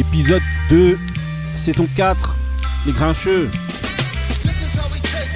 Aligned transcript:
épisode 0.00 0.42
2, 0.70 0.98
saison 1.54 1.86
4, 1.94 2.36
les 2.86 2.92
grincheux. 2.92 3.50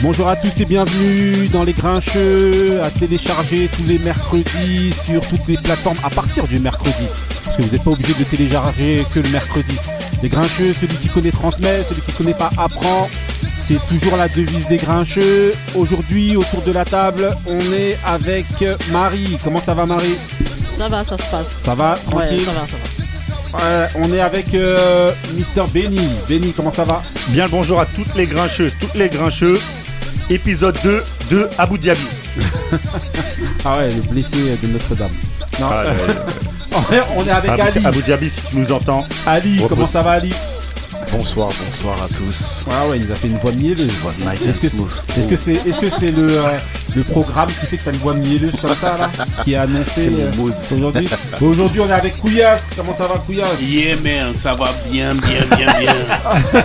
Bonjour 0.01 0.29
à 0.29 0.37
tous 0.37 0.59
et 0.61 0.64
bienvenue 0.64 1.48
dans 1.48 1.64
les 1.64 1.73
grincheux, 1.75 2.80
à 2.82 2.91
télécharger 2.91 3.69
tous 3.69 3.85
les 3.85 3.98
mercredis 3.98 4.93
sur 4.93 5.21
toutes 5.29 5.46
les 5.48 5.57
plateformes 5.59 5.98
à 6.03 6.11
partir 6.11 6.46
du 6.48 6.59
mercredi. 6.61 7.07
Parce 7.45 7.57
que 7.57 7.62
vous 7.62 7.71
n'êtes 7.73 7.85
pas 7.85 7.91
obligé 7.91 8.14
de 8.14 8.25
télécharger 8.25 9.05
que 9.12 9.21
le 9.21 9.29
mercredi. 9.29 9.77
Les 10.23 10.29
grincheux, 10.30 10.73
celui 10.73 10.96
qui 10.96 11.09
connaît 11.09 11.31
transmet, 11.31 11.83
celui 11.83 12.01
qui 12.03 12.12
connaît 12.12 12.35
pas 12.35 12.51
apprend. 12.57 13.09
C'est 13.59 13.79
toujours 13.89 14.17
la 14.17 14.29
devise 14.29 14.69
des 14.69 14.77
grincheux. 14.79 15.53
Aujourd'hui, 15.75 16.37
autour 16.37 16.62
de 16.62 16.73
la 16.73 16.85
table, 16.85 17.35
on 17.46 17.61
est 17.73 17.99
avec 18.07 18.46
Marie. 18.93 19.37
Comment 19.43 19.61
ça 19.61 19.75
va 19.75 19.84
Marie? 19.87 20.16
Ça 20.77 20.88
va, 20.88 21.05
ça 21.05 21.16
se 21.16 21.30
passe. 21.30 21.48
Ça 21.65 21.74
va? 21.74 21.95
Ouais, 21.95 22.24
Tranquille? 22.24 22.41
ça 22.45 22.52
va, 22.52 22.66
ça 22.66 22.77
va. 22.77 22.94
On 23.97 24.13
est 24.13 24.21
avec 24.21 24.53
euh, 24.55 25.13
Mister 25.35 25.63
Benny. 25.73 26.09
Benny, 26.29 26.53
comment 26.53 26.73
ça 26.73 26.85
va? 26.85 27.03
Bien 27.29 27.45
le 27.45 27.51
bonjour 27.51 27.80
à 27.80 27.87
toutes 27.87 28.15
les 28.17 28.27
grincheuses, 28.27 28.73
toutes 28.80 28.95
les 28.95 29.09
grincheux. 29.09 29.59
Épisode 30.30 30.77
2 30.83 31.03
de 31.30 31.49
Abu 31.59 31.79
Dhabi. 31.79 32.01
Ah 33.67 33.79
ouais, 33.79 33.89
le 33.89 34.03
blessé 34.03 34.59
de 34.63 34.67
Notre-Dame. 34.69 35.11
Non, 35.59 35.69
Ah, 35.71 35.83
euh, 35.85 36.13
on 36.73 36.93
est- 36.95 37.03
on 37.17 37.27
est 37.27 37.30
avec 37.30 37.51
Abu, 37.53 37.61
Ali. 37.63 37.87
Abu 37.87 38.03
Dhabi, 38.03 38.29
si 38.30 38.41
tu 38.51 38.57
nous 38.59 38.71
entends. 38.73 39.07
Ali, 39.27 39.55
Repose. 39.59 39.69
comment 39.71 39.89
ça 39.89 40.02
va 40.02 40.11
Ali? 40.13 40.30
Bonsoir, 41.13 41.51
bonsoir 41.65 42.03
à 42.03 42.09
tous. 42.09 42.65
Ah 42.71 42.89
ouais, 42.89 42.99
il 42.99 43.07
nous 43.07 43.13
a 43.13 43.17
fait 43.17 43.29
une 43.29 43.39
voix 43.39 43.53
mielleuse. 43.53 43.93
Nice 44.19 44.47
Est-ce 44.47 44.61
que, 44.61 44.69
smooth. 44.71 45.05
est-ce 45.17 45.29
que 45.29 45.37
c'est 45.37 45.53
est-ce 45.55 45.79
que 45.79 45.91
c'est 45.91 46.11
le, 46.11 46.29
euh, 46.29 46.57
le 46.97 47.03
programme 47.03 47.49
qui 47.49 47.67
fait 47.67 47.77
que 47.77 47.85
t'as 47.85 47.93
une 47.93 47.99
voix 47.99 48.15
mielleuse 48.15 48.55
comme 48.61 48.75
ça 48.75 48.97
là 48.99 49.11
Qui 49.45 49.53
est 49.53 49.57
annoncé 49.57 49.85
C'est 49.95 50.11
mon 50.11 50.19
euh, 50.19 50.33
mood. 50.37 50.55
aujourd'hui? 50.73 51.09
Aujourd'hui 51.41 51.80
on 51.80 51.88
est 51.88 51.93
avec 51.93 52.19
Couillasse. 52.21 52.71
Comment 52.77 52.95
ça 52.95 53.07
va 53.07 53.19
Couillasse? 53.19 53.61
Yeah 53.63 53.96
man, 54.02 54.35
ça 54.35 54.52
va 54.55 54.73
bien, 54.91 55.15
bien, 55.15 55.45
bien, 55.57 55.79
bien. 55.80 55.95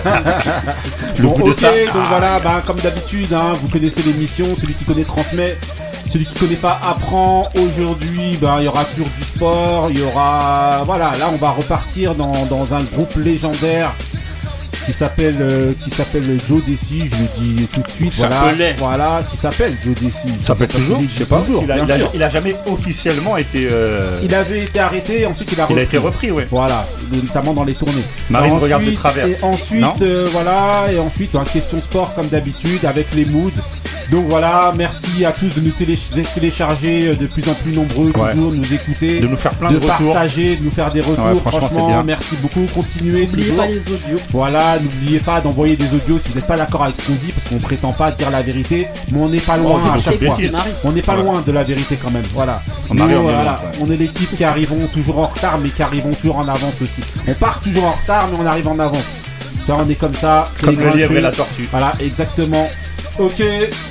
Le 1.17 1.23
Bon, 1.27 1.33
bout 1.33 1.43
de 1.47 1.51
ok, 1.51 1.59
ça. 1.59 1.71
donc 1.93 2.07
voilà, 2.07 2.39
bah, 2.39 2.63
comme 2.65 2.77
d'habitude, 2.77 3.33
hein, 3.33 3.53
vous 3.61 3.67
connaissez 3.69 4.01
l'émission, 4.03 4.45
celui 4.59 4.73
qui 4.73 4.85
connaît 4.85 5.03
transmet, 5.03 5.57
celui 6.11 6.25
qui 6.25 6.33
connaît 6.39 6.55
pas 6.55 6.79
apprend. 6.89 7.47
Aujourd'hui, 7.55 8.37
bah, 8.41 8.57
il 8.59 8.65
y 8.65 8.67
aura 8.67 8.85
toujours 8.85 9.09
du 9.17 9.23
sport, 9.23 9.87
il 9.91 9.99
y 9.99 10.01
aura, 10.01 10.81
voilà, 10.85 11.11
là 11.19 11.29
on 11.33 11.37
va 11.37 11.51
repartir 11.51 12.15
dans, 12.15 12.45
dans 12.45 12.73
un 12.73 12.81
groupe 12.83 13.13
légendaire 13.17 13.91
qui 14.89 14.93
s'appelle 14.97 15.35
euh, 15.39 15.73
qui 15.83 15.91
s'appelle 15.91 16.39
Joe 16.47 16.65
Desi, 16.65 17.01
je 17.01 17.15
le 17.15 17.55
dis 17.55 17.67
tout 17.67 17.81
de 17.81 17.89
suite, 17.91 18.15
voilà, 18.15 18.53
voilà, 18.79 19.21
qui 19.29 19.37
s'appelle 19.37 19.77
Joe 19.85 19.93
Desi. 19.93 20.17
Ça 20.39 20.47
s'appelle 20.47 20.67
toujours 20.69 20.99
Je 21.13 21.19
sais 21.19 21.25
pas. 21.25 21.41
toujours, 21.41 21.63
il, 21.63 21.71
a, 21.71 21.75
bien 21.75 21.85
il 21.85 21.91
a- 21.91 21.97
sûr. 21.97 22.11
il 22.15 22.23
a 22.23 22.29
jamais 22.31 22.55
officiellement 22.65 23.37
été. 23.37 23.67
euh, 23.71 24.17
Il 24.23 24.33
avait 24.33 24.61
été 24.63 24.79
arrêté, 24.79 25.27
ensuite 25.27 25.51
il 25.51 25.61
a 25.61 25.67
il 25.69 25.77
a 25.77 25.83
été 25.83 25.99
repris, 25.99 26.31
ouais. 26.31 26.47
Voilà, 26.49 26.87
notamment 27.13 27.53
dans 27.53 27.65
les 27.65 27.73
tournées. 27.75 28.01
Marine 28.31 28.53
Ensuite- 28.53 28.63
regarde 28.63 28.85
de 28.85 28.91
travers. 28.91 29.27
Et 29.27 29.37
ensuite, 29.43 29.79
Non 29.81 29.93
euh, 30.01 30.27
voilà, 30.31 30.85
et 30.91 30.97
ensuite, 30.97 31.35
un 31.35 31.43
question 31.43 31.79
sport 31.79 32.15
comme 32.15 32.27
d'habitude 32.29 32.83
avec 32.85 33.13
les 33.13 33.25
moods. 33.25 33.51
Donc 34.11 34.25
voilà, 34.27 34.71
merci 34.75 35.23
à 35.23 35.31
tous 35.31 35.53
de 35.53 35.61
nous 35.61 35.69
télé- 35.69 35.97
télécharger 36.33 37.09
euh, 37.09 37.13
de 37.15 37.27
plus 37.27 37.47
en 37.47 37.53
plus 37.53 37.73
nombreux, 37.75 38.11
Ouais. 38.15 38.31
toujours 38.33 38.51
nous 38.53 38.73
écouter, 38.73 39.19
De 39.19 39.27
nous 39.27 39.37
faire 39.37 39.51
plein 39.55 39.69
de 39.69 39.77
de, 39.77 39.85
retours. 39.87 40.13
partager, 40.13 40.55
de 40.55 40.63
nous 40.63 40.71
faire 40.71 40.91
des 40.91 41.01
retours. 41.01 41.25
Ouais, 41.25 41.33
franchement, 41.39 41.59
franchement, 41.59 41.79
c'est 41.87 41.93
bien. 41.93 42.03
merci 42.03 42.35
beaucoup. 42.41 42.65
Continuez 42.73 43.27
N'oubliez 43.27 43.43
toujours. 43.49 43.57
pas 43.57 43.67
les 43.67 43.77
audios. 43.77 44.17
Voilà, 44.31 44.79
n'oubliez 44.79 45.19
pas 45.19 45.41
d'envoyer 45.41 45.75
des 45.75 45.93
audios 45.93 46.17
si 46.17 46.29
vous 46.29 46.35
n'êtes 46.35 46.47
pas 46.47 46.57
d'accord 46.57 46.83
avec 46.85 46.95
ce 46.95 47.05
qu'on 47.05 47.13
dit, 47.13 47.31
parce 47.31 47.47
qu'on 47.47 47.57
prétend 47.59 47.91
pas 47.93 48.11
dire 48.11 48.31
la 48.31 48.41
vérité, 48.41 48.87
mais 49.11 49.19
on 49.21 49.29
n'est 49.29 49.37
pas 49.39 49.57
loin 49.57 49.79
c'est 49.83 49.91
à 49.91 50.11
chaque 50.11 50.23
fois. 50.23 50.37
On 50.83 50.91
n'est 50.91 51.01
pas 51.03 51.15
Ouais. 51.15 51.21
loin 51.23 51.41
de 51.45 51.51
la 51.51 51.61
vérité 51.61 51.95
quand 52.01 52.09
même, 52.09 52.23
voilà. 52.33 52.59
On 52.89 52.97
arrive, 52.97 53.15
Nous, 53.15 53.21
on 53.21 53.29
est 53.29 53.31
voilà, 53.33 53.41
loin, 53.43 53.51
ouais. 53.53 53.77
on 53.87 53.91
est 53.91 53.97
l'équipe 53.97 54.35
qui 54.35 54.43
arrivons 54.43 54.87
toujours 54.91 55.19
en 55.19 55.27
retard, 55.27 55.59
mais 55.61 55.69
qui 55.69 55.83
arrivons 55.83 56.13
toujours 56.15 56.37
en 56.37 56.47
avance 56.47 56.81
aussi. 56.81 57.01
On 57.27 57.33
part 57.35 57.59
toujours 57.61 57.85
en 57.85 57.91
retard, 57.91 58.27
mais 58.31 58.37
on 58.41 58.45
arrive 58.47 58.67
en 58.69 58.79
avance. 58.79 59.17
Ça, 59.67 59.77
on 59.79 59.87
est 59.87 59.93
comme 59.95 60.15
ça. 60.15 60.49
c'est 60.55 60.65
Comme 60.65 60.79
le 60.79 60.89
lièvre 60.97 61.15
et 61.15 61.21
la 61.21 61.29
tortue. 61.31 61.67
Voilà, 61.69 61.91
exactement. 61.99 62.67
Ok, 63.19 63.43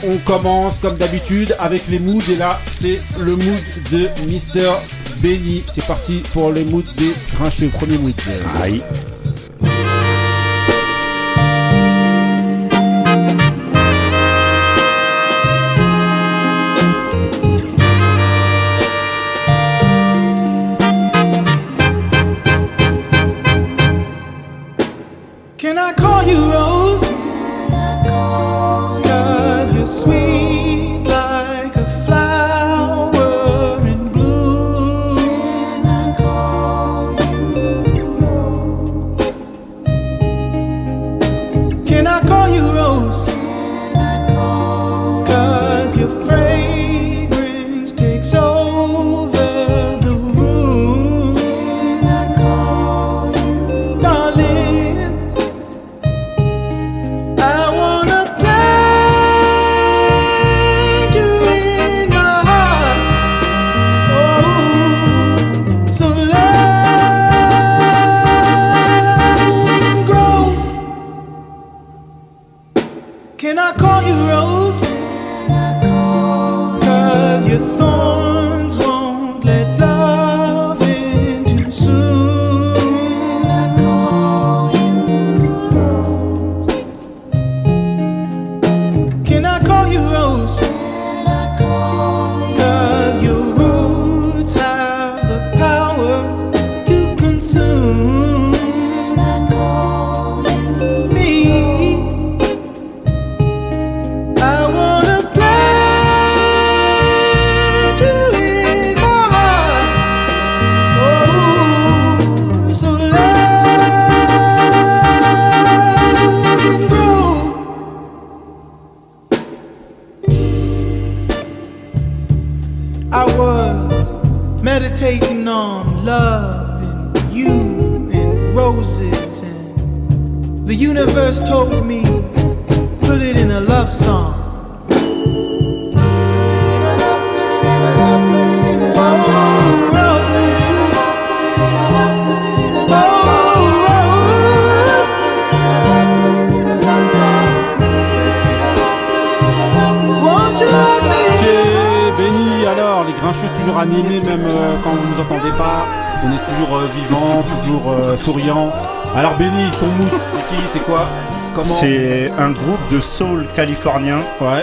on 0.05 0.17
commence 0.19 0.79
comme 0.79 0.97
d'habitude 0.97 1.55
avec 1.59 1.87
les 1.89 1.99
moods. 1.99 2.23
Et 2.31 2.37
là, 2.37 2.59
c'est 2.73 2.99
le 3.19 3.37
mood 3.37 3.63
de 3.93 4.09
Mister 4.27 4.71
Benny. 5.21 5.63
C'est 5.67 5.87
parti 5.87 6.23
pour 6.33 6.51
le 6.51 6.65
mood 6.65 6.87
des 6.97 7.13
grincheux. 7.35 7.69
Premier 7.69 7.99
mood. 7.99 8.15
Aïe. 8.63 8.83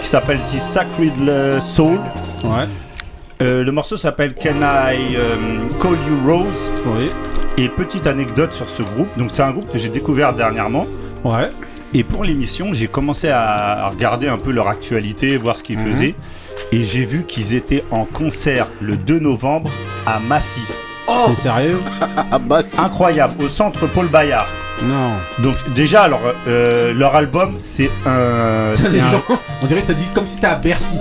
Qui 0.06 0.12
s'appelle 0.12 0.38
The 0.54 0.60
Sacred 0.60 1.14
Soul. 1.66 1.98
ouais, 2.44 2.68
Euh, 3.42 3.64
le 3.64 3.72
morceau 3.72 3.98
s'appelle 3.98 4.36
Can 4.36 4.62
I 4.62 5.16
euh, 5.16 5.36
Call 5.82 5.94
You 6.08 6.32
Rose? 6.32 6.70
Oui. 6.86 7.10
Et 7.58 7.70
petite 7.70 8.06
anecdote 8.06 8.54
sur 8.54 8.70
ce 8.70 8.84
groupe. 8.84 9.08
Donc 9.18 9.32
c'est 9.34 9.42
un 9.42 9.50
groupe 9.50 9.70
que 9.72 9.80
j'ai 9.80 9.90
découvert 9.90 10.34
dernièrement. 10.34 10.86
Ouais. 11.24 11.50
Et 11.96 12.04
pour 12.04 12.24
l'émission, 12.24 12.70
j'ai 12.74 12.86
commencé 12.88 13.30
à 13.30 13.90
regarder 13.90 14.28
un 14.28 14.38
peu 14.38 14.52
leur 14.52 14.68
actualité, 14.68 15.38
voir 15.38 15.58
ce 15.58 15.64
qu'ils 15.64 15.80
Mhm. 15.80 15.92
faisaient. 15.94 16.16
Et 16.72 16.84
j'ai 16.84 17.04
vu 17.06 17.24
qu'ils 17.24 17.56
étaient 17.56 17.84
en 17.90 18.06
concert 18.06 18.68
le 18.82 18.98
2 18.98 19.18
novembre 19.20 19.72
à 20.06 20.20
Massy. 20.20 20.62
T'es 21.08 21.36
sérieux? 21.42 21.80
Incroyable, 22.78 23.44
au 23.44 23.50
centre 23.50 23.88
Paul 23.88 24.08
Bayard. 24.08 24.48
Non. 24.84 25.12
Donc 25.40 25.56
déjà, 25.74 26.04
alors, 26.04 26.22
euh, 26.48 26.94
leur 26.94 27.16
album, 27.16 27.58
c'est 27.64 27.90
un... 28.06 28.74
c'est 28.76 29.00
un- 29.00 29.22
on 29.62 29.66
dirait 29.66 29.82
que 29.82 29.88
t'as 29.88 29.94
dit 29.94 30.06
comme 30.14 30.28
si 30.28 30.36
t'étais 30.36 30.48
à 30.48 30.56
Bercy. 30.56 30.98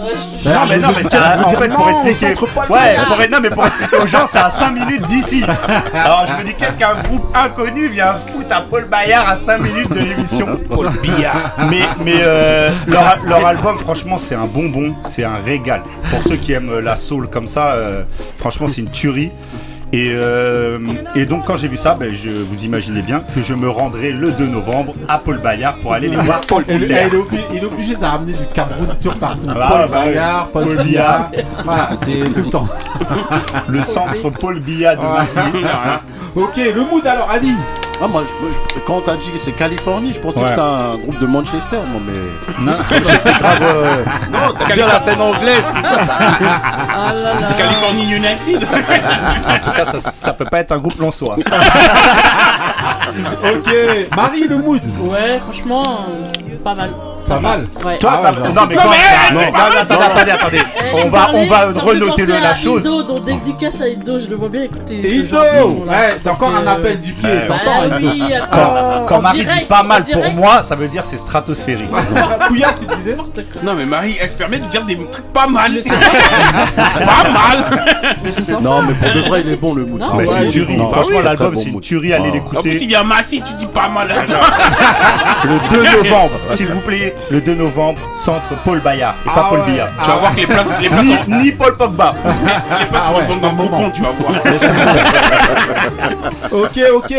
Non, 0.46 0.52
mais 0.68 0.78
non, 0.78 0.88
mais 0.96 1.02
c'est 1.10 1.16
un- 1.16 1.42
en 1.42 1.48
fait, 1.50 1.68
pour 1.68 1.88
expliquer. 1.90 2.34
Ouais, 2.70 2.96
pour, 3.06 3.16
non, 3.30 3.38
mais 3.42 3.50
pour 3.50 3.66
expliquer 3.66 3.96
aux 3.96 4.06
gens, 4.06 4.26
c'est 4.30 4.38
à 4.38 4.50
5 4.50 4.70
minutes 4.70 5.06
d'ici. 5.08 5.42
Alors, 5.92 6.24
je 6.28 6.32
me 6.42 6.48
dis, 6.48 6.54
qu'est-ce 6.54 6.76
qu'un 6.78 6.94
groupe 7.02 7.26
inconnu 7.34 7.88
vient 7.88 8.14
foutre 8.32 8.54
à 8.56 8.60
Paul 8.62 8.86
Bayard 8.88 9.28
à 9.28 9.36
5 9.36 9.58
minutes 9.58 9.90
de 9.92 10.00
l'émission? 10.00 10.46
Paul 10.70 10.90
Billard. 11.02 11.52
Mais, 11.68 11.80
mais 12.04 12.14
euh, 12.22 12.70
leur, 12.86 13.18
leur 13.26 13.44
album, 13.46 13.78
franchement, 13.78 14.18
c'est 14.18 14.34
un 14.36 14.46
bonbon, 14.46 14.94
c'est 15.08 15.24
un 15.24 15.36
régal. 15.44 15.82
Pour 16.10 16.22
ceux 16.22 16.36
qui 16.36 16.52
aiment 16.52 16.78
la 16.78 16.96
soul 16.96 17.28
comme 17.28 17.48
ça, 17.48 17.72
euh, 17.72 18.04
franchement, 18.38 18.68
c'est 18.68 18.80
une 18.82 18.90
tuerie. 18.90 19.32
Et, 19.94 20.10
euh, 20.12 20.76
et 21.14 21.24
donc, 21.24 21.44
quand 21.46 21.56
j'ai 21.56 21.68
vu 21.68 21.76
ça, 21.76 21.94
ben, 21.94 22.12
je, 22.12 22.28
vous 22.28 22.64
imaginez 22.64 23.00
bien 23.00 23.22
que 23.32 23.42
je 23.42 23.54
me 23.54 23.70
rendrai 23.70 24.10
le 24.10 24.32
2 24.32 24.48
novembre 24.48 24.92
à 25.06 25.18
Paul 25.18 25.38
Bayard 25.38 25.76
pour 25.78 25.92
aller 25.92 26.08
les 26.08 26.16
voir 26.16 26.40
il, 26.50 26.72
est 26.82 27.14
obligé, 27.14 27.44
il 27.52 27.58
est 27.58 27.64
obligé 27.64 27.94
de 27.94 28.04
ramener 28.04 28.32
du 28.32 28.44
Cameroun 28.52 28.88
tour 29.00 29.14
partout. 29.14 29.46
Ah, 29.50 29.68
Paul 29.68 29.88
bah. 29.88 30.04
Bayard, 30.04 30.48
Paul 30.48 30.76
Paul. 30.76 31.30
Voilà, 31.64 31.90
c'est 32.02 32.34
tout 32.34 32.42
le 32.44 32.50
temps. 32.50 32.68
Le 33.68 33.82
centre 33.82 34.30
Paul 34.30 34.58
Biya 34.58 34.96
de 34.96 35.02
Massy. 35.02 35.38
Ok, 36.34 36.56
le 36.56 36.90
mood 36.90 37.06
alors, 37.06 37.30
Ali. 37.30 37.54
Ah, 38.02 38.06
moi, 38.08 38.22
je- 38.26 38.52
je- 38.52 38.80
quand 38.80 39.00
t'as 39.02 39.16
dit 39.16 39.30
que 39.30 39.38
c'est 39.38 39.52
Californie, 39.52 40.12
je 40.12 40.18
pensais 40.20 40.38
Ouais. 40.38 40.44
que 40.44 40.48
c'était 40.50 40.60
un 40.60 40.96
groupe 40.96 41.18
de 41.20 41.26
Manchester, 41.26 41.78
moi, 41.90 42.00
mais. 42.04 42.64
Non, 42.64 42.72
grave. 43.40 43.58
euh, 43.62 44.04
Non, 44.32 44.52
t'as 44.58 44.74
bien 44.74 44.86
la 44.88 44.98
scène 44.98 45.20
anglaise, 45.20 45.62
tout 45.74 45.82
ça. 45.82 46.00
Ah 46.08 47.12
là 47.14 47.34
là. 47.34 47.52
Californie 47.56 48.12
United. 48.12 48.66
En 49.46 49.58
tout 49.64 49.70
cas, 49.76 49.84
ça, 49.86 50.10
ça 50.10 50.32
peut 50.32 50.44
pas 50.44 50.58
être 50.60 50.72
un 50.72 50.78
groupe 50.78 50.98
lonsois. 50.98 51.36
Ok. 53.44 53.74
Marie, 54.16 54.48
le 54.48 54.56
mood. 54.58 54.82
Ouais, 55.00 55.38
franchement, 55.44 56.00
euh, 56.08 56.56
pas 56.62 56.74
mal. 56.74 56.90
Pas 57.28 57.40
mal. 57.40 57.66
Ouais. 57.84 57.98
Toi, 57.98 58.10
Ah 58.22 58.32
t'as- 58.34 58.40
ouais, 58.42 58.52
non 58.52 58.62
mais 58.68 58.74
quand 58.74 58.84
non, 58.84 59.40
non, 59.40 59.46
non, 59.46 59.54
attendez, 59.80 60.02
attendez, 60.04 60.30
attendez. 60.30 60.58
On 60.94 61.08
va, 61.08 61.18
parlé, 61.20 61.38
on 61.40 61.46
va 61.48 61.80
renoter 61.80 62.26
le, 62.26 62.32
la 62.34 62.50
à 62.50 62.54
chose. 62.56 62.80
Ido, 62.82 63.02
donc 63.02 63.24
dédicace 63.24 63.80
à 63.80 63.88
Ido, 63.88 64.18
je 64.18 64.28
le 64.28 64.36
vois 64.36 64.48
bien 64.48 64.62
écouter. 64.64 64.94
Ido. 65.16 65.38
Ouais, 65.38 66.14
c'est 66.18 66.28
encore 66.28 66.54
un 66.54 66.66
Euh, 66.66 66.72
appel 66.74 67.00
du 67.00 67.12
pied. 67.14 67.30
T'entends 67.48 67.88
Bah 67.88 68.46
Quand, 68.52 69.06
quand 69.06 69.22
Marie 69.22 69.44
dit 69.44 69.64
pas 69.68 69.82
mal 69.82 70.04
pour 70.04 70.30
moi, 70.32 70.62
ça 70.62 70.74
veut 70.76 70.88
dire 70.88 71.02
c'est 71.08 71.18
stratosphérique. 71.18 71.88
Couillasse, 72.48 72.78
tu 72.80 72.94
disais 72.96 73.16
Non, 73.62 73.74
mais 73.74 73.86
Marie, 73.86 74.16
elle 74.20 74.28
se 74.30 74.36
permet 74.36 74.58
de 74.58 74.66
dire 74.66 74.84
des 74.84 74.96
trucs 75.08 75.32
pas 75.32 75.46
mal. 75.46 75.72
pas 75.84 77.30
mal. 77.30 77.84
Non, 78.62 78.82
mais 78.82 78.94
pour 78.94 79.12
de 79.22 79.28
vrai, 79.28 79.42
il 79.44 79.52
est 79.52 79.56
bon 79.56 79.74
le 79.74 79.84
mood. 79.86 80.02
C'est 80.04 80.42
une 80.44 80.48
tuerie. 80.50 80.76
Non, 80.76 80.90
Franchement, 80.90 81.20
l'album 81.24 81.54
c'est 81.56 81.64
une 81.70 81.80
tuerie. 81.80 82.12
Allez 82.12 82.24
Ah. 82.34 82.58
En 82.58 82.60
plus, 82.60 82.70
l'écouter. 82.70 82.78
il 82.82 82.88
vient 82.88 83.04
Massy, 83.04 83.42
tu 83.42 83.54
dis 83.54 83.66
pas 83.66 83.88
mal. 83.88 84.08
Le 85.44 85.70
2 85.70 85.82
novembre, 86.02 86.30
s'il 86.54 86.66
vous 86.68 86.80
plaît. 86.80 87.13
Le 87.30 87.40
2 87.40 87.54
novembre, 87.54 88.00
centre 88.18 88.54
Paul 88.64 88.80
Bayard 88.80 89.14
et 89.24 89.28
pas 89.28 89.34
Ah 89.36 89.46
Paul 89.48 89.60
ouais. 89.60 89.66
Biya. 89.72 89.88
Tu 90.02 90.10
vas 90.10 90.16
voir 90.16 90.34
que 90.34 90.40
les 90.40 90.46
places, 90.46 90.66
les 90.80 90.88
places, 90.90 91.04
Ni, 91.06 91.14
sont- 91.16 91.30
ni 91.42 91.52
Paul 91.52 91.74
Pogba. 91.74 92.14
les 92.24 92.86
places 92.86 93.02
Ah 93.06 93.10
vont 93.12 93.16
ouais, 93.18 93.22
se 93.24 93.28
vendre 93.28 93.34
c'est 93.34 93.40
dans 93.40 93.52
le 93.62 93.68
cocon, 93.68 93.90
tu 93.90 94.02
vas 94.02 94.10
voir. 94.10 94.32
Ok, 96.52 96.78
ok, 96.94 97.14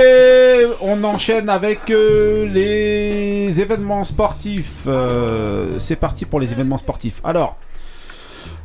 on 0.81 1.03
enchaîne 1.03 1.49
avec 1.49 1.89
euh, 1.89 2.45
les 2.47 3.59
événements 3.59 4.03
sportifs. 4.03 4.83
Euh, 4.87 5.77
c'est 5.79 5.95
parti 5.97 6.25
pour 6.25 6.39
les 6.39 6.51
événements 6.51 6.77
sportifs. 6.77 7.19
Alors, 7.23 7.57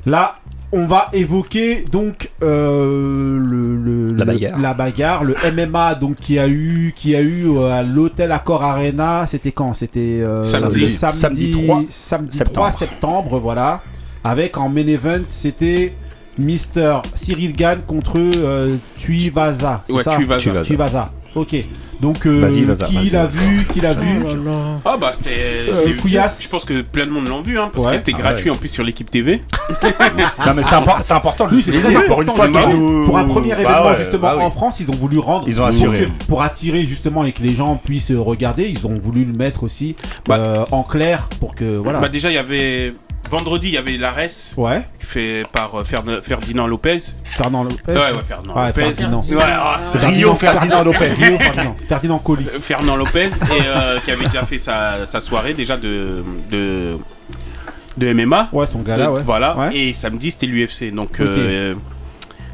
là, 0.06 0.34
on 0.72 0.86
va 0.86 1.08
évoquer 1.12 1.84
donc 1.90 2.30
euh, 2.42 3.38
le, 3.38 3.76
le- 3.76 4.12
La 4.14 4.24
le- 4.24 4.32
bagarre. 4.32 4.58
la 4.60 4.74
bagarre, 4.74 5.24
le 5.24 5.34
MMA 5.52 5.94
donc 5.96 6.16
qui 6.16 6.38
a 6.38 6.46
eu 6.48 6.92
qui 6.94 7.16
a 7.16 7.20
eu 7.20 7.46
euh, 7.48 7.70
à 7.72 7.82
l'hôtel 7.82 8.30
Accor 8.32 8.62
Arena. 8.62 9.26
C'était 9.26 9.52
quand? 9.52 9.74
C'était 9.74 10.20
euh, 10.22 10.42
Samedi. 10.44 10.86
samedi, 10.86 11.18
Samedi 11.18 11.50
3 11.64 11.82
samedi 11.88 12.36
septembre. 12.38 12.54
3 12.68 12.72
septembre, 12.72 13.38
voilà. 13.40 13.80
Avec 14.22 14.56
en 14.58 14.68
main 14.68 14.86
event, 14.86 15.22
c'était 15.28 15.92
Mister 16.38 16.98
Cyril 17.14 17.52
Gann 17.54 17.80
contre 17.86 18.18
euh, 18.18 18.76
Tuivasa. 18.96 19.82
c'est 19.86 19.92
Ouais, 19.92 20.02
ça? 20.02 20.16
Tuivasa. 20.64 21.10
Ok. 21.34 21.56
Donc, 22.00 22.26
euh, 22.26 22.40
Vas-y, 22.40 22.52
qui 22.60 22.64
vas-y, 22.64 23.10
l'a 23.10 23.24
vas-y. 23.26 23.38
vu 23.38 23.64
Qui 23.72 23.80
l'a 23.80 23.94
vu 23.94 24.08
Oh 24.24 24.34
là. 24.44 24.52
Ah 24.84 24.96
bah 24.98 25.10
c'était. 25.12 25.30
Euh, 25.38 25.80
je 25.82 25.86
l'ai 25.86 25.92
vu. 25.92 25.98
Couillasse. 26.00 26.42
Je 26.42 26.48
pense 26.48 26.64
que 26.64 26.80
plein 26.80 27.04
de 27.06 27.10
monde 27.10 27.28
l'ont 27.28 27.42
vu, 27.42 27.58
hein, 27.58 27.70
parce 27.72 27.84
Ouais. 27.86 27.92
que 27.92 27.98
c'était 27.98 28.12
Ah 28.16 28.20
gratuit 28.20 28.48
en 28.50 28.56
plus 28.56 28.68
sur 28.68 28.82
l'équipe 28.84 29.10
TV. 29.10 29.42
Non 30.46 30.54
mais 30.54 30.62
c'est 30.64 30.74
impor- 30.74 31.00
c'est 31.04 31.12
important 31.12 31.48
Oui, 31.52 31.62
c'est 31.62 31.72
très 31.72 31.82
souligner. 31.82 32.04
Pour 32.06 32.22
une 32.22 32.28
important. 32.30 32.52
fois 32.52 32.66
nous- 32.74 33.04
Pour 33.04 33.18
un 33.18 33.24
premier 33.24 33.50
Bah 33.50 33.60
événement 33.60 33.86
ouais, 33.90 33.96
justement 33.98 34.22
bah 34.22 34.34
oui. 34.38 34.42
en 34.44 34.50
France, 34.50 34.80
ils 34.80 34.88
ont 34.90 34.94
voulu 34.94 35.18
rendre. 35.18 35.44
Ils 35.48 35.54
ont 35.60 35.66
pour 35.66 35.66
assuré. 35.66 35.98
que- 36.18 36.24
Pour, 36.26 36.42
attirer 36.42 36.84
justement 36.84 37.24
et 37.24 37.32
que 37.32 37.42
les 37.42 37.54
gens 37.54 37.76
puissent 37.76 38.12
regarder, 38.12 38.68
ils 38.68 38.86
ont 38.86 38.98
voulu 38.98 39.24
le 39.24 39.32
mettre 39.32 39.62
aussi 39.64 39.94
Bah. 40.26 40.36
euh, 40.36 40.64
en 40.72 40.82
clair 40.82 41.28
pour 41.38 41.54
que 41.54 41.76
voilà. 41.76 42.00
Bah 42.00 42.08
déjà 42.08 42.30
il 42.30 42.34
y 42.34 42.38
avait 42.38 42.94
vendredi 43.28 43.68
il 43.68 43.74
y 43.74 43.78
avait 43.78 43.96
l'Ares 43.96 44.28
Ouais. 44.56 44.82
fait 45.00 45.44
par 45.52 45.74
euh, 45.74 45.84
Ferd- 45.84 46.22
Ferdinand 46.22 46.66
Lopez. 46.66 46.98
Fernand 47.24 47.64
Lopez. 47.64 47.92
Ouais 47.92 47.96
ouais 47.96 48.22
Ferdinand 48.26 48.54
Ouais, 48.56 48.66
Lopez. 48.68 48.80
Ferdinand. 48.94 49.20
Ouais, 49.20 49.44
ah, 49.46 49.76
c'est- 49.92 50.06
Rio 50.06 50.34
Ferdinand 50.34 50.82
Lopez. 50.84 51.12
Rio 51.12 51.38
Ferdinand. 51.40 51.76
Ferdinand 51.88 52.18
Colli. 52.18 52.46
Euh, 52.48 52.58
Fernand 52.60 52.96
Lopez 52.96 53.26
et 53.28 53.30
euh, 53.66 53.98
qui 54.00 54.10
avait 54.10 54.24
déjà 54.26 54.44
fait 54.44 54.58
sa, 54.58 55.06
sa 55.06 55.20
soirée 55.20 55.54
déjà 55.54 55.76
de 55.76 56.24
de 56.50 56.98
de 57.98 58.12
MMA. 58.14 58.48
Ouais, 58.52 58.66
son 58.66 58.80
gars 58.80 58.96
là, 58.96 59.06
De- 59.06 59.10
ouais. 59.12 59.22
Voilà. 59.24 59.56
Ouais. 59.58 59.76
Et 59.76 59.92
samedi 59.94 60.30
c'était 60.30 60.46
l'UFC. 60.46 60.90
Donc 60.92 61.10
Ok. 61.12 61.20
euh, 61.20 61.74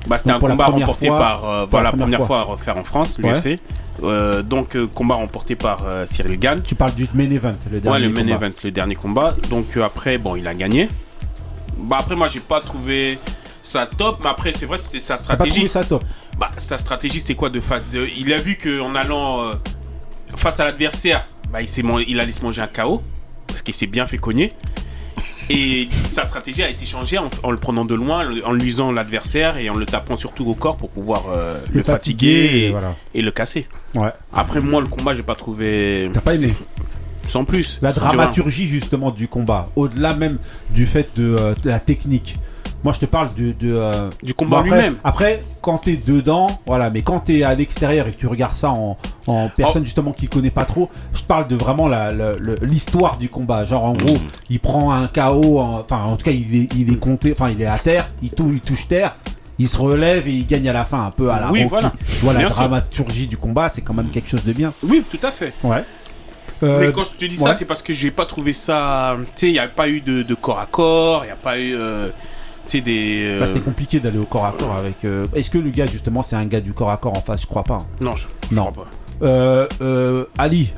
bah, 0.06 0.18
c'était 0.18 0.30
un 0.30 0.38
combat 0.38 0.66
remporté 0.66 1.08
fois- 1.08 1.18
par 1.18 1.44
euh, 1.50 1.66
pour 1.66 1.78
la 1.80 1.84
la 1.90 1.92
première 1.96 2.26
fois 2.26 2.40
à 2.40 2.42
refaire 2.44 2.76
en 2.76 2.84
France 2.84 3.18
Ouais. 3.22 3.32
l'UFC. 3.34 3.58
Euh, 4.02 4.42
donc 4.42 4.76
euh, 4.76 4.86
combat 4.86 5.14
remporté 5.14 5.56
par 5.56 5.82
Cyril 6.06 6.38
Gann. 6.38 6.62
Tu 6.62 6.74
parles 6.74 6.94
du 6.94 7.06
main 7.14 7.30
event, 7.30 7.52
le 7.70 7.76
Ouais, 7.76 7.80
dernier 7.80 8.00
le 8.06 8.08
main 8.10 8.20
combat. 8.22 8.34
event, 8.46 8.54
le 8.64 8.70
dernier 8.70 8.94
combat. 8.94 9.34
Donc 9.50 9.76
après, 9.76 10.18
bon, 10.18 10.36
il 10.36 10.46
a 10.46 10.54
gagné. 10.54 10.88
Bah 11.78 11.96
après, 12.00 12.16
moi, 12.16 12.28
j'ai 12.28 12.40
pas 12.40 12.60
trouvé 12.60 13.18
ça 13.62 13.86
top, 13.86 14.18
mais 14.22 14.28
après, 14.30 14.52
c'est 14.52 14.66
vrai, 14.66 14.78
c'était 14.78 15.00
sa 15.00 15.16
T'as 15.16 15.36
pas 15.36 15.44
trouvé 15.46 15.50
stratégie. 15.50 15.68
ça 15.68 15.84
top 15.84 16.04
Bah, 16.38 16.46
sa 16.56 16.78
stratégie, 16.78 17.20
c'était 17.20 17.34
quoi 17.34 17.48
de, 17.50 17.60
de 17.92 18.06
Il 18.18 18.32
a 18.32 18.38
vu 18.38 18.56
qu'en 18.56 18.94
allant 18.94 19.42
euh, 19.42 19.54
face 20.36 20.60
à 20.60 20.64
l'adversaire, 20.64 21.26
bah, 21.50 21.58
il, 21.62 21.68
il 22.08 22.20
allait 22.20 22.32
se 22.32 22.42
manger 22.42 22.62
un 22.62 22.66
KO, 22.68 23.02
parce 23.46 23.62
qu'il 23.62 23.74
s'est 23.74 23.86
bien 23.86 24.06
fait 24.06 24.18
cogner. 24.18 24.52
Et 25.48 25.88
sa 26.04 26.26
stratégie 26.26 26.62
a 26.62 26.68
été 26.68 26.86
changée 26.86 27.18
en, 27.18 27.30
en 27.42 27.50
le 27.50 27.56
prenant 27.56 27.84
de 27.84 27.94
loin, 27.94 28.26
en 28.44 28.52
luisant 28.52 28.90
l'adversaire 28.90 29.56
et 29.58 29.70
en 29.70 29.74
le 29.74 29.86
tapant 29.86 30.16
surtout 30.16 30.44
au 30.46 30.54
corps 30.54 30.76
pour 30.76 30.90
pouvoir 30.90 31.26
euh, 31.30 31.60
le, 31.72 31.82
fatiguer 31.82 32.66
et, 32.66 32.70
voilà. 32.70 32.96
et 33.14 33.22
le 33.22 33.30
casser. 33.30 33.68
Ouais. 33.94 34.10
Après, 34.32 34.60
moi, 34.60 34.80
le 34.80 34.88
combat, 34.88 35.14
j'ai 35.14 35.22
pas 35.22 35.36
trouvé. 35.36 36.10
T'as 36.12 36.20
pas 36.20 36.34
aimé 36.34 36.54
Sans 37.28 37.44
plus. 37.44 37.78
La 37.80 37.92
dramaturgie 37.92 38.66
justement 38.66 39.10
du 39.10 39.28
combat, 39.28 39.68
au-delà 39.76 40.14
même 40.16 40.38
du 40.70 40.86
fait 40.86 41.08
de, 41.16 41.36
euh, 41.38 41.54
de 41.62 41.70
la 41.70 41.80
technique. 41.80 42.36
Moi, 42.86 42.92
je 42.92 43.00
te 43.00 43.06
parle 43.06 43.34
de, 43.34 43.50
de, 43.50 43.72
euh, 43.74 44.10
Du 44.22 44.32
combat 44.32 44.58
Bon, 44.58 44.62
lui-même. 44.62 44.94
Après, 45.02 45.42
quand 45.60 45.78
t'es 45.78 45.96
dedans, 45.96 46.46
voilà, 46.66 46.88
mais 46.88 47.02
quand 47.02 47.18
t'es 47.18 47.42
à 47.42 47.52
l'extérieur 47.56 48.06
et 48.06 48.12
que 48.12 48.16
tu 48.16 48.28
regardes 48.28 48.54
ça 48.54 48.70
en, 48.70 48.96
en 49.26 49.48
personne 49.48 49.82
Oh. 49.82 49.84
justement 49.84 50.12
qui 50.12 50.28
connaît 50.28 50.52
pas 50.52 50.64
trop, 50.64 50.88
je 51.12 51.24
parle 51.24 51.48
de 51.48 51.56
vraiment 51.56 51.88
la- 51.88 52.12
la- 52.12 52.36
l'histoire 52.62 53.16
du 53.16 53.28
combat. 53.28 53.64
Genre, 53.64 53.82
en 53.82 53.94
Mm. 53.94 53.96
gros, 53.96 54.16
il 54.50 54.60
prend 54.60 54.92
un 54.92 55.08
KO, 55.08 55.58
en- 55.58 55.80
enfin, 55.80 56.04
en 56.04 56.14
tout 56.16 56.26
cas, 56.26 56.30
il 56.30 56.54
est, 56.62 56.74
il 56.76 56.92
est 56.92 56.96
compté, 57.00 57.32
enfin, 57.32 57.50
il 57.50 57.60
est 57.60 57.66
à 57.66 57.76
terre, 57.76 58.08
il, 58.22 58.30
tou- 58.30 58.52
il 58.52 58.60
touche 58.60 58.86
terre. 58.86 59.16
Il 59.58 59.68
se 59.68 59.78
relève 59.78 60.28
et 60.28 60.32
il 60.32 60.46
gagne 60.46 60.68
à 60.68 60.72
la 60.72 60.84
fin 60.84 61.04
un 61.06 61.10
peu 61.10 61.28
à 61.32 61.40
la 61.40 61.50
Oui, 61.50 61.64
Rocky. 61.64 61.70
voilà. 61.70 61.92
Tu 62.08 62.24
vois 62.24 62.34
la 62.34 62.40
sûr. 62.42 62.50
dramaturgie 62.50 63.26
du 63.26 63.36
combat, 63.36 63.68
c'est 63.68 63.82
quand 63.82 63.94
même 63.94 64.10
quelque 64.10 64.28
chose 64.28 64.44
de 64.44 64.52
bien. 64.52 64.72
Oui, 64.84 65.02
tout 65.10 65.18
à 65.26 65.32
fait. 65.32 65.52
Ouais. 65.64 65.82
Euh, 66.62 66.78
Mais 66.86 66.92
quand 66.92 67.02
je 67.02 67.10
te 67.18 67.24
dis 67.24 67.36
ouais. 67.36 67.50
ça, 67.50 67.56
c'est 67.56 67.64
parce 67.64 67.82
que 67.82 67.92
j'ai 67.92 68.12
pas 68.12 68.26
trouvé 68.26 68.52
ça. 68.52 69.16
Tu 69.18 69.26
sais, 69.34 69.46
il 69.48 69.54
n'y 69.54 69.58
a 69.58 69.66
pas 69.66 69.88
eu 69.88 70.00
de, 70.02 70.22
de 70.22 70.34
corps 70.36 70.60
à 70.60 70.66
corps, 70.66 71.24
il 71.24 71.26
n'y 71.26 71.32
a 71.32 71.36
pas 71.36 71.58
eu. 71.58 71.74
euh, 71.74 72.10
sais, 72.72 72.80
des. 72.80 73.36
bah, 73.40 73.46
c'était 73.46 73.60
compliqué 73.60 74.00
d'aller 74.00 74.18
au 74.18 74.24
corps 74.24 74.46
à 74.46 74.52
corps 74.52 74.74
avec. 74.76 75.04
euh, 75.04 75.24
Est-ce 75.34 75.50
que 75.50 75.58
le 75.58 75.70
gars 75.70 75.86
justement 75.86 76.22
c'est 76.22 76.36
un 76.36 76.46
gars 76.46 76.60
du 76.60 76.72
corps 76.72 76.90
à 76.90 76.96
corps 76.96 77.12
en 77.16 77.20
face? 77.20 77.42
Je 77.42 77.46
crois 77.46 77.64
pas. 77.64 77.78
hein. 77.80 77.86
Non, 78.00 78.16
je, 78.16 78.26
je 78.50 78.54
Non. 78.54 78.70
crois 78.72 78.84
pas. 78.84 78.90
Euh, 79.26 79.66
euh, 79.80 80.24
Ali. 80.38 80.72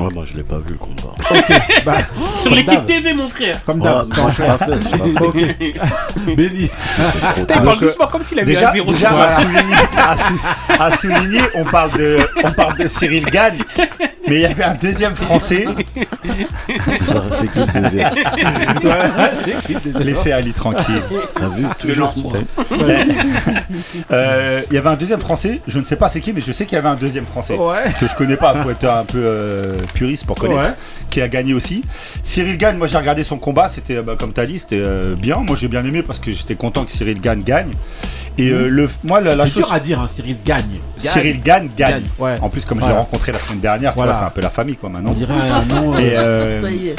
Ouais, 0.00 0.08
moi, 0.14 0.24
je 0.30 0.36
l'ai 0.36 0.44
pas 0.44 0.58
vu 0.58 0.70
le 0.72 0.76
combat. 0.76 1.14
Ok. 1.30 1.82
bah, 1.84 1.98
Sur 2.40 2.54
l'équipe. 2.54 2.86
TV, 2.86 3.12
mon 3.14 3.28
frère 3.28 3.62
comme 3.64 3.80
Ouais, 3.80 3.84
d'hab. 3.90 4.06
moi, 4.16 4.30
je 4.36 4.42
l'ai 4.42 4.48
pas 4.48 4.58
fait. 4.58 4.72
je 4.80 5.04
l'ai 5.04 5.12
pas 5.14 5.32
fait. 5.32 5.80
Ok. 6.26 6.36
Béni. 6.36 6.68
Putain, 6.68 7.28
il 7.36 7.44
Donc, 7.46 7.46
parle 7.64 7.68
euh, 7.68 7.80
doucement 7.80 8.06
comme 8.06 8.22
s'il 8.22 8.38
avait 8.38 8.52
Déjà, 8.54 8.70
un 8.70 8.72
zéro 8.72 8.92
déjà 8.92 9.08
sur 9.08 9.20
à, 9.20 9.36
souligner, 9.40 9.74
à 9.96 10.16
sou- 10.16 10.82
à 10.82 10.96
souligner, 10.96 11.40
on 11.54 11.64
parle 11.64 11.98
de, 11.98 12.18
on 12.44 12.50
parle 12.52 12.76
de 12.78 12.86
Cyril 12.88 13.24
Gann. 13.26 13.54
Mais 14.28 14.34
il 14.36 14.40
y 14.42 14.46
avait 14.46 14.62
un 14.64 14.74
deuxième 14.74 15.14
français, 15.16 15.64
Ça, 17.02 17.22
C'est 17.32 17.50
qui 17.50 17.58
le 17.60 17.80
deuxième? 17.82 18.10
Laissez 20.00 20.32
Ali 20.32 20.52
tranquille. 20.52 21.02
T'as 21.34 21.48
vu 21.48 21.66
toujours 21.80 22.06
lancement. 22.06 22.32
Euh, 24.12 24.62
Il 24.70 24.74
y 24.74 24.78
avait 24.78 24.88
un 24.90 24.96
deuxième 24.96 25.20
français, 25.20 25.60
je 25.66 25.78
ne 25.78 25.84
sais 25.84 25.96
pas 25.96 26.08
c'est 26.08 26.20
qui, 26.20 26.32
mais 26.32 26.40
je 26.40 26.52
sais 26.52 26.66
qu'il 26.66 26.76
y 26.76 26.78
avait 26.78 26.88
un 26.88 26.94
deuxième 26.96 27.26
français. 27.26 27.54
Ouais. 27.56 27.84
Que 27.98 28.06
je 28.08 28.14
connais 28.14 28.36
pas, 28.36 28.54
faut 28.62 28.70
être 28.70 28.84
un 28.84 29.04
peu 29.04 29.18
euh, 29.18 29.72
puriste 29.92 30.24
pour 30.26 30.36
connaître. 30.36 30.60
Ouais. 30.60 30.74
Qui 31.10 31.20
a 31.22 31.28
gagné 31.28 31.54
aussi. 31.54 31.82
Cyril 32.22 32.58
Gagne, 32.58 32.76
moi 32.76 32.86
j'ai 32.86 32.98
regardé 32.98 33.24
son 33.24 33.38
combat, 33.38 33.68
c'était 33.70 33.96
euh, 33.96 34.02
bah, 34.02 34.14
comme 34.18 34.32
tu 34.34 34.40
as 34.40 34.46
dit, 34.46 34.58
c'était 34.58 34.82
euh, 34.84 35.14
bien. 35.14 35.36
Moi 35.38 35.56
j'ai 35.58 35.68
bien 35.68 35.82
aimé 35.84 36.02
parce 36.02 36.18
que 36.18 36.30
j'étais 36.32 36.54
content 36.54 36.84
que 36.84 36.92
Cyril 36.92 37.20
Gagne 37.20 37.38
gagne. 37.42 37.70
Et 38.36 38.50
euh, 38.50 38.68
le, 38.68 38.88
moi 39.04 39.20
la, 39.20 39.34
la 39.34 39.44
C'est 39.46 39.52
chose. 39.54 39.62
dur 39.64 39.72
à 39.72 39.80
dire, 39.80 40.00
hein, 40.00 40.06
Cyril 40.08 40.36
gagne. 40.44 40.78
Cyril 40.98 41.40
Gagne 41.40 41.70
gagne. 41.76 41.92
Gagne, 41.94 42.02
ouais. 42.18 42.36
En 42.40 42.48
plus, 42.50 42.64
comme 42.64 42.80
je 42.80 42.86
l'ai 42.86 42.92
rencontré 42.92 43.32
la 43.32 43.38
semaine 43.38 43.58
dernière, 43.60 43.92
tu 43.92 43.96
Voilà. 43.96 44.12
vois, 44.12 44.20
c'est 44.20 44.26
un 44.26 44.30
peu 44.30 44.40
la 44.42 44.50
famille 44.50 44.76
quoi 44.76 44.90
On 44.90 44.92
maintenant. 44.92 45.12
dirait 45.12 45.32
un 45.34 45.64
nom. 45.64 45.94
euh, 45.96 46.62
Et, 46.68 46.94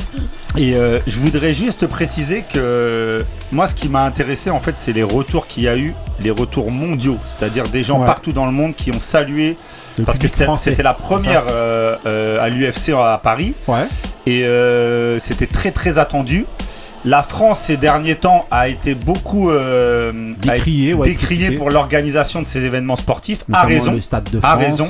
et 0.58 0.74
euh, 0.76 1.00
je 1.08 1.18
voudrais 1.20 1.54
juste 1.54 1.86
préciser 1.88 2.44
que 2.52 3.20
moi, 3.52 3.68
ce 3.68 3.76
qui 3.76 3.88
m'a 3.90 4.04
intéressé, 4.04 4.50
en 4.50 4.60
fait, 4.60 4.74
c'est 4.78 4.94
les 4.94 5.04
retours 5.04 5.48
qu'il 5.48 5.64
y 5.64 5.68
a 5.68 5.78
eu, 5.78 5.94
les 6.20 6.32
retours 6.32 6.72
mondiaux, 6.72 7.18
c'est-à-dire 7.26 7.66
des 7.66 7.84
gens 7.84 8.00
Ouais. 8.00 8.06
partout 8.08 8.32
dans 8.32 8.46
le 8.46 8.52
monde 8.52 8.76
qui 8.76 8.90
ont 8.92 9.00
salué, 9.00 9.56
le 9.98 10.04
parce 10.06 10.18
que 10.18 10.28
c'était 10.58 10.84
la 10.84 10.94
première 10.94 11.44
euh, 11.50 11.96
euh, 12.06 12.40
à 12.42 12.50
l'UFC 12.50 12.90
à 12.90 13.20
Paris, 13.22 13.54
Ouais. 13.68 13.88
et 14.26 14.44
c'était 15.20 15.48
très 15.48 15.72
très 15.72 15.98
attendu. 15.98 16.46
La 17.06 17.24
France 17.24 17.62
ces 17.62 17.78
derniers 17.78 18.16
temps 18.16 18.46
a 18.52 18.68
été 18.68 18.94
beaucoup 18.94 19.52
euh, 19.52 20.12
Décrié, 20.42 20.94
décriée 20.96 21.52
pour 21.52 21.70
l'organisation 21.70 22.42
de 22.42 22.46
ces 22.46 22.66
événements 22.66 22.98
sportifs. 22.98 23.46
Notamment 23.48 23.68
raison. 23.70 23.92
Le 23.94 24.02
stade 24.02 24.30
de 24.30 24.40
A 24.40 24.42
France. 24.42 24.64
raison. 24.64 24.90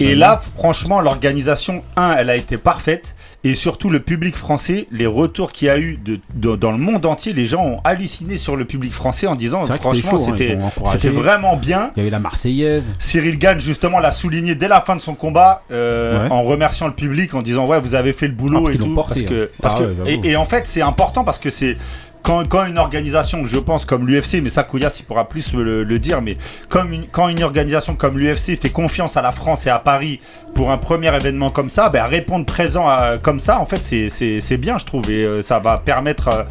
Et 0.00 0.14
là, 0.14 0.40
franchement, 0.56 1.00
l'organisation, 1.00 1.82
un, 1.96 2.14
elle 2.16 2.30
a 2.30 2.36
été 2.36 2.56
parfaite. 2.56 3.14
Et 3.44 3.54
surtout, 3.54 3.88
le 3.88 4.00
public 4.00 4.34
français, 4.34 4.88
les 4.90 5.06
retours 5.06 5.52
qu'il 5.52 5.66
y 5.68 5.70
a 5.70 5.78
eu 5.78 5.96
de, 6.04 6.18
de- 6.34 6.56
dans 6.56 6.72
le 6.72 6.76
monde 6.78 7.06
entier, 7.06 7.32
les 7.32 7.46
gens 7.46 7.64
ont 7.64 7.80
halluciné 7.84 8.36
sur 8.36 8.56
le 8.56 8.64
public 8.64 8.92
français 8.92 9.28
en 9.28 9.36
disant, 9.36 9.62
C'est 9.62 9.68
vrai 9.74 9.78
que 9.78 9.84
c'était 9.94 10.08
franchement, 10.08 10.24
hein, 10.26 10.34
c'était 10.36 10.58
c'était 10.92 11.08
vraiment 11.10 11.56
bien. 11.56 11.92
Il 11.96 12.00
y 12.00 12.02
avait 12.02 12.10
la 12.10 12.18
Marseillaise. 12.18 12.86
Cyril 12.98 13.38
Gann, 13.38 13.60
justement, 13.60 14.00
l'a 14.00 14.10
souligné 14.10 14.56
dès 14.56 14.66
la 14.66 14.80
fin 14.80 14.96
de 14.96 15.00
son 15.00 15.14
combat, 15.14 15.62
euh, 15.70 16.24
Ouais. 16.24 16.32
en 16.32 16.42
remerciant 16.42 16.88
le 16.88 16.94
public, 16.94 17.32
en 17.34 17.42
disant, 17.42 17.64
ouais, 17.66 17.78
vous 17.80 17.94
avez 17.94 18.12
fait 18.12 18.26
le 18.26 18.34
Ah, 18.36 18.42
boulot 18.42 18.62
parce 18.64 18.74
et 18.74 18.78
tout. 18.78 18.94
porté, 18.94 19.14
parce 19.14 19.22
que, 19.22 19.44
hein. 19.44 19.48
parce 19.62 19.74
Ah 19.74 19.78
que- 19.78 19.84
ouais, 19.84 19.94
j'avoue. 19.96 20.26
et, 20.26 20.30
et 20.30 20.36
en 20.36 20.44
fait, 20.44 20.66
c'est 20.66 20.82
important 20.82 21.22
parce 21.22 21.38
que 21.38 21.50
c'est. 21.50 21.76
Quand, 22.22 22.46
quand 22.48 22.66
une 22.66 22.78
organisation, 22.78 23.44
je 23.46 23.56
pense, 23.58 23.84
comme 23.86 24.06
l'UFC, 24.06 24.40
mais 24.42 24.50
ça, 24.50 24.62
Kouyas, 24.64 24.92
il 24.98 25.04
pourra 25.04 25.28
plus 25.28 25.54
le, 25.54 25.82
le 25.84 25.98
dire, 25.98 26.20
mais 26.20 26.36
comme 26.68 26.92
une, 26.92 27.06
quand 27.06 27.28
une 27.28 27.42
organisation 27.42 27.94
comme 27.94 28.18
l'UFC 28.18 28.60
fait 28.60 28.70
confiance 28.70 29.16
à 29.16 29.22
la 29.22 29.30
France 29.30 29.66
et 29.66 29.70
à 29.70 29.78
Paris 29.78 30.20
pour 30.54 30.70
un 30.70 30.78
premier 30.78 31.14
événement 31.14 31.50
comme 31.50 31.70
ça, 31.70 31.88
ben, 31.90 32.04
répondre 32.04 32.44
présent 32.44 32.86
à- 32.88 33.18
comme 33.22 33.40
ça, 33.40 33.58
en 33.60 33.66
fait, 33.66 33.78
c'est- 33.78 34.56
bien, 34.56 34.76
je 34.78 34.84
trouve, 34.84 35.10
et 35.10 35.24
euh, 35.24 35.42
ça 35.42 35.58
va 35.58 35.78
permettre. 35.78 36.28
euh, 36.28 36.42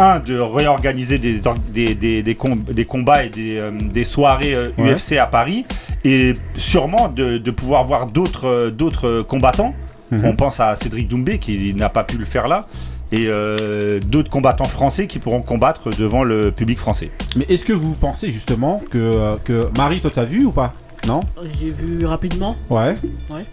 un, 0.00 0.20
de 0.20 0.38
réorganiser 0.38 1.18
des, 1.18 1.40
des, 1.72 1.94
des, 1.96 2.22
des, 2.22 2.34
com- 2.36 2.62
des 2.70 2.84
combats 2.84 3.24
et 3.24 3.30
des, 3.30 3.56
euh, 3.58 3.72
des 3.72 4.04
soirées 4.04 4.54
euh, 4.54 4.70
Ouais. 4.78 4.94
UFC 4.94 5.16
à 5.18 5.26
Paris, 5.26 5.66
et 6.04 6.34
sûrement 6.56 7.08
de, 7.08 7.36
de 7.38 7.50
pouvoir 7.50 7.82
voir 7.84 8.06
d'autres 8.06 8.46
euh, 8.46 8.70
d'autres 8.70 9.22
combattants. 9.22 9.74
Mhm. 10.12 10.24
On 10.24 10.36
pense 10.36 10.60
à 10.60 10.76
Cédric 10.76 11.08
Doumbé 11.08 11.38
qui 11.38 11.74
n'a 11.74 11.88
pas 11.88 12.04
pu 12.04 12.16
le 12.16 12.26
faire 12.26 12.46
là. 12.46 12.68
Et 13.10 13.26
euh, 13.28 14.00
d'autres 14.08 14.28
combattants 14.30 14.64
français 14.64 15.06
qui 15.06 15.18
pourront 15.18 15.40
combattre 15.42 15.90
devant 15.90 16.24
le 16.24 16.52
public 16.52 16.78
français. 16.78 17.10
Mais 17.36 17.46
est-ce 17.48 17.64
que 17.64 17.72
vous 17.72 17.94
pensez 17.94 18.30
justement 18.30 18.82
que, 18.90 18.98
euh, 18.98 19.36
que 19.44 19.68
Marie, 19.78 20.00
toi, 20.00 20.10
t'as 20.14 20.24
vu 20.24 20.44
ou 20.44 20.52
pas? 20.52 20.74
Non? 21.06 21.20
J'ai 21.58 21.72
vu 21.72 22.04
rapidement. 22.04 22.54
Ouais. 22.68 22.92
Ouais. 23.30 23.44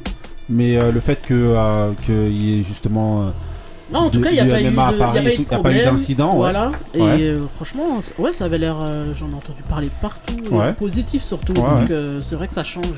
Mais 0.50 0.78
euh, 0.78 0.92
le 0.92 1.00
fait 1.00 1.22
que 1.22 1.34
euh, 1.34 1.92
qu'il 2.06 2.36
y 2.36 2.60
ait 2.60 2.64
justement 2.64 3.24
euh, 3.24 3.30
Non, 3.94 4.00
en 4.02 4.10
tout 4.10 4.20
de- 4.20 4.24
cas, 4.26 4.30
il 4.32 4.34
n'y 4.34 4.40
a, 4.42 4.46
pas 4.46 5.72
eu 5.72 5.84
d'incident, 5.84 6.32
ouais. 6.34 6.38
Voilà. 6.38 6.72
Et 6.94 7.02
Ouais. 7.02 7.22
euh, 7.22 7.46
franchement, 7.56 8.00
ouais, 8.20 8.34
ça 8.34 8.46
avait 8.46 8.58
l'air. 8.58 8.76
euh, 8.80 9.14
J'en 9.14 9.30
ai 9.32 9.36
entendu 9.36 9.64
parler 9.64 9.90
partout. 10.02 10.36
Ouais. 10.52 10.74
Positif 10.74 11.24
surtout. 11.24 11.54
Ouais, 11.54 11.62
donc 11.62 11.80
ouais. 11.90 11.92
euh, 11.92 12.20
c'est 12.20 12.36
vrai 12.36 12.48
que 12.48 12.54
ça 12.54 12.64
change. 12.64 12.92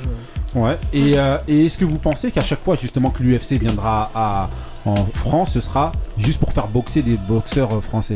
Ouais. 0.55 0.77
Et, 0.91 1.19
euh, 1.19 1.37
et 1.47 1.67
est-ce 1.67 1.77
que 1.77 1.85
vous 1.85 1.99
pensez 1.99 2.31
qu'à 2.31 2.41
chaque 2.41 2.61
fois 2.61 2.75
justement 2.75 3.11
que 3.11 3.21
l'UFC 3.21 3.53
viendra 3.59 4.09
à, 4.15 4.49
en 4.87 5.07
France, 5.15 5.53
ce 5.53 5.59
sera 5.59 5.91
juste 6.17 6.39
pour 6.39 6.51
faire 6.53 6.67
boxer 6.67 7.01
des 7.01 7.17
boxeurs 7.17 7.73
euh, 7.75 7.81
français 7.81 8.15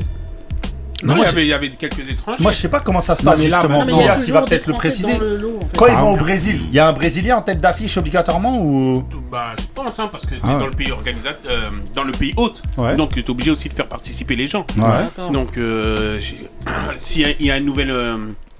Non, 1.03 1.13
il 1.15 1.17
y 1.17 1.19
moi, 1.21 1.27
avait, 1.27 1.41
il 1.45 1.47
y 1.49 1.53
avait 1.53 1.69
quelques 1.69 2.07
étrangers. 2.09 2.41
Moi, 2.43 2.51
je 2.51 2.57
sais 2.59 2.69
pas 2.69 2.79
comment 2.79 3.01
ça 3.01 3.15
se 3.15 3.23
passe 3.23 3.37
mais 3.39 3.47
là, 3.47 3.61
justement. 3.61 3.79
Non, 3.79 3.85
mais 3.85 3.91
il 3.93 3.97
y 3.97 4.01
a 4.01 4.13
Kouyas, 4.13 4.15
il 4.17 4.21
toujours 4.21 4.41
va 4.41 4.45
peut-être 4.47 4.67
le 4.67 4.73
préciser. 4.73 5.11
dans 5.13 5.19
le 5.19 5.37
lot. 5.37 5.57
En 5.57 5.61
fait. 5.67 5.77
Quand 5.77 5.85
ils 5.87 5.93
Ah, 5.97 6.01
vont 6.01 6.13
au. 6.13 6.17
Brésil, 6.17 6.61
il 6.69 6.73
y 6.75 6.79
a 6.79 6.87
un 6.87 6.93
Brésilien 6.93 7.37
en 7.37 7.41
tête 7.41 7.59
d'affiche 7.59 7.97
obligatoirement 7.97 8.61
ou? 8.63 9.03
Bah, 9.31 9.53
je 9.59 9.65
pense, 9.73 9.99
hein, 9.99 10.09
parce 10.11 10.25
que 10.25 10.35
t'es 10.35 10.41
Ah 10.43 10.53
ouais. 10.53 10.59
dans 10.59 10.67
le 10.67 10.73
pays 10.73 10.91
organisateur, 10.91 11.51
euh, 11.51 11.69
dans 11.95 12.03
le 12.03 12.11
pays 12.11 12.33
hôte. 12.37 12.61
Ouais. 12.77 12.95
Donc, 12.95 13.15
t'es 13.15 13.27
obligé 13.29 13.51
aussi 13.51 13.67
de 13.69 13.73
faire 13.73 13.87
participer 13.87 14.35
les 14.35 14.47
gens. 14.47 14.65
Ouais. 14.77 15.31
Donc, 15.31 15.57
euh, 15.57 16.19
s'il 17.01 17.21
y, 17.21 17.25
a- 17.25 17.33
il 17.39 17.45
y 17.47 17.51
a 17.51 17.57
une 17.57 17.65
nouvelle 17.65 17.91
euh, 17.91 18.17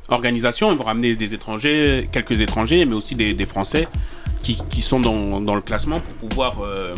organisation, 0.10 0.72
ils 0.72 0.78
vont 0.78 0.84
ramener 0.84 1.16
des 1.16 1.34
étrangers, 1.36 2.10
quelques 2.12 2.42
étrangers, 2.42 2.84
mais 2.86 2.96
aussi 2.96 3.16
des, 3.16 3.34
des 3.36 3.46
Français 3.46 3.88
qui, 4.40 4.60
qui 4.72 4.82
sont 4.82 5.00
dans, 5.00 5.40
dans 5.40 5.54
le 5.56 5.62
classement 5.62 6.00
pour 6.00 6.30
pouvoir 6.30 6.56
euh, 6.64 6.94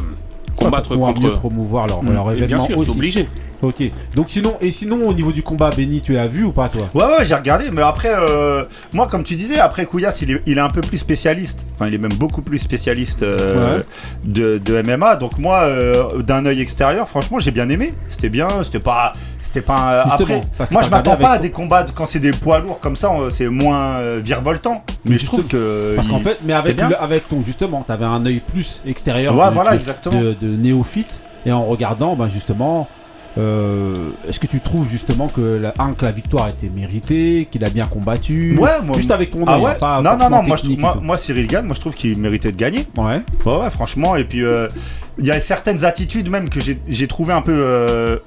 combattre 0.55 0.89
pour 0.89 0.97
pouvoir 0.97 1.13
mieux 1.15 1.21
contre. 1.29 1.39
promouvoir 1.39 1.87
leur, 1.87 2.03
Mm. 2.03 2.13
leur 2.13 2.31
Et 2.31 2.35
bien 2.35 2.45
événement 2.45 2.65
sûr, 2.65 2.77
aussi. 2.77 2.91
obligé. 2.91 3.27
Ok. 3.61 3.91
Donc 4.13 4.25
sinon 4.29 4.55
et 4.59 4.71
sinon 4.71 5.07
au 5.07 5.13
niveau 5.13 5.31
du 5.31 5.41
combat, 5.41 5.69
Benny, 5.69 6.01
tu 6.01 6.11
l'as 6.13 6.27
vu 6.27 6.43
ou 6.43 6.51
pas 6.51 6.67
toi? 6.67 6.89
Ouais, 6.93 7.05
ouais, 7.05 7.25
j'ai 7.25 7.33
regardé, 7.35 7.71
mais 7.71 7.81
après, 7.81 8.11
euh, 8.13 8.65
moi, 8.93 9.07
comme 9.07 9.23
tu 9.23 9.35
disais, 9.35 9.57
après 9.57 9.85
Kouyas, 9.85 10.17
il 10.21 10.31
est, 10.31 10.41
il 10.45 10.57
est 10.57 10.61
un 10.61 10.69
peu 10.69 10.81
plus 10.81 10.97
spécialiste. 10.97 11.65
Enfin, 11.75 11.87
il 11.87 11.93
est 11.93 11.97
même 11.97 12.11
beaucoup 12.15 12.41
plus 12.41 12.59
spécialiste 12.59 13.23
euh, 13.23 13.77
Ouais. 13.77 13.83
de, 14.25 14.57
de 14.57 14.81
MMA. 14.81 15.15
Donc, 15.15 15.37
moi, 15.37 15.61
euh, 15.61 16.21
d'un 16.21 16.45
œil 16.45 16.59
extérieur, 16.59 17.07
franchement, 17.07 17.39
j'ai 17.39 17.51
bien 17.51 17.69
aimé. 17.69 17.91
C'était 18.09 18.27
bien, 18.27 18.49
c'était 18.65 18.79
pas. 18.81 19.13
C'était 19.53 19.65
pas. 19.65 20.03
un- 20.05 20.09
Justement, 20.17 20.41
après, 20.59 20.67
moi, 20.71 20.81
je 20.83 20.89
m'attends 20.89 21.15
pas 21.15 21.31
à 21.33 21.37
des 21.39 21.51
combats 21.51 21.83
de- 21.83 21.91
quand 21.91 22.07
c'est 22.07 22.19
des 22.19 22.31
poids 22.31 22.59
lourds 22.59 22.79
comme 22.79 22.95
ça, 22.95 23.11
euh, 23.13 23.29
c'est 23.29 23.47
moins 23.47 23.97
euh, 23.97 24.19
virevoltant. 24.23 24.83
Mais, 25.05 25.17
je 25.17 25.25
trouve 25.25 25.45
que. 25.45 25.93
Parce 25.95 26.07
qu'en 26.07 26.19
fait, 26.19 26.39
mais 26.43 26.53
avec 26.53 26.79
avec 26.81 27.27
ton 27.27 27.41
justement, 27.43 27.83
t'avais 27.83 28.05
un 28.05 28.25
œil 28.25 28.39
plus 28.39 28.81
extérieur 28.85 29.33
voilà, 29.35 29.75
exactement. 29.75 30.19
de, 30.19 30.35
néophyte 30.47 31.21
et 31.45 31.51
en 31.51 31.65
regardant, 31.65 32.15
ben 32.15 32.27
justement. 32.27 32.87
euh, 33.37 34.09
Est-ce 34.27 34.39
que 34.39 34.45
tu 34.47 34.59
trouves 34.61 34.87
justement 34.89 35.27
que 35.27 35.41
la, 35.41 35.73
un, 35.79 35.93
que 35.93 36.05
la 36.05 36.11
victoire 36.11 36.49
était 36.49 36.69
méritée, 36.69 37.47
qu'il 37.51 37.63
a 37.65 37.69
bien 37.69 37.85
combattu? 37.87 38.55
Ouais, 38.59 38.79
moi. 38.83 38.95
Juste 38.95 39.09
avec 39.11 39.31
ton 39.31 39.39
Ah 39.47 39.59
ouais 39.59 39.75
pas 39.75 40.01
Non, 40.01 40.17
non, 40.17 40.29
non, 40.29 40.43
moi, 40.43 40.55
je 40.57 40.99
moi, 41.01 41.17
Cyril 41.17 41.47
Gann, 41.47 41.65
moi, 41.65 41.75
je 41.75 41.79
trouve 41.81 41.95
qu'il 41.95 42.17
méritait 42.19 42.51
de 42.51 42.57
gagner. 42.57 42.85
Ouais. 42.95 43.21
Ouais, 43.45 43.57
ouais, 43.57 43.69
franchement. 43.71 44.15
Et 44.15 44.23
puis, 44.23 44.43
euh, 44.43 44.67
il 45.17 45.25
y 45.25 45.31
a 45.31 45.39
certaines 45.39 45.83
attitudes 45.85 46.29
même 46.29 46.49
que 46.49 46.59
j'ai- 46.59 46.79
j'ai 46.87 47.07
trouvé 47.07 47.33
un 47.33 47.41
peu 47.41 47.53
euh, 47.55 48.17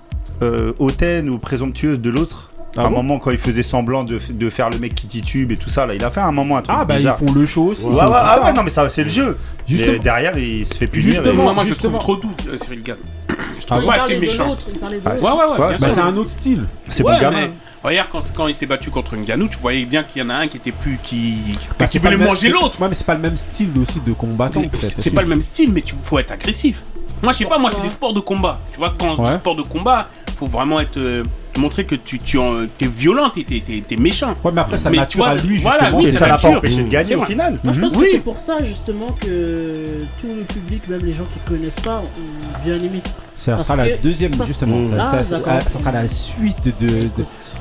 euh, 0.42 0.72
hautaines 0.78 1.28
ou 1.28 1.38
présomptueuses 1.38 2.00
de 2.00 2.10
l'autre. 2.10 2.50
Ah 2.78 2.82
à 2.82 2.86
un 2.86 2.90
bon 2.90 2.96
moment, 2.96 3.18
quand 3.18 3.30
il 3.30 3.38
faisait 3.38 3.62
semblant 3.62 4.04
de, 4.04 4.20
de 4.28 4.50
faire 4.50 4.68
le 4.68 4.78
mec 4.78 4.94
qui 4.94 5.06
titube 5.06 5.50
et 5.50 5.56
tout 5.56 5.70
ça, 5.70 5.86
là, 5.86 5.94
il 5.94 6.04
a 6.04 6.10
fait 6.10 6.20
un 6.20 6.30
moment 6.30 6.58
un 6.58 6.62
truc 6.62 6.76
Ah 6.78 6.84
bah 6.84 6.98
ils 7.00 7.08
font 7.18 7.32
le 7.32 7.46
show 7.46 7.68
aussi. 7.68 7.86
Ouais, 7.86 7.92
c'est 7.94 8.00
ouais, 8.00 8.04
aussi 8.04 8.18
ah 8.22 8.34
ça, 8.34 8.44
ouais, 8.44 8.52
non, 8.52 8.62
mais 8.64 8.70
ça, 8.70 8.86
c'est 8.90 9.04
le 9.04 9.08
jeu. 9.08 9.38
Justement. 9.66 9.94
Et 9.96 9.98
derrière, 9.98 10.36
il 10.36 10.66
se 10.66 10.74
fait 10.74 10.86
punir. 10.86 11.06
Justement. 11.06 11.30
et- 11.30 11.44
Moi, 11.44 11.52
moi 11.54 11.62
je 11.64 11.68
justement. 11.70 11.98
trouve 11.98 12.20
trop 12.20 12.28
doux, 12.28 12.34
euh, 12.50 12.56
Cyril 12.58 12.82
Gann. 12.82 12.96
Je 13.30 13.34
Ah 13.70 13.76
trouve 13.78 13.86
pas 13.86 13.94
assez 13.94 14.18
méchant. 14.18 14.48
l'autre. 14.48 14.66
Il 14.70 14.78
parlait 14.78 14.98
de 14.98 15.02
Ah. 15.06 15.14
Ouais, 15.14 15.20
ouais, 15.22 15.66
ouais. 15.70 15.76
Bah, 15.80 15.88
c'est 15.88 16.00
un 16.00 16.16
autre 16.18 16.28
style. 16.30 16.64
C'est 16.90 17.02
Ouais, 17.02 17.14
bon 17.14 17.20
gamin. 17.20 17.40
mais 17.46 17.50
Regarde, 17.82 18.08
quand, 18.10 18.20
quand 18.34 18.46
il 18.48 18.54
s'est 18.54 18.66
battu 18.66 18.90
contre 18.90 19.16
Ngannou, 19.16 19.48
tu 19.48 19.58
voyais 19.58 19.84
bien 19.84 20.02
qu'il 20.02 20.20
y 20.20 20.24
en 20.24 20.28
a 20.28 20.34
un 20.34 20.48
qui 20.48 20.56
était 20.58 20.72
plus. 20.72 20.98
qui, 21.02 21.36
Bah, 21.78 21.86
qui 21.86 21.98
voulait 21.98 22.16
manger 22.18 22.48
l'autre. 22.50 22.78
Ouais, 22.80 22.88
mais 22.88 22.94
c'est 22.94 23.06
pas 23.06 23.14
le 23.14 23.20
même 23.20 23.36
style 23.38 23.70
aussi 23.80 24.00
de 24.06 24.12
combattant. 24.12 24.60
C'est- 24.60 24.68
peut-être, 24.68 24.82
C'est 24.90 24.98
aussi. 24.98 25.10
pas 25.10 25.22
le 25.22 25.28
même 25.28 25.42
style, 25.42 25.72
mais 25.72 25.80
tu 25.82 25.94
faut 26.04 26.18
être 26.18 26.32
agressif. 26.32 26.82
Moi, 27.22 27.32
je 27.32 27.38
sais 27.38 27.44
pas, 27.46 27.58
moi, 27.58 27.70
c'est 27.70 27.80
des 27.82 27.88
sports 27.88 28.12
de 28.12 28.20
combat. 28.20 28.58
Tu 28.72 28.78
vois, 28.78 28.92
quand 28.98 29.18
Ouais. 29.18 29.32
sport 29.34 29.56
de 29.56 29.62
combat, 29.62 30.08
faut 30.38 30.46
vraiment 30.46 30.80
être. 30.80 30.98
euh, 30.98 31.22
montrer 31.58 31.86
que 31.86 31.94
tu, 31.94 32.18
tu 32.18 32.36
en- 32.36 32.66
t'es 32.76 32.84
violent, 32.86 33.30
t'es, 33.30 33.42
t'es, 33.42 33.62
t'es- 33.66 33.82
t'es 33.88 33.96
méchant. 33.96 34.34
Ouais, 34.44 34.52
mais 34.52 34.60
après, 34.60 34.76
sa 34.76 34.90
Mais 34.90 34.98
nature 34.98 35.10
tu 35.10 35.16
vois, 35.16 35.28
à 35.28 35.34
lui, 35.36 35.56
voilà, 35.56 35.90
oui, 35.94 36.04
Et 36.08 36.12
ça 36.12 36.26
la 36.28 36.36
pas 36.36 36.48
empêché 36.50 36.82
de 36.82 36.88
gagner 36.90 37.14
au 37.14 37.20
vrai. 37.20 37.28
final. 37.30 37.58
Moi, 37.64 37.72
je 37.72 37.80
pense 37.80 37.92
Oui. 37.96 38.04
que 38.04 38.10
c'est 38.10 38.18
pour 38.18 38.38
ça 38.38 38.62
justement 38.62 39.06
que 39.18 39.86
tout 40.20 40.26
le 40.36 40.42
public, 40.42 40.86
même 40.86 41.00
les 41.02 41.14
gens 41.14 41.24
qui 41.32 41.38
connaissent 41.50 41.80
pas, 41.80 42.00
ont 42.00 42.62
bien 42.62 42.74
aimé. 42.74 43.00
Ça 43.36 43.58
sera 43.62 43.76
la 43.76 43.96
deuxième, 43.96 44.34
justement. 44.44 44.76
Mmh. 44.80 44.98
Ça, 44.98 45.04
Ah, 45.06 45.10
ça- 45.10 45.24
ça- 45.24 45.60
ça 45.62 45.78
sera 45.78 45.92
la 45.92 46.06
suite 46.08 46.74
de. 46.78 47.08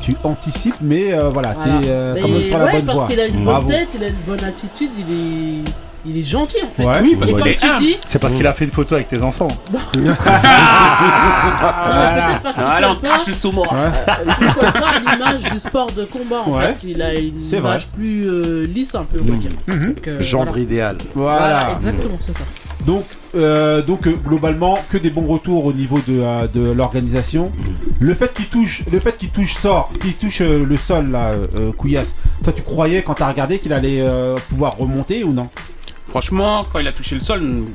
tu 0.02 0.14
anticipes, 0.26 0.76
mais 0.82 1.14
euh, 1.14 1.30
voilà, 1.30 1.54
Voilà. 1.54 1.80
t'es 1.82 1.88
euh, 1.90 2.16
la 2.16 2.72
bonne 2.74 2.86
parce 2.86 2.98
voie. 3.00 3.08
qu'il 3.08 3.20
a 3.22 3.28
une 3.28 3.46
Bravo. 3.46 3.66
bonne 3.68 3.76
tête, 3.78 3.88
il 3.98 4.04
a 4.04 4.08
une 4.10 4.14
bonne 4.28 4.44
attitude, 4.44 4.90
il 5.00 5.06
est, 5.06 5.64
il 6.08 6.18
est 6.18 6.24
gentil 6.24 6.58
en 6.66 6.70
fait. 6.70 6.86
Ouais. 6.86 6.94
Oui, 7.02 7.16
parce 7.20 7.32
tu 7.32 7.66
humble. 7.66 7.80
dis, 7.80 7.98
C'est 8.06 8.20
parce 8.20 8.36
qu'il 8.36 8.48
a 8.48 8.54
fait 8.54 8.66
une 8.66 8.72
photo 8.72 8.96
avec 8.96 9.10
tes 9.10 9.22
enfants. 9.22 9.48
non, 9.74 9.80
mais 9.96 10.02
peut-être 10.02 10.24
parce 12.44 12.56
qu'il 12.56 12.64
Allez, 12.66 12.88
on 12.88 12.94
colle 12.94 13.02
pas, 13.02 13.08
crache 13.10 13.28
le 13.28 13.34
saumon. 13.34 13.64
Ouais. 13.64 13.92
pas 14.80 14.88
à 14.88 15.00
l'image 15.00 15.44
du 15.44 15.60
sport 15.60 15.92
de 15.92 16.06
combat 16.06 16.42
en 16.46 16.52
Ouais. 16.52 16.74
fait. 16.76 16.84
Il 16.88 17.02
a 17.02 17.14
une 17.14 17.42
image 17.52 17.88
plus 17.88 18.28
euh, 18.30 18.66
lisse 18.66 18.96
un 18.96 19.06
peu, 19.06 19.20
on 19.22 19.32
va 19.32 19.38
dire. 19.38 19.52
Donc, 19.68 20.08
euh, 20.08 20.22
Gendre 20.22 20.46
voilà. 20.48 20.62
idéal. 20.64 20.98
Voilà, 21.14 21.38
Voilà. 21.60 21.72
exactement, 21.76 22.18
c'est 22.20 22.34
ça. 22.34 22.44
Donc, 22.86 23.06
euh, 23.36 23.82
donc 23.82 24.08
euh, 24.08 24.12
globalement, 24.14 24.80
que 24.90 24.98
des 24.98 25.10
bons 25.10 25.26
retours 25.26 25.66
au 25.66 25.74
niveau 25.74 26.00
de, 26.08 26.20
euh, 26.20 26.48
de 26.48 26.72
l'organisation. 26.72 27.52
Le 28.00 28.14
fait 28.14 28.32
qu'il 28.34 28.46
touche, 28.48 28.84
le 28.92 29.00
fait 29.00 29.18
qu'il 29.18 29.30
touche 29.30 29.54
sort, 29.56 29.92
qu'il 30.02 30.14
touche 30.14 30.42
euh, 30.42 30.64
le 30.64 30.78
sol 30.78 31.10
là, 31.10 31.30
euh, 31.30 31.46
euh, 31.60 31.72
Couillasse. 31.72 32.16
Toi, 32.44 32.54
tu 32.54 32.62
croyais 32.62 33.02
quand 33.02 33.16
t'as 33.16 33.28
regardé 33.28 33.58
qu'il 33.60 33.74
allait 33.74 34.02
euh, 34.02 34.38
pouvoir 34.50 34.78
remonter 34.78 35.24
ou 35.24 35.34
non? 35.34 35.50
Franchement, 36.16 36.66
quand 36.72 36.80
il 36.80 36.88
a 36.88 36.94
touché 36.94 37.16
le 37.16 37.20
sol, 37.20 37.66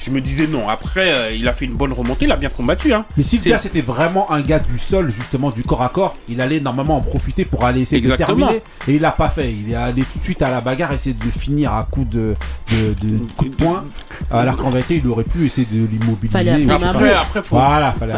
je 0.00 0.10
me 0.10 0.20
disais 0.20 0.48
non. 0.48 0.68
Après, 0.68 1.12
euh, 1.12 1.30
il 1.32 1.46
a 1.46 1.52
fait 1.52 1.66
une 1.66 1.74
bonne 1.74 1.92
remontée, 1.92 2.24
il 2.24 2.32
a 2.32 2.36
bien 2.36 2.48
combattu. 2.48 2.92
Hein. 2.92 3.04
Mais 3.16 3.22
si 3.22 3.38
le 3.38 3.44
gars 3.44 3.58
c'était 3.58 3.80
vraiment 3.80 4.28
un 4.32 4.40
gars 4.40 4.58
du 4.58 4.76
sol, 4.76 5.12
justement 5.12 5.50
du 5.50 5.62
corps 5.62 5.82
à 5.84 5.88
corps, 5.88 6.16
il 6.28 6.40
allait 6.40 6.58
normalement 6.58 6.96
en 6.96 7.00
profiter 7.00 7.44
pour 7.44 7.64
aller 7.64 7.82
essayer 7.82 7.98
Exactement. 8.02 8.34
de 8.34 8.40
terminer. 8.40 8.62
Et 8.88 8.94
il 8.96 9.00
l'a 9.00 9.12
pas 9.12 9.28
fait. 9.28 9.52
Il 9.52 9.70
est 9.70 9.76
allé 9.76 10.02
tout 10.02 10.18
de 10.18 10.24
suite 10.24 10.42
à 10.42 10.50
la 10.50 10.60
bagarre, 10.60 10.90
essayer 10.94 11.14
de 11.14 11.24
le 11.24 11.30
finir 11.30 11.72
à 11.74 11.84
coup 11.84 12.02
de, 12.02 12.34
de, 12.72 13.06
de 13.06 13.18
coup 13.36 13.44
de 13.44 13.54
poing. 13.54 13.84
Alors 14.32 14.56
qu'en 14.56 14.70
vérité, 14.70 14.96
il 14.96 15.08
aurait 15.08 15.22
pu 15.22 15.46
essayer 15.46 15.68
de 15.70 15.86
l'immobiliser. 15.86 16.68
Après, 16.68 17.12
après, 17.12 17.42
faut, 17.44 17.54
Voilà, 17.54 17.92
fallait. 17.92 18.14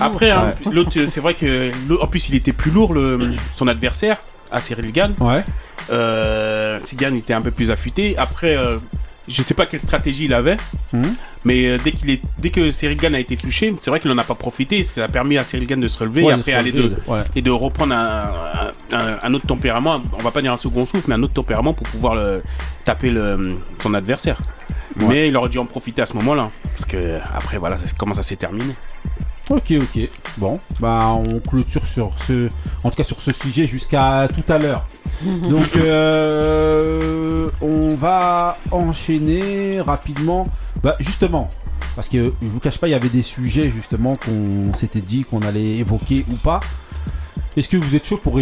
Après, 0.00 0.32
hein, 0.32 0.52
Ouais. 0.66 0.72
l'autre, 0.72 0.90
euh, 0.98 1.06
c'est 1.08 1.20
vrai 1.20 1.34
que 1.34 1.70
en 2.02 2.08
plus, 2.08 2.28
il 2.28 2.34
était 2.34 2.52
plus 2.52 2.72
lourd, 2.72 2.92
le, 2.92 3.20
son 3.52 3.68
adversaire, 3.68 4.18
à 4.50 4.60
Cyril 4.60 4.92
Gann. 4.92 5.14
Ouais. 5.20 5.44
Euh, 5.90 6.78
Gann 6.94 7.14
était 7.16 7.34
un 7.34 7.42
peu 7.42 7.50
plus 7.50 7.70
affûté. 7.70 8.16
Après, 8.18 8.56
euh, 8.56 8.78
je 9.28 9.42
sais 9.42 9.54
pas 9.54 9.66
quelle 9.66 9.80
stratégie 9.80 10.26
il 10.26 10.34
avait, 10.34 10.56
Mhm. 10.92 11.14
mais 11.44 11.66
euh, 11.66 11.78
dès, 11.82 11.92
qu'il 11.92 12.10
est, 12.10 12.20
dès 12.38 12.50
que 12.50 12.70
Cyril 12.70 12.96
Gann 12.98 13.14
a 13.14 13.18
été 13.20 13.36
touché, 13.36 13.74
c'est 13.80 13.90
vrai 13.90 14.00
qu'il 14.00 14.10
n'en 14.10 14.18
a 14.18 14.24
pas 14.24 14.34
profité. 14.34 14.84
Ça 14.84 15.04
a 15.04 15.08
permis 15.08 15.38
à 15.38 15.44
Cyril 15.44 15.66
Gann 15.66 15.80
de 15.80 15.88
se 15.88 15.98
relever 15.98 16.22
Ouais, 16.22 16.32
et 16.32 16.36
de 16.36 16.40
après 16.40 16.52
aller 16.52 16.72
de, 16.72 16.94
ouais. 17.06 17.20
et 17.34 17.42
de 17.42 17.50
reprendre 17.50 17.94
un, 17.94 18.30
un- 18.92 19.18
un 19.22 19.34
autre 19.34 19.46
tempérament. 19.46 20.02
On 20.18 20.22
va 20.22 20.30
pas 20.30 20.42
dire 20.42 20.52
un 20.52 20.56
second 20.58 20.84
souffle, 20.86 21.04
mais 21.08 21.14
un 21.14 21.22
autre 21.22 21.34
tempérament 21.34 21.72
pour 21.72 21.86
pouvoir 21.88 22.14
le, 22.14 22.42
taper 22.84 23.10
le, 23.10 23.56
son 23.80 23.94
adversaire. 23.94 24.38
Ouais. 24.96 25.06
Mais 25.08 25.28
il 25.28 25.36
aurait 25.36 25.48
dû 25.48 25.58
en 25.58 25.66
profiter 25.66 26.02
à 26.02 26.06
ce 26.06 26.14
moment-là. 26.14 26.50
Parce 26.76 26.84
que 26.84 27.18
après, 27.34 27.58
voilà, 27.58 27.76
comment 27.98 28.14
ça 28.14 28.22
s'est 28.22 28.36
terminé. 28.36 28.74
Ok, 29.50 29.72
ok. 29.72 30.08
Bon, 30.38 30.58
bah 30.80 31.14
on 31.14 31.38
clôture 31.38 31.86
sur 31.86 32.10
ce, 32.26 32.48
en 32.82 32.90
tout 32.90 32.96
cas 32.96 33.04
sur 33.04 33.20
ce 33.20 33.32
sujet 33.32 33.66
jusqu'à 33.66 34.26
tout 34.34 34.52
à 34.52 34.58
l'heure. 34.58 34.86
Donc 35.50 35.76
euh, 35.76 37.50
on 37.60 37.94
va 37.94 38.58
enchaîner 38.70 39.80
rapidement. 39.82 40.48
Bah 40.82 40.96
justement, 40.98 41.48
parce 41.94 42.08
que 42.08 42.32
je 42.40 42.46
vous 42.46 42.60
cache 42.60 42.78
pas, 42.78 42.88
il 42.88 42.92
y 42.92 42.94
avait 42.94 43.08
des 43.10 43.22
sujets 43.22 43.68
justement 43.70 44.14
qu'on 44.16 44.72
s'était 44.74 45.00
dit 45.02 45.24
qu'on 45.24 45.42
allait 45.42 45.76
évoquer 45.76 46.24
ou 46.30 46.34
pas. 46.36 46.60
Est-ce 47.56 47.68
que 47.68 47.76
vous 47.76 47.94
êtes 47.94 48.04
chaud 48.06 48.16
pour, 48.16 48.38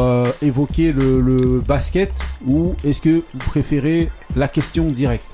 euh, 0.00 0.30
évoquer 0.40 0.92
le, 0.92 1.20
le 1.20 1.58
basket 1.60 2.12
ou 2.46 2.74
est-ce 2.84 3.00
que 3.02 3.22
vous 3.34 3.38
préférez 3.46 4.08
la 4.36 4.48
question 4.48 4.84
directe? 4.86 5.26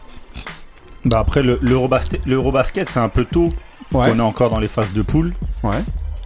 Bah 1.04 1.20
après, 1.20 1.42
le- 1.42 1.60
l'Eurobasket, 1.62 2.20
l'Eurobasket, 2.26 2.88
c'est 2.88 2.98
un 2.98 3.08
peu 3.08 3.24
tôt. 3.24 3.48
Ouais. 3.92 4.08
On 4.14 4.18
est 4.18 4.22
encore 4.22 4.50
dans 4.50 4.58
les 4.60 4.66
phases 4.68 4.92
de 4.92 5.02
poule. 5.02 5.32
Ouais. 5.62 5.76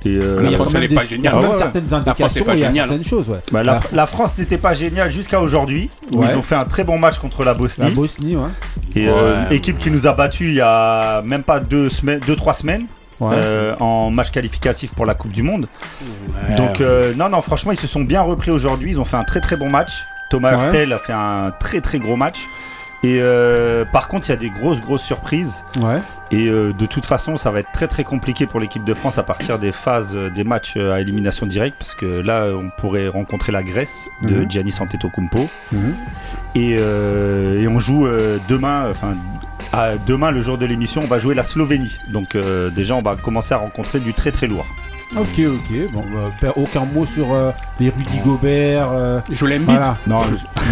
Et 0.04 0.16
euh, 0.20 0.50
France, 0.52 0.72
il 0.74 0.92
y 1.22 1.28
a 1.28 1.32
Ah 1.32 1.54
certaines 1.54 1.94
indications, 1.94 2.44
certaines 2.44 3.04
choses, 3.04 3.28
ouais. 3.28 3.38
bah, 3.52 3.62
la, 3.62 3.74
La- 3.74 3.80
la 3.92 4.06
France 4.08 4.36
n'était 4.36 4.58
pas 4.58 4.74
géniale 4.74 5.12
jusqu'à 5.12 5.40
aujourd'hui, 5.40 5.90
où 6.10 6.18
Ouais. 6.18 6.26
ils 6.32 6.36
ont 6.36 6.42
fait 6.42 6.56
un 6.56 6.64
très 6.64 6.82
bon 6.82 6.98
match 6.98 7.20
contre 7.20 7.44
la 7.44 7.54
Bosnie. 7.54 7.84
La 7.84 7.90
Bosnie, 7.92 8.34
ouais. 8.34 8.48
Et 8.96 9.08
euh, 9.08 9.48
équipe 9.50 9.78
qui 9.78 9.92
nous 9.92 10.08
a 10.08 10.12
battu 10.14 10.48
il 10.48 10.54
y 10.54 10.60
a 10.60 11.22
même 11.22 11.44
pas 11.44 11.60
deux 11.60 11.88
semaines, 11.88 12.18
deux 12.26 12.34
trois 12.34 12.52
semaines 12.54 12.86
Ouais. 13.20 13.36
euh, 13.36 13.74
en 13.78 14.10
match 14.10 14.32
qualificatif 14.32 14.90
pour 14.92 15.06
la 15.06 15.14
Coupe 15.14 15.30
du 15.30 15.44
Monde. 15.44 15.68
Donc 16.56 16.80
euh, 16.80 17.14
non 17.14 17.28
non 17.28 17.40
franchement 17.40 17.70
ils 17.70 17.78
se 17.78 17.86
sont 17.86 18.00
bien 18.02 18.22
repris 18.22 18.50
aujourd'hui. 18.50 18.90
Ils 18.90 18.98
ont 19.00 19.04
fait 19.04 19.16
un 19.16 19.22
très 19.24 19.40
très 19.40 19.56
bon 19.56 19.70
match. 19.70 19.92
Thomas 20.30 20.56
Ouais. 20.56 20.64
Hurtel 20.64 20.92
a 20.92 20.98
fait 20.98 21.12
un 21.12 21.52
très 21.60 21.80
très 21.80 22.00
gros 22.00 22.16
match. 22.16 22.40
Et 23.04 23.18
euh, 23.20 23.84
par 23.84 24.06
contre 24.08 24.28
il 24.28 24.30
y 24.30 24.34
a 24.34 24.36
des 24.36 24.50
grosses 24.50 24.80
grosses 24.80 25.02
surprises. 25.02 25.64
Ouais. 25.80 26.00
Et 26.30 26.48
euh, 26.48 26.72
de 26.72 26.86
toute 26.86 27.04
façon 27.04 27.36
ça 27.36 27.50
va 27.50 27.58
être 27.60 27.72
très 27.72 27.88
très 27.88 28.04
compliqué 28.04 28.46
pour 28.46 28.60
l'équipe 28.60 28.84
de 28.84 28.94
France 28.94 29.18
à 29.18 29.22
partir 29.22 29.58
des 29.58 29.72
phases 29.72 30.12
euh, 30.14 30.30
des 30.30 30.44
matchs 30.44 30.76
à 30.76 31.00
élimination 31.00 31.46
directe 31.46 31.76
parce 31.78 31.94
que 31.94 32.06
là 32.06 32.46
on 32.54 32.70
pourrait 32.80 33.08
rencontrer 33.08 33.50
la 33.52 33.62
Grèce 33.62 34.06
de 34.22 34.36
Mhm. 34.42 34.50
Giannis 34.50 34.76
Antetokounmpo. 34.80 35.48
Mhm. 35.72 35.94
Et, 36.54 36.70
et 36.72 37.68
on 37.68 37.78
joue 37.80 38.06
demain, 38.48 38.86
enfin 38.90 39.14
à- 39.72 39.96
demain 40.06 40.30
le 40.30 40.42
jour 40.42 40.58
de 40.58 40.66
l'émission, 40.66 41.00
on 41.02 41.06
va 41.08 41.18
jouer 41.18 41.34
la 41.34 41.42
Slovénie. 41.42 41.96
Donc 42.08 42.36
déjà 42.74 42.94
on 42.94 43.02
va 43.02 43.16
commencer 43.16 43.52
à 43.54 43.56
rencontrer 43.58 43.98
du 44.00 44.12
très 44.14 44.30
très 44.32 44.46
lourd. 44.46 44.66
Ok, 45.16 45.40
ok. 45.40 45.92
Bon, 45.92 46.04
bah, 46.40 46.52
aucun 46.56 46.84
mot 46.86 47.04
sur 47.04 47.32
euh, 47.32 47.50
les 47.78 47.90
Rudy 47.90 48.18
Gobert. 48.24 48.88
euh, 48.92 49.20
Je 49.30 49.46
l'aime 49.46 49.64
voilà. 49.64 49.96
Non, 50.06 50.20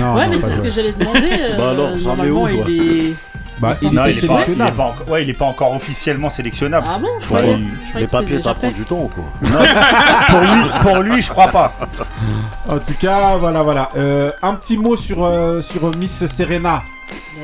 Non, 0.00 0.14
Ouais, 0.14 0.26
non, 0.26 0.32
mais 0.32 0.38
c'est 0.38 0.50
ce 0.56 0.60
que 0.60 0.70
j'allais 0.70 0.92
demander. 0.92 1.28
euh, 1.32 1.56
Bah 1.58 1.70
alors, 1.70 1.90
normalement, 2.02 2.42
où, 2.42 2.48
il 2.48 3.10
est. 3.10 3.14
Bah, 3.60 3.74
il 3.82 3.90
non, 3.90 4.06
est 4.06 4.12
il 4.12 4.24
est 4.24 4.26
pas, 4.26 4.32
il 4.38 4.40
est 4.40 4.44
sélectionnable. 4.46 4.76
pas 4.76 4.84
encore, 4.84 5.08
ouais, 5.10 5.22
il 5.22 5.28
est 5.28 5.34
pas 5.34 5.44
encore 5.44 5.76
officiellement 5.76 6.30
sélectionnable. 6.30 6.86
Ah 6.90 6.98
bon 6.98 7.08
je 7.18 7.28
Ouais, 7.34 7.40
il- 7.58 7.68
croyais 7.90 8.06
Les 8.06 8.06
papiers, 8.06 8.38
ça 8.38 8.54
prend 8.54 8.70
du 8.70 8.84
temps, 8.84 9.10
quoi. 9.14 9.24
pour 10.28 10.40
lui, 10.40 10.60
pour 10.82 11.02
lui, 11.02 11.20
je 11.20 11.28
crois 11.28 11.48
pas. 11.48 11.74
En 12.66 12.78
tout 12.78 12.94
cas, 12.98 13.36
voilà, 13.36 13.62
voilà. 13.62 13.90
Euh, 13.96 14.32
un 14.40 14.54
petit 14.54 14.78
mot 14.78 14.96
sur, 14.96 15.22
euh, 15.22 15.60
sur 15.60 15.94
Miss 15.98 16.24
Serena. 16.24 16.82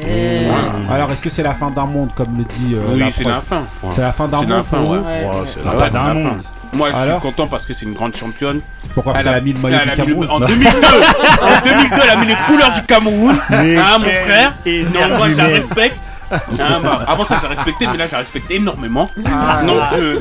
Eh, 0.02 0.46
Alors, 0.90 1.10
est-ce 1.12 1.20
que 1.20 1.28
c'est 1.28 1.42
la 1.42 1.54
fin 1.54 1.70
d'un 1.70 1.84
monde, 1.84 2.08
comme 2.16 2.38
le 2.38 2.44
dit 2.44 2.74
euh, 2.76 2.94
Oui, 2.94 3.00
la 3.00 3.12
c'est 3.12 3.24
la 3.24 3.40
fin. 3.42 3.64
C'est 3.92 4.00
la 4.00 4.12
fin 4.12 4.26
d'un 4.28 4.38
C'est 4.40 4.46
la 4.46 4.56
monde 4.56 4.64
fin, 4.66 4.80
ouais. 4.84 4.98
ouais, 4.98 5.30
c'est 5.44 5.60
Ah, 5.66 5.72
la- 5.72 5.78
Pas 5.78 5.90
d'un 5.90 6.14
monde. 6.14 6.42
Moi, 6.72 6.90
je 6.90 6.96
Alors 6.96 7.20
suis 7.20 7.28
content 7.30 7.46
parce 7.46 7.64
que 7.66 7.72
c'est 7.74 7.86
une 7.86 7.94
grande 7.94 8.14
championne. 8.16 8.60
Pourquoi 8.94 9.12
Parce 9.12 9.20
Elle 9.24 9.30
qu'elle 9.30 9.38
a 9.38 9.40
mis 9.40 9.52
le 9.52 9.60
maillot 9.60 9.78
elle 9.82 9.90
du 9.90 9.96
Cameroun 9.96 10.28
En 10.30 10.40
2002, 10.40 10.68
en 10.68 11.64
2002, 11.64 11.96
elle 12.02 12.10
a 12.10 12.16
mis 12.16 12.26
les 12.26 12.36
couleurs 12.46 12.72
du 12.72 12.82
Cameroun. 12.82 13.36
Mais 13.50 13.76
Hein, 13.76 13.98
mon 13.98 14.10
frère 14.24 14.52
Non, 14.66 15.16
moi, 15.16 15.30
je 15.30 15.36
la 15.36 15.44
respecte. 15.44 15.98
Hein, 16.28 16.80
bah, 16.82 17.02
avant 17.06 17.24
ça, 17.24 17.36
je 17.38 17.42
la 17.44 17.50
respectais, 17.50 17.86
mais 17.86 17.96
là, 17.98 18.06
je 18.08 18.12
la 18.12 18.18
respecte 18.18 18.50
énormément. 18.50 19.08
Ah. 19.24 19.62
Donc, 19.62 19.78
euh, 19.92 20.20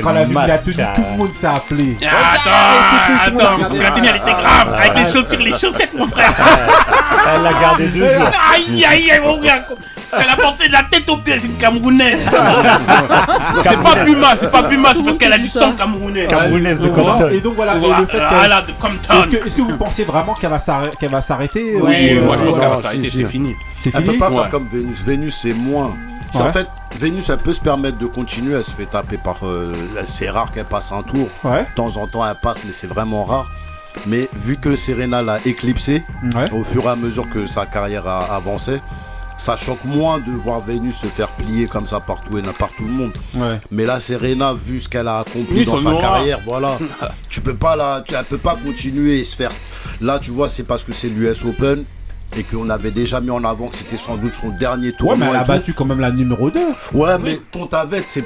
Quand 0.00 0.10
elle 0.10 0.16
a 0.18 0.24
vu 0.24 0.34
la 0.34 0.58
tenue, 0.58 0.76
tout 0.94 1.02
le 1.10 1.16
monde 1.18 1.32
s'est 1.32 1.46
appelé. 1.48 1.98
attends, 2.02 3.36
attends, 3.44 3.58
parce 3.58 3.76
que 3.76 3.82
la 3.82 3.90
tenue, 3.90 4.08
elle 4.10 4.16
était 4.16 4.30
grave. 4.30 4.74
Avec 4.78 4.94
les 4.96 5.12
chaussures, 5.12 5.40
les 5.40 5.50
chaussettes, 5.52 5.92
mon 5.92 6.06
frère. 6.06 6.32
Elle 7.34 7.42
l'a 7.42 7.52
gardé 7.54 7.88
deux 7.88 8.06
jours. 8.14 8.30
Aïe, 8.54 8.84
aïe, 8.88 9.10
aïe, 9.10 9.20
mon 9.24 9.40
gars. 9.40 9.66
Elle 10.12 10.28
a 10.28 10.36
porté 10.36 10.66
de 10.68 10.72
la 10.72 10.82
tête 10.84 11.08
aux 11.08 11.16
pieds, 11.18 11.38
c'est 11.38 11.46
une 11.46 11.56
Camerounaise. 11.56 12.20
c'est 13.64 13.80
pas 13.82 14.04
Puma, 14.04 14.36
c'est 14.36 14.50
pas 14.50 14.62
Puma, 14.64 14.88
c'est 14.94 15.02
parce 15.04 15.18
qu'elle 15.18 15.32
a 15.32 15.38
du 15.38 15.48
sang 15.48 15.72
camerounais. 15.72 16.26
Camerounaise 16.26 16.80
de. 16.80 16.88
Compton. 16.88 17.28
Et 17.30 17.40
donc 17.40 17.54
voilà, 17.56 17.76
et 17.76 17.80
le 17.80 18.06
fait 18.06 18.18
qu'elle- 18.18 18.26
Voilà, 18.30 18.62
de 18.62 18.72
Compton. 18.72 19.20
Est-ce 19.22 19.28
que, 19.28 19.46
est-ce 19.46 19.56
que 19.56 19.62
vous 19.62 19.76
pensez 19.76 20.04
vraiment 20.04 20.34
qu'elle 20.34 20.50
va 20.50 20.58
s'arrêter, 20.58 20.96
qu'elle 20.98 21.10
va 21.10 21.20
s'arrêter 21.22 21.76
Oui, 21.80 22.18
ou, 22.20 22.24
moi, 22.24 22.36
je 22.36 22.42
euh, 22.42 22.46
pense 22.46 22.54
ouais, 22.56 22.60
qu'elle 22.60 22.68
va 22.70 22.76
s'arrêter, 22.82 23.08
c'est 23.08 23.24
fini. 23.24 23.54
c'est 23.80 23.94
Elle 23.94 24.02
fini 24.02 24.14
peut 24.14 24.18
pas 24.24 24.30
Ouais. 24.30 24.40
faire 24.42 24.50
comme 24.50 24.66
Vénus. 24.68 25.02
Vénus, 25.04 25.36
c'est 25.36 25.52
moins. 25.52 25.94
Ouais. 26.34 26.40
En 26.42 26.52
fait, 26.52 26.68
Vénus, 26.98 27.28
elle 27.30 27.38
peut 27.38 27.52
se 27.52 27.60
permettre 27.60 27.98
de 27.98 28.06
continuer. 28.06 28.54
Elle 28.54 28.64
se 28.64 28.70
fait 28.72 28.86
taper 28.86 29.16
par. 29.16 29.38
euh, 29.44 29.72
c'est 30.06 30.30
rare 30.30 30.52
qu'elle 30.52 30.64
passe 30.64 30.92
un 30.92 31.02
tour. 31.02 31.28
Ouais. 31.44 31.62
De 31.62 31.74
temps 31.74 31.96
en 31.96 32.06
temps, 32.06 32.26
elle 32.28 32.34
passe, 32.36 32.58
mais 32.64 32.72
c'est 32.72 32.86
vraiment 32.86 33.24
rare. 33.24 33.46
Mais 34.06 34.28
vu 34.34 34.56
que 34.56 34.76
Serena 34.76 35.20
l'a 35.22 35.38
éclipsé, 35.44 36.04
Ouais. 36.36 36.44
au 36.52 36.62
fur 36.62 36.84
et 36.84 36.88
à 36.88 36.96
mesure 36.96 37.28
que 37.28 37.46
sa 37.48 37.66
carrière 37.66 38.06
a 38.06 38.36
avancé, 38.36 38.80
ça 39.40 39.56
choque 39.56 39.84
moins 39.86 40.18
de 40.18 40.30
voir 40.30 40.60
Vénus 40.60 40.96
se 40.96 41.06
faire 41.06 41.28
plier 41.28 41.66
comme 41.66 41.86
ça 41.86 41.98
partout 41.98 42.36
et 42.36 42.42
par 42.42 42.68
tout 42.76 42.84
le 42.84 42.90
monde. 42.90 43.12
Ouais. 43.34 43.56
Mais 43.70 43.86
là, 43.86 43.98
Serena, 43.98 44.52
vu 44.52 44.80
ce 44.80 44.88
qu'elle 44.88 45.08
a 45.08 45.20
accompli 45.20 45.60
Oui, 45.60 45.64
dans 45.64 45.78
sa 45.78 45.94
carrière, 45.94 46.40
voilà, 46.46 46.76
tu 47.30 47.40
peux 47.40 47.54
pas 47.54 47.74
la, 47.74 48.02
tu, 48.06 48.14
elle 48.14 48.24
peut 48.26 48.36
pas 48.36 48.56
continuer 48.62 49.18
et 49.18 49.24
se 49.24 49.34
faire. 49.34 49.50
Là, 50.02 50.18
tu 50.18 50.30
vois, 50.30 50.50
c'est 50.50 50.64
parce 50.64 50.84
que 50.84 50.92
c'est 50.92 51.08
l'US 51.08 51.44
Open 51.46 51.84
et 52.36 52.42
qu'on 52.42 52.68
avait 52.68 52.90
déjà 52.90 53.20
mis 53.22 53.30
en 53.30 53.42
avant 53.44 53.68
que 53.68 53.76
c'était 53.76 53.96
sans 53.96 54.16
doute 54.16 54.34
son 54.34 54.50
dernier 54.50 54.88
Ouais, 54.88 54.92
tournoi. 54.92 55.16
mais 55.16 55.26
elle 55.30 55.36
a 55.36 55.44
battu 55.44 55.72
quand 55.72 55.86
même 55.86 56.00
la 56.00 56.10
numéro 56.12 56.50
2. 56.50 56.60
Ouais, 56.92 57.18
mais 57.18 57.40
Tontavet, 57.50 58.02
c'est. 58.06 58.24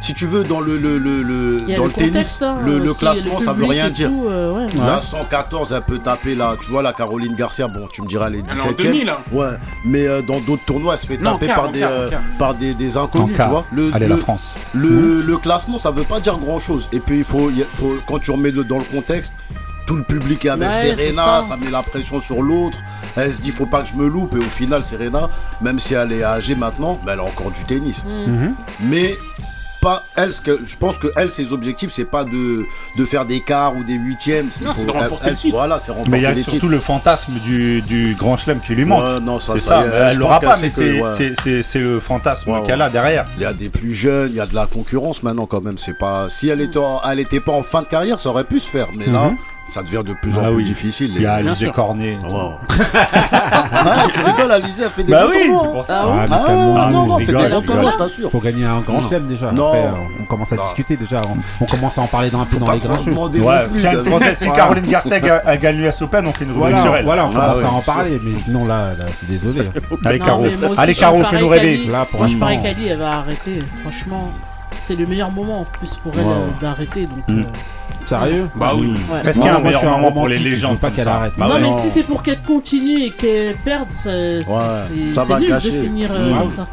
Si 0.00 0.14
tu 0.14 0.26
veux, 0.26 0.44
dans 0.44 0.60
le, 0.60 0.76
le, 0.78 0.98
le, 0.98 1.22
le- 1.22 1.56
dans 1.76 1.84
le 1.84 1.88
le, 1.88 1.92
tennis, 1.92 2.12
contexte, 2.12 2.42
hein, 2.42 2.58
le, 2.64 2.94
classement, 2.94 3.40
ça 3.40 3.52
veut 3.52 3.64
rien 3.64 3.90
dire. 3.90 4.08
tout, 4.08 4.26
euh, 4.30 4.52
ouais. 4.52 4.66
Là, 4.78 5.00
114, 5.02 5.72
elle 5.72 5.82
peut 5.82 5.98
taper 5.98 6.34
là. 6.34 6.54
Tu 6.62 6.70
vois, 6.70 6.82
la 6.82 6.92
Caroline 6.92 7.34
Garcia, 7.34 7.66
bon, 7.66 7.88
tu 7.92 8.02
me 8.02 8.06
diras 8.06 8.28
les 8.30 8.38
Elle 8.38 8.44
est 8.44 8.60
en 8.60 8.72
17 8.72 8.80
e 8.80 8.82
2000. 8.84 9.12
Ouais, 9.32 9.46
mais 9.84 10.06
euh, 10.06 10.22
dans 10.22 10.38
d'autres 10.40 10.64
tournois, 10.64 10.94
elle 10.94 10.98
se 11.00 11.06
fait 11.06 11.16
Non, 11.18 11.38
taper 11.38 11.52
par, 11.54 11.72
des, 11.72 11.82
euh, 11.82 12.10
par 12.38 12.54
des, 12.54 12.74
des 12.74 12.96
inconnus, 12.96 13.34
tu 13.36 13.48
vois. 13.48 13.64
Le, 13.72 13.90
Allez, 13.94 14.06
le, 14.06 14.14
la 14.14 14.20
France. 14.20 14.42
le, 14.74 15.22
le 15.22 15.36
classement, 15.38 15.78
ça 15.78 15.90
veut 15.90 16.04
pas 16.04 16.20
dire 16.20 16.36
grand 16.38 16.58
chose. 16.58 16.88
Et 16.92 17.00
puis, 17.00 17.18
il 17.18 17.24
faut, 17.24 17.50
il 17.50 17.64
faut, 17.64 17.94
quand 18.06 18.18
tu 18.20 18.30
remets 18.30 18.50
le, 18.52 18.62
dans 18.64 18.78
le 18.78 18.84
contexte, 18.84 19.32
tout 19.86 19.96
le 19.96 20.02
public 20.02 20.44
est 20.44 20.48
avec 20.50 20.68
Ouais, 20.68 20.74
c'est 20.74 20.94
Serena, 20.96 21.40
ça. 21.42 21.48
ça. 21.50 21.56
met 21.56 21.70
la 21.70 21.82
pression 21.82 22.18
sur 22.18 22.42
l'autre. 22.42 22.76
Elle 23.16 23.32
se 23.32 23.40
dit, 23.40 23.50
faut 23.50 23.66
pas 23.66 23.82
que 23.82 23.88
je 23.88 23.94
me 23.94 24.06
loupe. 24.08 24.34
Et 24.34 24.38
au 24.38 24.42
final, 24.42 24.84
Serena, 24.84 25.28
même 25.60 25.78
si 25.78 25.94
elle 25.94 26.12
est 26.12 26.22
âgée 26.24 26.54
maintenant, 26.54 27.00
elle 27.10 27.20
a 27.20 27.24
encore 27.24 27.50
du 27.50 27.64
tennis. 27.64 28.04
Mais 28.80 29.14
pas 29.86 30.02
elle, 30.16 30.32
ce 30.32 30.40
que, 30.40 30.58
je 30.64 30.76
pense 30.76 30.98
que 30.98 31.06
elle, 31.16 31.30
ses 31.30 31.52
objectifs, 31.52 31.90
c'est 31.92 32.10
pas 32.10 32.24
de, 32.24 32.64
de 32.98 33.04
faire 33.04 33.24
des 33.24 33.40
quarts 33.40 33.76
ou 33.76 33.84
des 33.84 33.94
huitièmes. 33.94 34.48
Non, 34.62 34.72
c'est 34.74 34.84
de 34.86 34.90
remporter 34.90 35.28
elle- 35.28 35.36
le. 35.44 35.50
Voilà, 35.50 35.78
c'est 35.78 35.92
remporter 35.92 36.10
Mais 36.10 36.18
il 36.18 36.22
y 36.22 36.26
a 36.26 36.34
surtout 36.34 36.50
titres. 36.52 36.66
le 36.66 36.80
fantasme 36.80 37.32
du, 37.44 37.82
du 37.82 38.14
grand 38.18 38.36
chelem 38.36 38.58
qui 38.60 38.74
lui 38.74 38.84
manque. 38.84 39.02
Ouais, 39.04 39.20
non, 39.20 39.38
ça, 39.40 39.52
c'est 39.54 39.60
ça, 39.60 39.84
elle 40.10 40.18
l'aura 40.18 40.40
pas, 40.40 40.56
mais 40.60 40.70
c'est 40.70 41.00
ouais. 41.00 41.10
c'est- 41.16 41.34
c'est- 41.42 41.62
c'est 41.62 41.78
le 41.80 42.00
fantasme 42.00 42.50
Ouais, 42.50 42.62
qu'elle 42.66 42.78
ouais. 42.80 42.84
a 42.86 42.90
derrière. 42.90 43.26
Il 43.36 43.42
y 43.42 43.46
a 43.46 43.52
des 43.52 43.68
plus 43.68 43.92
jeunes, 43.92 44.30
il 44.32 44.36
y 44.36 44.40
a 44.40 44.46
de 44.46 44.54
la 44.54 44.66
concurrence 44.66 45.22
maintenant 45.22 45.46
quand 45.46 45.60
même. 45.62 45.78
C'est 45.78 45.96
pas 45.98 46.28
si 46.28 46.48
elle 46.48 46.60
était, 46.60 46.78
en- 46.78 47.00
elle 47.08 47.20
était 47.20 47.40
pas 47.40 47.52
en 47.52 47.62
fin 47.62 47.82
de 47.82 47.86
carrière, 47.86 48.18
ça 48.20 48.30
aurait 48.30 48.44
pu 48.44 48.58
se 48.58 48.68
faire. 48.70 48.88
Mais 48.96 49.06
là, 49.06 49.32
ça 49.66 49.82
devient 49.82 50.02
de 50.04 50.14
plus 50.14 50.38
en 50.38 50.44
ah 50.44 50.52
plus 50.52 50.62
difficile. 50.62 51.12
Il 51.14 51.22
y 51.22 51.26
a 51.26 51.42
Cornet. 51.72 52.18
Ah, 52.24 52.58
ah, 53.72 54.06
tu 54.12 54.20
rigoles, 54.20 54.52
Alizé 54.52 54.84
a 54.84 54.90
fait 54.90 55.02
des 55.02 55.12
bah 55.12 55.26
oui, 55.28 55.50
hein. 55.50 55.58
pour 55.58 55.86
non, 55.88 56.90
non, 56.90 57.06
non, 57.06 58.38
gagner 58.38 58.64
un 58.64 58.80
grand 58.80 59.08
chelem 59.08 59.26
déjà. 59.26 59.50
Non. 59.52 59.72
Euh, 59.74 59.90
on 60.20 60.24
commence 60.24 60.52
à 60.52 60.56
non. 60.56 60.62
discuter 60.62 60.96
déjà. 60.96 61.22
On, 61.60 61.64
commence 61.64 61.98
à 61.98 62.02
en 62.02 62.06
parler 62.06 62.30
dans 62.30 62.40
un 62.40 62.44
peu 62.44 62.58
dans 62.58 62.70
les 62.70 62.78
grincheux. 62.78 63.14
Si 64.38 64.50
Caroline 64.52 64.86
Garcia 64.86 65.20
gagne 65.20 65.76
l'US 65.76 66.02
Open, 66.02 66.26
on 66.26 66.32
fait 66.32 66.44
une 66.44 66.52
rubrique 66.52 66.78
sur 66.78 66.94
elle. 66.94 67.04
Voilà, 67.04 67.26
on 67.26 67.30
commence 67.30 67.62
à 67.62 67.70
en 67.70 67.80
parler, 67.80 68.20
mais 68.22 68.36
sinon 68.36 68.66
là, 68.66 68.92
c'est 69.20 69.28
désolé. 69.28 69.62
Allez, 70.04 70.18
Caro, 70.18 70.46
allez, 70.76 70.94
Caro, 70.94 71.22
fais-nous 71.24 71.48
rêver. 71.48 71.88
Moi, 71.88 72.26
je 72.26 72.36
parie 72.36 72.62
qu'Ali, 72.62 72.94
va 72.94 73.18
arrêter. 73.18 73.62
Franchement, 73.82 74.30
c'est 74.82 74.96
le 74.96 75.06
meilleur 75.06 75.30
moment 75.30 75.60
en 75.60 75.64
plus 75.64 75.94
pour 75.96 76.12
elle 76.14 76.20
euh, 76.20 76.60
d'arrêter. 76.60 77.06
Donc. 77.06 77.26
Mm. 77.28 77.40
Euh, 77.40 77.44
Sérieux 78.06 78.48
Bah 78.54 78.72
oui. 78.74 78.86
Mmh. 78.86 79.12
Ouais. 79.12 79.20
Est-ce 79.28 79.38
qu'il 79.38 79.46
y 79.46 79.48
a 79.48 79.56
un 79.56 79.60
meilleur 79.60 79.84
moment 79.84 80.12
pour 80.12 80.28
les 80.28 80.38
légendes 80.38 80.78
Pas 80.78 80.90
qu'elle 80.90 81.08
arrête. 81.08 81.36
non, 81.36 81.46
bah 81.46 81.58
mais 81.60 81.72
si 81.82 81.90
c'est 81.90 82.02
pour 82.02 82.22
qu'elle 82.22 82.42
continue 82.42 83.02
et 83.02 83.10
qu'elle 83.10 83.56
perde, 83.56 83.88
c'est 83.90 84.40
nul 84.40 85.52
de 85.52 85.60
finir 85.60 86.10
euh, 86.12 86.34
mmh. 86.34 86.38
comme 86.38 86.48
ah 86.48 86.54
ça. 86.54 86.66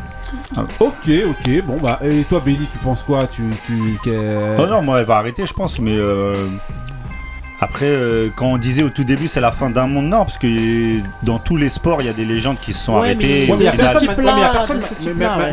Ok, 0.80 1.10
ok, 1.30 1.64
bon 1.66 1.78
bah, 1.82 2.00
et 2.04 2.24
toi 2.24 2.42
Béni, 2.44 2.68
tu 2.72 2.78
penses 2.80 3.04
quoi? 3.04 3.28
Tu, 3.28 3.44
tu, 3.66 4.10
Oh 4.58 4.66
non, 4.66 4.82
moi 4.82 5.00
elle 5.00 5.06
va 5.06 5.18
arrêter, 5.18 5.46
je 5.46 5.54
pense, 5.54 5.80
mais 5.80 5.96
euh, 5.96 6.34
après, 7.64 7.86
euh, 7.86 8.28
quand 8.36 8.48
on 8.48 8.58
disait 8.58 8.84
au 8.84 8.90
tout 8.90 9.06
début, 9.06 9.30
c'est 9.30 9.40
la 9.40 9.54
fin 9.54 9.70
d'un 9.70 9.88
monde, 9.88 10.08
non, 10.08 10.26
parce 10.26 10.38
que 10.38 11.00
dans 11.22 11.40
tous 11.40 11.56
les 11.56 11.70
sports, 11.70 12.02
il 12.02 12.08
y 12.08 12.10
a 12.10 12.14
des 12.14 12.26
légendes 12.26 12.58
qui 12.60 12.74
se 12.74 12.84
sont 12.84 12.96
ouais, 12.96 13.12
arrêtées. 13.12 13.46
Mais 13.48 13.56
il 13.56 13.56
n'y 13.56 13.68
a, 13.68 13.72
personne 13.72 14.10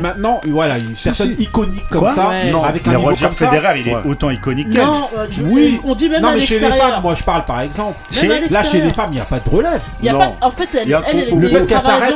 maintenant, 0.00 0.40
voilà, 0.48 0.78
une 0.78 0.94
personne 0.94 1.36
iconique 1.38 1.86
comme 1.88 2.00
Quoi 2.00 2.12
ça. 2.12 2.28
Ouais. 2.30 2.50
Non, 2.50 2.64
avec 2.64 2.84
mais 2.88 2.96
un 2.96 2.98
Roger 2.98 3.28
Federer, 3.32 3.78
il 3.78 3.88
est 3.88 3.94
ouais. 3.94 4.00
autant 4.06 4.30
iconique 4.30 4.70
qu'elle. 4.70 4.80
Euh, 4.80 5.26
je... 5.30 5.44
oui, 5.44 5.80
on 5.84 5.94
dit 5.94 6.08
même 6.08 6.20
non, 6.20 6.32
mais 6.32 6.42
à 6.42 6.46
chez 6.46 6.58
les 6.58 6.68
femmes, 6.68 7.00
moi 7.00 7.14
je 7.14 7.22
parle 7.22 7.44
par 7.44 7.60
exemple. 7.60 7.96
Chez... 8.10 8.26
Là, 8.50 8.64
chez 8.64 8.80
les 8.80 8.90
femmes, 8.90 9.10
il 9.12 9.14
n'y 9.14 9.20
a 9.20 9.24
pas 9.24 9.38
de 9.38 9.48
relève. 9.48 9.80
Y 10.02 10.08
a 10.08 10.12
non. 10.12 10.18
Pas... 10.18 10.46
En 10.48 10.50
fait, 10.50 10.68
elle, 10.82 10.92
a... 10.92 11.02
elle, 11.06 11.28
elle 11.30 11.38
le 11.38 11.48
fait 11.48 11.66
qu'elle 11.66 11.80
s'arrête, 11.80 12.14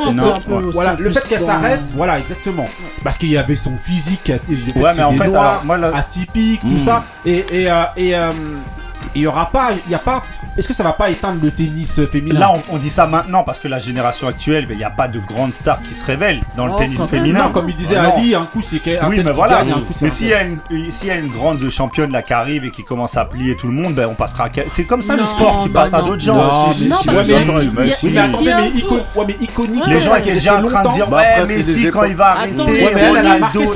voilà, 0.73 0.95
le 0.99 1.11
fait 1.11 1.29
qu'elle 1.29 1.39
s'arrête, 1.39 1.83
voilà, 1.95 2.19
exactement. 2.19 2.65
Parce 3.01 3.17
qu'il 3.17 3.29
y 3.29 3.37
avait 3.37 3.55
son 3.55 3.77
physique, 3.77 4.29
atypique, 5.95 6.59
tout 6.59 6.67
hmm. 6.67 6.79
ça, 6.79 7.05
et 7.25 7.45
euh, 7.51 7.83
euh, 7.97 8.31
il 9.15 9.21
y 9.21 9.27
aura 9.27 9.45
pas, 9.49 9.71
il 9.73 9.91
y 9.91 9.95
a 9.95 9.99
pas 9.99 10.23
est-ce 10.57 10.69
que 10.69 10.73
ça 10.73 10.83
va 10.83 10.93
pas 10.93 11.09
éteindre 11.09 11.39
le 11.43 11.51
tennis 11.51 11.99
féminin 12.09 12.39
Là, 12.39 12.53
on, 12.71 12.77
dit 12.77 12.89
ça 12.89 13.07
maintenant 13.07 13.43
parce 13.43 13.59
que 13.59 13.67
la 13.67 13.79
génération 13.79 14.27
actuelle, 14.27 14.65
il 14.69 14.77
n'y 14.77 14.85
a 14.85 14.89
pas 14.89 15.09
de 15.09 15.19
grande 15.19 15.53
star 15.53 15.81
qui 15.81 15.93
se 15.93 16.05
révèle 16.05 16.41
dans 16.55 16.67
le 16.67 16.77
tennis 16.77 17.01
féminin. 17.07 17.43
Non, 17.45 17.49
comme 17.51 17.69
il 17.69 17.75
disait 17.75 17.97
Ali, 17.97 18.35
un 18.35 18.45
coup 18.45 18.61
c'est 18.61 18.79
qu'un 18.79 19.09
Oui, 19.09 19.21
mais 19.23 19.33
voilà. 19.33 19.63
Mais 20.01 20.09
s'il 20.09 20.27
y, 20.27 20.29
y, 20.29 21.11
a 21.11 21.15
une 21.15 21.27
grande 21.27 21.67
championne 21.69 22.11
là 22.11 22.21
qui 22.21 22.31
arrive 22.31 22.63
et 22.63 22.71
qui 22.71 22.85
commence 22.85 23.17
à 23.17 23.25
plier 23.25 23.57
tout 23.57 23.67
le 23.67 23.73
monde, 23.73 23.95
ben, 23.95 24.07
on 24.09 24.13
passera. 24.13 24.47
C'est 24.69 24.85
comme 24.85 25.01
ça 25.01 25.17
le 25.17 25.25
sport 25.25 25.63
qui 25.63 25.69
passe 25.69 25.93
à 25.93 26.01
d'autres 26.01 26.21
gens. 26.21 26.35
Non, 26.35 26.97
mais 27.05 27.35
attendez, 27.35 28.53
mais 28.55 29.35
iconique. 29.41 29.83
Les 29.87 30.01
gens 30.01 30.15
qui 30.15 30.21
étaient 30.21 30.33
déjà 30.35 30.59
en 30.59 30.63
train 30.63 30.83
de 30.89 30.93
dire, 30.93 31.11
ouais, 31.11 31.63
si 31.63 31.89
quand 31.89 32.03
il 32.03 32.15
va 32.15 32.27
arrêter, 32.27 32.55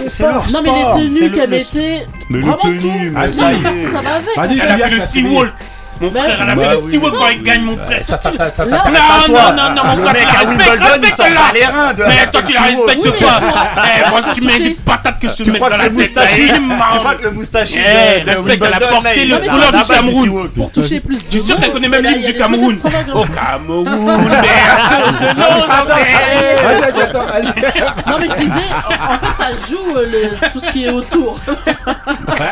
c'est 0.07 0.23
leur 0.23 0.43
sport. 0.43 0.53
Non, 0.53 0.61
mais 0.63 1.03
les 1.03 1.09
tenues 1.09 1.31
qu'elle 1.31 1.49
mettait. 1.49 2.07
Mais 2.29 2.39
le 2.39 2.53
tenue, 2.61 3.11
mais 3.11 3.27
ça 3.27 3.51
y 3.51 3.55
est. 3.55 4.37
Vas-y, 4.37 4.59
elle 4.59 4.69
a 4.69 4.87
fait 4.87 4.95
le 4.95 5.01
seawalk. 5.01 5.53
Mon 6.01 6.11
frère, 6.11 6.41
à 6.41 6.45
la 6.45 6.55
bah, 6.55 6.71
si 6.77 6.97
oui, 6.97 7.09
Walker 7.09 7.35
il 7.35 7.43
gagne, 7.43 7.61
mon 7.61 7.75
frère. 7.75 8.05
Ça, 8.05 8.15
ça, 8.15 8.31
ça, 8.35 8.51
ça 8.55 8.65
non, 8.65 8.77
non, 8.77 9.53
non, 9.55 9.75
non, 9.75 9.83
mon 9.83 10.07
frère, 10.07 10.15
tu 10.15 10.25
la 10.25 10.49
respectes, 10.49 10.83
respecte-la. 10.83 12.07
Mais 12.07 12.31
toi, 12.31 12.41
tu 12.41 12.53
la 12.53 12.61
respectes 12.61 13.19
pas. 13.19 13.41
Eh, 13.85 14.09
moi, 14.09 14.19
tu 14.33 14.41
mets 14.41 14.59
des 14.59 14.69
patates 14.75 15.19
que 15.19 15.27
je 15.27 15.43
te 15.43 15.49
mets 15.49 15.59
dans 15.59 15.67
la 15.69 15.89
tête. 15.89 16.13
Tu 16.13 16.99
crois 16.99 17.15
que 17.15 17.23
le 17.23 17.31
moustachu. 17.31 17.77
Eh, 17.77 18.21
respecte 18.23 18.61
la 18.69 18.79
portée, 18.87 19.25
le 19.25 19.37
couleur 19.37 19.71
du 19.73 19.87
Cameroun. 19.87 20.49
Pour 20.55 20.71
toucher 20.71 20.99
plus. 21.01 21.19
Tu 21.29 21.37
es 21.37 21.39
sûr 21.39 21.59
qu'elle 21.59 21.71
connaît 21.71 21.89
même 21.89 22.03
l'hymne 22.03 22.23
du 22.23 22.33
Cameroun? 22.33 22.79
Au 23.13 23.25
Cameroun, 23.25 23.85
berceau. 24.41 25.03
Non, 28.07 28.17
mais 28.19 28.27
je 28.29 28.35
disais, 28.35 28.69
en 28.89 29.17
fait, 29.19 29.43
ça 29.43 29.49
joue 29.69 29.97
euh, 29.97 30.29
tout 30.51 30.59
ce 30.59 30.67
qui 30.67 30.85
est 30.85 30.89
autour. 30.89 31.39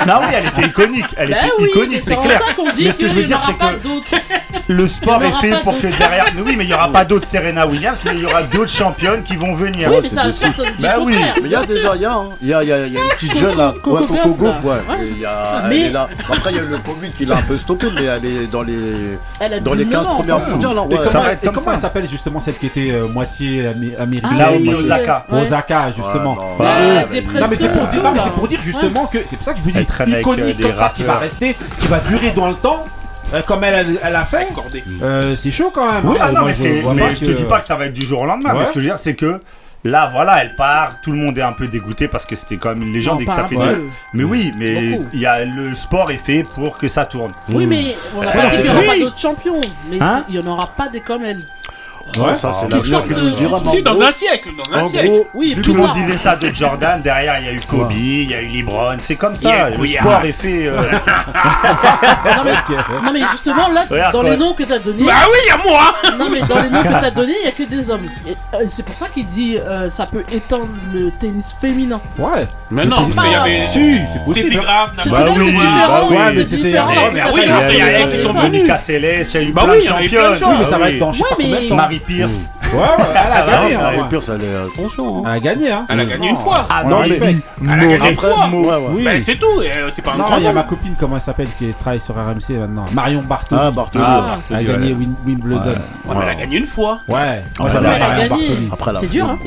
Non, 0.05 0.19
oui, 0.21 0.33
elle 0.33 0.47
était 0.47 0.67
iconique. 0.67 1.15
Elle 1.15 1.29
était 1.31 1.51
iconique, 1.60 2.01
c'est 2.03 2.15
clair. 2.15 2.39
C'est 2.39 2.47
ça 2.47 2.53
qu'on 2.53 2.71
dit 2.71 2.89
que 2.97 3.37
c'est 3.45 3.58
que 3.58 4.23
le 4.73 4.88
sport 4.88 5.23
est 5.23 5.34
fait 5.41 5.63
pour 5.63 5.78
que 5.80 5.88
derrière. 5.88 6.26
Mais 6.36 6.41
oui, 6.41 6.56
mais 6.58 6.63
il 6.65 6.67
n'y 6.67 6.73
aura 6.73 6.91
pas 6.91 7.06
d'autres 7.06 7.28
Serena 7.28 7.67
Williams, 7.67 8.00
mais 8.06 8.12
il 8.15 8.21
y 8.21 8.26
aura 8.26 8.43
d'autres 8.43 8.71
championnes 8.71 9.23
qui 9.23 9.36
vont 9.36 9.56
venir. 9.56 9.89
Oui, 9.89 9.97
mais 10.02 10.32
bah 10.80 10.97
oui, 11.02 11.15
il 11.43 11.47
y 11.47 11.56
a 11.56 11.65
déjà, 11.65 11.93
hein. 11.93 12.30
il 12.41 12.47
y 12.50 12.54
a, 12.54 12.63
il 12.63 12.69
y 12.69 12.73
a, 12.73 12.86
il 12.88 12.93
y 12.93 12.97
a 12.97 13.02
une 13.02 13.10
petite 13.10 13.38
jeune 13.38 13.58
là, 13.58 13.73
Coco 13.82 14.06
Gauff, 14.34 14.63
ouais. 14.63 14.78
Il 15.12 15.19
y 15.19 15.26
a, 15.26 15.63
elle 15.65 15.73
est 15.73 15.89
là. 15.91 16.08
Après, 16.30 16.52
il 16.52 16.58
y 16.58 16.60
a 16.60 16.63
le 16.63 16.78
Covid 16.78 17.12
qui 17.12 17.26
l'a 17.26 17.38
un 17.38 17.41
peu 17.41 17.58
stoppé, 17.58 17.88
mais 17.93 18.04
elle 18.04 18.26
est 18.26 18.47
dans 18.47 18.63
les, 18.63 19.17
dans 19.62 19.73
les 19.73 19.86
15 19.86 20.08
premières 20.08 20.39
mondiales. 20.39 20.78
Hein, 20.78 21.50
comment 21.54 21.71
elle 21.73 21.80
s'appelle 21.80 22.08
justement 22.10 22.41
celle 22.41 22.56
qui 22.56 22.67
était 22.67 22.91
euh, 22.91 23.08
moitié 23.08 23.67
américaine 24.00 24.30
ah, 24.34 24.52
Naomi 24.52 24.73
Osaka. 24.73 25.26
Osaka, 25.32 25.91
justement. 25.91 26.36
Non, 26.60 27.47
mais 27.50 27.56
c'est 27.56 27.69
pour 28.34 28.47
dire, 28.47 28.62
justement 28.62 29.06
que 29.06 29.19
c'est 29.26 29.36
pour 29.36 29.45
ça 29.45 29.54
que 29.54 29.60
je 29.60 29.63
vous 29.63 29.71
dis 29.71 29.80
euh, 29.80 30.19
iconique 30.19 30.62
comme 30.62 30.73
ça 30.73 30.91
qui 30.95 31.04
va 31.04 31.17
rester, 31.17 31.56
qui 31.80 31.88
va 31.88 32.00
durer 32.00 32.32
dans 32.32 32.50
le 32.50 32.56
temps. 32.56 32.86
Euh, 33.34 33.42
comme 33.42 33.63
elle, 33.63 34.00
elle 34.02 34.16
a 34.16 34.26
fait, 34.26 34.48
euh, 35.02 35.36
c'est 35.36 35.52
chaud 35.52 35.70
quand 35.74 35.92
même. 35.92 36.06
Hein. 36.06 36.12
Oui, 36.12 36.18
ah 36.20 36.32
non, 36.32 36.42
moi, 36.42 36.44
mais, 36.46 36.54
je, 36.54 36.88
mais 36.88 37.16
je 37.16 37.26
te 37.26 37.32
dis 37.32 37.44
pas 37.44 37.60
que 37.60 37.66
ça 37.66 37.76
va 37.76 37.88
être 37.88 37.94
du 37.94 38.06
jour 38.06 38.22
au 38.22 38.26
lendemain, 38.26 38.54
mais 38.54 38.66
ce 38.66 38.70
que 38.70 38.76
je 38.76 38.86
veux 38.86 38.86
dire, 38.86 39.00
c'est 39.00 39.16
que 39.16 39.42
là, 39.84 40.10
voilà, 40.12 40.44
elle 40.44 40.56
part, 40.56 41.02
tout 41.02 41.12
le 41.12 41.18
monde 41.18 41.38
est 41.38 41.42
un 41.42 41.52
peu 41.52 41.68
dégoûté 41.68 42.08
parce 42.08 42.26
que 42.26 42.38
c'était 42.38 42.56
quand 42.56 42.70
même 42.70 42.84
une 42.84 42.94
légende 42.94 43.22
et 43.22 43.26
que 43.26 43.34
ça 43.34 43.46
fait 43.46 43.58
ouais. 43.58 43.82
Mais 44.13 44.24
oui, 44.24 44.54
mais 44.58 45.02
il 45.13 45.20
y 45.20 45.26
a, 45.26 45.44
le 45.44 45.76
sport 45.76 46.10
est 46.12 46.26
fait 46.26 46.46
pour 46.56 46.78
que 46.78 46.88
ça 46.88 47.06
tourne. 47.06 47.34
Oui, 47.50 47.66
hmm. 47.66 47.70
mais 47.70 47.96
on 48.16 48.24
n'a 48.24 48.32
pas 48.32 48.48
dit 48.48 48.58
qu'il 48.58 48.66
n'y 48.66 48.70
aura 48.70 48.82
pas 48.84 48.98
d'autres 48.98 49.20
champions, 49.20 49.62
mais 49.90 49.98
hein 50.02 50.24
il 50.30 50.36
n'y 50.36 50.42
en 50.42 50.48
aura 50.48 50.68
pas 50.68 50.88
des 50.88 51.02
comme 51.02 51.24
elle. 51.24 51.46
Ouais, 52.17 52.36
ça 52.36 52.52
c'est 52.52 52.70
l'avenir 52.70 53.06
qui 53.06 53.13
nous 53.13 53.32
dira. 53.32 53.60
Si, 53.65 53.82
dans 53.84 54.02
un 54.02 54.12
siècle, 54.12 54.50
dans 54.58 54.78
un 54.78 54.88
siècle. 54.88 55.12
oui, 55.34 55.54
vu 55.56 55.74
qu'on 55.74 55.91
disait 55.91 56.17
ça 56.17 56.36
de 56.36 56.50
Jordan, 56.54 57.02
derrière 57.02 57.39
il 57.39 57.46
y 57.46 57.50
a 57.50 57.54
eu 57.54 57.60
Kobe, 57.60 57.91
il 57.91 58.30
y 58.30 58.34
a 58.34 58.41
eu 58.41 58.48
LeBron, 58.48 58.98
c'est 59.00 59.15
comme 59.15 59.36
ça. 59.36 59.70
Le 59.70 59.88
sport 59.88 60.22
est 60.24 60.32
fait. 60.32 60.67
Euh. 60.67 60.82
Non 63.04 63.12
mais 63.13 63.22
justement 63.32 63.67
là, 63.70 64.12
dans 64.12 64.22
les 64.22 64.38
noms 64.38 64.54
que 64.54 64.63
t'as 64.63 64.80
donné. 64.80 65.04
Bah 65.04 65.13
oui, 65.32 65.38
il 65.46 65.50
y 65.50 65.52
a 65.52 65.58
moi. 65.58 65.96
Non 66.17 66.30
mais 66.32 66.41
dans 66.41 66.62
les 66.62 66.70
noms 66.70 66.84
que 66.84 67.00
t'as 67.00 67.12
donné, 67.12 67.34
il 67.41 67.46
y 67.46 67.50
a 67.50 67.52
que 67.52 67.63
des 67.63 67.89
hommes. 67.89 68.08
Euh, 68.28 68.65
c'est 68.67 68.84
pour 68.84 68.96
ça 68.96 69.08
qu'il 69.08 69.28
dit 69.28 69.58
euh, 69.58 69.89
ça 69.89 70.06
peut 70.06 70.24
étendre 70.32 70.70
le 70.93 71.12
tennis 71.12 71.56
féminin. 71.60 72.00
Ouais. 72.17 72.48
Mais 72.70 72.86
non, 72.86 73.08
mais 73.08 73.13
il 73.26 73.32
y 73.32 73.36
avait. 73.36 73.67
Si, 73.67 74.00
c'est 74.13 74.26
possible. 74.26 74.52
C'était 74.52 74.63
grave. 74.63 74.89
Bah 74.96 75.26
oui, 76.10 76.46
c'était. 76.46 76.72
Mais 77.13 77.22
oui, 77.34 77.41
il 77.43 77.78
y 77.78 77.82
a 77.82 78.06
des 78.06 78.17
qui 78.17 78.24
sont 78.24 78.34
venus. 78.34 78.67
Casselet, 78.67 79.26
il 79.34 79.50
y 79.50 79.52
bah 79.52 79.62
a 79.62 79.65
eu 79.65 79.67
plein 79.70 79.76
de 79.78 79.82
championnes. 79.82 80.50
Oui, 80.50 80.56
mais 80.60 80.65
ça 80.65 80.72
bah 80.72 80.78
va 80.78 80.89
être 80.91 81.00
dans 81.00 81.13
chaque 81.13 81.38
Marie 81.97 82.17
Pierce. 82.17 82.33
Mmh. 82.33 82.57
Ouais, 82.75 82.81
ouais, 82.81 82.88
ah, 82.99 83.23
elle 83.25 83.31
a 83.31 83.36
ah, 83.38 83.51
gagné. 83.62 83.75
hein, 83.75 84.01
ouais. 84.01 84.10
Pierce, 84.10 84.29
elle 84.29 84.43
est 84.43 84.47
euh, 84.47 84.67
attention. 84.67 85.19
Hein. 85.19 85.23
Elle 85.25 85.31
a 85.31 85.39
gagné, 85.39 85.71
hein. 85.71 85.86
Elle 85.89 85.99
a 86.01 86.05
gagné 86.05 86.29
une 86.29 86.36
fois. 86.38 86.67
Ah 86.69 86.83
non, 86.83 86.99
mais. 87.07 87.17
Elle 87.17 87.79
a 87.79 87.86
gagné 87.88 88.10
une 88.10 88.17
fois. 88.17 88.49
Oui. 88.91 89.03
Ben, 89.05 89.21
c'est 89.21 89.36
tout. 89.36 89.62
euh, 89.62 89.89
C'est 89.93 90.01
pas 90.01 90.13
un 90.13 90.17
Non, 90.17 90.25
grand 90.25 90.38
il 90.38 90.43
y 90.43 90.47
a 90.47 90.53
ma 90.53 90.63
copine, 90.63 90.93
comment 90.99 91.15
elle 91.15 91.21
s'appelle, 91.21 91.47
qui 91.57 91.73
travaille 91.73 92.01
sur 92.01 92.15
RMC 92.15 92.60
maintenant. 92.60 92.86
Marion 92.91 93.21
Bartoli. 93.21 93.62
Ah, 93.63 93.71
Bartoli. 93.71 94.03
Ah, 94.05 94.38
elle 94.49 94.55
a 94.57 94.63
gagné 94.63 94.95
Wimbledon. 95.25 95.62
Elle 96.12 96.29
a 96.29 96.36
gagné 96.36 96.57
une 96.57 96.67
fois. 96.67 96.99
Ouais. 97.07 97.43
Moi, 97.60 97.69
j'aime 97.71 97.81
bien 97.81 97.99
Marion. 97.99 98.29
Bartoli. 98.29 98.69
Après, 98.71 98.91
elle 98.91 98.97
C'est 98.99 99.07
dur, 99.07 99.29
hein. 99.29 99.38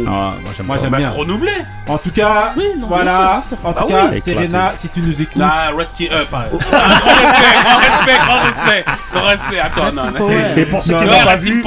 Moi 0.65 0.77
j'aime 0.81 0.97
bien. 0.97 1.11
Renouvelé. 1.11 1.53
En 1.89 1.99
tout 1.99 2.11
cas, 2.11 2.55
voilà. 2.89 3.43
En 3.65 3.73
tout 3.73 3.85
cas, 3.87 4.09
oui. 4.13 4.21
Serena, 4.21 4.73
si 4.77 4.89
tu 4.89 5.01
nous 5.01 5.21
écoutes. 5.21 5.37
Nah, 5.37 5.71
Rusty 5.77 6.09
Up. 6.11 6.29
Euh, 6.33 6.57
grand 6.71 6.79
respect, 6.79 7.57
grand 7.65 7.77
respect, 7.79 8.19
grand 8.25 8.41
respect. 8.43 8.85
Grand 9.13 9.23
respect. 9.25 9.59
Attends, 9.61 9.93
non. 9.93 10.13
Power. 10.13 10.35
Et 10.57 10.65
pour 10.67 10.83
ceux 10.83 10.95
qui 10.99 11.05
n'ont 11.05 11.25
pas 11.25 11.37
vu, 11.37 11.63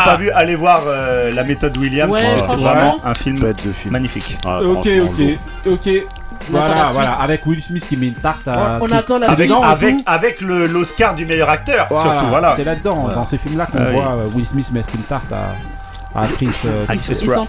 ah. 0.00 0.10
pas 0.10 0.16
vu, 0.16 0.30
allez 0.30 0.56
voir 0.56 0.82
euh, 0.86 1.32
la 1.32 1.44
méthode 1.44 1.76
Williams. 1.76 2.14
C'est 2.14 2.56
vraiment 2.56 2.96
un 3.04 3.14
film, 3.14 3.40
de 3.40 3.72
film. 3.72 3.92
magnifique. 3.92 4.36
Ok, 4.44 4.88
ok, 5.02 5.38
ok. 5.66 5.90
Voilà, 6.48 6.90
voilà, 6.92 7.12
avec 7.14 7.44
Will 7.44 7.60
Smith 7.60 7.86
qui 7.86 7.98
met 7.98 8.08
une 8.08 8.14
tarte 8.14 8.48
à. 8.48 8.78
On, 8.80 8.90
attend 8.90 9.18
la 9.18 9.30
avec, 9.30 9.50
suite. 9.50 9.62
Avec, 9.62 9.96
avec 10.06 10.40
l'Oscar 10.40 11.14
du 11.14 11.26
meilleur 11.26 11.50
acteur, 11.50 11.86
voilà, 11.90 12.10
surtout, 12.10 12.26
voilà. 12.28 12.56
C'est 12.56 12.64
là-dedans, 12.64 13.08
dans 13.08 13.26
ce 13.26 13.36
film-là, 13.36 13.66
qu'on 13.66 13.78
ah 13.78 13.90
voit. 13.90 14.12
Euh, 14.12 14.28
Will 14.34 14.46
Smith 14.46 14.70
mettre 14.72 14.94
une 14.94 15.02
tarte 15.02 15.30
à. 15.32 16.26
Chris, 16.34 16.48
euh, 16.64 16.84
Chris, 16.86 17.26
Rock, 17.28 17.48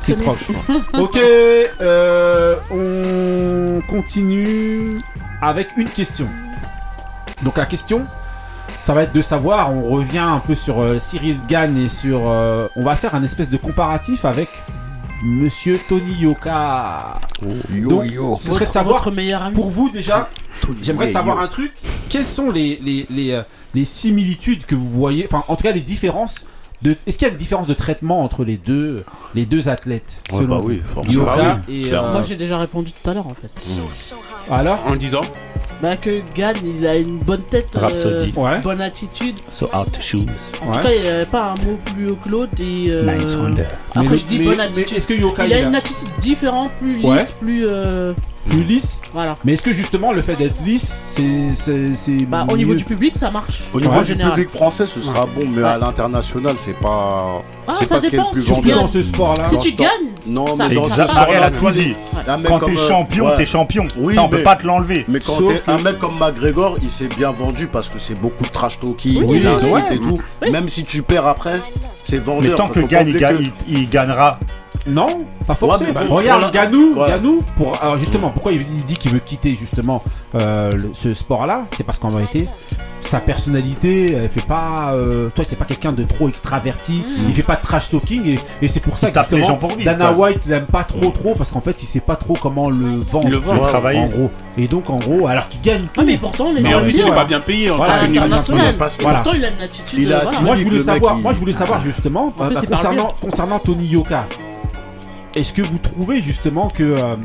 ok, 0.94 1.20
on 2.70 3.82
continue 3.90 5.02
avec 5.42 5.70
une 5.78 5.90
question. 5.90 6.28
Donc 7.44 7.58
la 7.58 7.66
question, 7.66 8.06
ça 8.82 8.94
va 8.94 9.04
être 9.04 9.14
de 9.14 9.22
savoir, 9.22 9.74
on 9.74 9.90
revient 9.90 10.18
un 10.18 10.40
peu 10.40 10.56
sur 10.56 10.82
euh, 10.82 10.98
Cyril 10.98 11.38
Gann 11.48 11.78
et 11.78 11.88
sur... 11.88 12.22
Euh, 12.26 12.68
on 12.76 12.84
va 12.84 12.94
faire 12.96 13.14
un 13.14 13.24
espèce 13.24 13.50
de 13.50 13.58
comparatif 13.58 14.26
avec 14.26 14.50
Monsieur 15.24 15.80
Tony 15.88 16.14
Yoka. 16.20 17.10
Oh, 17.46 17.50
yo, 17.72 17.90
Donc, 17.90 18.42
ce 18.42 18.52
serait 18.52 18.66
de 18.66 18.72
savoir, 18.72 19.12
meilleur 19.12 19.44
ami. 19.44 19.56
pour 19.56 19.70
vous 19.70 19.92
déjà, 19.92 20.30
j'aimerais 20.82 21.12
savoir 21.12 21.40
un 21.40 21.48
truc, 21.48 21.74
quelles 22.10 22.26
sont 22.26 22.50
les, 22.50 22.80
les, 22.82 23.32
euh, 23.32 23.44
les, 23.76 23.86
similitudes 23.86 24.66
que 24.66 24.74
vous 24.74 24.90
voyez, 24.90 25.28
enfin 25.32 25.44
en 25.48 25.56
tout 25.56 25.64
cas 25.64 25.74
les 25.74 25.82
différences 25.82 26.48
est-ce 26.84 27.18
qu'il 27.20 27.28
y 27.28 27.30
a 27.30 27.34
une 27.34 27.38
différence 27.38 27.68
de 27.68 27.76
traitement 27.76 28.24
entre 28.24 28.44
les 28.44 28.58
deux, 28.58 28.98
les 29.36 29.46
deux 29.46 29.70
athlètes 29.70 30.20
Ouais, 30.34 30.46
bah 30.46 30.60
oui, 30.64 30.82
forcément. 30.84 31.14
Yoka 31.14 31.60
ah 31.60 31.72
et... 31.72 31.92
Moi 31.92 32.24
j'ai 32.24 32.36
déjà 32.36 32.58
répondu 32.58 32.92
tout 32.92 33.08
à 33.08 33.14
l'heure 33.14 33.28
en 33.28 33.36
fait. 33.36 33.52
Alors? 34.50 34.80
En 34.88 34.92
le 34.94 34.98
disant 34.98 35.22
bah 35.82 35.98
que 35.98 36.22
Gann 36.36 36.56
il 36.64 36.86
a 36.86 36.96
une 36.96 37.18
bonne 37.18 37.42
tête, 37.42 37.70
euh, 37.76 37.80
Rhapsody. 37.80 38.34
Ouais. 38.36 38.60
bonne 38.60 38.82
attitude. 38.82 39.36
So 39.50 39.68
hard 39.74 39.92
to 39.92 40.00
choose. 40.02 40.26
En 40.62 40.68
Ouais. 40.68 40.74
tout 40.74 40.80
cas 40.82 40.92
il 40.94 41.08
avait 41.08 41.26
pas 41.26 41.54
un 41.54 41.56
mot 41.66 41.80
plus 41.86 42.12
haut 42.12 42.18
que 42.24 42.30
l'autre 42.30 42.54
et 42.62 42.90
euh, 42.92 43.18
Nice 43.18 43.36
wonder. 43.36 43.64
après 43.96 44.10
Mais- 44.10 44.18
je 44.20 44.26
dis 44.26 44.38
mais- 44.40 44.46
bonne 44.46 44.58
mais 44.58 44.64
attitude. 44.64 44.98
Est-ce 44.98 45.08
que 45.08 45.14
Yoka 45.14 45.46
il 45.48 45.54
a 45.54 45.60
il 45.60 45.68
une 45.68 45.76
attitude 45.76 46.08
différente, 46.20 46.70
plus 46.80 46.98
lisse, 46.98 47.06
Ouais. 47.06 47.26
plus 47.40 47.62
euh, 47.64 48.14
plus 48.48 48.64
lisse 48.64 49.00
voilà. 49.14 49.36
Mais 49.44 49.54
est-ce 49.54 49.62
que 49.62 49.74
justement 49.74 50.14
le 50.14 50.22
fait 50.22 50.36
d'être 50.36 50.62
lisse, 50.64 50.98
c'est. 51.10 51.52
c'est- 51.54 51.96
c'est 51.96 52.26
Bah 52.26 52.46
au 52.50 52.56
niveau 52.56 52.74
du 52.76 52.84
public 52.86 53.16
ça 53.18 53.30
marche. 53.30 53.64
Au 53.74 53.80
niveau 53.82 54.00
du 54.00 54.06
général. 54.08 54.34
public 54.34 54.50
français, 54.50 54.88
ce 54.88 55.02
sera 55.02 55.26
bon, 55.26 55.44
mais 55.54 55.62
Ouais. 55.62 55.68
à 55.68 55.78
l'international, 55.78 56.56
c'est 56.58 56.78
pas. 56.80 57.42
Ah, 57.68 57.74
c'est 57.76 57.90
pas 57.90 58.00
ce 58.00 58.08
qui 58.08 58.16
est 58.16 58.20
le 58.20 58.32
plus 58.32 58.42
Surtout 58.44 58.62
vendu. 58.70 58.74
dans 58.74 58.88
ce 58.88 59.02
sport-là. 59.02 59.46
Si 59.46 59.58
tu 59.58 59.72
gagnes, 59.74 59.90
Non, 60.28 60.46
mais 60.58 60.74
dans 60.76 60.88
ce. 60.88 60.92
Exactement, 61.02 61.26
elle 61.34 61.44
a 61.44 61.52
tout 61.52 61.72
dit. 61.72 61.94
Quand 62.46 62.60
t'es 62.60 62.72
euh, 62.72 62.88
champion, 62.88 63.26
ouais. 63.28 63.36
t'es 63.38 63.46
champion. 63.46 63.84
Oui, 63.98 64.16
ça, 64.16 64.24
on 64.24 64.30
peut 64.30 64.44
pas 64.44 64.56
te 64.56 64.66
l'enlever. 64.66 65.04
Mais 65.10 65.20
quand 65.20 65.42
t'es 65.46 65.62
un 65.68 65.80
mec 65.80 66.00
comme 66.00 66.18
McGregor, 66.20 66.78
il 66.82 66.90
s'est 66.90 67.08
bien 67.08 67.32
vendu 67.32 67.68
parce 67.68 67.90
que 67.90 68.00
c'est 68.00 68.20
beaucoup 68.20 68.44
de 68.46 68.50
trash 68.50 68.80
talking, 68.80 69.24
Oui, 69.26 69.40
il 69.42 69.48
insulte 69.48 69.92
et 69.92 69.98
tout. 70.00 70.18
Même 70.52 70.70
si 70.70 70.84
tu 70.84 71.02
perds 71.04 71.28
après, 71.28 71.60
c'est 72.04 72.20
vendeur. 72.20 72.52
Mais 72.52 72.56
tant 72.56 72.70
que 72.70 72.80
pas 72.80 72.88
Gann, 72.88 73.08
il, 73.08 73.16
oublier 73.16 73.20
ga- 73.20 73.34
que- 73.34 73.42
il- 73.42 73.54
il 73.68 73.90
gagnera. 73.90 74.40
Non, 74.88 75.26
pas 75.46 75.56
forcément. 75.56 76.00
Regarde, 76.10 76.42
voilà. 76.42 76.50
Ganou, 76.52 76.96
Ouais. 77.00 77.10
Ganou, 77.10 77.42
pour, 77.56 77.82
alors 77.82 77.98
justement, 77.98 78.30
pourquoi 78.32 78.52
il, 78.52 78.62
il 78.62 78.86
dit 78.86 78.96
qu'il 78.96 79.12
veut 79.12 79.20
quitter 79.20 79.56
justement 79.56 80.04
euh, 80.36 80.72
le- 80.74 80.92
ce 80.94 81.12
sport-là? 81.12 81.66
C'est 81.78 81.84
parce 81.84 82.00
qu'en 82.00 82.10
vérité, 82.10 82.48
sa 83.02 83.20
personnalité, 83.20 84.14
elle 84.14 84.30
fait 84.30 84.46
pas. 84.46 84.92
Euh, 84.94 85.30
toi, 85.30 85.44
c'est 85.48 85.56
pas 85.56 85.66
quelqu'un 85.66 85.92
de 85.92 86.04
trop 86.04 86.30
extraverti. 86.30 87.04
Il 87.28 87.34
fait 87.34 87.44
pas 87.44 87.56
de 87.58 87.62
trash 87.62 87.90
talking 87.92 88.26
et, 88.26 88.40
et 88.62 88.68
c'est 88.68 88.80
pour 88.80 88.98
ça 88.98 89.10
Il 89.10 89.14
que 89.14 89.36
les 89.36 89.42
gens 89.46 89.58
pour 89.58 89.70
vivre, 89.70 89.84
Dana 89.84 90.14
quoi. 90.14 90.30
White 90.30 90.46
l'aime 90.48 90.66
pas 90.66 90.84
trop 90.84 91.10
trop 91.10 91.36
parce 91.36 91.52
qu'en 91.52 91.62
fait, 91.62 91.82
il 91.82 91.86
sait 91.86 92.00
pas 92.00 92.16
trop 92.16 92.34
comment 92.42 92.70
le 92.70 92.96
vendre. 93.06 93.30
Le 93.30 93.38
vendre. 93.38 93.64
en 93.64 93.68
travailler. 93.68 94.06
gros. 94.10 94.32
Et 94.58 94.68
donc, 94.68 94.90
en 94.90 94.98
gros, 94.98 95.28
alors 95.28 95.48
qu'il 95.50 95.62
gagne. 95.62 95.86
Ah 95.98 96.02
mais 96.06 96.18
pourtant 96.18 96.52
les 96.52 96.62
Mais 96.62 96.72
gens 96.72 96.80
il 96.86 96.94
bien. 96.94 97.08
est 97.08 97.12
pas 97.16 97.26
bien 97.26 97.40
payé 97.40 97.70
en 97.72 97.78
Voilà, 97.78 98.00
tant 98.00 98.06
Et 98.14 98.20
Voilà. 99.02 99.20
Pourtant 99.20 99.38
il 99.38 99.46
a 99.46 99.50
une 99.52 99.62
attitude. 99.62 100.12
A 100.12 100.16
euh, 100.16 100.20
voilà. 100.24 100.42
Moi 100.42 100.56
je 100.56 100.64
voulais 100.64 100.80
savoir, 100.80 101.16
moi 101.18 101.34
je 101.34 101.40
voulais 101.40 101.54
savoir 101.54 101.82
justement 101.82 102.34
euh, 102.42 102.50
concernant 103.22 103.60
Tony 103.60 103.86
Yoka. 103.88 104.26
Est-ce 105.36 105.54
que 105.54 105.62
vous 105.62 105.78
trouvez 105.78 106.22
justement 106.22 106.68
que 106.70 106.84
euh, 106.84 107.16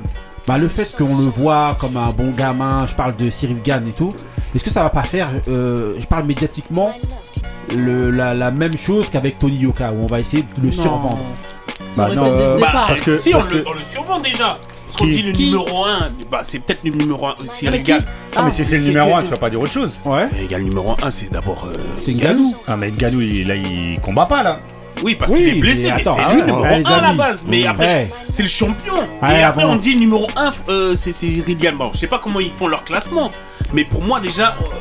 bah, 0.47 0.59
le 0.59 0.69
fait 0.69 0.95
qu'on 0.97 1.05
le 1.19 1.29
voit 1.31 1.77
comme 1.81 1.97
un 1.97 2.11
bon 2.13 2.31
gamin, 2.31 2.87
je 2.87 2.95
parle 2.95 3.17
de 3.17 3.29
Cyril 3.31 3.61
Gann 3.63 3.87
et 3.89 3.93
tout, 3.93 4.11
est-ce 4.55 4.63
que 4.65 4.71
ça 4.71 4.83
va 4.83 4.91
pas 4.91 5.03
faire, 5.03 5.29
euh, 5.49 5.95
je 5.99 6.07
parle 6.07 6.25
médiatiquement, 6.25 6.93
le, 7.77 8.11
la, 8.13 8.33
la 8.35 8.51
même 8.53 8.77
chose 8.77 9.11
qu'avec 9.11 9.39
Tony 9.39 9.57
Yoka 9.57 9.91
où 9.93 10.03
on 10.05 10.07
va 10.07 10.21
essayer 10.21 10.45
de 10.45 10.49
le 10.63 10.69
Non. 10.69 10.73
survendre? 10.73 11.19
Bah, 11.97 12.09
non, 12.15 12.25
euh, 12.27 12.59
Bah, 12.61 12.71
parce 12.87 13.01
que- 13.01 13.17
si, 13.17 13.35
on, 13.35 13.39
le, 13.39 13.45
que- 13.45 13.65
on 13.69 13.73
le 13.73 13.83
survend 13.83 14.21
déjà. 14.21 14.59
Parce 14.87 14.99
qu'on 14.99 15.05
Qui 15.07 15.11
dit 15.11 15.23
le 15.23 15.33
Qui 15.33 15.47
numéro 15.47 15.85
1, 15.85 16.09
bah, 16.31 16.41
c'est 16.45 16.61
peut-être 16.61 16.85
le 16.85 16.91
numéro 16.93 17.27
1, 17.27 17.35
Cyril 17.51 17.83
Gann. 17.83 18.05
Ah, 18.37 18.43
mais 18.45 18.51
si 18.53 18.65
c'est 18.65 18.79
le 18.79 18.85
numéro 18.85 19.09
que- 19.11 19.15
1, 19.17 19.23
tu 19.25 19.29
vas 19.31 19.37
pas 19.37 19.51
dire 19.51 19.61
autre 19.61 19.73
chose. 19.73 19.99
Ouais. 20.07 20.29
Mais 20.33 20.47
gars, 20.47 20.59
le 20.59 20.65
numéro 20.65 20.95
1, 21.03 21.11
c'est 21.11 21.31
d'abord. 21.33 21.69
euh, 21.73 21.77
C'est 21.99 22.15
Ganou. 22.17 22.55
Ah, 22.69 22.77
mais 22.77 22.93
Ganou, 22.93 23.21
il, 23.21 23.49
là, 23.49 23.57
il 23.57 23.99
combat 24.01 24.27
pas, 24.27 24.43
là. 24.45 24.61
Oui, 25.03 25.15
parce 25.15 25.31
Oui, 25.33 25.39
qu'il 25.41 25.49
est 25.59 25.61
blessé, 25.61 25.93
mais 25.95 26.03
c'est 26.03 26.09
ah 26.19 26.31
lui 26.33 26.41
le 26.41 26.47
numéro 26.47 26.63
ouais, 26.63 26.79
les 26.79 26.87
1 26.87 26.91
à 26.91 27.01
la 27.01 27.13
base. 27.13 27.45
Mais 27.47 27.67
après, 27.67 28.11
c'est 28.31 28.43
le 28.43 28.49
champion. 28.49 28.97
Et 29.31 29.43
après, 29.43 29.63
avant. 29.63 29.73
on 29.73 29.77
dit 29.77 29.97
numéro 29.97 30.27
1, 30.37 30.53
euh, 30.69 30.95
c'est 30.95 31.13
c'est. 31.13 31.27
Bon, 31.77 31.91
je 31.93 31.99
sais 31.99 32.07
pas 32.07 32.19
comment 32.19 32.41
ils 32.41 32.53
font 32.59 32.67
leur 32.69 32.83
classement. 32.85 33.31
Mais 33.73 33.85
pour 33.85 34.03
moi, 34.05 34.21
déjà, 34.21 34.57
euh, 34.61 34.75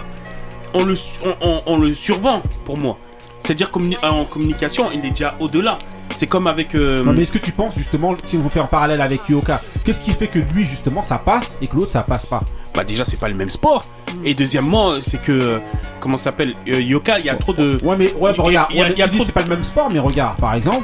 on 0.73 0.84
le, 0.84 0.95
su- 0.95 1.19
on, 1.25 1.47
on- 1.49 1.62
on 1.65 1.78
le 1.78 1.93
survend, 1.93 2.41
pour 2.65 2.78
moi. 2.78 2.97
C'est-à-dire 3.43 3.69
communi- 3.71 3.97
en 4.04 4.23
communication, 4.25 4.89
il 4.93 5.06
est 5.06 5.10
déjà 5.10 5.36
au-delà. 5.39 5.78
C'est 6.15 6.28
comme 6.28 6.47
avec. 6.47 6.73
euh, 6.75 7.04
Non, 7.04 7.12
mais 7.13 7.23
est-ce 7.23 7.32
que 7.32 7.38
tu 7.38 7.51
penses 7.51 7.75
justement, 7.78 8.13
si 8.25 8.38
on 8.43 8.49
fait 8.49 8.60
un 8.62 8.65
parallèle 8.67 9.01
avec 9.01 9.28
Yoka, 9.28 9.62
qu'est-ce 9.84 10.01
qui 10.01 10.12
fait 10.12 10.28
que 10.28 10.39
lui 10.39 10.63
justement 10.63 11.04
ça 11.04 11.17
passe 11.17 11.58
et 11.62 11.67
que 11.67 11.75
l'autre 11.75 11.91
ça 11.91 12.04
passe 12.04 12.25
pas? 12.25 12.41
Bah 12.75 12.83
déjà 12.83 13.03
c'est 13.05 13.19
pas 13.19 13.29
le 13.29 13.35
même 13.35 13.49
sport. 13.49 13.83
Et 14.23 14.33
deuxièmement 14.33 14.93
c'est 15.01 15.21
que 15.21 15.59
comment 15.99 16.17
ça 16.17 16.25
s'appelle 16.25 16.53
Euh, 16.67 16.81
Yoka 16.81 17.19
il 17.19 17.25
y 17.25 17.29
a 17.29 17.35
trop 17.35 17.53
de 17.53 17.77
Ouais, 17.83 17.95
mais 17.97 18.13
ouais, 18.13 18.31
Il 18.33 18.38
y 18.38 18.39
a- 18.39 18.43
regarde, 18.43 18.67
il 18.71 18.77
y 18.77 18.81
a- 18.81 18.83
ouais, 18.85 18.91
y 18.97 19.09
dis 19.09 19.17
trop 19.17 19.25
c'est 19.25 19.31
pas 19.31 19.41
le 19.41 19.49
même 19.49 19.63
sport, 19.63 19.89
mais 19.91 19.99
regarde, 19.99 20.38
par 20.38 20.53
exemple, 20.53 20.83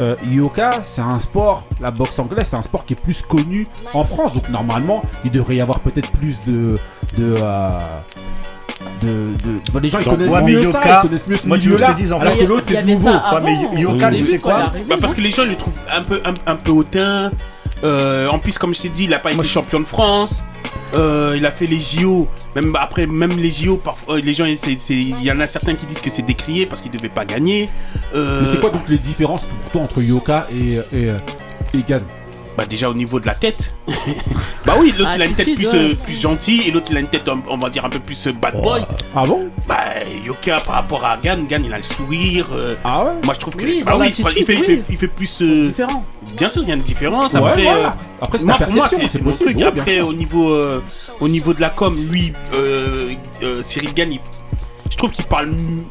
euh, 0.00 0.10
Yoka, 0.30 0.80
c'est 0.84 1.02
un 1.02 1.20
sport, 1.20 1.64
la 1.80 1.90
boxe 1.90 2.18
anglaise, 2.18 2.46
c'est 2.48 2.56
un 2.56 2.62
sport 2.62 2.84
qui 2.84 2.94
est 2.94 2.96
plus 2.96 3.22
connu 3.22 3.66
en 3.92 4.04
France, 4.04 4.32
donc 4.32 4.48
normalement, 4.48 5.02
il 5.24 5.30
devrait 5.30 5.56
y 5.56 5.60
avoir 5.60 5.80
peut-être 5.80 6.10
plus 6.12 6.44
de. 6.46 6.74
de. 7.16 7.36
euh, 7.42 7.70
de, 9.00 9.08
de- 9.08 9.72
bon, 9.72 9.78
les 9.80 9.90
gens 9.90 9.98
ils 9.98 10.04
Donc, 10.04 10.14
connaissent 10.14 10.32
ouais, 10.32 10.42
mais 10.44 10.52
mieux 10.52 10.62
Yoka, 10.64 10.82
ça, 10.82 11.00
ils 11.02 11.08
connaissent 11.08 11.26
mieux 11.26 11.36
ce 11.36 11.48
milieu-là, 11.48 11.92
te 11.92 11.96
dise, 12.00 12.12
en 12.12 12.20
alors 12.20 12.34
Mais 12.34 12.40
que 12.40 12.48
l'autre 12.48 12.66
c'est 12.68 12.82
nouveau. 12.84 13.08
ça 13.08 13.18
avant, 13.18 13.44
mais 13.72 13.80
Yoka, 13.80 14.10
tu 14.10 14.24
sais 14.24 14.38
quoi 14.38 14.54
arrivé, 14.54 14.84
Bah, 14.88 14.96
parce 15.00 15.14
que 15.14 15.20
les 15.20 15.30
gens 15.32 15.44
le 15.44 15.56
trouvent 15.56 15.74
un 15.92 16.02
peu 16.02 16.20
un, 16.24 16.34
un 16.52 16.56
peu 16.56 16.70
hautain. 16.72 17.30
Euh, 17.84 18.28
en 18.28 18.38
plus 18.38 18.58
comme 18.58 18.72
je 18.74 18.82
t'ai 18.82 18.88
dit 18.90 19.04
il 19.04 19.14
a 19.14 19.18
pas 19.18 19.32
été 19.32 19.42
champion 19.42 19.80
de 19.80 19.84
France. 19.84 20.42
Euh, 20.94 21.34
il 21.36 21.46
a 21.46 21.50
fait 21.52 21.66
les 21.66 21.80
JO. 21.80 22.28
Même 22.54 22.72
après 22.78 23.06
même 23.06 23.32
les 23.38 23.50
JO 23.50 23.76
parfois 23.78 24.16
euh, 24.16 24.20
les 24.20 24.34
gens 24.34 24.44
il 24.44 25.22
y 25.24 25.32
en 25.32 25.40
a 25.40 25.46
certains 25.46 25.74
qui 25.74 25.86
disent 25.86 26.00
que 26.00 26.10
c'est 26.10 26.22
décrié 26.22 26.66
parce 26.66 26.82
qu'il 26.82 26.90
devait 26.90 27.08
pas 27.08 27.24
gagner. 27.24 27.68
Euh, 28.14 28.40
Mais 28.42 28.46
c'est 28.46 28.60
quoi 28.60 28.70
donc 28.70 28.88
les 28.88 28.98
différences 28.98 29.44
pour 29.44 29.72
toi 29.72 29.80
entre 29.82 30.02
Yoka 30.02 30.48
et, 30.54 30.74
et, 30.96 31.08
et 31.74 31.82
Gann 31.88 32.02
Bah 32.56 32.66
déjà 32.66 32.90
au 32.90 32.94
niveau 32.94 33.18
de 33.18 33.26
la 33.26 33.34
tête. 33.34 33.72
bah 34.66 34.74
oui, 34.78 34.92
l'autre 34.98 35.10
il 35.16 35.22
a 35.22 35.26
une 35.26 35.34
tête 35.34 35.54
plus, 35.54 35.68
euh, 35.72 35.94
plus 35.94 36.20
gentille 36.20 36.68
et 36.68 36.70
l'autre 36.70 36.88
il 36.90 36.96
a 36.98 37.00
une 37.00 37.06
tête 37.08 37.26
on, 37.28 37.42
on 37.48 37.56
va 37.56 37.70
dire 37.70 37.84
un 37.84 37.88
peu 37.88 37.98
plus 37.98 38.26
euh, 38.26 38.32
bad 38.32 38.60
boy. 38.62 38.82
Ah 39.16 39.24
bon? 39.24 39.48
Bah 39.66 39.78
Yoka 40.24 40.60
par 40.60 40.74
rapport 40.74 41.04
à 41.04 41.16
Gan, 41.16 41.38
Gan 41.48 41.62
il 41.64 41.72
a 41.72 41.78
le 41.78 41.82
sourire. 41.82 42.48
euh, 42.52 42.74
Ah 42.84 43.04
ouais? 43.04 43.10
moi 43.24 43.32
je 43.34 43.40
trouve 43.40 43.56
que 43.56 43.64
Oui, 43.64 43.82
bah 43.84 43.92
dans 43.92 44.00
oui, 44.00 44.06
l'attitude, 44.08 44.32
il, 44.36 44.44
fait, 44.44 44.54
il, 44.54 44.60
oui. 44.60 44.66
fait, 44.66 44.82
il 44.90 44.96
fait 44.98 45.08
plus 45.08 45.40
euh, 45.42 45.64
Différent. 45.68 46.04
bien 46.36 46.48
sûr 46.50 46.62
il 46.62 46.68
y 46.68 46.72
a 46.72 46.74
une 46.74 46.82
différence 46.82 47.32
Ouais, 47.32 47.38
après 47.38 47.62
voilà. 47.62 47.86
euh, 47.88 47.90
Après 48.20 48.38
c'est 48.38 48.44
moi, 48.44 48.58
ta 48.58 48.64
pour 48.66 48.74
moi, 48.74 48.82
perception, 48.82 49.08
c'est 49.10 49.18
mon 49.22 49.30
possible. 49.30 49.44
truc. 49.50 49.56
bien 49.56 49.68
Après, 49.68 49.94
sûr. 49.96 50.06
au 50.08 50.12
niveau, 50.12 50.50
euh, 50.52 50.82
au 51.20 51.28
niveau 51.28 51.54
de 51.54 51.60
la 51.62 51.70
com, 51.70 51.94
lui, 52.10 52.34
euh, 52.54 53.12
euh, 53.42 53.62
Cyril 53.62 53.94
Gann, 53.94 54.12
il- 54.12 54.20
je 54.90 54.96
trouve 54.98 55.10
qu'il 55.10 55.24
parle 55.24 55.48
m- 55.48 55.84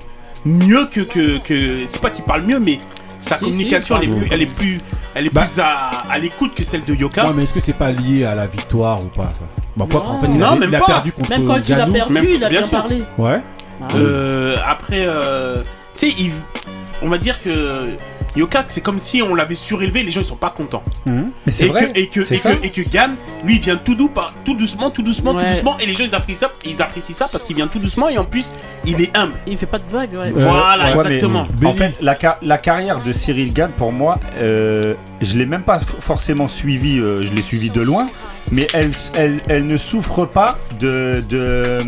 mieux 0.45 0.85
que. 0.85 0.99
que, 1.01 1.39
que 1.39 1.79
c'est 1.87 2.01
pas 2.01 2.11
qu'il 2.11 2.23
parle 2.23 2.43
mieux, 2.43 2.59
mais 2.59 2.79
sa 3.21 3.37
Si, 3.37 3.43
communication, 3.45 3.99
si, 3.99 4.05
elle, 4.05 4.11
est 4.11 4.15
plus, 4.17 4.27
elle 4.31 4.41
est 4.41 4.45
plus, 4.45 4.81
elle 5.15 5.25
est 5.27 5.33
Bah. 5.33 5.41
plus 5.41 5.59
à, 5.61 5.89
à 6.09 6.17
l'écoute 6.19 6.53
que 6.55 6.63
celle 6.63 6.83
de 6.85 6.93
Yoka. 6.95 7.25
Ouais, 7.27 7.33
mais 7.35 7.43
est-ce 7.43 7.53
que 7.53 7.59
c'est 7.59 7.73
pas 7.73 7.91
lié 7.91 8.25
à 8.25 8.35
la 8.35 8.47
victoire 8.47 8.99
ou 9.03 9.07
pas 9.07 9.29
ça 9.29 9.41
Bah 9.77 9.85
quoi 9.89 10.01
Non. 10.01 10.07
qu'en 10.07 10.19
fait 10.19 10.27
il, 10.27 10.37
Non, 10.37 10.47
a, 10.47 10.55
même 10.55 10.69
il 10.69 10.75
a 10.75 10.79
pas. 10.79 10.85
perdu 10.87 11.11
contre 11.11 11.29
Même 11.29 11.47
quand 11.47 11.57
il 11.67 11.73
a 11.73 11.85
perdu, 11.87 12.13
même- 12.13 12.25
il 12.35 12.43
a 12.43 12.49
bien 12.49 12.67
parlé. 12.67 13.03
Ouais. 13.17 13.41
Ah. 13.81 13.87
Euh, 13.95 14.57
après, 14.67 15.05
euh, 15.07 15.59
tu 15.97 16.11
sais, 16.11 16.15
il- 16.19 16.33
on 17.01 17.09
va 17.09 17.17
dire 17.17 17.41
que 17.43 17.89
Yoka, 18.35 18.63
c'est 18.69 18.79
comme 18.81 18.99
si 18.99 19.21
on 19.21 19.35
l'avait 19.35 19.55
surélevé, 19.55 20.03
les 20.03 20.11
gens 20.11 20.21
ils 20.21 20.25
sont 20.25 20.35
pas 20.37 20.51
contents. 20.55 20.83
Mhm. 21.05 21.31
Mais 21.45 21.51
c'est 21.51 21.65
et 21.65 21.69
vrai. 21.69 21.91
Que, 21.91 21.99
et, 21.99 22.07
que, 22.07 22.33
et, 22.33 22.37
ça. 22.37 22.53
que, 22.55 22.65
et 22.65 22.69
que 22.69 22.89
Gann, 22.89 23.15
lui, 23.43 23.55
il 23.55 23.61
vient 23.61 23.75
tout 23.75 23.95
doux, 23.95 24.07
par, 24.09 24.33
tout 24.45 24.55
doucement, 24.55 24.89
tout 24.89 25.01
doucement, 25.01 25.33
tout 25.33 25.45
doucement, 25.45 25.77
et 25.79 25.85
les 25.85 25.93
gens 25.95 26.05
ils 26.05 26.15
apprécient 26.15 26.47
ça, 26.47 26.53
ils 26.65 26.81
apprécient 26.81 27.15
ça 27.15 27.27
parce 27.31 27.43
qu'il 27.43 27.55
vient 27.57 27.67
tout 27.67 27.79
doucement 27.79 28.07
et 28.07 28.17
en 28.17 28.23
plus 28.23 28.51
il 28.85 29.01
est 29.01 29.15
humble. 29.17 29.33
Il 29.47 29.57
fait 29.57 29.65
pas 29.65 29.79
de 29.79 29.89
vagues, 29.89 30.13
ouais. 30.13 30.29
Euh, 30.29 30.31
voilà, 30.33 30.85
Ouais, 30.85 30.93
mais- 30.95 31.15
exactement. 31.15 31.47
En 31.65 31.73
fait, 31.73 31.93
la, 32.01 32.17
ca- 32.19 32.37
la 32.41 32.57
carrière 32.57 33.03
de 33.03 33.11
Cyril 33.11 33.51
Gann, 33.53 33.71
pour 33.71 33.91
moi, 33.91 34.19
euh, 34.37 34.93
je 35.21 35.37
l'ai 35.37 35.45
même 35.45 35.63
pas 35.63 35.81
forcément 35.99 36.47
suivi, 36.47 36.99
euh, 36.99 37.21
je 37.23 37.33
l'ai 37.33 37.41
suivi 37.41 37.69
de 37.69 37.81
loin, 37.81 38.07
mais 38.51 38.67
elle, 38.73 38.91
elle, 39.15 39.39
elle 39.49 39.67
ne 39.67 39.77
souffre 39.77 40.25
pas 40.25 40.57
de, 40.79 41.21
de, 41.29 41.79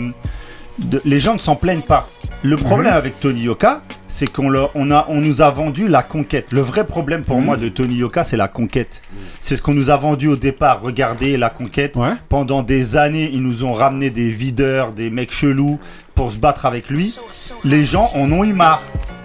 de- 0.80 1.02
Les 1.06 1.19
gens 1.21 1.36
ne 1.36 1.39
s'en 1.39 1.56
plaignent 1.56 1.82
pas. 1.82 2.10
Le 2.41 2.58
problème 2.58 2.93
avec 2.93 3.19
Tony 3.21 3.41
Yoka, 3.43 3.82
c'est 4.13 4.32
qu'on 4.32 4.54
on 4.76 4.91
a, 4.91 5.08
on 5.10 5.21
nous 5.21 5.41
a 5.41 5.49
vendu 5.49 5.88
la 5.88 6.04
conquête. 6.04 6.52
Le 6.52 6.62
vrai 6.62 6.86
problème 6.86 7.23
pour 7.23 7.41
moi 7.41 7.58
de 7.58 7.67
Tony 7.67 7.95
Yoka, 7.95 8.23
c'est 8.23 8.38
la 8.38 8.47
conquête. 8.47 9.02
C'est 9.41 9.58
ce 9.58 9.62
qu'on 9.63 9.73
nous 9.73 9.89
a 9.89 9.97
vendu 9.97 10.28
au 10.28 10.36
départ. 10.36 10.82
Regardez 10.84 11.36
la 11.36 11.49
conquête. 11.49 11.95
Ouais. 11.95 12.13
Pendant 12.30 12.62
des 12.62 12.95
années, 12.95 13.32
ils 13.34 13.41
nous 13.41 13.63
ont 13.63 13.73
ramené 13.73 14.12
des 14.12 14.30
videurs, 14.30 14.91
des 14.91 15.10
mecs 15.10 15.34
chelous 15.34 15.80
pour 16.13 16.32
se 16.32 16.38
battre 16.38 16.67
avec 16.67 16.91
lui. 16.91 17.17
Les 17.63 17.86
gens 17.86 18.12
en 18.13 18.32
ont 18.32 18.43
eu 18.43 18.54
marre. 18.54 18.84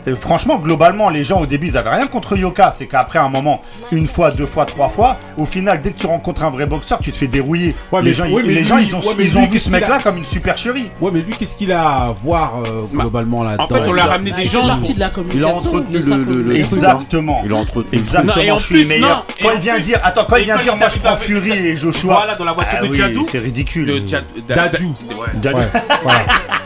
Et 0.09 0.14
franchement, 0.21 0.57
globalement, 0.59 1.11
les 1.11 1.25
gens 1.25 1.40
au 1.40 1.47
début, 1.47 1.66
ils 1.68 1.77
avaient 1.77 1.90
rien 1.90 2.07
contre 2.07 2.37
Yoka. 2.37 2.73
C'est 2.77 2.87
qu'après 2.87 3.18
un 3.18 3.29
moment, 3.29 3.61
une 3.92 4.07
fois, 4.07 4.31
deux 4.31 4.47
fois, 4.47 4.64
trois 4.64 4.88
fois, 4.88 5.18
au 5.37 5.44
final, 5.47 5.83
dès 5.83 5.92
que 5.92 5.99
tu 6.01 6.07
rencontres 6.07 6.44
un 6.44 6.51
vrai 6.51 6.66
boxeur, 6.66 6.99
tu 7.01 7.12
te 7.12 7.16
fais 7.16 7.27
dérouiller. 7.27 7.75
Ouais, 7.92 8.01
les 8.03 8.11
mais- 8.11 8.14
gens, 8.14 8.25
ouais, 8.25 8.31
ils, 8.31 8.37
mais 8.37 8.42
les 8.55 8.61
lui- 8.61 8.64
gens, 8.64 8.79
ils 8.79 8.94
ont, 8.94 9.01
ouais, 9.01 9.14
lui, 9.14 9.47
vu 9.49 9.59
ce 9.59 9.71
mec-là 9.71 9.97
a 9.97 9.99
comme 10.01 10.16
une 10.18 10.25
supercherie. 10.25 10.90
Ouais, 11.01 11.11
mais 11.12 11.21
lui, 11.21 11.35
qu'est-ce 11.35 11.57
qu'il 11.57 11.73
a 11.73 11.83
à 11.83 12.14
voir 12.25 12.55
euh, 12.64 12.83
globalement 12.92 13.42
là-dedans? 13.42 13.64
En 13.64 13.68
fait, 13.68 13.87
on 13.88 13.92
l'a 13.92 14.05
ramené 14.05 14.31
des 14.33 14.47
gens. 14.47 14.66
partie 14.66 14.94
de 14.94 15.01
la 15.01 15.07
Il 15.07 15.11
a 15.11 15.14
communication. 15.14 15.57
entretenu 15.57 16.25
le-. 16.25 16.57
Exactement. 16.57 17.42
Il 17.44 17.53
a 17.53 17.57
entretenu. 17.57 17.99
Exactement. 17.99 18.33
Non, 18.37 18.42
et 18.42 18.51
en 18.51 18.59
je 18.59 18.64
suis 18.64 18.75
plus, 18.75 18.83
le 18.83 18.88
meilleur. 18.88 19.27
Quand 19.42 19.51
il 19.55 19.61
vient 19.61 19.75
plus- 19.75 19.83
dire, 19.83 20.01
attends, 20.03 20.25
quand 20.29 20.37
il 20.37 20.44
vient 20.44 20.59
dire, 20.59 20.77
moi 20.77 20.88
je 20.94 20.99
prends 21.01 21.16
Fury 21.16 21.51
et 21.53 21.77
Joshua. 21.77 22.14
Voilà, 22.14 22.35
dans 22.35 22.44
la 22.44 22.53
voiture 22.53 22.79
Ah 22.81 22.85
de 22.85 22.90
oui, 22.90 22.97
Jadou. 22.97 23.27
c'est 23.31 23.38
ridicule. 23.38 23.87
Le 23.87 24.07
Jad- 24.07 24.25
Da- 24.47 24.55
Dadju. 24.55 24.87
Da- 25.09 25.16
ouais. 25.16 25.27
Jadou. 25.42 25.59
Ouais, 25.59 25.66
voilà. 26.03 26.18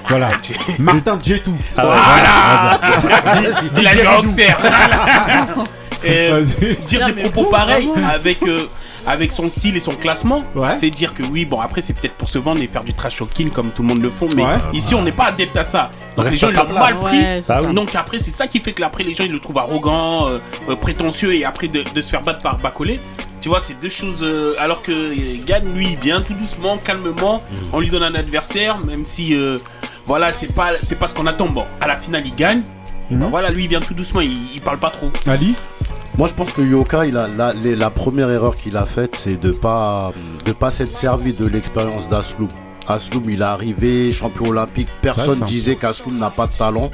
voilà. 0.09 0.29
Martin 0.79 1.19
Djetou. 1.23 1.57
Ah 1.77 1.83
Et, 6.05 6.31
dire 6.87 7.15
des 7.15 7.23
propos 7.31 7.45
pareils 7.51 7.89
avec 8.13 8.43
euh, 8.43 8.67
avec 9.07 9.31
son 9.31 9.49
style 9.49 9.77
et 9.77 9.81
son 9.81 9.93
classement 9.95 10.43
Ouais. 10.57 10.77
c'est 10.77 10.91
dire 10.91 11.15
que 11.15 11.23
oui 11.23 11.45
bon 11.45 11.61
après 11.61 11.81
c'est 11.81 11.93
peut-être 11.97 12.15
pour 12.17 12.29
se 12.29 12.39
vendre 12.39 12.61
et 12.61 12.67
faire 12.67 12.83
du 12.83 12.93
trash 12.93 13.17
talking 13.19 13.51
comme 13.51 13.71
tout 13.71 13.83
le 13.83 13.89
monde 13.89 14.03
le 14.03 14.11
font 14.11 14.27
mais 14.35 14.43
Ouais. 14.43 14.57
ici 14.73 14.97
on 14.97 15.03
n'est 15.03 15.13
pas 15.13 15.27
adepte 15.27 15.57
à 15.57 15.63
ça 15.63 15.93
donc 16.17 16.25
Reste 16.27 16.33
les 16.33 16.39
gens 16.39 16.51
l'ont 16.51 16.73
mal 16.73 16.95
pris 16.97 17.19
Ouais, 17.21 17.43
c'est 17.47 17.53
Ah 17.53 17.63
donc 17.63 17.95
après 17.95 18.19
c'est 18.19 18.33
ça 18.33 18.49
qui 18.49 18.59
fait 18.59 18.73
que 18.73 18.83
après 18.83 19.05
les 19.05 19.15
gens 19.15 19.23
ils 19.23 19.31
le 19.31 19.39
trouvent 19.39 19.59
arrogant 19.59 20.27
euh, 20.29 20.39
euh, 20.71 20.75
prétentieux 20.75 21.35
et 21.37 21.45
après 21.45 21.69
de, 21.69 21.85
de 21.95 22.03
se 22.03 22.11
faire 22.11 22.23
battre 22.23 22.41
par 22.41 22.57
Bacolé 22.57 22.99
Tu 23.41 23.49
vois, 23.49 23.61
c'est 23.61 23.79
deux 23.81 23.89
choses. 23.89 24.23
euh, 24.25 24.55
alors 24.61 24.83
que 24.83 24.93
Gann, 25.47 25.63
lui, 25.75 25.91
il 25.93 25.99
vient 25.99 26.21
tout 26.21 26.35
doucement, 26.35 26.79
calmement. 26.79 27.43
On 27.73 27.81
lui 27.81 27.91
donne 27.91 28.05
un 28.05 28.15
adversaire, 28.15 28.79
même 28.79 29.05
si. 29.05 29.35
euh, 29.35 29.59
voilà, 30.07 30.33
c'est 30.33 30.53
pas, 30.55 30.71
c'est 30.81 30.97
pas 30.97 31.09
ce 31.09 31.15
qu'on 31.15 31.27
attend. 31.27 31.49
Bon, 31.49 31.65
à 31.81 31.89
la 31.89 31.97
finale, 31.97 32.23
il 32.25 32.37
gagne. 32.37 32.63
Ben 33.11 33.17
Mhm. 33.19 33.31
voilà, 33.31 33.51
lui, 33.51 33.65
il 33.65 33.69
vient 33.69 33.81
tout 33.81 33.95
doucement, 33.95 34.21
il, 34.21 34.33
il 34.55 34.61
parle 34.61 34.79
pas 34.79 34.91
trop. 34.91 35.11
Ali 35.27 35.55
Moi, 36.19 36.29
je 36.29 36.35
pense 36.35 36.53
que 36.53 36.61
Yoka, 36.63 37.07
il 37.07 37.17
a, 37.17 37.27
la, 37.29 37.53
les- 37.55 37.75
la 37.77 37.89
première 37.91 38.31
erreur 38.31 38.55
qu'il 38.55 38.77
a 38.77 38.85
faite, 38.85 39.17
c'est 39.17 39.41
de 39.41 39.51
pas 39.51 40.13
de 40.45 40.53
pas 40.53 40.71
s'être 40.71 40.93
servi 40.93 41.33
de 41.33 41.47
l'expérience 41.47 42.09
d'Asloum. 42.09 42.49
Asloum, 42.87 43.25
il 43.31 43.41
est 43.41 43.45
arrivé 43.45 44.13
champion 44.13 44.47
olympique. 44.49 44.89
Personne 45.01 45.39
ça. 45.39 45.45
disait 45.47 45.77
qu'Asloum 45.77 46.19
n'a 46.19 46.31
pas 46.31 46.47
de 46.47 46.53
talent. 46.53 46.91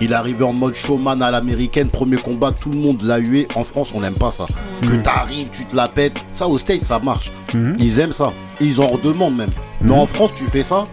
Il 0.00 0.10
est 0.12 0.14
arrivé 0.14 0.44
en 0.44 0.52
mode 0.52 0.74
showman 0.74 1.22
à 1.22 1.30
l'américaine, 1.30 1.88
premier 1.90 2.16
combat, 2.16 2.50
tout 2.52 2.70
le 2.70 2.78
monde 2.78 3.02
l'a 3.02 3.18
hué. 3.18 3.46
En 3.54 3.62
France, 3.64 3.92
on 3.94 4.00
n'aime 4.00 4.14
pas 4.16 4.30
ça. 4.32 4.46
Que 4.82 4.96
t'arrives, 4.96 5.48
tu 5.50 5.64
te 5.64 5.76
la 5.76 5.88
pètes. 5.88 6.16
Ça, 6.32 6.46
au 6.48 6.58
States, 6.58 6.82
ça 6.82 6.98
marche. 6.98 7.30
Mhm. 7.54 7.76
Ils 7.78 8.00
aiment 8.00 8.12
ça. 8.12 8.32
Ils 8.60 8.80
en 8.80 8.88
redemandent 8.88 9.36
même. 9.36 9.50
Mais 9.80 9.92
en 9.92 10.06
France, 10.06 10.32
tu 10.34 10.44
fais 10.44 10.62
ça, 10.62 10.84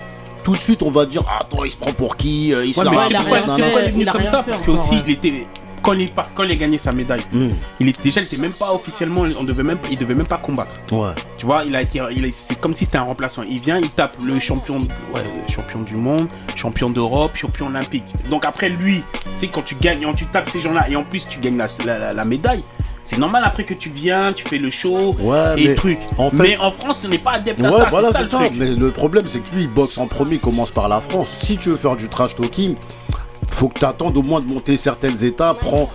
tout 0.44 0.54
de 0.54 0.58
suite, 0.60 0.82
on 0.84 0.92
va 0.92 1.06
dire 1.06 1.24
Ah, 1.28 1.40
Attends, 1.42 1.64
il 1.64 1.72
se 1.72 1.78
prend 1.78 1.92
pour 1.94 2.16
qui 2.18 2.54
Euh, 2.54 2.66
Il 2.66 2.74
se 2.74 2.80
Ouais, 2.80 2.86
la 2.86 2.92
mais 2.92 2.98
raconte, 2.98 3.12
il 3.12 3.16
a 3.16 3.20
pourquoi, 3.22 3.58
il 3.82 3.88
est 3.88 3.92
venu 3.92 4.06
comme 4.06 4.26
ça 4.26 4.44
fait 4.44 4.52
Parce 4.52 4.62
que 4.64 4.72
encore, 4.72 4.84
aussi, 4.84 4.96
ouais. 4.96 5.04
il 5.08 5.12
était. 5.14 5.48
Quand 5.82 5.94
il, 5.94 6.10
quand 6.36 6.44
il 6.44 6.52
a 6.52 6.56
gagné 6.56 6.78
sa 6.78 6.92
médaille, 6.92 7.22
Mhm. 7.32 7.54
il 7.80 7.88
était, 7.88 8.02
déjà, 8.04 8.20
il 8.20 8.26
était 8.26 8.42
même 8.42 8.52
pas 8.52 8.74
officiellement, 8.74 9.24
on 9.40 9.46
devait 9.46 9.64
même, 9.64 9.78
il 9.90 9.98
devait 9.98 10.14
même 10.14 10.28
pas 10.28 10.36
combattre. 10.38 10.72
Ouais. 10.92 11.12
Tu 11.38 11.46
vois, 11.46 11.64
il 11.66 11.74
a 11.74 11.82
été, 11.82 12.02
il 12.12 12.26
a- 12.26 12.30
c'est 12.34 12.60
comme 12.60 12.76
si 12.76 12.84
c'était 12.84 12.98
un 12.98 13.04
remplaçant. 13.04 13.44
Il 13.50 13.62
vient, 13.62 13.78
il 13.78 13.90
tape 13.90 14.14
le 14.22 14.38
champion, 14.42 14.78
ouais, 15.16 15.22
champion 15.48 15.80
du 15.80 15.96
monde, 15.96 16.28
champion 16.58 16.90
d'Europe, 16.90 17.32
champion 17.38 17.68
olympique. 17.68 18.04
Donc 18.30 18.44
après 18.44 18.68
lui, 18.68 19.04
tu 19.24 19.30
sais 19.38 19.48
quand 19.48 19.62
tu 19.62 19.76
gagnes, 19.76 20.02
quand 20.04 20.14
tu 20.16 20.26
tapes 20.26 20.50
ces 20.50 20.60
gens-là 20.60 20.90
et 20.90 20.98
en 20.98 21.04
plus 21.04 21.26
tu 21.30 21.40
gagnes 21.40 21.58
la, 21.58 21.68
la- 21.86 21.98
la- 21.98 22.14
la 22.14 22.26
médaille, 22.26 22.64
c'est 23.10 23.18
normal 23.18 23.42
après 23.44 23.64
que 23.64 23.74
tu 23.74 23.90
viens, 23.90 24.34
tu 24.34 24.48
fais 24.48 24.60
le 24.60 24.70
show 24.70 25.16
Ouais, 25.20 25.38
et 25.58 25.70
mais 25.70 25.74
truc. 25.76 25.98
en 26.20 26.30
fait- 26.30 26.38
mais 26.38 26.58
en 26.58 26.70
France, 26.72 27.02
on 27.06 27.10
n'est 27.10 27.18
pas 27.18 27.32
adepte 27.32 27.60
à 27.60 27.72
Ouais, 27.72 27.78
ça. 27.78 27.88
voilà, 27.90 28.10
c'est 28.12 28.26
ça 28.28 28.40
le 28.42 28.46
truc. 28.48 28.58
Mais 28.60 28.68
le 28.76 28.92
problème, 28.92 29.24
c'est 29.26 29.40
que 29.40 29.56
lui, 29.56 29.64
il 29.64 29.68
boxe 29.70 29.98
en 29.98 30.06
premier, 30.06 30.36
il 30.36 30.40
commence 30.42 30.70
par 30.70 30.88
la 30.88 31.02
France. 31.02 31.36
Si 31.42 31.58
tu 31.58 31.70
veux 31.70 31.76
faire 31.78 31.96
du 31.96 32.08
trash 32.08 32.36
talking, 32.36 32.76
faut 33.60 33.68
que 33.68 33.78
tu 33.80 33.86
attendes 33.86 34.16
au 34.18 34.22
moins 34.24 34.40
de 34.40 34.52
monter 34.52 34.78
certaines 34.78 35.22
étapes, 35.24 35.60
prends, 35.60 35.90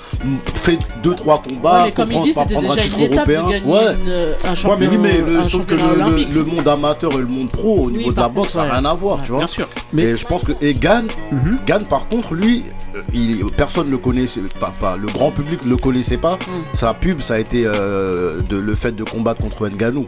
fais 0.57 0.79
deux 1.03 1.15
trois 1.15 1.43
combats, 1.43 1.85
Ouais, 1.85 1.85
mais 1.87 1.93
commence 1.93 2.31
par 2.33 2.47
prendre 2.47 2.73
un 2.73 2.77
titre 2.77 2.99
européen. 3.01 3.47
Ouais. 3.47 3.95
une, 3.95 4.09
euh, 4.09 4.35
un 4.45 4.77
Mais 4.79 4.87
oui, 4.89 4.99
mais 4.99 5.21
le- 5.21 5.43
sauf 5.45 5.65
que 5.67 5.75
le, 5.75 6.45
monde 6.45 6.69
amateur 6.69 7.13
et 7.13 7.19
le 7.19 7.27
monde 7.27 7.49
pro 7.51 7.85
au 7.87 7.91
niveau 7.91 8.13
de 8.13 8.17
la 8.21 8.29
boxe, 8.29 8.35
contre, 8.35 8.51
ça 8.51 8.59
n'a 8.61 8.65
ouais. 8.67 8.79
rien 8.81 8.85
à 8.91 8.95
voir, 8.95 9.23
tu 9.23 9.31
vois. 9.31 9.39
Bien 9.39 9.47
sûr. 9.47 9.69
Et 9.97 10.17
je 10.17 10.27
pense 10.27 10.45
que 10.45 10.53
et 10.61 10.75
Gann, 10.75 11.07
Mhm. 11.33 11.59
Gann, 11.67 11.85
par 11.85 12.07
contre, 12.09 12.35
lui, 12.35 12.65
euh, 12.95 13.01
il, 13.15 13.45
personne 13.57 13.87
ne 13.87 13.93
le 13.93 13.99
connaissait 13.99 14.43
pas, 14.61 14.73
pas- 14.81 14.97
le 14.97 15.07
grand 15.09 15.31
public 15.31 15.65
ne 15.65 15.71
le 15.71 15.77
connaissait 15.77 16.19
pas. 16.19 16.39
Sa 16.75 16.93
pub, 16.95 17.21
ça 17.23 17.35
a 17.35 17.39
été 17.39 17.65
euh, 17.67 18.41
de, 18.43 18.59
le 18.59 18.75
fait 18.75 18.93
de 18.93 19.05
combattre 19.05 19.41
contre 19.41 19.69
Nganou. 19.69 20.07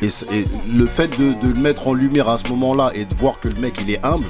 Et, 0.00 0.08
c- 0.08 0.26
et 0.32 0.44
le 0.74 0.86
fait 0.86 1.08
de, 1.18 1.34
de 1.46 1.52
le 1.54 1.60
mettre 1.60 1.86
en 1.88 1.92
lumière 1.94 2.28
à 2.28 2.38
ce 2.38 2.48
moment-là 2.48 2.90
et 2.94 3.04
de 3.04 3.14
voir 3.14 3.40
que 3.40 3.48
le 3.48 3.60
mec 3.60 3.74
il 3.82 3.90
est 3.90 4.04
humble, 4.04 4.26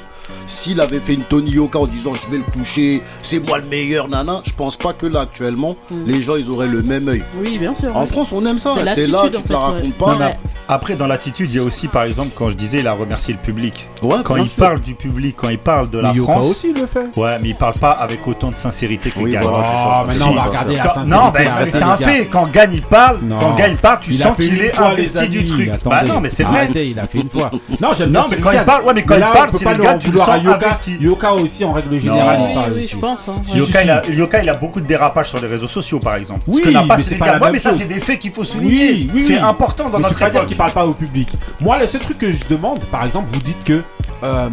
s'il 0.47 0.79
avait 0.81 0.99
fait 0.99 1.13
une 1.13 1.23
Tony 1.23 1.51
Yoka 1.51 1.79
en 1.79 1.85
disant 1.87 2.13
je 2.15 2.29
vais 2.31 2.37
le 2.37 2.43
coucher, 2.43 3.01
c'est 3.21 3.39
moi 3.39 3.57
le 3.59 3.65
meilleur, 3.65 4.07
nana, 4.07 4.41
je 4.45 4.53
pense 4.53 4.77
pas 4.77 4.93
que 4.93 5.05
là 5.05 5.21
actuellement 5.21 5.75
les 6.05 6.21
gens 6.21 6.35
ils 6.35 6.49
auraient 6.49 6.67
le 6.67 6.81
même 6.83 7.07
œil. 7.09 7.23
Oui, 7.41 7.57
bien 7.57 7.73
sûr. 7.75 7.95
En. 7.95 8.05
France, 8.05 8.31
on 8.33 8.45
aime 8.45 8.59
ça. 8.59 8.71
C'est 8.77 8.95
T'es 8.95 9.07
là, 9.07 9.23
l'attitude, 9.23 9.31
tu 9.31 9.37
en 9.37 9.41
te 9.41 9.53
la 9.53 9.59
fait, 9.59 9.65
racontes 9.65 9.83
ouais. 9.85 9.91
pas. 9.99 10.11
Non, 10.13 10.19
mais 10.19 10.25
Ouais. 10.25 10.37
Après, 10.67 10.95
dans 10.95 11.05
l'attitude, 11.05 11.47
il 11.51 11.57
y 11.57 11.59
a 11.59 11.63
aussi, 11.63 11.87
par 11.87 12.03
exemple, 12.05 12.29
quand 12.33 12.49
je 12.49 12.55
disais, 12.55 12.79
il 12.79 12.87
a 12.87 12.93
remercié 12.93 13.33
le 13.35 13.39
public. 13.39 13.87
Ouais, 14.01 14.15
Quand 14.23 14.35
il 14.37 14.49
sûr. 14.49 14.63
parle 14.63 14.79
du 14.79 14.95
public, 14.95 15.35
quand 15.37 15.49
il 15.49 15.59
parle 15.59 15.91
de 15.91 15.99
la 15.99 16.09
Mais 16.11 16.17
Yoka 16.17 16.31
France. 16.33 16.47
aussi 16.47 16.73
le 16.73 16.87
fait. 16.87 17.05
Ouais, 17.17 17.37
mais 17.39 17.49
il 17.49 17.55
parle 17.55 17.75
pas 17.75 17.91
avec 17.91 18.27
autant 18.27 18.47
de 18.49 18.55
sincérité 18.55 19.11
que 19.11 19.19
Oui, 19.19 19.35
voilà, 19.39 19.47
on 19.47 20.33
va 20.33 20.41
regarder 20.43 20.75
la 20.77 20.83
sincérité. 20.89 21.11
non, 21.11 21.31
mais 21.33 21.71
c'est 21.71 21.83
un 21.83 21.97
fait. 21.97 22.25
Quand 22.27 22.49
Gagne 22.51 22.73
il 22.73 22.81
parle, 22.81 23.19
quand 23.39 23.53
Gagne 23.55 23.71
il 23.73 23.77
parle, 23.77 23.99
tu 24.01 24.13
sens 24.13 24.35
qu'il 24.35 24.59
est 24.61 24.75
investi 24.75 25.29
du 25.29 25.47
truc. 25.47 25.71
Bah 25.85 26.03
non, 26.03 26.19
mais 26.19 26.29
c'est 26.31 26.43
vrai. 26.43 26.69
Il 26.73 26.99
a 26.99 27.05
fait 27.07 27.19
une 27.19 27.29
fois. 27.29 27.51
Non, 27.81 27.89
j'aime 27.97 28.09
bien 28.09 28.21
Non, 28.21 28.27
mais 28.31 28.37
quand 28.37 28.51
il 28.51 28.63
parle- 28.63 28.85
ouais, 28.85 28.93
mais 28.95 29.03
quand 29.03 29.15
il 29.15 29.21
parle, 29.21 29.49
c'est 29.51 29.63
pas 29.63 29.73
le 29.73 29.83
gars, 29.83 29.97
tu 29.99 30.11
le 30.11 30.19
sens 30.43 30.87
Yoka. 30.99 31.33
aussi, 31.33 31.63
en 31.65 31.71
règle 31.73 31.99
générale, 31.99 32.39
Non. 32.39 32.45
il 32.49 32.55
parle 32.55 32.71
Oui, 32.73 32.87
je 32.91 32.97
pense. 32.97 33.27
hein, 33.27 33.33
ouais. 33.53 33.59
Yoka, 33.59 33.83
il 33.83 33.89
a, 33.89 34.03
si. 34.03 34.11
Yoka, 34.13 34.43
il 34.43 34.49
a 34.49 34.53
beaucoup 34.53 34.81
de 34.81 34.85
dérapages 34.87 35.29
sur 35.29 35.39
les 35.39 35.47
réseaux 35.47 35.67
sociaux, 35.67 35.99
par 35.99 36.15
exemple. 36.15 36.41
Oui, 36.47 36.61
Ce 36.63 36.69
que 36.69 36.73
n'a 36.73 36.83
pas 36.83 36.97
mais 36.97 37.03
c'est 37.03 37.09
Cyril 37.09 37.19
pas 37.19 37.25
Gann. 37.25 37.33
la 37.33 37.39
Ouais, 37.39 37.45
même 37.45 37.53
mais 37.53 37.59
ça, 37.59 37.73
c'est 37.73 37.85
des 37.85 37.99
faits 37.99 38.19
qu'il 38.19 38.31
faut 38.31 38.43
souligner. 38.43 38.89
Oui, 38.91 39.09
oui, 39.13 39.23
c'est 39.27 39.33
oui. 39.33 39.39
important 39.39 39.89
dans 39.89 39.99
Mais 39.99 40.03
tu 40.07 40.13
notre 40.13 40.13
peux 40.15 40.19
pas 40.19 40.29
dire 40.29 40.39
époque. 40.41 40.47
qu'il 40.49 40.57
parle 40.57 40.71
pas 40.71 40.85
au 40.85 40.93
public. 40.93 41.29
Moi, 41.59 41.77
le 41.79 41.87
seul 41.87 42.01
truc 42.01 42.17
que 42.17 42.31
je 42.31 42.45
demande, 42.49 42.79
par 42.85 43.03
exemple, 43.05 43.29
vous 43.31 43.41
dites 43.41 43.63
que 43.63 43.81
euh, 44.23 44.49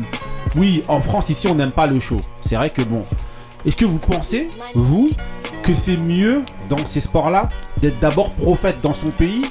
oui, 0.57 0.83
en 0.89 1.01
France 1.01 1.29
ici, 1.31 1.47
on 1.49 1.55
n'aime 1.55 1.71
pas 1.71 1.87
le 1.87 1.99
show. 2.01 2.17
C'est 2.45 2.57
vrai 2.57 2.71
que 2.71 2.83
bon. 2.83 3.03
Est-ce 3.65 3.77
que 3.77 3.85
vous 3.85 4.01
pensez, 4.01 4.51
vous, 4.75 5.09
que 5.63 5.73
c'est 5.73 5.97
mieux 5.97 6.43
dans 6.69 6.85
ces 6.85 7.01
sports-là 7.01 7.47
d'être 7.81 8.01
d'abord 8.01 8.31
prophète 8.33 8.81
dans 8.83 8.93
son 8.93 9.11
pays 9.11 9.45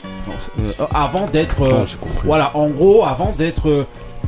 euh, 0.59 0.85
avant 0.93 1.27
d'être, 1.27 1.61
euh, 1.61 1.85
voilà, 2.25 2.51
en 2.55 2.67
gros, 2.67 3.05
avant 3.05 3.31
d'être 3.31 3.69
euh, 3.69 3.87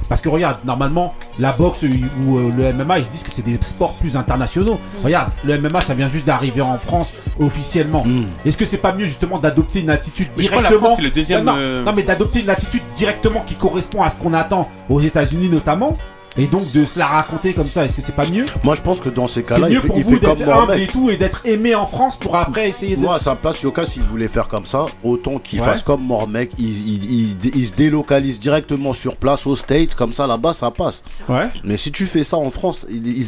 parce 0.09 0.21
que 0.21 0.29
regarde, 0.29 0.57
normalement, 0.65 1.13
la 1.39 1.51
boxe 1.53 1.83
ou 1.83 2.37
euh, 2.37 2.51
le 2.55 2.73
MMA, 2.73 2.99
ils 2.99 3.05
se 3.05 3.11
disent 3.11 3.23
que 3.23 3.31
c'est 3.31 3.45
des 3.45 3.57
sports 3.61 3.95
plus 3.95 4.17
internationaux. 4.17 4.79
Regarde, 5.03 5.31
le 5.43 5.57
MMA, 5.57 5.81
ça 5.81 5.93
vient 5.93 6.07
juste 6.07 6.25
d'arriver 6.25 6.61
en 6.61 6.77
France 6.77 7.13
officiellement. 7.39 8.03
Mm. 8.05 8.25
Est-ce 8.45 8.57
que 8.57 8.65
c'est 8.65 8.77
pas 8.77 8.93
mieux 8.93 9.05
justement 9.05 9.39
d'adopter 9.39 9.81
une 9.81 9.89
attitude 9.89 10.27
Mais 10.37 10.43
je 10.43 10.49
crois 10.49 10.61
directement 10.61 10.79
que 10.79 10.83
la 10.83 10.87
France, 10.87 10.97
c'est 10.97 11.03
le 11.03 11.11
deuxième, 11.11 11.43
Non, 11.43 11.53
non, 11.53 11.57
euh, 11.59 11.83
non, 11.83 11.93
mais 11.93 12.03
d'adopter 12.03 12.41
une 12.41 12.49
attitude 12.49 12.83
directement 12.95 13.41
qui 13.41 13.55
correspond 13.55 14.03
à 14.03 14.09
ce 14.09 14.17
qu'on 14.17 14.33
attend 14.33 14.69
aux 14.89 14.99
États-Unis 15.01 15.49
notamment, 15.49 15.93
et 16.37 16.47
donc 16.47 16.61
de 16.71 16.85
se 16.85 16.99
la 16.99 17.05
raconter 17.05 17.53
comme 17.53 17.67
ça. 17.67 17.85
Est-ce 17.85 17.95
que 17.95 18.01
c'est 18.01 18.15
pas 18.15 18.27
mieux? 18.27 18.45
Moi, 18.63 18.75
je 18.75 18.81
pense 18.81 18.99
que 18.99 19.09
dans 19.09 19.27
ces 19.27 19.43
cas-là, 19.43 19.67
il 19.69 19.75
mieux 19.75 19.81
fait, 19.81 19.87
pour 19.87 19.97
il 19.97 20.03
vous 20.03 20.15
fait 20.15 20.25
comme 20.25 20.41
humble 20.49 20.79
et 20.79 20.87
tout 20.87 21.09
et 21.09 21.17
d'être 21.17 21.41
aimé 21.45 21.75
en 21.75 21.85
France 21.85 22.15
pour 22.17 22.35
après 22.35 22.69
essayer 22.69 22.95
de. 22.95 23.01
Moi, 23.01 23.15
à 23.15 23.19
sa 23.19 23.35
place, 23.35 23.61
Yoka, 23.61 23.85
s'il 23.85 24.03
voulait 24.03 24.27
faire 24.27 24.47
comme 24.47 24.65
ça, 24.65 24.85
autant 25.03 25.37
qu'il 25.37 25.59
Ouais. 25.59 25.65
fasse 25.65 25.83
comme 25.83 26.01
Mormec, 26.03 26.51
il, 26.57 26.65
il, 26.67 27.11
il- 27.43 27.55
il 27.55 27.65
se 27.65 27.73
délocalise 27.73 28.39
directement 28.39 28.93
sur 28.93 29.15
place 29.17 29.45
aux 29.47 29.55
States, 29.55 29.95
comme 29.95 30.11
ça 30.11 30.27
là-bas, 30.27 30.53
ça 30.53 30.71
passe. 30.71 31.03
Ouais. 31.29 31.47
Mais 31.63 31.77
si 31.77 31.91
tu 31.91 32.05
fais 32.05 32.23
ça 32.23 32.37
en 32.37 32.49
France, 32.49 32.85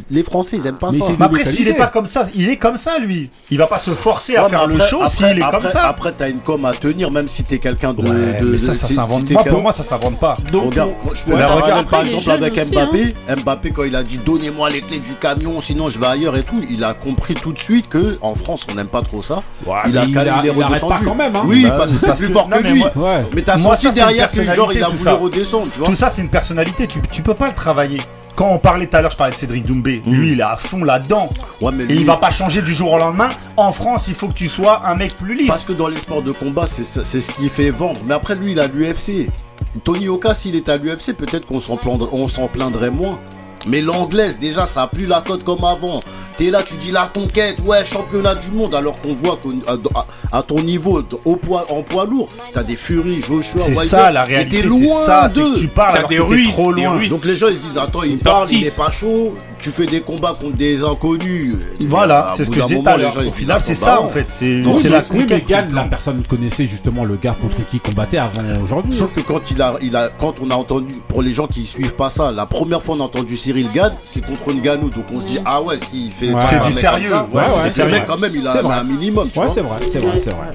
les 0.09 0.23
Français, 0.23 0.57
ils 0.57 0.67
aiment 0.67 0.77
pas 0.77 0.89
Mais 0.91 0.99
ça. 0.99 1.05
Mais 1.17 1.25
après, 1.25 1.45
s'il 1.45 1.67
est 1.67 1.73
pas 1.73 1.87
comme 1.87 2.07
ça, 2.07 2.27
il 2.35 2.49
est 2.49 2.57
comme 2.57 2.77
ça, 2.77 2.97
lui. 2.99 3.29
Il 3.51 3.57
va 3.57 3.67
pas 3.67 3.77
se 3.77 3.91
forcer 3.91 4.35
à 4.35 4.47
faire 4.49 4.67
le 4.67 4.79
show 4.79 5.01
s'il 5.09 5.25
est 5.25 5.41
après- 5.41 5.61
comme 5.61 5.69
ça. 5.71 5.87
Après, 5.87 6.11
t'as 6.11 6.29
une 6.29 6.39
com 6.39 6.65
à 6.65 6.73
tenir, 6.73 7.11
même 7.11 7.27
si 7.27 7.43
t'es 7.43 7.59
quelqu'un 7.59 7.93
de. 7.93 8.01
Ouais, 8.01 8.39
de- 8.41 8.51
mais 8.51 8.57
ça, 8.57 8.73
ça 8.75 8.87
si- 8.87 8.95
s'invente 8.95 9.27
si 9.27 9.33
pas. 9.33 9.43
Pour 9.43 9.61
moi, 9.61 9.73
ça 9.73 9.83
s'invente 9.83 10.17
pas. 10.19 10.35
Donc, 10.51 10.65
Regarde, 10.65 10.91
je 11.13 11.23
peux 11.23 11.31
par 11.85 12.01
exemple 12.01 12.31
avec 12.31 12.53
aussi, 12.57 12.71
Mbappé. 13.03 13.41
Mbappé, 13.41 13.71
quand 13.71 13.83
il 13.83 13.95
a 13.95 14.03
dit 14.03 14.17
donnez-moi 14.17 14.69
les 14.69 14.81
clés 14.81 14.99
du 14.99 15.13
camion, 15.15 15.61
sinon 15.61 15.89
je 15.89 15.99
vais 15.99 16.05
ailleurs 16.07 16.35
et 16.37 16.43
tout, 16.43 16.63
il 16.69 16.83
a 16.83 16.93
compris 16.93 17.33
tout 17.35 17.53
de 17.53 17.59
suite 17.59 17.89
que 17.89 18.17
en 18.21 18.35
France 18.35 18.65
on 18.71 18.75
n'aime 18.75 18.87
pas 18.87 19.01
trop 19.01 19.21
ça. 19.21 19.39
il 19.87 19.97
a 19.97 20.05
il 20.05 20.17
a- 20.17 20.41
des 20.41 20.49
pas 20.51 20.65
redescendus. 20.67 21.05
quand 21.05 21.15
même, 21.15 21.35
hein. 21.35 21.43
Oui, 21.45 21.63
Bah, 21.63 21.75
parce 21.77 21.91
que 21.91 21.97
c'est 21.97 22.13
plus 22.15 22.27
que- 22.27 22.33
fort 22.33 22.49
non, 22.49 22.57
que 22.57 22.63
mais 22.63 22.71
lui. 22.71 22.79
moi- 22.79 22.91
Ouais. 22.95 23.25
Mais 23.33 23.41
t'as 23.41 23.57
Moi, 23.57 23.75
senti 23.77 23.93
derrière 23.95 24.31
que 24.31 24.43
genre 24.53 24.71
il 24.73 24.83
a 24.83 24.87
voulu 24.89 24.99
ça. 25.03 25.13
redescendre, 25.13 25.67
tu 25.71 25.79
vois. 25.79 25.87
Tout 25.87 25.95
ça, 25.95 26.09
c'est 26.09 26.21
une 26.21 26.29
personnalité. 26.29 26.87
Tu, 26.87 26.99
tu 27.11 27.21
peux 27.21 27.33
pas 27.35 27.47
le 27.47 27.53
travailler. 27.53 28.01
Quand 28.35 28.49
on 28.51 28.57
parlait 28.57 28.85
tout 28.87 28.97
à 28.97 29.01
l'heure, 29.01 29.11
je 29.11 29.17
parlais 29.17 29.31
de 29.33 29.37
Cédric 29.37 29.65
Doumbé. 29.65 30.01
Mm. 30.05 30.11
Lui, 30.13 30.31
il 30.33 30.39
est 30.41 30.43
à 30.43 30.57
fond 30.57 30.83
là-dedans. 30.83 31.29
Ouais, 31.61 31.71
mais 31.73 31.85
Et 31.85 31.93
il 31.95 32.05
va 32.05 32.17
pas 32.17 32.31
changer 32.31 32.61
du 32.61 32.73
jour 32.73 32.91
au 32.91 32.97
lendemain. 32.97 33.29
En 33.55 33.71
France, 33.71 34.05
il 34.09 34.13
faut 34.13 34.27
que 34.27 34.33
tu 34.33 34.49
sois 34.49 34.85
un 34.85 34.95
mec 34.95 35.15
plus 35.15 35.35
lisse. 35.35 35.47
Parce 35.47 35.63
que 35.63 35.71
dans 35.71 35.87
les 35.87 35.97
sports 35.99 36.21
de 36.21 36.33
combat, 36.33 36.65
c'est 36.67 36.83
ce 36.83 37.31
qui 37.31 37.47
fait 37.47 37.69
vendre. 37.69 37.99
Mais 38.05 38.13
après, 38.13 38.35
lui, 38.35 38.51
il 38.51 38.59
a 38.59 38.67
l'UFC. 38.67 39.29
Tony 39.83 40.07
Oka, 40.07 40.33
s'il 40.33 40.55
était 40.55 40.71
à 40.71 40.77
l'UFC, 40.77 41.13
peut-être 41.15 41.45
qu'on 41.45 41.59
s'en 41.59 41.77
plaindrait 42.47 42.91
moins. 42.91 43.19
Mais 43.67 43.81
l'anglaise, 43.81 44.37
déjà, 44.39 44.65
ça 44.65 44.83
a 44.83 44.87
plus 44.87 45.05
la 45.05 45.21
cote 45.21 45.43
comme 45.43 45.63
avant. 45.63 46.01
T'es 46.37 46.49
là, 46.49 46.63
tu 46.63 46.75
dis 46.75 46.91
la 46.91 47.07
conquête, 47.07 47.57
ouais, 47.65 47.85
championnat 47.85 48.35
du 48.35 48.51
monde, 48.51 48.75
alors 48.75 48.95
qu'on 48.95 49.13
voit 49.13 49.39
qu'à 49.41 49.71
à, 50.31 50.37
à 50.39 50.43
ton 50.43 50.59
niveau, 50.61 51.01
au 51.23 51.35
poids, 51.37 51.63
en 51.71 51.81
poids 51.81 52.05
lourd, 52.05 52.27
t'as 52.51 52.61
des 52.63 52.75
Fury, 52.75 53.21
Joshua, 53.21 53.61
C'est 53.67 53.75
ça 53.85 54.11
la 54.11 54.25
réalité. 54.25 54.57
t'es 54.57 54.63
C'est 54.63 54.67
loin 54.67 55.05
ça, 55.05 55.31
que 55.33 55.57
tu 55.57 55.67
parles 55.69 55.91
T'as 55.93 55.97
alors 55.99 56.09
des 56.09 56.17
que 56.17 56.21
Russes, 56.23 56.51
trop 56.51 56.73
des 56.73 56.83
loin. 56.83 56.97
Russes. 56.97 57.07
Donc 57.09 57.23
les 57.23 57.37
gens 57.37 57.47
ils 57.47 57.55
se 57.55 57.61
disent 57.61 57.77
attends 57.77 58.03
il 58.03 58.17
parle, 58.17 58.51
il 58.51 58.67
est 58.67 58.75
pas 58.75 58.91
chaud, 58.91 59.33
tu 59.59 59.69
fais 59.69 59.85
des 59.85 60.01
combats 60.01 60.33
contre 60.37 60.57
des 60.57 60.83
inconnus. 60.83 61.55
Voilà, 61.79 62.33
c'est 62.35 62.43
ce 62.43 62.49
bout 62.49 62.55
que 62.55 62.59
gens, 62.59 62.67
ils 62.67 63.27
Au 63.27 63.31
final, 63.31 63.61
c'est 63.65 63.79
bah 63.79 63.85
ça 63.85 63.95
non. 63.95 64.01
en 64.03 64.09
fait. 64.09 64.27
C'est 64.37 64.61
Oui, 64.61 64.83
la 64.89 64.99
oui, 64.99 65.05
mais 65.11 65.39
conquête. 65.39 65.47
Gann, 65.47 65.73
la 65.73 65.83
personne 65.83 66.21
connaissait 66.27 66.67
justement 66.67 67.05
le 67.05 67.15
gars 67.15 67.37
contre 67.41 67.65
qui 67.65 67.77
il 67.77 67.79
combattait 67.79 68.17
avant 68.17 68.41
aujourd'hui. 68.61 68.91
Sauf 68.91 69.13
que 69.13 69.21
quand 69.21 69.49
il 69.51 69.61
a, 69.61 69.75
il 69.81 69.95
a, 69.95 70.09
quand 70.09 70.35
on 70.41 70.49
a 70.51 70.55
entendu, 70.55 70.93
pour 71.07 71.21
les 71.21 71.33
gens 71.33 71.47
qui 71.47 71.65
suivent 71.65 71.95
pas 71.95 72.09
ça, 72.09 72.33
la 72.33 72.45
première 72.45 72.83
fois 72.83 72.95
on 72.97 72.99
a 72.99 73.03
entendu 73.03 73.37
Cyril 73.37 73.54
Gann, 73.63 73.91
c'est 74.03 74.25
contre 74.25 74.51
Nganou, 74.53 74.89
donc 74.89 75.05
on 75.13 75.19
se 75.19 75.25
dit 75.25 75.39
ah 75.45 75.61
ouais 75.61 75.77
s'il 75.77 76.11
fait 76.11 76.31
Ouais. 76.33 76.41
C'est 76.49 76.63
du 76.65 76.73
sérieux. 76.73 77.09
comme 77.09 77.17
ça, 77.19 77.27
Ouais, 77.33 77.63
ouais, 77.63 77.69
c'est 77.71 77.83
vrai. 77.83 78.03
quand 78.07 78.19
même 78.19 78.31
il 78.35 78.47
a 78.47 78.79
un 78.79 78.83
minimum, 78.83 79.29
tu 79.31 79.39
Ouais, 79.39 79.47
c'est 79.49 79.61
vrai, 79.61 79.77
c'est 79.91 79.99
vrai, 79.99 80.19
c'est 80.19 80.31
vrai. 80.31 80.47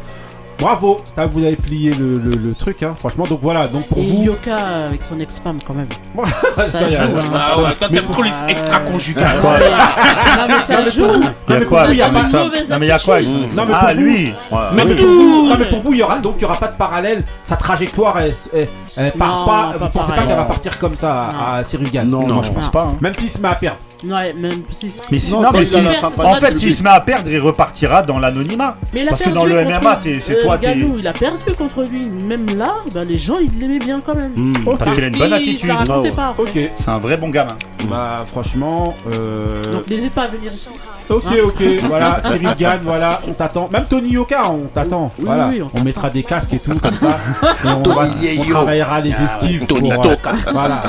Bravo, 0.61 0.97
t'as- 1.17 1.27
vous 1.27 1.43
avez 1.45 1.57
plié 1.57 1.93
le, 1.93 2.19
le- 2.19 2.31
le 2.37 2.55
truc, 2.55 2.83
hein. 2.83 2.95
franchement. 2.99 3.25
Donc 3.29 3.41
voilà, 3.43 3.67
donc 3.69 3.87
pour 3.87 3.99
Et 3.99 4.03
vous. 4.07 4.23
Yoka 4.25 4.57
avec 4.57 5.03
son 5.03 5.19
ex-femme 5.21 5.59
quand 5.67 5.75
même. 5.75 5.89
Ça 6.57 6.65
Ça 6.69 6.89
joue. 6.89 7.03
hein. 7.03 7.15
Ah 7.35 7.59
ouais, 7.59 7.75
toi, 7.79 7.89
t'aimes 7.89 8.05
trop 8.11 8.23
les 8.23 8.31
Ouais. 8.31 8.37
extra-conjugales. 8.49 9.41
Quoi 9.41 9.59
Non 9.59 10.47
mais 10.49 10.61
ça 10.63 10.83
joue. 10.91 11.07
Il 11.49 11.53
y 11.53 11.57
a 11.57 11.59
mais 11.59 11.65
quoi 11.65 11.79
pour 11.81 11.87
vous, 11.89 11.93
il 11.93 11.99
y 11.99 12.03
a 12.03 12.07
avec 12.07 12.23
pas- 12.23 12.29
ça 12.31 12.45
mauvaise 12.45 12.69
Non 12.69 12.79
mais 12.79 12.87
il 12.87 12.89
y 12.89 12.93
a 12.93 12.99
quoi 12.99 13.17
Ah 13.17 13.21
pour 13.21 13.89
vous- 13.95 14.01
lui 14.01 14.35
mais 14.73 14.83
ouais. 14.85 14.95
pour 14.97 15.07
vous, 15.07 15.49
non, 15.49 15.57
mais 15.59 15.69
pour 15.69 15.81
vous, 15.81 15.93
il 15.93 15.99
y 15.99 16.03
aura 16.03 16.19
donc 16.19 16.35
il 16.39 16.43
y 16.43 16.45
aura 16.45 16.57
pas 16.57 16.69
de 16.69 16.77
parallèle. 16.77 17.25
Sa 17.43 17.57
trajectoire, 17.57 18.19
elle, 18.21 18.35
elle, 18.55 18.69
elle 18.97 19.13
part 19.13 19.41
Non, 19.41 19.47
pas. 19.47 19.73
pas 19.79 19.85
Vous 19.87 19.91
pensez 19.99 20.13
pas 20.13 20.23
qu'elle 20.23 20.37
va 20.37 20.45
partir 20.45 20.79
comme 20.79 20.97
ça 20.97 21.23
à, 21.23 21.63
Non, 22.05 22.23
Non, 22.23 22.27
non, 22.27 22.43
je 22.43 22.53
pense 22.53 22.71
pas. 22.71 22.83
hein. 22.91 22.97
Même 23.01 23.15
s'il 23.15 23.29
se 23.31 23.41
met 23.41 23.49
à 23.49 23.55
perdre. 23.55 23.79
Ouais, 24.05 24.33
même 24.33 24.61
si. 24.71 24.93
Mais 25.11 25.19
si- 25.19 25.33
Non, 25.33 25.43
non, 25.43 25.49
mais 25.53 25.65
si- 25.65 25.77
en 25.77 26.33
fait, 26.35 26.59
s'il 26.59 26.75
se 26.75 26.83
met 26.83 26.91
à 26.91 27.01
perdre, 27.01 27.31
il 27.31 27.39
repartira 27.41 28.03
dans 28.03 28.19
l'anonymat. 28.19 28.77
Mais 28.95 29.03
il 29.03 29.07
a 29.07 29.11
Parce 29.11 29.23
que 29.23 29.31
dans 29.31 29.45
le 29.45 29.57
contre, 29.57 29.81
MMA, 29.81 29.99
c'est 30.03 30.31
euh, 30.31 30.43
toi. 30.43 30.59
Ngannou, 30.59 30.97
il 30.99 31.07
a 31.07 31.13
perdu 31.13 31.53
contre 31.57 31.83
lui. 31.85 32.09
Même 32.27 32.47
là, 32.57 32.75
bah, 32.95 33.05
les 33.05 33.19
gens, 33.19 33.37
ils 33.39 33.51
l'aimaient 33.59 33.79
bien 33.79 34.01
quand 34.05 34.15
même. 34.15 34.33
Hmm. 34.35 34.53
Parce 34.79 34.93
qu'il 34.93 35.05
a 35.05 35.07
une 35.09 35.19
bonne 35.19 35.33
attitude. 35.33 35.71
Ouais. 35.71 36.11
Ok. 36.39 36.59
C'est 36.77 36.89
un 36.89 36.99
vrai 36.99 37.17
bon 37.17 37.29
gamin. 37.29 37.57
Bah 37.89 38.25
franchement. 38.31 38.95
Euh... 39.11 39.63
Donc 39.73 39.89
n'hésite 39.89 40.13
pas 40.13 40.23
à 40.23 40.29
venir 40.29 40.51
ici. 40.51 40.69
Ok, 41.09 41.25
ok, 41.45 41.63
voilà, 41.89 42.21
Cyril 42.25 42.55
Gann, 42.57 42.81
voilà, 42.85 43.21
on 43.27 43.33
t'attend. 43.33 43.69
Même 43.73 43.85
Tony 43.89 44.11
Yoka, 44.11 44.49
on 44.53 44.67
t'attend. 44.67 45.11
Oui, 45.19 45.25
voilà, 45.27 45.49
oui, 45.51 45.61
on... 45.75 45.83
mettra 45.83 46.09
des 46.09 46.23
casques 46.23 46.53
et 46.55 46.61
tout 46.61 46.79
comme 46.79 46.93
ça. 46.93 47.19
Et 47.43 47.67
on, 47.67 47.91
va- 47.91 48.07
on 48.39 48.45
travaillera 48.45 49.01
les 49.01 49.11
esquives. 49.11 49.67
Tony 49.67 49.91
pour, 49.93 50.07
euh, 50.07 50.15
voilà. 50.53 50.83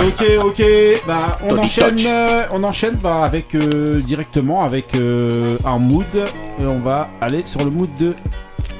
Ok, 0.00 0.24
ok. 0.44 0.62
Bah, 1.06 1.32
on 1.48 1.56
enchaîne, 1.58 1.98
on 2.52 2.62
enchaîne 2.64 2.96
bah, 3.02 3.24
avec 3.24 3.54
euh, 3.54 4.00
directement 4.00 4.62
avec 4.64 4.94
euh, 4.94 5.56
un 5.64 5.78
mood. 5.78 6.04
Et 6.14 6.66
on 6.66 6.80
va 6.80 7.08
aller 7.20 7.42
sur 7.44 7.64
le 7.64 7.70
mood 7.70 7.92
de 7.94 8.14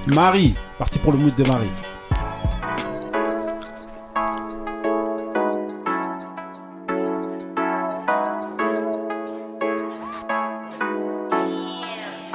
Marie. 0.09 0.55
Parti 0.79 0.99
pour 0.99 1.12
le 1.12 1.19
mood 1.19 1.35
de 1.35 1.45
Marie. 1.45 1.71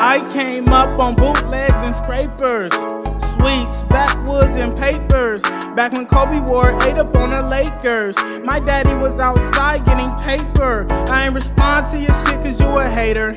I 0.01 0.21
came 0.33 0.69
up 0.69 0.97
on 0.97 1.13
bootlegs 1.13 1.71
and 1.83 1.93
scrapers, 1.93 2.73
backwoods, 4.29 4.57
and 4.57 4.77
papers. 4.77 5.41
Back 5.75 5.93
when 5.93 6.05
Kobe 6.05 6.39
wore 6.39 6.69
eight 6.83 6.97
up 6.97 7.15
on 7.15 7.29
the 7.29 7.41
Lakers. 7.41 8.17
My 8.43 8.59
daddy 8.59 8.93
was 8.93 9.19
outside 9.19 9.85
getting 9.85 10.11
paper. 10.23 10.87
I 11.09 11.25
ain't 11.25 11.33
respond 11.33 11.87
to 11.87 11.99
your 11.99 12.13
shit 12.25 12.43
cause 12.43 12.59
you 12.59 12.67
a 12.77 12.87
hater. 12.87 13.33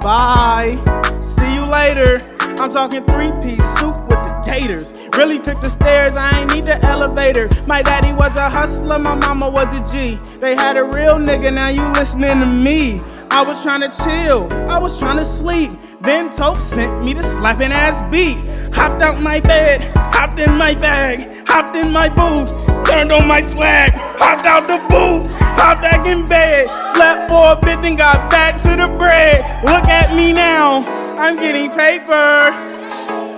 Bye. 0.00 0.78
See 1.20 1.54
you 1.54 1.64
later. 1.64 2.22
I'm 2.58 2.70
talking 2.70 3.04
three 3.04 3.32
piece 3.42 3.64
soup 3.78 3.96
with 4.08 4.18
the 4.18 4.42
gators. 4.44 4.94
Really 5.16 5.40
took 5.40 5.60
the 5.60 5.68
stairs, 5.68 6.14
I 6.14 6.40
ain't 6.40 6.54
need 6.54 6.66
the 6.66 6.80
elevator. 6.84 7.48
My 7.66 7.82
daddy 7.82 8.12
was 8.12 8.36
a 8.36 8.48
hustler, 8.48 8.98
my 8.98 9.14
mama 9.14 9.50
was 9.50 9.74
a 9.74 9.92
G. 9.92 10.20
They 10.38 10.54
had 10.54 10.76
a 10.76 10.84
real 10.84 11.16
nigga, 11.16 11.52
now 11.52 11.68
you 11.68 11.82
listening 11.92 12.40
to 12.40 12.46
me. 12.46 13.00
I 13.30 13.42
was 13.42 13.62
trying 13.62 13.80
to 13.80 13.90
chill, 14.04 14.52
I 14.70 14.78
was 14.78 14.98
trying 14.98 15.18
to 15.18 15.24
sleep. 15.24 15.72
Then 16.04 16.28
Tope 16.28 16.58
sent 16.58 17.02
me 17.02 17.14
the 17.14 17.22
slapping 17.22 17.72
ass 17.72 18.02
beat. 18.12 18.36
Hopped 18.74 19.00
out 19.00 19.20
my 19.22 19.40
bed, 19.40 19.80
hopped 19.96 20.38
in 20.38 20.52
my 20.58 20.74
bag, 20.74 21.46
hopped 21.46 21.74
in 21.76 21.90
my 21.92 22.08
booth, 22.08 22.50
turned 22.86 23.10
on 23.10 23.26
my 23.26 23.40
swag, 23.40 23.92
hopped 23.94 24.44
out 24.44 24.66
the 24.66 24.78
booth, 24.92 25.30
hopped 25.56 25.80
back 25.80 26.06
in 26.06 26.26
bed, 26.26 26.66
slept 26.92 27.30
for 27.30 27.52
a 27.52 27.56
bit, 27.56 27.80
then 27.80 27.96
got 27.96 28.30
back 28.30 28.60
to 28.62 28.76
the 28.76 28.88
bread. 28.98 29.40
Look 29.64 29.88
at 29.88 30.14
me 30.14 30.32
now, 30.32 30.84
I'm 31.16 31.36
getting 31.36 31.70
paper. 31.70 32.52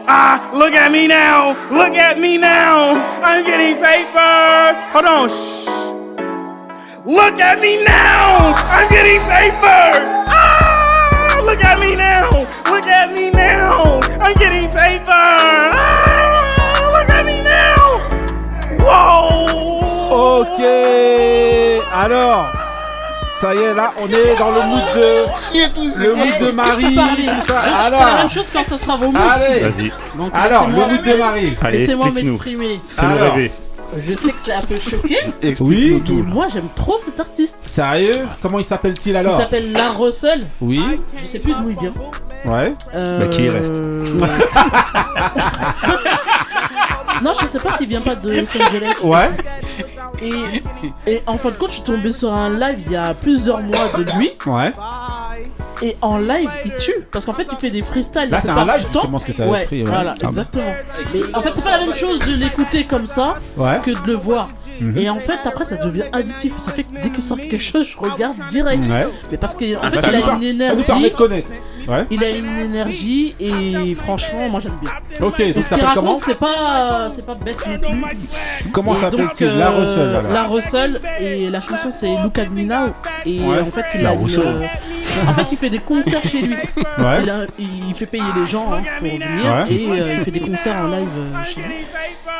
Ah, 0.08 0.50
look 0.52 0.72
at 0.72 0.90
me 0.90 1.06
now, 1.06 1.52
look 1.70 1.94
at 1.94 2.18
me 2.18 2.36
now, 2.36 2.94
I'm 3.22 3.44
getting 3.44 3.76
paper. 3.76 4.74
Hold 4.90 5.04
on, 5.04 5.28
shh. 5.28 5.66
Look 7.06 7.38
at 7.38 7.60
me 7.60 7.84
now! 7.84 8.52
I'm 8.66 8.88
getting 8.90 9.20
paper! 9.20 10.02
Ah! 10.26 10.45
Look 11.46 11.64
at 11.64 11.78
me 11.78 11.94
now! 11.96 12.46
Look 12.70 12.86
at 12.86 13.12
me 13.12 13.30
now! 13.30 14.00
I'm 14.20 14.34
getting 14.36 14.68
paper! 14.68 15.10
Ah! 15.10 16.72
Look 16.92 17.08
at 17.10 17.24
me 17.24 17.42
now! 17.42 18.00
Whoa! 18.80 20.42
Ok. 20.42 20.60
Alors, 21.92 22.46
ça 23.40 23.54
y 23.54 23.58
est, 23.58 23.74
là, 23.74 23.92
on 24.00 24.08
est 24.08 24.36
dans 24.38 24.50
le 24.50 24.62
mood 24.62 24.82
de, 24.94 25.24
le 26.04 26.14
mood 26.14 26.26
de 26.40 26.46
peux 26.46 26.52
Marie. 26.52 26.94
parler 26.94 27.26
tout 27.26 27.46
ça. 27.46 27.62
Je 27.62 27.68
fais 27.68 27.90
la 27.90 27.98
Alors, 27.98 28.16
même 28.16 28.30
chose 28.30 28.50
quand 28.52 28.64
ce 28.68 28.76
sera 28.76 28.96
vos 28.96 29.10
mots. 29.10 29.18
allez. 29.18 29.60
Vas-y, 29.60 29.92
Donc, 30.16 30.32
Alors, 30.34 30.66
le 30.68 30.72
laissez-moi 30.74 30.88
mood 30.88 31.02
de 31.02 31.14
Marie. 31.18 31.56
allez, 31.62 31.78
Laissez-moi 31.78 32.10
m'exprimer. 32.10 32.80
Alors. 32.98 33.34
rêver. 33.34 33.52
Je 33.98 34.14
sais 34.14 34.32
que 34.32 34.38
c'est 34.44 34.52
un 34.52 34.60
peu 34.62 34.78
choqué, 34.80 35.16
Oui. 35.60 36.02
tout. 36.04 36.22
moi 36.24 36.46
j'aime 36.52 36.68
trop 36.74 36.98
cet 36.98 37.18
artiste. 37.20 37.56
Sérieux 37.62 38.26
Comment 38.42 38.58
il 38.58 38.64
s'appelle-t-il 38.64 39.14
Il 39.14 39.16
alors 39.16 39.36
s'appelle 39.36 39.72
La 39.72 39.90
Russell. 39.92 40.48
Oui. 40.60 40.82
Je 41.16 41.24
sais 41.24 41.38
plus 41.38 41.54
d'où 41.54 41.70
il 41.70 41.78
vient. 41.78 41.92
Ouais. 42.44 42.72
Euh... 42.94 43.20
Bah, 43.20 43.28
qu'il 43.28 43.44
y 43.46 43.48
reste. 43.48 43.76
non, 47.22 47.32
je 47.40 47.46
sais 47.46 47.58
pas 47.58 47.76
s'il 47.78 47.88
vient 47.88 48.00
pas 48.00 48.14
de 48.14 48.30
Los 48.30 48.62
Angeles. 48.62 48.94
Ouais. 49.02 49.30
Et, 50.22 50.62
et 51.12 51.22
en 51.26 51.36
fin 51.38 51.50
de 51.50 51.56
compte, 51.56 51.70
je 51.70 51.74
suis 51.74 51.82
tombé 51.82 52.12
sur 52.12 52.32
un 52.32 52.50
live 52.50 52.78
il 52.86 52.92
y 52.92 52.96
a 52.96 53.14
plusieurs 53.14 53.60
mois 53.60 53.88
de 53.96 54.02
lui. 54.18 54.32
Ouais. 54.46 54.72
Et 55.82 55.94
en 56.00 56.16
live, 56.18 56.48
il 56.64 56.72
tue. 56.74 56.94
Parce 57.12 57.24
qu'en 57.26 57.34
fait, 57.34 57.46
il 57.50 57.56
fait 57.58 57.70
des 57.70 57.82
freestyles. 57.82 58.30
Là, 58.30 58.40
c'est 58.40 58.48
un 58.50 58.64
live 58.64 58.78
justement 58.78 59.18
ce 59.18 59.26
que 59.26 59.42
avais 59.42 59.50
Ouais, 59.50 59.84
voilà, 59.84 60.12
Ah 60.16 60.20
bon. 60.22 60.28
exactement. 60.28 60.74
Mais 61.12 61.20
en 61.34 61.42
fait, 61.42 61.52
c'est 61.54 61.62
pas 61.64 61.72
la 61.78 61.84
même 61.86 61.94
chose 61.94 62.18
de 62.20 62.34
l'écouter 62.34 62.84
comme 62.84 63.06
ça 63.06 63.36
Ouais. 63.56 63.78
que 63.84 63.90
de 63.90 64.06
le 64.06 64.14
voir. 64.14 64.48
Mhm. 64.80 64.96
Et 64.96 65.10
en 65.10 65.18
fait, 65.18 65.38
après, 65.44 65.64
ça 65.66 65.76
devient 65.76 66.04
addictif. 66.12 66.54
Ça 66.60 66.70
fait 66.70 66.84
que 66.84 66.92
dès 67.02 67.10
qu'il 67.10 67.22
sort 67.22 67.36
quelque 67.36 67.58
chose, 67.58 67.86
je 67.86 67.96
regarde 67.98 68.36
direct. 68.50 68.82
Mais 69.30 69.36
parce 69.36 69.54
qu'en 69.54 69.64
Ah, 69.82 69.90
fait, 69.90 70.00
il 70.00 70.14
a 70.14 70.18
une 70.18 70.22
Ça 70.22 70.32
nous 70.32 70.38
permet 70.38 70.48
énergie. 70.50 71.02
de 71.02 71.08
connaître. 71.16 71.48
Ouais. 71.88 72.04
Il 72.10 72.22
a 72.24 72.30
une 72.30 72.58
énergie 72.58 73.34
et 73.38 73.94
franchement, 73.94 74.48
moi 74.50 74.60
j'aime 74.60 74.72
bien. 74.80 74.90
Ok, 75.20 75.38
donc 75.40 75.56
ce 75.56 75.62
ça 75.62 75.68
s'appelle 75.70 75.88
comment 75.94 76.18
c'est 76.18 76.34
pas, 76.38 77.08
c'est 77.14 77.24
pas 77.24 77.34
bête 77.34 77.64
non 77.66 77.78
plus. 77.78 78.16
Comment 78.72 78.96
Et 78.96 79.00
donc, 79.00 79.10
s'appelle-t-il 79.12 79.48
euh, 79.50 79.58
La 79.58 79.70
Russell 79.70 80.08
alors. 80.16 80.32
La 80.32 80.42
Russell 80.44 81.00
et 81.20 81.48
la 81.50 81.60
chanson 81.60 81.90
c'est 81.90 82.08
Look 82.22 82.38
at 82.38 82.48
Me 82.50 82.62
Now 82.64 82.92
et 83.24 83.40
Ouais. 83.40 83.60
en 83.60 83.70
fait 83.70 83.84
il 83.94 84.02
La 84.02 84.10
a 84.10 84.12
une, 84.14 84.18
Rousseau. 84.18 84.40
euh, 84.42 84.60
en 85.28 85.34
fait 85.34 85.52
il 85.52 85.58
fait 85.58 85.70
des 85.70 85.78
concerts 85.78 86.22
chez 86.22 86.42
lui. 86.42 86.54
Ouais. 86.54 87.22
Il, 87.22 87.30
a- 87.30 87.46
il 87.58 87.94
fait 87.94 88.06
payer 88.06 88.24
les 88.38 88.46
gens 88.46 88.66
hein, 88.72 88.82
pour 88.98 89.08
venir 89.08 89.20
Ouais. 89.44 89.72
et 89.74 89.86
euh, 89.90 90.14
il 90.18 90.24
fait 90.24 90.30
des 90.32 90.40
concerts 90.40 90.76
en 90.76 90.88
live 90.88 91.08
euh, 91.18 91.44
chez 91.44 91.60
lui. 91.60 91.76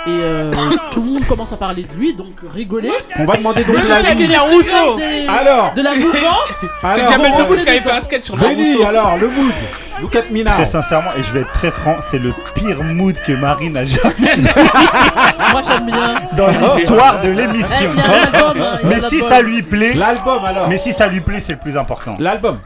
Et 0.08 0.10
euh, 0.10 0.52
tout 0.90 1.00
le 1.02 1.06
monde 1.12 1.26
commence 1.26 1.52
à 1.52 1.56
parler 1.56 1.82
de 1.82 1.92
lui 1.98 2.14
donc 2.14 2.32
rigoler. 2.52 2.92
On 3.18 3.24
va 3.24 3.36
demander 3.36 3.64
donc 3.64 3.76
je 3.80 3.88
la 3.88 4.02
des- 4.14 5.26
Alors, 5.28 5.72
de 5.74 5.82
la 5.82 5.94
mouvance. 5.94 6.52
C'est 6.94 7.08
Jamel 7.08 7.32
Debbouze 7.36 7.64
qui 7.64 7.70
avait 7.70 7.80
fait 7.80 7.90
un 7.90 8.00
sketch 8.00 8.22
sur 8.24 8.36
la 8.36 8.42
Benny, 8.48 8.74
Rousseau. 8.74 8.86
alors, 8.88 9.16
le 9.18 9.28
mood. 9.36 9.52
Look 10.02 10.14
at 10.16 10.24
me 10.30 10.42
now. 10.44 10.50
Très 10.52 10.66
sincèrement, 10.66 11.10
et 11.18 11.22
je 11.22 11.32
vais 11.32 11.40
être 11.40 11.52
très 11.52 11.70
franc, 11.70 11.96
c'est 12.02 12.18
le 12.18 12.34
pire 12.54 12.82
mood 12.82 13.18
que 13.26 13.32
Marie 13.32 13.70
n'a 13.70 13.84
jamais 13.84 14.36
Moi 15.52 15.62
j'aime 15.66 15.86
bien. 15.86 16.14
dans 16.36 16.48
l'histoire 16.48 17.22
de 17.22 17.28
l'émission. 17.30 17.90
il 17.94 17.98
y 17.98 18.02
a 18.02 18.08
l'album, 18.30 18.62
hein, 18.62 18.78
il 18.82 18.88
y 18.90 18.92
a 18.92 18.94
Mais 18.94 19.00
si 19.00 19.14
l'album. 19.20 19.28
ça 19.30 19.42
lui 19.42 19.62
plaît, 19.62 19.92
L'album 19.94 20.44
alors. 20.44 20.68
mais 20.68 20.76
si 20.78 20.92
ça 20.92 21.06
lui 21.06 21.20
plaît, 21.20 21.40
c'est 21.40 21.52
le 21.52 21.58
plus 21.58 21.76
important. 21.78 22.16
L'album. 22.18 22.58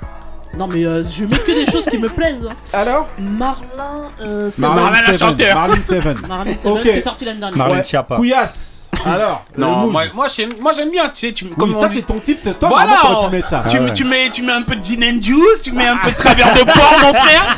Non 0.59 0.67
mais 0.67 0.85
euh, 0.85 1.05
je 1.05 1.25
mets 1.27 1.37
que 1.39 1.53
des 1.65 1.71
choses 1.71 1.85
qui 1.85 1.99
me 1.99 2.09
plaisent. 2.09 2.45
hein. 2.51 2.55
Alors 2.73 3.07
Marlin, 3.21 4.09
euh, 4.21 4.51
c'est 4.51 4.63
la 4.63 4.93
Seven. 5.13 5.19
chanteur. 5.19 5.55
Marlon 5.55 5.77
Seven. 5.85 6.17
Marlin 6.29 6.53
Seven 6.59 6.73
Ok. 6.73 6.83
qui 6.83 6.89
est 6.89 7.01
sorti 7.01 7.25
l'année 7.25 7.39
dernière. 7.39 7.59
Marlène 7.59 7.77
Ouais. 7.79 7.85
Schiappa. 7.85 8.17
Couillasse. 8.17 8.80
Alors, 9.07 9.45
Non, 9.57 9.87
moi, 9.87 10.03
moi, 10.15 10.27
j'aime, 10.35 10.51
moi 10.61 10.73
j'aime 10.77 10.91
bien, 10.91 11.05
tu 11.09 11.27
sais, 11.29 11.33
tu, 11.33 11.47
comme 11.47 11.71
Oui, 11.71 11.77
on 11.79 11.81
ça 11.83 11.89
dit- 11.89 11.97
c'est 11.97 12.03
ton 12.07 12.19
type, 12.19 12.39
c'est 12.41 12.59
toi. 12.59 12.69
Voilà, 12.69 12.93
on- 13.09 13.29
pu 13.31 13.37
mettre 13.37 13.49
ça. 13.49 13.65
tu, 13.69 13.79
Ah 13.79 13.83
ouais. 13.83 13.93
tu, 13.95 14.05
mets, 14.05 14.29
tu 14.31 14.43
mets 14.43 14.53
un 14.53 14.63
peu 14.63 14.77
de 14.77 14.85
gin 14.85 15.03
and 15.03 15.23
juice, 15.23 15.63
tu 15.63 15.73
mets 15.73 15.87
un 15.87 15.97
peu 15.97 16.11
de 16.11 16.17
travers 16.17 16.53
de 16.53 16.61
porc, 16.65 16.95
mon 17.03 17.15
frère. 17.15 17.57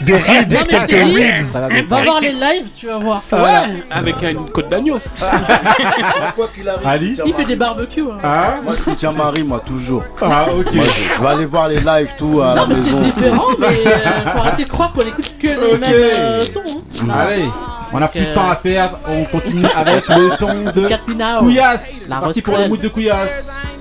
Des. 0.02 1.42
Ça 1.52 1.60
va 1.88 2.02
voir 2.02 2.20
les 2.20 2.32
lives, 2.32 2.68
tu 2.76 2.86
vas 2.86 2.98
voir. 2.98 3.22
Ouais, 3.32 3.84
avec 3.90 4.22
une 4.22 4.50
côte 4.50 4.68
d'agneau. 4.68 4.98
Quoi 6.36 6.48
qu'il 6.54 6.68
arrive, 6.68 6.86
Ali 6.86 7.18
Il 7.26 7.34
fait 7.34 7.44
des 7.44 7.56
barbecues. 7.56 8.02
Hein. 8.12 8.18
Ah, 8.22 8.54
Moi, 8.62 8.74
je 8.78 8.82
soutiens 8.82 9.12
Marie, 9.22 9.42
moi, 9.42 9.60
toujours. 9.64 10.02
ah, 10.20 10.44
ok. 10.56 10.72
Moi, 10.74 10.84
je, 10.84 11.14
je 11.16 11.20
vais 11.22 11.28
aller 11.28 11.44
voir 11.46 11.68
les 11.68 11.80
lives, 11.80 12.14
tout, 12.16 12.40
à 12.40 12.54
Non 12.54 12.62
la 12.62 12.66
mais 12.68 12.74
c'est 12.76 12.82
maison. 12.82 13.00
différent, 13.00 13.46
mais 13.58 13.66
euh, 13.66 14.30
faut 14.32 14.38
arrêter 14.38 14.64
de 14.64 14.68
croire 14.68 14.92
qu'on 14.92 15.00
écoute 15.02 15.34
que 15.40 15.46
les 15.48 15.56
Ok. 15.56 15.78
mêmes 15.80 15.90
euh, 15.92 16.44
sons. 16.44 16.60
Hein. 17.00 17.06
Allez, 17.18 17.44
on 17.92 18.02
a 18.02 18.08
plus 18.08 18.20
de 18.20 18.26
euh, 18.26 18.34
temps 18.34 18.50
à 18.50 18.56
perdre. 18.56 18.98
On 19.06 19.24
continue 19.24 19.66
avec 19.66 20.08
le 20.08 20.36
son 20.38 20.64
de 20.64 21.14
Now. 21.14 21.40
Couillasse. 21.40 22.02
La 22.08 22.16
Parti 22.16 22.42
pour 22.42 22.56
le 22.56 22.68
mood 22.68 22.80
de 22.80 22.88
Couillasse. 22.88 23.78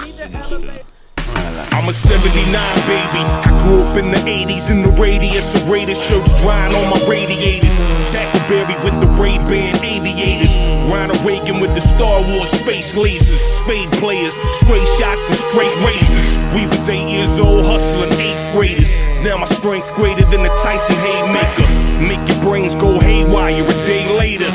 I'm 1.72 1.88
a 1.88 1.93
79 1.93 2.88
baby. 2.88 3.24
I 3.24 3.64
grew 3.64 3.82
up 3.84 3.97
in 3.97 4.12
the 4.12 4.18
80s 4.18 4.70
in 4.70 4.84
the 4.84 4.91
radius 5.01 5.55
of 5.55 5.68
Raider 5.70 5.95
shirts 5.95 6.30
drying 6.41 6.76
on 6.76 6.89
my 6.89 6.99
radiators. 7.07 7.74
Tackleberry 8.12 8.76
with 8.84 8.99
the 8.99 9.07
Ray 9.20 9.38
Ban 9.49 9.76
aviators. 9.84 10.55
Ronald 10.91 11.20
Reagan 11.26 11.59
with 11.59 11.74
the 11.74 11.82
Star 11.82 12.22
Wars 12.22 12.51
space 12.51 12.93
lasers. 12.93 13.64
Spade 13.64 13.91
players, 13.93 14.34
straight 14.62 14.86
shots 14.99 15.26
and 15.28 15.38
straight 15.49 15.76
razors. 15.82 16.38
We 16.53 16.68
was 16.68 16.88
eight 16.89 17.09
years 17.09 17.39
old 17.39 17.66
hustling 17.66 18.12
eighth 18.20 18.53
graders. 18.53 19.11
Now 19.24 19.38
my 19.38 19.45
strength's 19.45 19.91
greater 19.91 20.26
than 20.26 20.41
the 20.41 20.49
Tyson 20.63 20.95
Haymaker. 20.95 21.69
Make 22.01 22.28
your 22.28 22.41
brains 22.41 22.74
go 22.74 22.99
haywire 22.99 23.61
a 23.61 23.78
day 23.86 24.09
later. 24.17 24.49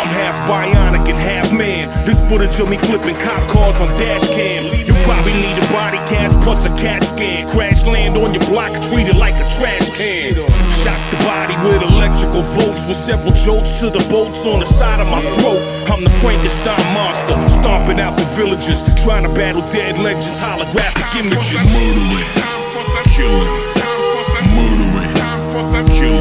I'm 0.00 0.08
half 0.08 0.48
bionic 0.48 1.06
and 1.06 1.18
half 1.18 1.52
man. 1.52 1.92
This 2.06 2.16
footage 2.26 2.58
of 2.58 2.70
me 2.70 2.78
flipping 2.78 3.16
cop 3.16 3.46
cars 3.50 3.78
on 3.78 3.88
dash 4.00 4.26
cam. 4.32 4.64
You 4.86 4.94
probably 5.04 5.34
need 5.34 5.58
a 5.58 5.66
body 5.70 5.98
cast 6.08 6.40
plus 6.40 6.64
a 6.64 6.70
CAT 6.80 7.02
scan. 7.02 7.50
Crash 7.50 7.84
land 7.84 8.16
on 8.16 8.32
your 8.32 8.42
block, 8.48 8.72
treat 8.88 9.06
it 9.06 9.16
like 9.16 9.34
a 9.34 9.44
trash 9.60 9.90
can. 9.92 10.32
Shock 10.80 11.02
the 11.12 11.20
body 11.28 11.52
with 11.68 11.82
electrical 11.82 12.40
volts 12.56 12.88
with 12.88 12.96
several 12.96 13.32
jolts 13.32 13.80
to 13.80 13.90
the 13.90 14.00
bolts 14.08 14.46
on 14.46 14.60
the 14.60 14.66
side 14.66 15.00
of 15.00 15.08
my 15.08 15.20
throat. 15.36 15.60
I'm 15.92 16.02
the 16.02 16.10
Frankenstein 16.24 16.80
monster, 16.96 17.36
stomping 17.60 18.00
out 18.00 18.16
the 18.16 18.24
villagers, 18.32 18.80
trying 19.04 19.24
to 19.28 19.32
battle 19.36 19.60
dead 19.68 19.98
legends, 19.98 20.40
holographic 20.40 21.20
images. 21.20 21.60
Murdering, 21.68 22.46
killing, 23.12 23.65
killing, 25.96 26.20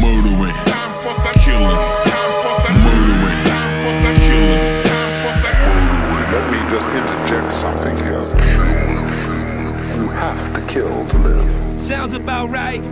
murdering, 0.00 0.54
killing, 1.44 1.78
murdering, 2.84 3.40
killing. 4.28 4.68
Let 6.30 6.44
me 6.52 6.58
just 6.70 6.86
interject 6.98 7.54
something 7.54 7.96
here. 7.96 8.24
You 9.96 10.08
have 10.10 10.54
to 10.54 10.60
kill 10.72 11.08
to 11.08 11.18
live. 11.18 11.82
Sounds 11.82 12.12
about 12.14 12.50
right. 12.50 12.82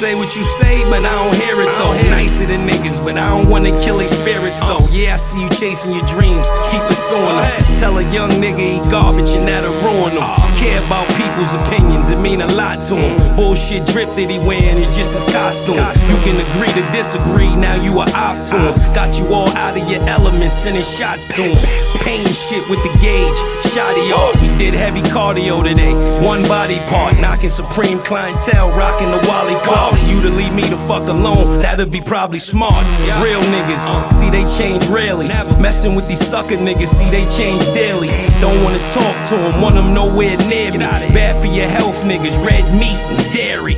Say 0.00 0.14
what 0.14 0.34
you 0.34 0.42
say, 0.42 0.82
but 0.88 1.04
I 1.04 1.12
don't 1.12 1.36
hear 1.36 1.60
it 1.60 1.68
though. 1.76 1.92
Nicer 2.08 2.46
than 2.46 2.66
niggas, 2.66 3.04
but 3.04 3.18
I 3.18 3.28
don't 3.36 3.50
wanna 3.50 3.70
kill 3.84 3.98
their 3.98 4.08
spirits 4.08 4.58
though. 4.60 4.80
Yeah, 4.88 5.12
I 5.12 5.16
see 5.16 5.42
you 5.42 5.50
chasing 5.50 5.92
your 5.92 6.06
dreams, 6.06 6.48
keep 6.72 6.80
pursuing 6.88 7.20
them. 7.20 7.76
Tell 7.76 7.98
a 7.98 8.02
young 8.08 8.30
nigga 8.40 8.80
he 8.80 8.80
garbage 8.90 9.28
and 9.28 9.46
that'll 9.46 9.68
ruin 9.84 10.16
him. 10.16 10.24
Care 10.56 10.80
about 10.88 11.04
people's 11.20 11.52
opinions, 11.52 12.08
it 12.08 12.16
mean 12.16 12.40
a 12.40 12.46
lot 12.56 12.82
to 12.86 12.96
him. 12.96 13.36
Bullshit 13.36 13.84
drip 13.92 14.08
that 14.16 14.30
he 14.30 14.38
wearing 14.40 14.80
is 14.80 14.88
just 14.96 15.12
his 15.12 15.24
costume. 15.34 15.76
You 15.76 16.16
can 16.24 16.40
agree 16.48 16.72
to 16.80 16.84
disagree, 16.96 17.54
now 17.54 17.76
you 17.76 18.00
are 18.00 18.08
op 18.16 18.40
to 18.56 18.72
him. 18.72 18.94
Got 18.94 19.20
you 19.20 19.28
all 19.28 19.52
out 19.52 19.76
of 19.76 19.84
your 19.84 20.00
elements, 20.08 20.54
sending 20.54 20.82
shots 20.82 21.28
to 21.36 21.52
him. 21.52 21.60
Pain 22.00 22.24
shit 22.32 22.64
with 22.72 22.80
the 22.88 22.92
gauge, 23.04 23.36
shotty 23.68 24.16
off. 24.16 24.32
We 24.40 24.48
did 24.56 24.72
heavy 24.72 25.02
cardio 25.12 25.62
today. 25.62 25.92
One 26.24 26.40
body 26.48 26.80
part, 26.88 27.20
knocking 27.20 27.50
supreme 27.50 28.00
clientele, 28.00 28.72
rocking 28.80 29.10
the 29.12 29.20
Wally 29.28 29.60
Clarks. 29.90 30.10
You 30.10 30.22
to 30.22 30.30
leave 30.30 30.52
me 30.52 30.62
the 30.62 30.76
fuck 30.88 31.08
alone, 31.08 31.60
that'd 31.60 31.90
be 31.90 32.00
probably 32.00 32.38
smart. 32.38 32.84
Real 33.22 33.40
niggas, 33.42 34.12
see 34.12 34.30
they 34.30 34.44
change 34.56 34.86
rarely. 34.88 35.28
Messing 35.60 35.94
with 35.94 36.08
these 36.08 36.24
sucker 36.24 36.56
niggas, 36.56 36.88
see 36.88 37.10
they 37.10 37.26
change 37.28 37.64
daily. 37.74 38.08
Don't 38.40 38.62
wanna 38.62 38.78
talk 38.90 39.16
to 39.28 39.36
them, 39.36 39.60
want 39.60 39.74
them 39.74 39.92
nowhere 39.94 40.36
near 40.48 40.72
me. 40.72 40.78
Bad 40.78 41.40
for 41.40 41.48
your 41.48 41.68
health, 41.68 42.02
niggas, 42.04 42.36
red 42.44 42.64
meat 42.74 42.98
and 43.10 43.34
dairy. 43.34 43.76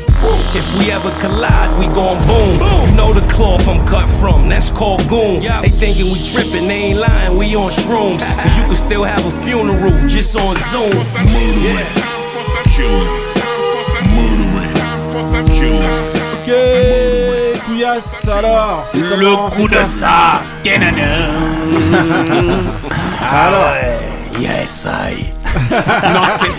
If 0.54 0.78
we 0.78 0.90
ever 0.90 1.10
collide, 1.20 1.78
we 1.78 1.86
gon' 1.94 2.18
boom. 2.26 2.60
You 2.88 2.96
know 2.96 3.12
the 3.12 3.26
cloth 3.32 3.66
I'm 3.68 3.84
cut 3.86 4.08
from, 4.08 4.48
that's 4.48 4.70
called 4.70 5.06
goon. 5.08 5.40
They 5.40 5.68
thinking 5.68 6.12
we 6.12 6.22
trippin', 6.22 6.68
they 6.68 6.92
ain't 6.92 6.98
lying, 6.98 7.36
we 7.36 7.54
on 7.56 7.70
shrooms. 7.70 8.20
Cause 8.20 8.56
you 8.56 8.64
can 8.64 8.74
still 8.74 9.04
have 9.04 9.24
a 9.26 9.30
funeral 9.42 9.92
just 10.08 10.36
on 10.36 10.56
Zoom. 10.70 10.90
Murdering, 10.90 11.86
killing, 12.76 13.31
Ok, 16.44 16.52
Couillasse, 17.64 18.26
alors 18.26 18.84
c'est 18.92 18.98
Le 18.98 19.10
comment, 19.10 19.48
coup 19.50 19.68
de 19.68 19.84
ça, 19.84 20.42
Kenana. 20.64 21.28
Alors, 23.20 23.74
Yes, 24.40 24.86
I. 24.86 25.26
non, 26.14 26.22
c'est 26.40 26.52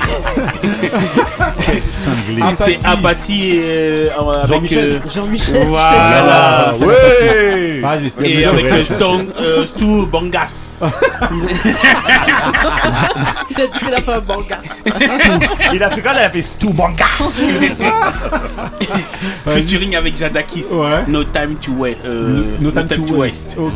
Cinglé. 1.84 2.41
Apathie. 2.41 2.64
c'est 2.64 2.86
apathie 2.86 3.52
euh, 3.64 4.10
avec. 4.20 4.48
Jean-Michel. 4.50 4.91
euh, 4.94 5.00
Jean-Michel. 5.14 5.68
Voilà. 5.68 6.74
Ouais 6.80 7.80
Vas-y. 7.82 8.12
Et 8.24 8.46
avec 8.46 8.66
euh, 8.66 8.84
euh, 9.39 9.66
Stu 9.66 10.06
Bangas. 10.12 10.80
Il 13.50 13.62
a 13.62 13.68
tué 13.68 13.89
la 13.91 14.02
femme 14.02 14.24
Bangas. 14.26 14.84
Il 15.74 15.84
a 15.84 15.89
fait 15.89 16.02
quoi 16.02 16.12
Il 16.14 16.20
a 16.20 16.30
fait 16.30 16.41
Stu 16.41 16.68
Banga 16.74 17.06
Featuring 19.44 19.96
avec 19.96 20.16
Jadakis. 20.18 20.66
Ouais. 20.72 21.04
No 21.08 21.24
Time 21.24 21.56
to 21.62 21.72
Waste. 21.74 22.06
euh, 22.06 22.44
No 22.60 22.72
Time 22.72 23.06
to 23.06 23.16
Waste. 23.16 23.56
Ok. 23.58 23.72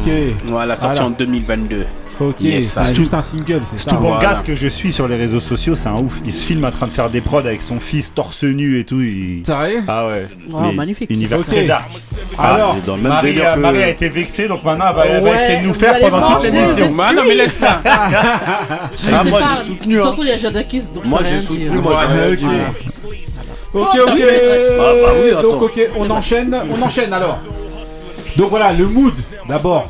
Voilà, 0.46 0.76
sorti 0.76 1.00
Voilà. 1.02 1.08
en 1.08 1.18
2022. 1.18 1.86
Ok, 2.20 2.36
Yes, 2.42 2.80
c'est 2.84 2.96
juste 2.96 3.14
un 3.14 3.22
single, 3.22 3.62
c'est 3.70 3.80
ça. 3.80 3.92
Hein. 3.96 4.00
Banga, 4.02 4.42
que 4.46 4.56
je 4.56 4.68
suis 4.68 4.92
sur 4.92 5.08
les 5.08 5.16
réseaux 5.18 5.40
sociaux, 5.40 5.76
c'est 5.76 5.88
un 5.88 5.98
ouf. 5.98 6.20
Il 6.26 6.34
se 6.34 6.44
filme 6.44 6.66
en 6.66 6.72
train 6.72 6.88
de 6.88 6.92
faire 6.92 7.12
des 7.12 7.22
prods 7.22 7.40
avec 7.40 7.62
son 7.62 7.80
fils 7.80 8.12
torse 8.14 8.44
nu 8.44 8.80
et 8.80 8.86
tout. 8.86 9.00
il- 9.02 9.44
Sérieux 9.46 9.84
Ah 9.88 10.08
ouais. 10.08 10.28
Wow, 10.50 10.62
Mais 10.62 10.74
magnifique. 10.74 11.12
Univers 11.12 11.40
Ok. 11.40 11.46
très 11.48 11.66
dark. 11.66 11.92
Alors, 12.40 12.76
Il 12.76 12.84
est 12.84 12.88
dans 12.88 12.96
le 12.96 13.02
même 13.04 13.12
Marie, 13.12 13.40
a- 13.42 13.54
que. 13.54 13.60
Marie 13.60 13.84
a 13.84 13.90
été 13.90 14.10
vexée, 14.10 14.48
donc 14.48 14.64
maintenant 14.64 14.86
elle 14.90 14.96
va, 14.96 15.06
elle 15.06 15.24
va 15.24 15.30
Ouais, 15.30 15.36
essayer 15.44 15.62
de 15.62 15.68
nous 15.68 15.74
faire 15.76 16.00
pendant 16.00 16.28
toute 16.40 16.44
l'émission. 16.52 16.96
Ah 17.04 17.14
non, 17.14 17.22
mais 17.28 17.36
laisse 17.36 17.60
là. 17.60 17.82
Ah, 17.86 18.90
C'est 18.96 19.12
moi 19.30 19.40
j'ai 19.60 19.64
soutenu. 19.66 19.94
De 19.94 20.00
toute 20.00 20.08
Hein. 20.08 20.10
façon, 20.12 20.24
il 20.24 20.28
y 20.30 20.32
a 20.32 20.38
Jadakis, 20.38 20.82
donc 20.96 21.06
Moi 21.06 21.20
j'ai 21.30 21.38
soutenu. 21.38 21.70
Moi 21.70 22.00
j'ai 22.02 22.14
rien 22.14 22.32
ok. 22.32 22.38
dit. 22.38 22.46
Ok, 23.74 23.88
Ah, 23.94 24.06
bah 24.06 25.14
oui, 25.24 25.30
attends. 25.32 25.42
Donc, 25.44 25.62
ok, 25.62 25.80
on 25.98 26.10
enchaîne, 26.10 26.56
on 26.76 26.82
enchaîne 26.82 27.14
alors. 27.14 27.38
Donc 28.38 28.50
voilà, 28.50 28.74
le 28.74 28.88
mood 28.88 29.14
d'abord. 29.48 29.90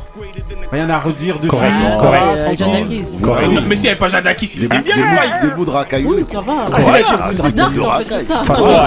Rien 0.70 0.90
à 0.90 0.98
redire 0.98 1.38
dessus. 1.38 1.48
Correct, 1.50 1.72
va, 1.82 1.96
correct. 1.96 2.22
Euh. 2.36 2.56
Jadakis. 2.58 3.04
Correct. 3.22 3.48
Mais 3.66 3.74
s'il 3.76 3.82
n'y 3.84 3.88
avait 3.88 3.98
pas 3.98 4.08
Jadakis, 4.08 4.50
il 4.56 4.64
était 4.64 4.78
bien. 4.80 4.94
des 4.96 5.02
bouts- 5.02 5.40
des 5.48 5.50
bouts 5.54 5.64
de 5.64 5.70
racailleux. 5.70 6.06
Oui, 6.08 6.24
ça 6.30 6.40
va. 6.42 6.64
Voilà, 6.68 6.98
Ah, 7.22 7.28
C'est 7.32 7.42
c'est 7.42 7.54
dark 7.54 7.72
de 7.74 7.80
en 7.80 7.98
fait, 8.00 8.24
ça. 8.24 8.38
Enfin, 8.42 8.54
Ok. 8.54 8.58
toi, 8.60 8.86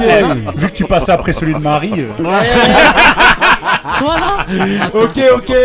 vu 0.56 0.68
que 0.68 0.74
tu 0.74 0.86
passes 0.86 1.10
après 1.10 1.34
celui 1.34 1.54
de 1.56 1.60
Marie, 1.60 1.94
euh, 2.20 2.24
Ouais. 2.24 2.50
Toi 3.98 4.16
là 4.20 4.46
Ok, 4.94 5.20
ok, 5.36 5.56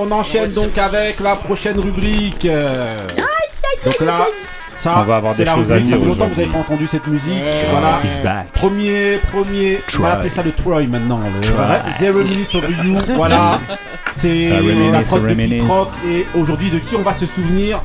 on 0.00 0.10
enchaîne 0.12 0.52
donc 0.52 0.76
avec 0.78 1.18
la 1.20 1.34
prochaine 1.36 1.78
rubrique. 1.80 2.44
Euh, 2.44 2.96
Donc 3.84 4.00
là, 4.00 4.26
ça, 4.78 5.00
On 5.00 5.02
va 5.02 5.16
avoir 5.16 5.32
c'est 5.32 5.38
des 5.38 5.44
la 5.44 5.54
choses 5.54 5.72
à. 5.72 5.78
Ça 5.78 5.84
fait 5.84 6.04
longtemps 6.04 6.28
que 6.28 6.34
vous 6.34 6.40
n'avez 6.40 6.52
pas 6.52 6.58
entendu 6.58 6.86
cette 6.86 7.06
musique. 7.06 7.32
Yeah. 7.34 7.70
Voilà. 7.70 8.00
he's 8.04 8.22
back. 8.22 8.52
Premier, 8.52 9.18
premier, 9.30 9.80
on 9.98 10.02
va 10.02 10.12
appeler 10.14 10.28
ça 10.28 10.42
le 10.42 10.52
Troy 10.52 10.82
maintenant. 10.86 11.20
Le. 11.20 11.92
Zero 11.98 12.22
Minutes 12.22 12.54
of 12.54 12.84
You. 12.84 12.96
Voilà. 13.16 13.60
C'est 14.14 14.50
la 14.92 15.00
prod 15.02 15.26
de. 15.26 15.34
Pete 15.34 15.62
Rock. 15.62 15.88
Et 16.08 16.26
aujourd'hui, 16.38 16.70
de 16.70 16.78
qui 16.78 16.96
on 16.96 17.02
va 17.02 17.14
se 17.14 17.26
souvenir? 17.26 17.80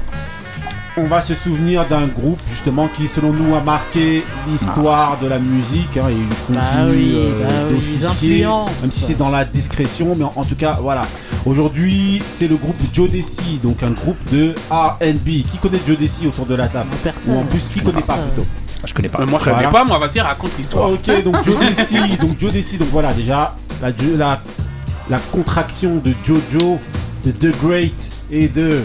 On 0.96 1.06
va 1.06 1.22
se 1.22 1.34
souvenir 1.34 1.86
d'un 1.88 2.06
groupe 2.08 2.40
justement 2.50 2.88
qui, 2.96 3.08
selon 3.08 3.34
nous, 3.34 3.56
a 3.56 3.62
marqué 3.62 4.24
l'histoire 4.48 5.18
de 5.20 5.28
la 5.28 5.40
musique. 5.40 5.98
hein, 5.98 6.10
et 6.10 6.14
il 6.14 6.28
continue 6.46 6.58
Bah 6.60 6.88
oui, 6.90 7.12
euh, 7.16 7.44
bah 7.44 7.54
oui, 7.72 8.00
même 8.82 8.92
si 8.92 9.00
c'est 9.02 9.18
dans 9.18 9.30
la 9.32 9.44
discrétion. 9.44 10.14
Mais 10.16 10.24
en, 10.24 10.34
en 10.36 10.44
tout 10.46 10.56
cas, 10.56 10.78
voilà. 10.82 11.04
Aujourd'hui, 11.46 12.22
c'est 12.30 12.48
le 12.48 12.56
groupe 12.58 12.76
Joe 12.94 13.10
Desi, 13.10 13.60
donc 13.64 13.82
un 13.84 13.92
groupe 13.92 14.18
de 14.32 14.54
R&B. 14.70 15.44
Qui 15.52 15.58
connaît 15.62 15.80
Joe 15.88 15.98
Desi 15.98 16.28
autour 16.28 16.46
de 16.46 16.56
la 16.56 16.68
table 16.68 16.90
Personne. 17.04 17.36
Ou 17.36 17.40
en 17.40 17.46
plus, 17.46 17.70
qui 17.70 17.80
connaît 17.82 18.02
pas 18.02 18.18
plutôt 18.18 18.48
je 18.86 18.94
connais 18.94 19.08
pas. 19.08 19.22
Euh, 19.22 19.26
moi, 19.26 19.40
je 19.40 19.46
Voilà. 19.46 19.60
connais 19.60 19.72
pas, 19.72 19.84
moi, 19.86 19.98
vas-y, 19.98 20.20
raconte 20.20 20.58
l'histoire. 20.58 20.92
Ok, 20.92 21.24
donc 21.24 21.38
Joe 21.46 21.56
Desi, 21.58 21.96
donc 22.22 22.38
Joe 22.38 22.52
Desi, 22.52 22.78
donc 22.78 22.90
voilà 22.92 23.14
déjà 23.14 23.56
la, 23.82 23.92
la, 24.18 24.42
la 25.10 25.18
contraction 25.32 26.02
de 26.04 26.12
Jojo, 26.26 26.80
de 27.26 27.32
The 27.32 27.56
Great 27.64 27.94
et 28.30 28.50
de 28.50 28.82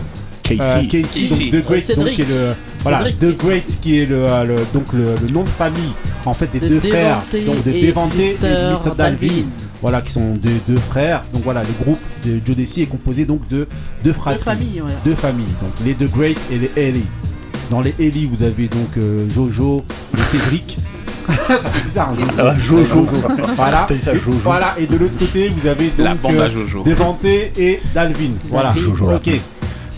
Casey. 0.56 0.60
euh, 0.62 0.82
Casey, 0.90 1.02
Casey. 1.28 1.50
donc 1.50 1.62
The 1.62 1.66
Great, 1.66 1.82
Cédric. 1.82 2.06
donc 2.06 2.14
qui 2.16 2.22
est 2.22 2.34
le 2.34 2.54
voilà 2.82 2.98
Cédric 2.98 3.18
The 3.18 3.20
Casey. 3.20 3.36
Great 3.48 3.80
qui 3.80 3.98
est 4.00 4.06
le, 4.06 4.16
euh, 4.16 4.44
le- 4.44 4.56
donc 4.72 4.92
le, 4.92 5.04
le 5.26 5.28
nom 5.32 5.42
de 5.44 5.48
famille 5.48 5.92
en 6.24 6.34
fait 6.34 6.50
des 6.52 6.60
De 6.60 6.68
deux 6.68 6.80
frères, 6.80 7.20
donc 7.46 7.64
de 7.64 7.86
Devante 7.86 8.12
et 8.18 8.36
Lister 8.70 8.90
Dalvin. 8.96 9.26
Dalvin. 9.26 9.44
Voilà, 9.80 10.00
qui 10.00 10.10
sont 10.12 10.34
deux, 10.34 10.50
deux 10.68 10.76
frères. 10.76 11.22
Donc 11.32 11.44
voilà, 11.44 11.62
le 11.62 11.84
groupe 11.84 12.00
de 12.26 12.40
Joe 12.44 12.56
Desi 12.56 12.82
est 12.82 12.86
composé 12.86 13.24
donc 13.24 13.46
de 13.48 13.68
deux 14.02 14.10
De 14.10 14.12
fratries, 14.12 14.42
famille, 14.42 14.80
ouais. 14.80 14.90
deux 15.04 15.14
familles. 15.14 15.46
Donc 15.62 15.70
les 15.84 15.94
The 15.94 16.10
Great 16.12 16.36
et 16.50 16.58
les 16.58 16.70
Ellie. 16.76 17.06
Dans 17.70 17.80
les 17.80 17.94
Ellie, 18.00 18.26
vous 18.26 18.42
avez 18.44 18.66
donc 18.66 18.88
euh, 18.98 19.28
Jojo 19.30 19.84
et 20.16 20.20
Cédric. 20.22 20.78
ça 21.46 21.58
fait 21.58 21.86
bizarre, 21.88 22.12
hein, 22.20 22.24
Ça 22.34 22.42
va, 22.42 22.58
Jojo. 22.58 23.06
Voilà. 23.56 23.86
Ça, 24.02 24.14
Jojo. 24.14 24.32
Voilà, 24.42 24.74
et 24.80 24.86
de 24.86 24.96
l'autre 24.96 25.16
côté, 25.18 25.48
vous 25.50 25.68
avez 25.68 25.90
donc 25.90 26.06
La 26.06 26.14
bande 26.14 26.36
à 26.36 26.44
euh, 26.44 26.50
Jojo. 26.50 26.82
Devante 26.82 27.24
et 27.24 27.80
Dalvin. 27.94 28.30
Voilà. 28.46 28.72
Jojo, 28.72 29.12
ok. 29.14 29.30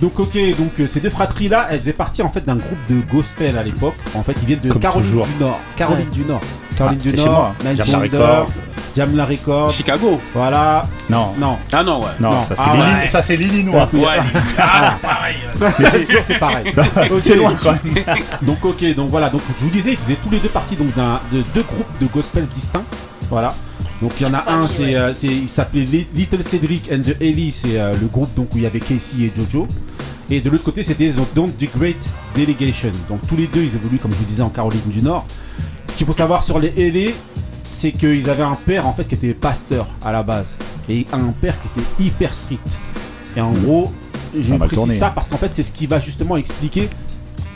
Donc 0.01 0.19
ok, 0.19 0.33
donc 0.59 0.73
euh, 0.81 0.87
ces 0.89 1.01
deux 1.01 1.11
fratries 1.11 1.49
là, 1.49 1.69
elles 1.71 1.81
faisaient 1.81 1.93
partie 1.93 2.23
en 2.23 2.31
fait 2.31 2.45
d'un 2.45 2.57
groupe 2.57 2.79
de 2.89 3.01
gospel 3.13 3.59
à 3.59 3.63
l'époque. 3.63 3.95
En 4.15 4.23
fait, 4.23 4.35
ils 4.41 4.47
viennent 4.47 4.61
de 4.61 4.71
Comme 4.71 4.81
Caroline 4.81 5.07
toujours. 5.09 5.27
du 5.27 5.35
Nord. 5.45 5.61
Caroline 5.77 6.07
Ouais. 6.07 6.11
du 6.15 6.25
Nord. 6.25 6.41
Caroline 6.77 6.99
Ah, 7.01 7.03
du 7.05 7.11
c'est 7.11 7.17
chez 7.19 7.25
Nord. 7.25 7.55
moi. 7.63 7.73
Nice 7.73 7.77
Jamla 7.85 7.99
Wonder, 7.99 8.17
Records. 8.17 8.51
Jamla 8.97 9.25
Records. 9.27 9.71
Chicago. 9.71 10.21
Voilà. 10.35 10.83
Non, 11.11 11.35
Non. 11.39 11.59
Ah 11.73 11.83
non, 11.85 12.01
ouais. 12.01 12.07
non, 12.19 12.31
Non. 12.31 12.41
ça 12.43 12.49
c'est 12.57 12.63
Ah 12.65 12.73
ouais. 13.03 13.07
ça, 13.09 13.23
c'est 13.23 13.37
l'Illinois. 13.37 13.89
Ouais. 13.93 14.01
Ah, 14.59 14.97
c'est 14.97 15.07
pareil. 15.07 15.37
Mais 15.79 15.91
c'est 15.91 16.05
toujours 16.07 16.23
c'est 16.25 16.39
pareil. 16.39 16.73
C'est 17.21 17.37
loin 17.37 17.55
quand 17.63 17.73
même. 17.73 17.95
Donc 18.43 18.65
ok, 18.65 18.95
donc 18.95 19.11
voilà, 19.11 19.29
donc 19.29 19.43
je 19.59 19.65
vous 19.65 19.71
disais, 19.71 19.93
ils 19.93 19.99
faisaient 19.99 20.17
tous 20.23 20.31
les 20.31 20.41
deux 20.41 20.49
parties 20.49 20.77
donc 20.77 20.95
d'un 20.97 21.21
de 21.31 21.43
deux 21.55 21.63
groupes 21.63 21.99
de 22.01 22.07
gospel 22.07 22.47
distincts. 22.55 22.85
Voilà. 23.29 23.53
Donc 24.01 24.13
il 24.19 24.23
y 24.23 24.27
en 24.27 24.33
a 24.35 24.51
un, 24.51 24.67
c'est, 24.67 24.95
euh, 24.97 25.13
c'est 25.13 25.27
il 25.29 25.49
s'appelait 25.49 25.85
Li- 25.85 26.07
Little 26.15 26.43
Cedric 26.43 26.91
and 26.91 27.03
the 27.03 27.17
Ellie, 27.21 27.53
c'est 27.53 27.79
euh, 27.79 27.93
le 28.01 28.07
groupe 28.07 28.33
donc 28.35 28.55
où 28.55 28.57
il 28.57 28.63
y 28.63 28.67
avait 28.67 28.81
Casey 28.81 29.25
et 29.25 29.33
Jojo. 29.35 29.67
Et 30.31 30.41
de 30.41 30.49
l'autre 30.49 30.65
côté, 30.65 30.83
c'était 30.83 31.11
donc 31.11 31.33
donc 31.35 31.59
The 31.59 31.69
Great 31.77 32.09
Delegation. 32.37 32.93
Donc 33.09 33.21
tous 33.29 33.37
les 33.37 33.47
deux, 33.47 33.63
ils 33.63 33.75
évoluent 33.75 33.99
comme 33.99 34.13
je 34.13 34.17
vous 34.17 34.25
disais 34.25 34.43
en 34.43 34.49
Caroline 34.49 34.81
du 34.87 35.03
Nord. 35.03 35.27
Ce 35.89 35.97
qu'il 35.97 36.07
faut 36.07 36.13
savoir 36.13 36.45
sur 36.45 36.59
les 36.59 36.73
Ellie, 36.77 37.11
c'est 37.71 37.93
qu'ils 37.93 38.31
avaient 38.31 38.43
un 38.45 38.55
père 38.55 38.87
en 38.87 38.95
fait 38.95 39.05
qui 39.05 39.17
était 39.17 39.35
pasteur 39.35 39.87
à 40.05 40.13
la 40.13 40.23
base 40.23 40.55
et 40.89 41.07
un 41.13 41.33
père 41.41 41.55
qui 41.61 41.81
était 41.81 42.05
hyper 42.05 42.33
strict. 42.35 42.67
Et 43.37 43.41
en 43.41 43.53
gros, 43.53 43.93
je 44.39 44.49
Ça 44.51 44.57
précise 44.59 44.75
tourner. 44.77 44.95
ça 44.97 45.11
parce 45.15 45.29
qu'en 45.29 45.37
fait, 45.37 45.51
c'est 45.53 45.63
ce 45.65 45.73
qui 45.73 45.87
va 45.87 46.01
justement 46.01 46.37
expliquer 46.37 46.89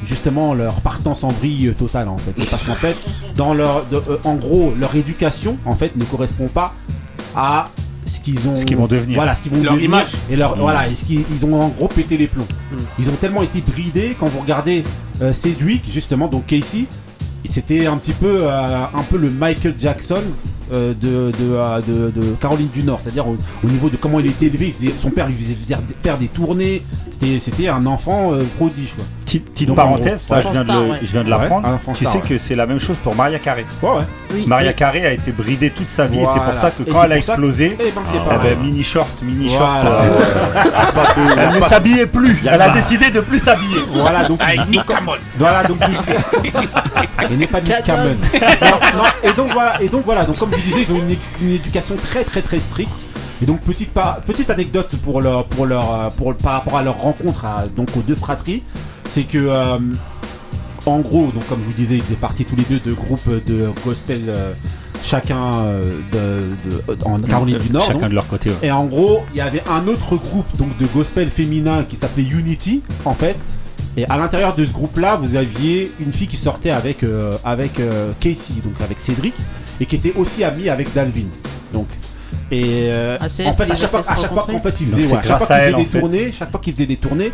justement 0.07 0.55
leur 0.55 0.81
partance 0.81 1.25
en 1.25 1.29
vrille 1.29 1.73
totale 1.79 2.09
en 2.09 2.19
fait. 2.19 2.33
C'est 2.37 2.51
parce 2.51 2.63
qu'en 2.65 2.75
fait, 2.75 2.97
dans 3.37 3.55
leur, 3.55 3.87
de- 3.87 3.97
euh, 3.97 4.17
en 4.25 4.35
gros, 4.35 4.75
leur 4.79 4.95
éducation 4.95 5.57
en 5.65 5.75
fait 5.75 5.97
ne 5.97 6.05
correspond 6.05 6.49
pas 6.49 6.75
à 7.37 7.69
ce 8.07 8.21
qu'ils 8.21 8.47
ont, 8.49 8.57
Ce 8.57 8.65
qu'ils 8.67 8.77
vont 8.77 8.87
devenir. 8.87 9.17
Voilà, 9.17 9.35
ce 9.35 9.43
qu'ils 9.43 9.53
vont 9.53 9.63
Leur 9.63 9.73
devenir 9.75 9.89
image. 9.89 10.13
et 10.31 10.37
leur 10.37 10.57
Mm. 10.57 10.61
voilà, 10.61 10.89
et 10.89 10.95
ce 10.95 11.05
qu'ils 11.05 11.23
ils 11.33 11.47
ont 11.47 11.61
en 11.61 11.69
gros 11.69 11.89
pété 11.89 12.17
les 12.17 12.27
plombs. 12.27 12.47
Ils 12.99 13.09
ont 13.09 13.15
tellement 13.21 13.43
été 13.43 13.61
bridés 13.63 14.15
quand 14.19 14.27
vous 14.29 14.41
regardez 14.41 14.83
euh, 15.23 15.33
Cedric 15.33 15.83
justement, 15.93 16.29
donc 16.29 16.47
Casey, 16.47 16.85
c'était 17.47 17.87
un 17.87 17.97
petit 17.97 18.13
peu 18.13 18.39
euh, 18.43 18.85
un 18.95 19.03
peu 19.11 19.17
le 19.17 19.31
Michael 19.31 19.75
Jackson 19.79 20.23
de, 20.75 21.31
de, 21.31 21.53
euh, 21.53 21.81
de- 21.87 22.11
de 22.21 22.27
Caroline 22.41 22.69
du 22.69 22.83
Nord, 22.83 23.01
c'est-à-dire 23.01 23.27
au, 23.29 23.37
au 23.63 23.67
niveau 23.67 23.89
de 23.89 23.97
comment 23.97 24.21
il 24.21 24.27
était 24.27 24.47
élevé, 24.47 24.67
il 24.69 24.73
faisait- 24.75 24.95
son 25.01 25.11
père 25.11 25.27
lui 25.29 25.35
faisait 25.37 25.55
faisait 25.55 25.77
faire 26.03 26.19
des 26.19 26.27
tournées, 26.29 26.83
c'était 27.11 27.39
c'était 27.39 27.69
un 27.69 27.85
enfant 27.87 28.33
euh, 28.33 28.43
prodige 28.59 28.95
quoi. 28.95 29.05
Petite, 29.25 29.51
petite 29.51 29.69
Donc, 29.69 29.79
en 29.79 29.83
parenthèse, 29.83 30.23
gros, 30.29 30.35
ça 30.37 30.41
je 30.43 30.49
viens 30.51 30.61
de, 30.61 30.65
star, 30.67 30.81
le- 30.83 30.91
ouais. 30.91 30.99
je 31.03 31.07
viens 31.11 31.25
de 31.25 31.31
l'apprendre. 31.31 31.69
tu 31.95 32.05
star, 32.05 32.13
sais 32.13 32.19
ouais. 32.23 32.29
que 32.29 32.39
c'est 32.39 32.55
la 32.55 32.67
même 32.67 32.79
chose 32.79 32.97
pour 33.03 33.15
Maria 33.17 33.39
Carré. 33.39 33.65
Ouais 33.83 33.89
ouais. 33.91 34.03
Oui, 34.33 34.45
Maria 34.47 34.73
Carré 34.73 35.05
a 35.07 35.13
été 35.13 35.33
bridée 35.33 35.71
toute 35.71 35.89
sa 35.89 36.07
vie 36.07 36.19
et 36.19 36.27
c'est 36.33 36.41
pour 36.41 36.55
ça 36.55 36.71
que 36.71 36.83
quand 36.85 37.03
elle 37.05 37.13
a 37.13 37.17
explosé, 37.17 37.77
Eh 37.81 37.91
ben 37.91 38.03
c'est 38.07 38.19
eh 38.19 38.39
ben, 38.55 38.59
mini 38.63 38.83
short, 38.85 39.09
mini 39.23 39.49
Voilà. 39.49 39.83
short, 39.83 40.03
euh, 41.19 41.35
elle 41.39 41.61
ne 41.61 41.67
s'habillait 41.67 42.07
plus. 42.07 42.39
Elle 42.47 42.61
a 42.61 42.71
décidé 42.71 43.11
de 43.11 43.21
plus 43.21 43.39
s'habiller. 43.39 43.79
Voilà 43.93 44.29
donc 44.29 44.41
Avec 44.43 44.69
Nick 44.69 44.85
Cameron. 44.87 45.17
Voilà 45.39 45.63
donc 45.65 45.79
et 45.83 47.37
n'est 47.37 47.47
pas 47.47 47.61
Nick 47.61 47.83
Cameron. 47.85 48.17
Et 49.23 49.33
donc 49.33 49.53
voilà 49.53 49.83
et 49.83 49.89
donc 49.89 50.03
voilà 50.05 50.25
donc 50.25 50.37
comme 50.39 50.51
je 50.51 50.64
disais 50.65 50.83
ils 50.89 50.93
ont 50.93 51.01
une, 51.43 51.51
éducation 51.55 51.97
très 51.97 52.25
très 52.25 52.43
très 52.43 52.59
stricte 52.61 53.05
et 53.43 53.47
donc 53.47 53.61
petite 53.63 53.91
petite 54.27 54.51
anecdote 54.51 54.91
pour 55.03 55.21
leur 55.21 55.45
pour 55.47 55.67
leur 55.67 55.93
euh, 55.95 56.09
pour 56.11 56.35
par 56.37 56.53
rapport 56.55 56.77
à 56.79 56.83
leur 56.83 56.99
rencontre 56.99 57.45
à- 57.45 57.67
donc 57.67 57.89
aux 57.97 58.03
deux 58.03 58.15
fratries 58.15 58.63
c'est 59.11 59.25
que 59.25 59.39
euh, 59.39 59.79
en 60.87 60.99
gros 61.01 61.31
donc 61.33 61.47
comme 61.49 61.61
je 61.61 61.65
vous 61.67 61.73
disais 61.73 61.97
ils 61.97 62.03
faisaient 62.03 62.15
partie 62.17 62.45
tous 62.45 62.57
les 62.57 62.65
deux 62.65 62.81
de 62.81 62.93
groupes 62.95 63.29
de 63.47 63.69
gospel 63.85 64.23
euh, 64.29 64.53
chacun 65.03 65.51
de, 66.13 66.43
de- 66.95 67.05
en 67.05 67.19
Caroline 67.21 67.59
du 67.59 67.71
Nord 67.71 67.87
Chacun 67.87 68.01
donc. 68.01 68.09
de 68.11 68.15
leur 68.15 68.27
côté. 68.27 68.51
ouais. 68.51 68.57
Et 68.63 68.71
en 68.71 68.87
gros, 68.87 69.23
il 69.35 69.39
y 69.39 69.41
avait 69.43 69.63
un 69.71 69.87
autre 69.87 70.17
groupe 70.17 70.47
donc 70.57 70.77
de 70.79 70.87
gospel 70.87 71.29
féminin 71.29 71.85
qui 71.87 71.97
s'appelait 71.97 72.23
Unity 72.25 72.83
en 73.05 73.13
fait. 73.15 73.37
Et 73.99 74.07
à 74.07 74.17
l'intérieur 74.17 74.55
de 74.57 74.65
ce 74.65 74.73
groupe-là, 74.73 75.17
vous 75.17 75.37
aviez 75.37 75.93
une 76.01 76.11
fille 76.13 76.27
qui 76.27 76.37
sortait 76.39 76.71
avec 76.71 77.03
euh, 77.05 77.33
avec 77.45 77.79
euh, 77.81 78.13
Casey, 78.19 78.55
donc 78.65 78.75
avec 78.81 78.99
Cédric, 78.99 79.35
et 79.81 79.87
qui 79.87 79.97
était 79.97 80.13
aussi 80.17 80.45
amie 80.45 80.69
avec 80.69 80.93
Dalvin. 80.93 81.27
Donc 81.73 81.89
et 82.51 82.89
euh, 82.91 83.17
Ah, 83.21 83.27
en 83.27 83.29
fait 83.29 83.71
à 83.71 83.75
chaque 83.75 83.91
fois, 83.91 84.01
à 84.01 84.17
chaque 84.17 84.31
qu'en 84.47 84.61
fait 84.61 84.73
ouais, 85.07 85.23
chaque 85.23 85.43
faisaient 85.43 85.75
en 85.75 85.79
des 85.79 85.85
fait. 85.85 86.01
tournées, 86.01 86.33
chaque 86.33 86.51
fois 86.51 86.61
qu'ils 86.61 86.73
faisaient 86.75 86.87
des 86.87 86.97
tournées, 86.97 87.33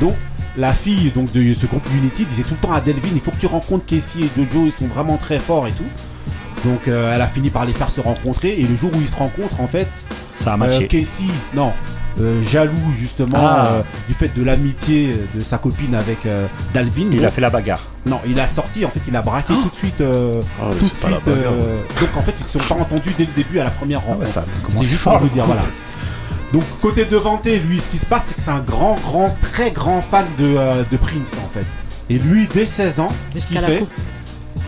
donc 0.00 0.14
la 0.56 0.72
fille 0.72 1.10
donc 1.10 1.32
de 1.32 1.54
ce 1.54 1.66
groupe 1.66 1.86
Unity 1.96 2.24
disait 2.24 2.42
tout 2.42 2.54
le 2.60 2.66
temps 2.66 2.72
à 2.72 2.80
Delvin, 2.80 3.08
il 3.12 3.20
faut 3.20 3.30
que 3.30 3.38
tu 3.40 3.46
rencontres 3.46 3.86
Casey 3.86 4.20
et 4.22 4.30
Jojo, 4.36 4.66
ils 4.66 4.72
sont 4.72 4.86
vraiment 4.86 5.16
très 5.16 5.38
forts 5.38 5.66
et 5.66 5.72
tout. 5.72 5.84
Donc 6.64 6.88
euh, 6.88 7.14
elle 7.14 7.22
a 7.22 7.26
fini 7.26 7.48
par 7.50 7.64
les 7.64 7.72
faire 7.72 7.90
se 7.90 8.00
rencontrer 8.00 8.58
et 8.60 8.64
le 8.64 8.76
jour 8.76 8.90
où 8.94 9.00
ils 9.00 9.08
se 9.08 9.16
rencontrent 9.16 9.60
en 9.60 9.66
fait, 9.66 9.88
Ça 10.36 10.54
a 10.54 10.56
euh. 10.82 10.86
Casey, 10.86 11.24
non, 11.54 11.72
euh, 12.20 12.42
jaloux 12.42 12.72
justement 12.98 13.36
Ah. 13.38 13.66
euh, 13.68 13.82
du 14.08 14.14
fait 14.14 14.30
de 14.36 14.42
l'amitié 14.44 15.14
de 15.34 15.40
sa 15.40 15.58
copine 15.58 15.94
avec 15.94 16.26
euh, 16.26 16.46
Dalvin. 16.74 17.06
Il 17.10 17.16
donc- 17.18 17.26
a 17.26 17.30
fait 17.30 17.40
la 17.40 17.50
bagarre. 17.50 17.80
Non, 18.06 18.20
il 18.26 18.38
a 18.40 18.48
sorti, 18.48 18.84
en 18.84 18.88
fait, 18.88 19.00
il 19.06 19.14
a 19.16 19.22
braqué 19.22 19.52
tout 19.54 19.68
de 19.70 19.74
suite. 19.76 20.00
euh, 20.00 20.40
Ah 20.60 20.64
tout 20.72 20.78
de 20.80 20.84
suite. 20.84 21.28
euh, 21.28 21.78
donc 22.00 22.10
en 22.16 22.22
fait, 22.22 22.34
ils 22.38 22.44
se 22.44 22.58
sont 22.58 22.74
pas 22.74 22.80
entendus 22.80 23.14
dès 23.16 23.24
le 23.26 23.32
début 23.36 23.58
à 23.60 23.64
la 23.64 23.70
première 23.70 24.00
Ah 24.06 24.10
rencontre. 24.12 24.28
ça 24.30 24.44
C'était 24.46 24.66
commence 24.72 24.86
juste 24.86 25.00
fort. 25.02 25.12
pour 25.18 25.28
vous 25.28 25.34
dire, 25.34 25.44
voilà. 25.44 25.62
Donc 26.52 26.64
côté 26.80 27.04
Devanté, 27.04 27.58
lui, 27.60 27.78
ce 27.80 27.90
qui 27.90 27.98
se 27.98 28.06
passe, 28.06 28.24
c'est 28.28 28.34
que 28.36 28.42
c'est 28.42 28.50
un 28.50 28.60
grand, 28.60 28.96
grand, 29.04 29.36
très 29.52 29.70
grand 29.70 30.02
fan 30.02 30.24
de, 30.38 30.56
euh, 30.56 30.82
de 30.90 30.96
Prince 30.96 31.34
en 31.44 31.48
fait. 31.48 31.66
Et 32.08 32.18
lui, 32.18 32.48
dès 32.52 32.66
16 32.66 32.98
ans, 32.98 33.12
ce 33.36 33.46
qu'il 33.46 33.60
fait, 33.60 33.84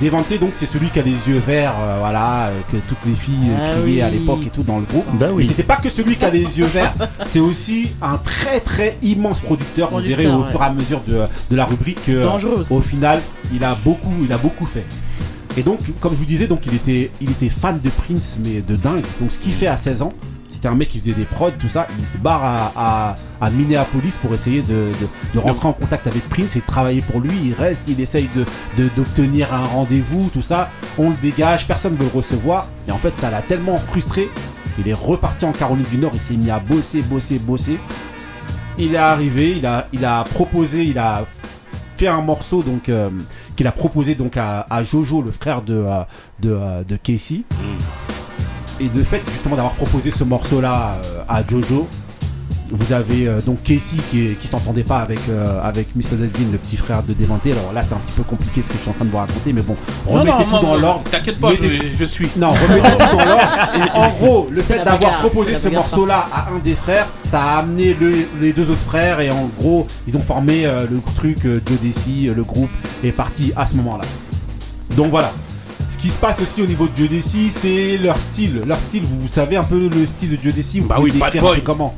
coupe. 0.02 0.12
Devanté, 0.12 0.38
donc 0.38 0.50
c'est 0.54 0.66
celui 0.66 0.90
qui 0.90 0.98
a 0.98 1.02
les 1.02 1.10
yeux 1.28 1.40
verts, 1.46 1.74
euh, 1.80 1.96
voilà, 2.00 2.46
euh, 2.48 2.60
que 2.70 2.76
toutes 2.88 3.04
les 3.06 3.12
filles 3.14 3.50
euh, 3.50 3.72
Ah 3.74 3.80
criaient 3.80 4.02
à 4.02 4.08
oui. 4.08 4.18
l'époque 4.18 4.40
et 4.46 4.50
tout 4.50 4.62
dans 4.62 4.78
le 4.78 4.84
groupe. 4.84 5.06
Bah 5.14 5.26
Mais 5.28 5.32
oui. 5.32 5.44
c'était 5.44 5.62
pas 5.62 5.76
que 5.76 5.90
celui 5.90 6.16
qui 6.16 6.24
a 6.24 6.30
les 6.30 6.40
yeux 6.58 6.66
verts, 6.66 6.94
c'est 7.28 7.40
aussi 7.40 7.92
un 8.02 8.18
très 8.18 8.60
très 8.60 8.98
immense 9.02 9.40
producteur. 9.40 9.88
Vous 9.90 9.96
Producteur, 9.96 10.18
verrez 10.18 10.34
au 10.34 10.42
ouais. 10.44 10.50
fur 10.50 10.62
et 10.62 10.66
à 10.66 10.72
mesure 10.72 11.00
de, 11.06 11.20
de 11.50 11.56
la 11.56 11.64
rubrique 11.64 12.04
que, 12.04 12.12
euh, 12.12 12.22
Dangereux 12.22 12.60
aussi. 12.60 12.72
au 12.72 12.80
final, 12.80 13.20
il 13.54 13.62
a 13.64 13.74
beaucoup, 13.74 14.12
il 14.24 14.32
a 14.32 14.38
beaucoup 14.38 14.66
fait. 14.66 14.84
Et 15.56 15.62
donc, 15.62 15.80
comme 16.00 16.12
je 16.12 16.16
vous 16.18 16.24
disais, 16.24 16.46
donc 16.46 16.60
il 16.66 16.74
était, 16.74 17.10
il 17.20 17.30
était 17.30 17.50
fan 17.50 17.78
de 17.82 17.90
Prince, 17.90 18.38
mais 18.42 18.62
de 18.66 18.74
dingue. 18.74 19.04
Donc, 19.20 19.30
ce 19.32 19.38
qu'il 19.38 19.52
fait 19.52 19.66
à 19.66 19.76
16 19.76 20.00
ans, 20.02 20.14
c'était 20.62 20.72
un 20.72 20.76
mec 20.76 20.90
qui 20.90 21.00
faisait 21.00 21.12
des 21.12 21.24
prods, 21.24 21.50
tout 21.58 21.68
ça. 21.68 21.88
Il 21.98 22.06
se 22.06 22.18
barre 22.18 22.44
à, 22.44 22.72
à- 22.76 23.14
à 23.40 23.50
Minneapolis 23.50 24.16
pour 24.22 24.32
essayer 24.32 24.62
de, 24.62 24.68
de- 24.92 25.08
de 25.34 25.38
rentrer 25.40 25.66
en 25.66 25.72
contact 25.72 26.06
avec 26.06 26.28
Prince 26.28 26.54
et 26.54 26.60
de 26.60 26.64
travailler 26.66 27.00
pour 27.00 27.18
lui. 27.20 27.32
Il 27.46 27.54
reste, 27.54 27.82
il 27.88 28.00
essaye 28.00 28.28
de- 28.36 28.88
d'obtenir 28.96 29.52
un 29.52 29.64
rendez-vous, 29.64 30.30
tout 30.32 30.40
ça. 30.40 30.70
On 30.98 31.08
le 31.10 31.16
dégage, 31.20 31.66
personne 31.66 31.94
ne 31.94 31.98
veut 31.98 32.04
le 32.12 32.16
recevoir. 32.16 32.68
Et 32.86 32.92
en 32.92 32.98
fait, 32.98 33.16
ça 33.16 33.28
l'a 33.28 33.42
tellement 33.42 33.76
frustré 33.76 34.30
qu'il 34.76 34.86
est 34.86 34.92
reparti 34.94 35.44
en 35.46 35.50
Caroline 35.50 35.84
du 35.90 35.98
Nord. 35.98 36.12
Il 36.14 36.20
s'est 36.20 36.36
mis 36.36 36.48
à 36.52 36.60
bosser, 36.60 37.02
bosser, 37.02 37.40
bosser. 37.40 37.80
Il 38.78 38.94
est 38.94 38.98
arrivé, 38.98 39.56
il 39.58 39.66
a, 39.66 39.88
il 39.92 40.04
a 40.04 40.22
proposé, 40.22 40.84
il 40.84 40.96
a 41.00 41.24
fait 41.96 42.06
un 42.06 42.20
morceau 42.22 42.62
donc 42.62 42.88
euh, 42.88 43.10
qu'il 43.56 43.66
a 43.66 43.72
proposé 43.72 44.14
donc 44.14 44.36
à, 44.36 44.64
à 44.70 44.84
Jojo, 44.84 45.22
le 45.22 45.32
frère 45.32 45.60
de, 45.62 45.74
euh, 45.74 46.02
de, 46.40 46.50
euh, 46.52 46.84
de 46.84 46.94
Casey. 46.94 47.40
Et 48.80 48.88
de 48.88 49.02
fait 49.02 49.22
justement 49.32 49.54
d'avoir 49.56 49.74
proposé 49.74 50.10
ce 50.10 50.24
morceau-là 50.24 50.98
euh, 51.04 51.22
à 51.28 51.46
Jojo, 51.46 51.86
vous 52.74 52.92
avez 52.94 53.28
euh, 53.28 53.40
donc 53.42 53.62
Casey 53.62 53.98
qui, 54.10 54.26
est- 54.26 54.34
qui 54.40 54.48
s'entendait 54.48 54.82
pas 54.82 55.00
avec, 55.00 55.18
euh, 55.28 55.60
avec 55.62 55.94
Mr. 55.94 56.16
Delvin, 56.16 56.50
le 56.50 56.56
petit 56.58 56.78
frère 56.78 57.02
de 57.02 57.12
Déventé. 57.12 57.52
Alors 57.52 57.72
là 57.74 57.82
c'est 57.82 57.92
un 57.94 57.98
petit 57.98 58.14
peu 58.16 58.22
compliqué 58.22 58.62
ce 58.62 58.68
que 58.68 58.74
je 58.78 58.80
suis 58.80 58.90
en 58.90 58.94
train 58.94 59.04
de 59.04 59.10
vous 59.10 59.18
raconter, 59.18 59.52
mais 59.52 59.60
bon, 59.60 59.76
remettez 60.06 60.30
non, 60.30 60.44
tout 60.58 60.62
dans 60.66 60.74
l'ordre. 60.76 61.02
T'inquiète 61.10 61.38
pas, 61.38 61.52
je, 61.52 62.04
suis. 62.06 62.28
Non, 62.38 62.48
remettez 62.48 62.88
tout 62.88 63.16
dans 63.16 63.24
l'ordre. 63.26 63.42
Et 63.76 63.90
En 63.98 64.08
gros, 64.10 64.48
le 64.50 64.62
fait 64.62 64.82
d'avoir 64.84 65.18
proposé 65.18 65.54
ce 65.54 65.68
morceau-là 65.68 66.26
à 66.32 66.48
un 66.50 66.58
des 66.64 66.74
frères, 66.74 67.06
ça 67.28 67.42
a 67.42 67.58
amené 67.58 67.94
le- 68.00 68.26
les 68.40 68.54
deux 68.54 68.70
autres 68.70 68.80
frères 68.86 69.20
et 69.20 69.30
en 69.30 69.50
gros, 69.58 69.86
ils 70.08 70.16
ont 70.16 70.20
formé 70.22 70.64
euh, 70.64 70.86
le 70.90 70.98
truc 71.14 71.44
euh, 71.44 71.60
Joe 71.66 71.78
Desi, 71.80 72.28
euh, 72.28 72.34
le 72.34 72.42
groupe 72.42 72.70
est 73.04 73.12
parti 73.12 73.52
à 73.54 73.66
ce 73.66 73.74
moment-là. 73.76 74.04
Donc 74.96 75.10
voilà. 75.10 75.30
Ce 75.92 75.98
qui 75.98 76.08
se 76.08 76.18
passe 76.18 76.40
aussi 76.40 76.62
au 76.62 76.66
niveau 76.66 76.86
de 76.88 76.96
Joe 76.96 77.08
Desi, 77.08 77.50
c'est 77.50 77.98
leur 77.98 78.16
style. 78.16 78.62
Leur 78.66 78.78
style, 78.78 79.02
vous 79.04 79.28
savez 79.28 79.56
un 79.56 79.62
peu 79.62 79.88
le 79.88 80.06
style 80.06 80.30
de 80.38 80.50
Desi, 80.50 80.80
vous 80.80 80.88
Bah 80.88 80.96
pouvez 80.96 81.10
oui, 81.10 81.14
le 81.14 81.20
bad 81.20 81.32
décrire 81.32 81.44
un 81.44 81.52
boy. 81.52 81.58
peu 81.60 81.64
comment 81.66 81.94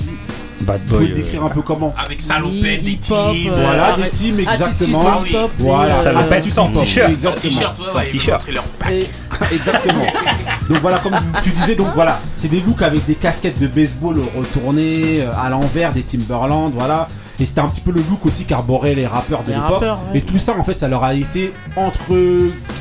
Bad 0.61 0.81
Vous 0.87 0.95
pouvez 0.95 0.99
boy. 1.07 1.09
le 1.09 1.15
décrire 1.15 1.45
un 1.45 1.49
peu 1.49 1.63
comment 1.63 1.95
Avec 1.97 2.21
salopette, 2.21 2.85
des 2.85 2.97
teams. 2.97 3.15
euh, 3.17 3.51
Voilà, 3.55 3.97
des 3.97 4.11
teams, 4.11 4.41
exactement. 4.41 5.05
Voilà, 5.59 5.95
euh, 5.97 6.13
l'appelle 6.13 6.43
sans 6.43 6.69
t-shirt. 6.73 7.07
Sans 7.07 7.13
Exactement. 7.13 7.53
t-shirt, 7.55 8.11
t-shirt. 8.11 8.39
montraient 8.41 8.53
leur 8.53 8.65
pack. 8.65 8.91
et- 8.93 9.55
Exactement. 9.55 10.07
donc 10.69 10.79
voilà, 10.81 10.99
comme 10.99 11.17
tu 11.43 11.51
disais, 11.51 11.75
donc 11.77 11.89
voilà, 11.95 12.21
c'est 12.39 12.49
des 12.49 12.61
looks 12.61 12.83
avec 12.83 13.07
des 13.07 13.15
casquettes 13.15 13.59
de 13.61 13.67
baseball 13.69 14.17
retournées 14.37 15.21
euh, 15.23 15.31
à 15.41 15.49
l'envers, 15.51 15.93
des 15.93 16.03
Timberland, 16.03 16.73
voilà. 16.75 17.09
Et 17.41 17.47
c'était 17.47 17.61
un 17.61 17.69
petit 17.69 17.81
peu 17.81 17.91
le 17.93 18.01
look 18.11 18.27
aussi 18.27 18.45
qu'arboraient 18.45 18.95
les 18.95 19.07
rappeurs 19.07 19.43
de 19.45 19.53
l'époque. 19.53 19.85
Et 20.15 20.21
tout 20.21 20.39
ça, 20.39 20.55
en 20.59 20.63
fait, 20.65 20.79
ça 20.79 20.89
leur 20.89 21.03
a 21.05 21.15
été 21.15 21.53
entre 21.77 22.13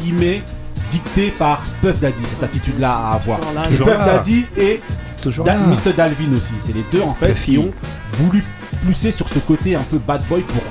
guillemets 0.02 0.42
dicté 0.94 1.32
par 1.32 1.62
Puff 1.82 2.00
Daddy, 2.00 2.22
cette 2.30 2.44
attitude-là 2.44 2.92
à 2.92 3.14
avoir. 3.16 3.40
Là, 3.56 3.64
C'est 3.68 3.78
Puff 3.78 3.88
là. 3.88 4.06
Daddy 4.06 4.46
et 4.58 4.80
Toujours 5.22 5.46
Da- 5.46 5.54
là. 5.56 5.60
Mr. 5.68 5.94
Dalvin 5.96 6.34
aussi. 6.36 6.54
C'est 6.60 6.76
les 6.76 6.86
deux 6.92 7.02
en 7.02 7.14
fait 7.14 7.34
qui 7.44 7.58
ont 7.58 7.72
voulu 8.14 8.44
pousser 8.86 9.12
sur 9.12 9.28
ce 9.30 9.40
côté 9.40 9.76
un 9.76 9.82
peu 9.84 9.98
bad 9.98 10.22
boy 10.28 10.42
pour 10.42 10.62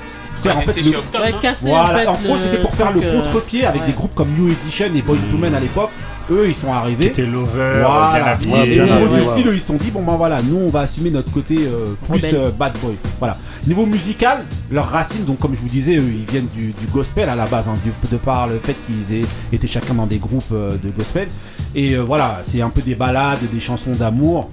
faire 0.42 0.58
en 0.58 0.60
fait 0.60 0.76
le, 0.76 0.82
chez 0.82 0.96
Octone, 0.96 1.20
Ouais, 1.22 1.34
casser 1.40 1.68
voilà, 1.68 1.84
en 1.84 1.96
fait. 1.96 2.06
en 2.06 2.14
gros, 2.14 2.34
le 2.34 2.40
c'était 2.40 2.58
pour 2.58 2.74
faire 2.74 2.92
le 2.92 3.00
euh, 3.02 3.22
contre-pied 3.22 3.64
avec 3.64 3.80
ouais. 3.82 3.86
des 3.86 3.92
groupes 3.94 4.14
comme 4.14 4.28
New 4.38 4.48
Edition 4.52 4.86
et 4.94 5.02
Boys 5.02 5.16
to 5.30 5.38
Men 5.38 5.54
à 5.54 5.60
l'époque. 5.60 5.90
Eux, 6.30 6.46
ils 6.48 6.54
sont 6.54 6.72
arrivés. 6.72 7.06
était 7.06 7.26
lover, 7.26 7.72
bien 7.74 7.82
Voilà. 7.88 8.26
habillé. 8.32 8.52
Ouais, 8.54 8.68
Et 8.68 8.80
au 8.80 8.84
niveau 8.84 8.96
habillé, 9.06 9.16
du 9.20 9.32
style, 9.32 9.48
eux, 9.48 9.54
ils 9.54 9.60
se 9.60 9.66
sont 9.66 9.76
dit 9.76 9.90
bon 9.90 10.02
ben 10.02 10.16
voilà, 10.16 10.40
nous 10.42 10.56
on 10.56 10.68
va 10.68 10.80
assumer 10.80 11.10
notre 11.10 11.32
côté 11.32 11.56
euh, 11.58 11.94
plus 12.08 12.22
euh, 12.34 12.50
bad 12.50 12.72
boy. 12.82 12.94
Voilà. 13.18 13.36
Niveau 13.66 13.86
musical, 13.86 14.44
leurs 14.70 14.88
racines, 14.88 15.24
donc 15.24 15.38
comme 15.38 15.54
je 15.54 15.60
vous 15.60 15.68
disais, 15.68 15.96
eux, 15.96 16.04
ils 16.12 16.30
viennent 16.30 16.48
du, 16.54 16.72
du 16.72 16.86
gospel 16.92 17.28
à 17.28 17.34
la 17.34 17.46
base, 17.46 17.68
hein, 17.68 17.74
du- 17.84 17.92
de 18.10 18.16
par 18.16 18.46
le 18.46 18.58
fait 18.58 18.76
qu'ils 18.86 19.16
aient 19.16 19.24
été 19.52 19.66
chacun 19.66 19.94
dans 19.94 20.06
des 20.06 20.18
groupes 20.18 20.44
euh, 20.52 20.72
de 20.82 20.90
gospel. 20.90 21.28
Et 21.74 21.94
euh, 21.94 22.00
voilà, 22.02 22.42
c'est 22.46 22.60
un 22.62 22.70
peu 22.70 22.82
des 22.82 22.94
ballades, 22.94 23.38
des 23.52 23.60
chansons 23.60 23.92
d'amour. 23.92 24.48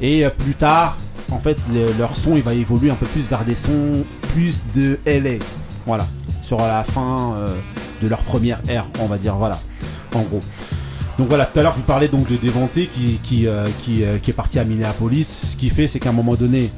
Et 0.00 0.24
euh, 0.24 0.30
plus 0.30 0.54
tard, 0.54 0.96
en 1.30 1.38
fait, 1.38 1.58
le- 1.72 1.92
leur 1.98 2.16
son, 2.16 2.36
il 2.36 2.42
va 2.42 2.54
évoluer 2.54 2.90
un 2.90 2.94
peu 2.94 3.06
plus 3.06 3.28
vers 3.28 3.44
des 3.44 3.54
sons 3.54 4.04
plus 4.34 4.60
de 4.74 4.98
LA. 5.06 5.38
Voilà. 5.86 6.06
Sur 6.42 6.58
la 6.58 6.82
fin 6.84 7.34
euh, 7.36 7.46
de 8.02 8.08
leur 8.08 8.18
première 8.20 8.58
ère, 8.68 8.86
on 9.00 9.06
va 9.06 9.16
dire. 9.18 9.36
Voilà. 9.36 9.58
En 10.14 10.22
gros. 10.22 10.40
Donc 11.20 11.28
voilà, 11.28 11.44
tout 11.44 11.60
à 11.60 11.62
l'heure 11.62 11.72
je 11.74 11.80
vous 11.80 11.86
parlais 11.86 12.08
donc 12.08 12.26
de 12.30 12.36
Déventé 12.36 12.86
qui, 12.86 13.20
qui, 13.22 13.46
euh, 13.46 13.66
qui, 13.84 14.04
euh, 14.04 14.16
qui 14.16 14.30
est 14.30 14.34
parti 14.34 14.58
à 14.58 14.64
Minneapolis. 14.64 15.42
Ce 15.46 15.54
qu'il 15.54 15.70
fait, 15.70 15.86
c'est 15.86 16.00
qu'à 16.00 16.08
un 16.08 16.12
moment 16.14 16.34
donné, 16.34 16.70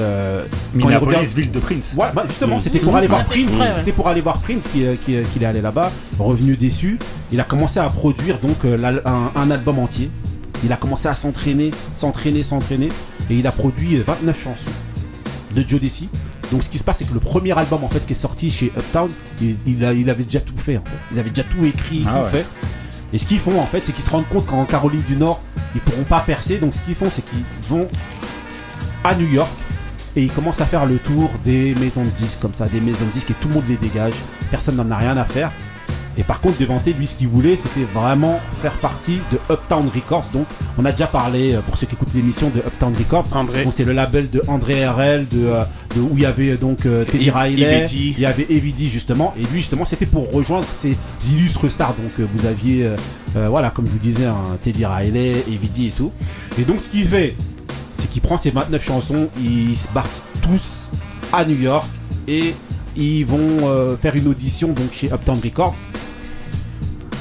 euh, 0.00 0.44
Minneapolis, 0.74 1.16
revient- 1.18 1.34
ville 1.36 1.52
de 1.52 1.60
Prince. 1.60 1.94
Ouais, 1.96 2.08
bah 2.12 2.24
justement, 2.26 2.56
Mhm. 2.56 2.60
c'était 2.62 2.80
pour 2.80 2.96
aller 2.96 3.06
voir 3.06 3.20
Ouais, 3.20 3.26
Prince. 3.46 3.54
C'était 3.78 3.92
pour 3.92 4.08
aller 4.08 4.20
voir 4.20 4.38
Prince 4.40 4.66
qui, 4.72 4.82
qui, 5.06 5.14
qu'il 5.32 5.42
est 5.44 5.46
allé 5.46 5.60
là-bas, 5.60 5.92
revenu 6.18 6.56
déçu. 6.56 6.98
Il 7.30 7.40
a 7.40 7.44
commencé 7.44 7.78
à 7.78 7.88
produire 7.88 8.40
donc 8.40 8.64
euh, 8.64 9.00
un, 9.04 9.30
un 9.40 9.50
album 9.52 9.78
entier. 9.78 10.10
Il 10.64 10.72
a 10.72 10.76
commencé 10.76 11.06
à 11.06 11.14
s'entraîner, 11.14 11.70
s'entraîner, 11.94 12.42
s'entraîner, 12.42 12.88
et 13.30 13.36
il 13.36 13.46
a 13.46 13.52
produit 13.52 13.94
euh, 13.98 14.02
29 14.04 14.36
chansons 14.42 14.74
de 15.54 15.64
Joe 15.68 15.80
Desi 15.80 16.08
Donc 16.50 16.64
ce 16.64 16.68
qui 16.68 16.78
se 16.78 16.84
passe, 16.84 16.98
c'est 16.98 17.04
que 17.08 17.14
le 17.14 17.20
premier 17.20 17.56
album 17.56 17.84
en 17.84 17.88
fait 17.88 18.04
qui 18.04 18.12
est 18.12 18.16
sorti 18.16 18.50
chez 18.50 18.72
Uptown, 18.76 19.08
il, 19.40 19.54
il 19.68 19.84
a- 19.84 19.92
il 19.92 20.10
avait 20.10 20.24
déjà 20.24 20.40
tout 20.40 20.56
fait 20.56 20.76
en 20.78 20.82
fait. 20.84 20.96
Ils 21.12 21.20
avaient 21.20 21.30
déjà 21.30 21.44
tout 21.44 21.64
écrit, 21.64 22.02
Ah 22.08 22.18
tout 22.18 22.24
ouais. 22.24 22.30
fait. 22.42 22.46
Et 23.14 23.18
ce 23.18 23.26
qu'ils 23.28 23.38
font 23.38 23.60
en 23.60 23.66
fait, 23.66 23.80
c'est 23.84 23.92
qu'ils 23.92 24.02
se 24.02 24.10
rendent 24.10 24.28
compte 24.28 24.44
qu'en 24.44 24.64
Caroline 24.64 25.02
du 25.02 25.14
Nord, 25.14 25.40
ils 25.76 25.80
pourront 25.80 26.02
pas 26.02 26.18
percer. 26.18 26.58
Donc 26.58 26.74
ce 26.74 26.80
qu'ils 26.80 26.96
font, 26.96 27.08
c'est 27.10 27.24
qu'ils 27.24 27.44
vont 27.68 27.86
à 29.04 29.14
New 29.14 29.28
York 29.28 29.48
et 30.16 30.24
ils 30.24 30.32
commencent 30.32 30.60
à 30.60 30.66
faire 30.66 30.84
le 30.84 30.98
tour 30.98 31.30
des 31.44 31.76
maisons 31.76 32.02
de 32.02 32.10
disques 32.10 32.40
comme 32.40 32.54
ça, 32.54 32.66
des 32.66 32.80
maisons 32.80 33.06
de 33.06 33.12
disques 33.12 33.30
et 33.30 33.34
tout 33.34 33.46
le 33.46 33.54
monde 33.54 33.64
les 33.68 33.76
dégage. 33.76 34.14
Personne 34.50 34.74
n'en 34.74 34.90
a 34.90 34.96
rien 34.96 35.16
à 35.16 35.24
faire. 35.24 35.52
Et 36.16 36.22
par 36.22 36.40
contre, 36.40 36.58
Devante, 36.58 36.86
lui, 36.86 37.06
ce 37.06 37.16
qu'il 37.16 37.28
voulait, 37.28 37.56
c'était 37.56 37.84
vraiment 37.92 38.38
faire 38.62 38.72
partie 38.78 39.18
de 39.32 39.38
Uptown 39.52 39.88
Records. 39.94 40.26
Donc, 40.32 40.46
on 40.78 40.84
a 40.84 40.92
déjà 40.92 41.06
parlé, 41.08 41.54
euh, 41.54 41.60
pour 41.60 41.76
ceux 41.76 41.86
qui 41.86 41.94
écoutent 41.94 42.14
l'émission, 42.14 42.50
de 42.50 42.60
Uptown 42.60 42.94
Records. 42.96 43.34
André. 43.34 43.66
C'est 43.72 43.84
le 43.84 43.92
label 43.92 44.30
de 44.30 44.42
André 44.46 44.86
RL, 44.86 45.26
de, 45.28 45.44
euh, 45.46 45.62
de- 45.96 46.00
où 46.00 46.10
il 46.14 46.22
y 46.22 46.26
avait 46.26 46.50
euh, 46.52 46.56
donc 46.56 46.86
euh, 46.86 47.04
Teddy 47.04 47.30
Riley, 47.30 47.84
il 47.92 48.20
y 48.20 48.26
avait 48.26 48.46
Evie 48.48 48.88
justement. 48.88 49.34
Et 49.36 49.40
lui, 49.42 49.58
justement, 49.58 49.84
c'était 49.84 50.06
pour 50.06 50.30
rejoindre 50.32 50.66
ces 50.72 50.96
illustres 51.28 51.68
stars. 51.70 51.94
Donc, 51.94 52.12
euh, 52.20 52.26
vous 52.34 52.46
aviez, 52.46 52.84
euh, 53.36 53.48
voilà, 53.48 53.70
comme 53.70 53.86
je 53.86 53.90
vous 53.92 53.98
disais, 53.98 54.26
un 54.26 54.56
Teddy 54.62 54.84
Riley, 54.86 55.44
Evie 55.48 55.86
et 55.88 55.90
tout. 55.90 56.12
Et 56.58 56.62
donc, 56.62 56.80
ce 56.80 56.88
qu'il 56.90 57.08
fait, 57.08 57.34
c'est 57.94 58.08
qu'il 58.08 58.22
prend 58.22 58.38
ses 58.38 58.50
29 58.50 58.84
chansons, 58.84 59.28
ils 59.42 59.76
se 59.76 59.88
barquent 59.92 60.08
tous 60.42 60.88
à 61.32 61.44
New 61.44 61.58
York 61.60 61.86
et 62.28 62.54
ils 62.96 63.24
vont 63.24 63.68
euh, 63.68 63.96
faire 63.96 64.14
une 64.16 64.28
audition 64.28 64.68
donc 64.68 64.92
chez 64.92 65.08
Uptown 65.12 65.38
Records. 65.42 65.76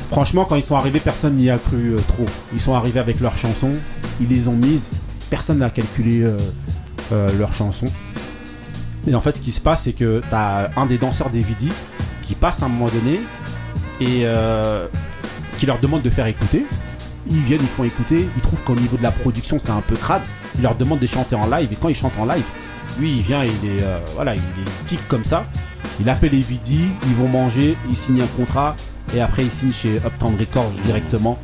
Franchement, 0.09 0.45
quand 0.45 0.55
ils 0.55 0.63
sont 0.63 0.75
arrivés, 0.75 0.99
personne 0.99 1.35
n'y 1.35 1.49
a 1.49 1.57
cru 1.57 1.93
euh, 1.93 1.97
trop. 2.07 2.25
Ils 2.53 2.61
sont 2.61 2.75
arrivés 2.75 2.99
avec 2.99 3.19
leurs 3.19 3.37
chansons, 3.37 3.73
ils 4.21 4.27
les 4.27 4.47
ont 4.47 4.55
mises, 4.55 4.89
personne 5.29 5.59
n'a 5.59 5.69
calculé 5.69 6.21
euh, 7.11 7.29
leurs 7.37 7.53
chansons. 7.53 7.87
Et 9.07 9.15
en 9.15 9.21
fait, 9.21 9.37
ce 9.37 9.41
qui 9.41 9.51
se 9.51 9.61
passe, 9.61 9.83
c'est 9.83 9.93
que 9.93 10.21
t'as 10.29 10.69
un 10.77 10.85
des 10.85 10.97
danseurs 10.97 11.29
des 11.29 11.39
Vidi 11.39 11.69
qui 12.21 12.35
passe 12.35 12.63
à 12.63 12.65
un 12.65 12.69
moment 12.69 12.89
donné 12.89 13.19
et 13.99 14.21
euh, 14.23 14.87
qui 15.59 15.65
leur 15.65 15.79
demande 15.79 16.01
de 16.01 16.09
faire 16.09 16.27
écouter. 16.27 16.65
Ils 17.29 17.41
viennent, 17.41 17.61
ils 17.61 17.67
font 17.67 17.83
écouter, 17.83 18.27
ils 18.35 18.41
trouvent 18.41 18.63
qu'au 18.63 18.75
niveau 18.75 18.97
de 18.97 19.03
la 19.03 19.11
production, 19.11 19.59
c'est 19.59 19.71
un 19.71 19.81
peu 19.81 19.95
crade. 19.95 20.21
Ils 20.55 20.61
leur 20.61 20.75
demandent 20.75 20.99
de 20.99 21.07
chanter 21.07 21.35
en 21.35 21.47
live 21.47 21.69
et 21.71 21.75
quand 21.75 21.89
ils 21.89 21.95
chantent 21.95 22.17
en 22.19 22.25
live, 22.25 22.43
lui, 22.99 23.17
il 23.17 23.21
vient, 23.21 23.43
il 23.43 23.51
est, 23.51 23.83
euh, 23.83 23.97
voilà, 24.15 24.35
il 24.35 24.39
est 24.39 24.85
tic 24.85 25.07
comme 25.07 25.25
ça. 25.25 25.45
Il 25.99 26.09
appelle 26.09 26.31
les 26.31 26.41
Vidi, 26.41 26.87
ils 27.07 27.15
vont 27.15 27.27
manger, 27.27 27.77
ils 27.89 27.95
signent 27.97 28.21
un 28.21 28.37
contrat 28.37 28.75
et 29.15 29.21
après 29.21 29.43
ils 29.43 29.51
signent 29.51 29.73
chez 29.73 29.95
Uptown 29.97 30.35
Records 30.39 30.71
directement. 30.85 31.37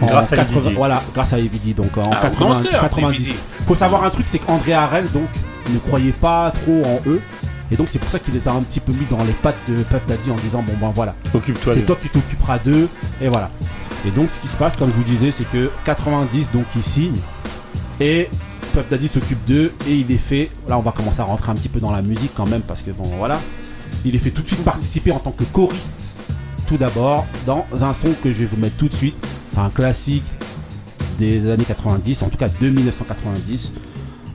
En 0.00 0.06
Grâce 0.06 0.32
à 0.32 0.36
80 0.36 0.60
Evidi. 0.60 0.74
Voilà, 0.74 1.02
grâce 1.14 1.32
à 1.32 1.38
Evidi, 1.38 1.72
donc 1.72 1.96
en 1.96 2.10
Ah, 2.12 2.18
80 2.22 2.48
danseur, 2.50 2.80
90. 2.82 3.16
Evidi. 3.16 3.38
Faut 3.66 3.74
savoir 3.74 4.04
un 4.04 4.10
truc, 4.10 4.26
c'est 4.28 4.38
qu'André 4.38 4.74
Harel, 4.74 5.10
donc, 5.10 5.28
ne 5.72 5.78
croyait 5.78 6.12
pas 6.12 6.50
trop 6.50 6.82
en 6.84 7.00
eux. 7.08 7.22
Et 7.70 7.76
donc 7.76 7.88
c'est 7.88 7.98
pour 7.98 8.10
ça 8.10 8.18
qu'il 8.18 8.32
les 8.34 8.46
a 8.46 8.52
un 8.52 8.60
petit 8.62 8.78
peu 8.80 8.92
mis 8.92 9.06
dans 9.10 9.24
les 9.24 9.32
pattes 9.32 9.58
de 9.68 9.82
Puff 9.82 10.06
Daddy 10.06 10.30
en 10.30 10.36
disant 10.36 10.62
bon 10.62 10.74
ben 10.80 10.92
voilà, 10.94 11.14
Occupe-toi 11.34 11.74
c'est 11.74 11.82
toi 11.82 11.96
qui 12.00 12.08
t'occuperas 12.08 12.58
d'eux 12.58 12.88
et 13.20 13.28
voilà. 13.28 13.50
Et 14.06 14.10
donc 14.12 14.30
ce 14.30 14.38
qui 14.38 14.46
se 14.46 14.56
passe 14.56 14.76
comme 14.76 14.90
je 14.90 14.94
vous 14.94 15.02
disais 15.02 15.32
c'est 15.32 15.50
que 15.50 15.70
90 15.84 16.52
donc 16.52 16.64
ils 16.76 16.82
signent 16.84 17.20
et 17.98 18.28
Puff 18.76 18.90
Daddy 18.90 19.08
s'occupe 19.08 19.42
d'eux 19.46 19.72
et 19.88 19.94
il 19.94 20.06
les 20.06 20.18
fait 20.18 20.50
là 20.68 20.76
on 20.76 20.82
va 20.82 20.92
commencer 20.92 21.20
à 21.20 21.24
rentrer 21.24 21.50
un 21.50 21.54
petit 21.54 21.70
peu 21.70 21.80
dans 21.80 21.92
la 21.92 22.02
musique 22.02 22.32
quand 22.34 22.46
même 22.46 22.60
parce 22.60 22.82
que 22.82 22.90
bon 22.90 23.04
voilà 23.04 23.40
il 24.04 24.12
les 24.12 24.18
fait 24.18 24.30
tout 24.30 24.42
de 24.42 24.48
suite 24.48 24.62
participer 24.64 25.12
en 25.12 25.18
tant 25.18 25.30
que 25.30 25.44
choriste 25.44 26.14
tout 26.68 26.76
d'abord 26.76 27.24
dans 27.46 27.64
un 27.80 27.94
son 27.94 28.12
que 28.22 28.30
je 28.30 28.40
vais 28.40 28.44
vous 28.44 28.58
mettre 28.58 28.76
tout 28.76 28.88
de 28.88 28.94
suite 28.94 29.16
c'est 29.54 29.60
un 29.60 29.70
classique 29.70 30.26
des 31.18 31.50
années 31.50 31.64
90 31.64 32.22
en 32.22 32.28
tout 32.28 32.36
cas 32.36 32.50
de 32.50 32.68
1990 32.68 33.76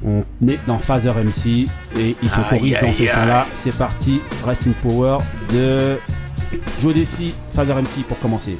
on 0.04 0.24
est 0.48 0.58
dans 0.66 0.80
Phaser 0.80 1.12
MC 1.12 1.68
et 1.96 2.16
ils 2.24 2.30
sont 2.30 2.42
choristes 2.42 2.82
dans 2.82 2.92
ce 2.92 3.06
son-là. 3.06 3.46
C'est 3.54 3.78
parti, 3.78 4.20
Rest 4.44 4.66
in 4.66 4.72
Power 4.82 5.20
de 5.54 5.98
Joe 6.82 6.96
Desi, 6.96 7.36
Phaser 7.54 7.76
MC 7.76 8.04
pour 8.08 8.20
commencer. 8.20 8.58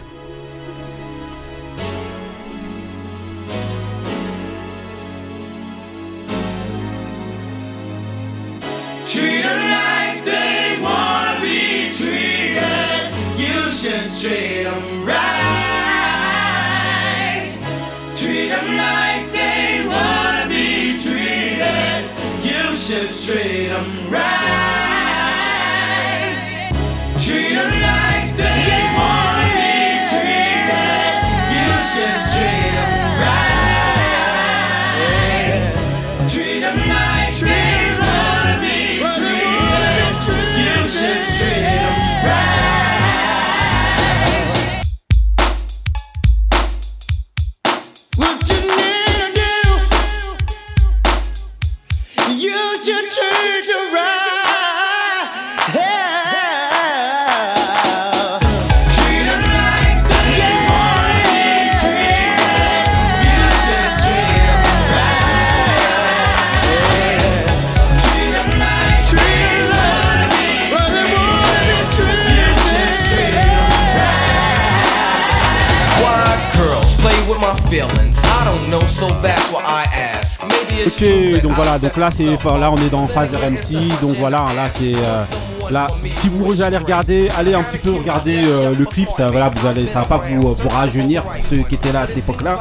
Ok, 80.86 81.42
donc 81.42 81.52
voilà, 81.54 81.80
donc 81.80 81.98
là 81.98 82.10
c'est 82.12 82.26
là 82.26 82.72
on 82.72 82.78
est 82.78 82.90
dans 82.90 83.08
for 83.08 83.24
Phaser 83.24 83.50
MC, 83.50 84.00
donc 84.02 84.18
voilà, 84.18 84.46
là 84.56 84.70
c'est 84.74 84.94
euh, 84.96 85.24
là 85.72 85.88
si 86.18 86.30
vous 86.30 86.62
allez 86.62 86.78
regarder, 86.78 87.30
allez 87.38 87.54
un 87.54 87.64
petit 87.64 87.78
peu 87.78 87.92
regarder 87.94 88.44
euh, 88.46 88.74
le 88.78 88.86
clip, 88.86 89.10
ça 89.18 89.30
voilà, 89.30 89.50
vous 89.50 89.68
allez 89.68 89.88
ça 89.88 90.02
va 90.02 90.06
pas 90.06 90.18
vous, 90.18 90.50
euh, 90.50 90.54
vous 90.54 90.70
rajeunir 90.70 91.24
pour 91.24 91.46
ceux 91.50 91.58
qui 91.64 91.76
étaient 91.76 91.92
là 91.92 92.02
à 92.02 92.08
cette 92.08 92.18
époque-là. 92.18 92.60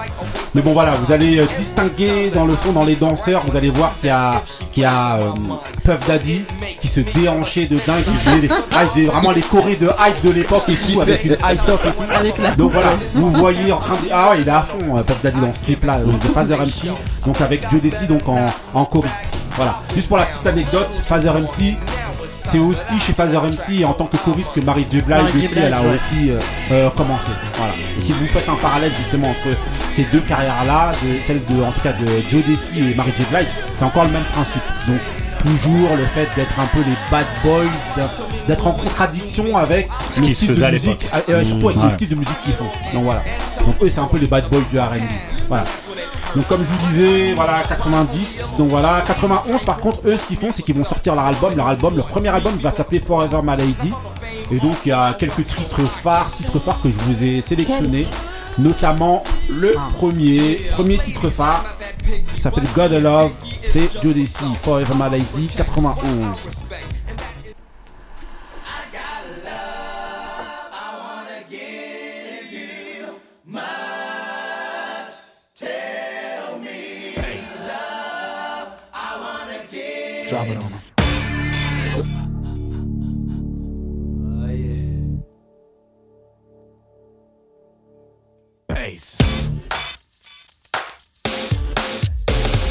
Mais 0.54 0.62
bon 0.62 0.72
voilà, 0.72 0.94
vous 0.96 1.12
allez 1.12 1.38
euh, 1.38 1.46
distinguer 1.56 2.30
dans 2.34 2.44
le 2.44 2.52
fond 2.54 2.72
dans 2.72 2.82
les 2.84 2.96
danseurs, 2.96 3.42
vous 3.46 3.56
allez 3.56 3.70
voir 3.70 3.92
qu'il 4.00 4.08
y 4.08 4.10
a 4.12 4.42
qu'il 4.72 4.82
y 4.82 4.86
a 4.86 5.16
euh, 5.16 5.30
Puff 5.84 6.06
Daddy 6.08 6.42
qui 6.80 6.88
se 6.88 7.00
déhanchait 7.00 7.66
de 7.66 7.78
dingue, 7.86 8.02
qui 8.02 8.10
faisait 8.24 8.40
les- 8.40 8.48
ah, 8.72 8.82
il 8.82 8.88
faisait 8.88 9.06
vraiment 9.06 9.30
les 9.30 9.42
chorés 9.42 9.76
de 9.76 9.86
hype 9.86 10.22
de 10.24 10.30
l'époque 10.30 10.64
et 10.68 10.74
tout 10.76 11.00
avec 11.00 11.24
une 11.24 11.32
hype 11.32 11.66
top 11.66 11.80
et 11.86 11.90
tout. 11.92 12.02
Avec 12.12 12.38
la 12.38 12.50
Donc 12.52 12.72
voilà, 12.72 12.94
vous 13.14 13.30
voyez 13.30 13.70
en 13.72 13.78
train 13.78 13.94
de. 13.94 14.08
Ah 14.12 14.30
ouais, 14.30 14.40
il 14.40 14.48
est 14.48 14.50
à 14.50 14.62
fond, 14.62 14.96
euh, 14.96 15.02
Puff 15.04 15.22
Daddy 15.22 15.40
dans 15.40 15.54
ce 15.54 15.60
clip 15.62 15.84
là, 15.84 15.98
de 16.00 16.10
Phaser 16.34 16.56
MC, 16.56 16.90
donc 17.24 17.40
avec 17.40 17.70
Joe 17.70 17.80
Desi 17.80 18.06
donc 18.06 18.28
en, 18.28 18.38
en 18.74 18.84
choriste. 18.84 19.14
Voilà, 19.56 19.80
juste 19.94 20.08
pour 20.08 20.16
la 20.16 20.24
petite 20.24 20.46
anecdote, 20.46 20.88
Phaser 21.04 21.30
MC, 21.30 21.76
c'est 22.28 22.58
aussi 22.58 22.98
chez 23.04 23.12
Phaser 23.12 23.38
MC 23.38 23.84
en 23.84 23.92
tant 23.92 24.06
que 24.06 24.16
choriste 24.16 24.52
que 24.54 24.60
Marie 24.60 24.86
J. 24.90 25.00
Blige 25.02 25.18
aussi, 25.44 25.58
elle 25.58 25.74
a 25.74 25.80
aussi 25.82 26.30
euh, 26.30 26.38
euh, 26.72 26.90
commencé. 26.90 27.30
Voilà. 27.56 27.72
Et 27.96 28.00
si 28.00 28.12
vous 28.12 28.26
faites 28.26 28.48
un 28.48 28.54
parallèle 28.54 28.92
justement 28.96 29.28
entre 29.28 29.56
ces 29.92 30.04
deux 30.04 30.20
carrières 30.20 30.64
là, 30.66 30.92
de, 31.02 31.20
celle 31.22 31.40
de, 31.46 31.62
en 31.62 31.72
tout 31.72 31.80
cas 31.80 31.92
de 31.92 32.06
Joe 32.30 32.42
Desi 32.46 32.80
et 32.90 32.94
Mary 32.94 33.12
J. 33.16 33.24
Blige, 33.30 33.48
c'est 33.76 33.84
encore 33.84 34.04
le 34.04 34.10
même 34.10 34.24
principe. 34.32 34.62
Donc 34.86 34.98
toujours 35.44 35.96
le 35.96 36.04
fait 36.06 36.28
d'être 36.36 36.58
un 36.60 36.66
peu 36.66 36.80
les 36.80 36.96
bad 37.10 37.24
boys, 37.42 37.64
d'être- 38.46 38.66
en 38.66 38.72
contradiction 38.72 39.56
avec 39.56 39.88
Ce 40.12 40.20
le 40.20 40.26
qui 40.26 40.34
se 40.34 40.44
style 40.44 40.54
de 40.54 40.62
à 40.64 40.70
musique, 40.70 41.02
l'époque. 41.02 41.24
euh, 41.30 41.44
surtout 41.44 41.68
avec 41.70 41.78
Mmh, 41.80 41.84
le 41.86 41.90
style 41.92 42.08
de 42.10 42.14
musique 42.14 42.40
qu'ils 42.44 42.54
font. 42.54 42.66
Donc 42.92 43.04
voilà. 43.04 43.22
Donc 43.64 43.74
eux 43.82 43.88
c'est 43.90 44.00
un 44.00 44.04
peu 44.06 44.18
les 44.18 44.26
bad 44.26 44.48
boys 44.50 44.60
du 44.70 44.78
R&B. 44.78 45.00
Voilà. 45.48 45.64
Donc 46.36 46.46
comme 46.46 46.60
je 46.60 46.64
vous 46.66 46.88
disais, 46.92 47.32
voilà 47.34 47.62
90. 47.68 48.52
Donc 48.58 48.68
voilà 48.68 49.02
91 49.06 49.62
par 49.64 49.78
contre 49.78 50.00
eux 50.06 50.16
ce 50.18 50.26
qu'ils 50.26 50.36
font 50.36 50.48
c'est 50.52 50.62
qu'ils 50.62 50.74
vont 50.76 50.84
sortir 50.84 51.14
leur 51.14 51.24
album. 51.24 51.56
Leur 51.56 51.68
album, 51.68 51.96
leur 51.96 52.06
premier 52.08 52.28
album 52.28 52.52
va 52.62 52.70
s'appeler 52.70 53.00
Forever 53.00 53.40
My 53.42 53.56
Lady. 53.56 53.92
Et 54.52 54.58
donc 54.58 54.76
il 54.84 54.90
y 54.90 54.92
a 54.92 55.14
quelques 55.14 55.44
titres 55.44 55.82
phares, 56.02 56.30
titres 56.30 56.58
phares 56.58 56.80
que 56.82 56.88
je 56.88 56.94
vous 57.06 57.24
ai 57.24 57.40
sélectionnés. 57.40 58.06
Notamment 58.58 59.22
le 59.48 59.74
premier, 59.96 60.68
premier 60.72 60.98
titre 60.98 61.30
phare 61.30 61.64
qui 62.32 62.40
s'appelle 62.40 62.64
God 62.74 62.92
of 62.92 63.02
Love, 63.02 63.32
c'est 63.68 63.90
Joe 64.02 64.14
Desi, 64.14 64.44
Forever 64.62 64.94
My 64.96 65.10
Lady 65.10 65.46
91. 65.46 66.36
Drop 80.30 80.46
it 80.46 80.58
on 80.58 80.79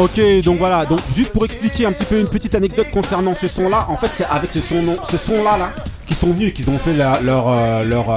Ok, 0.00 0.18
donc 0.44 0.56
voilà, 0.58 0.86
donc 0.86 1.00
juste 1.14 1.30
pour 1.30 1.44
expliquer 1.44 1.84
un 1.84 1.92
petit 1.92 2.04
peu 2.06 2.18
une 2.20 2.26
petite 2.28 2.54
anecdote 2.54 2.86
concernant 2.90 3.34
ce 3.38 3.46
son-là, 3.48 3.86
en 3.90 3.96
fait 3.98 4.10
c'est 4.16 4.24
avec 4.24 4.50
ce 4.50 4.60
son, 4.60 4.96
ce 5.10 5.18
son-là 5.18 5.58
là, 5.58 5.70
qu'ils 6.06 6.16
sont 6.16 6.28
venus 6.28 6.48
et 6.48 6.52
qu'ils 6.54 6.70
ont 6.70 6.78
fait 6.78 6.94
la- 6.94 7.20
leur 7.20 7.48
euh, 7.48 7.84
leur 7.84 8.08
euh, 8.10 8.16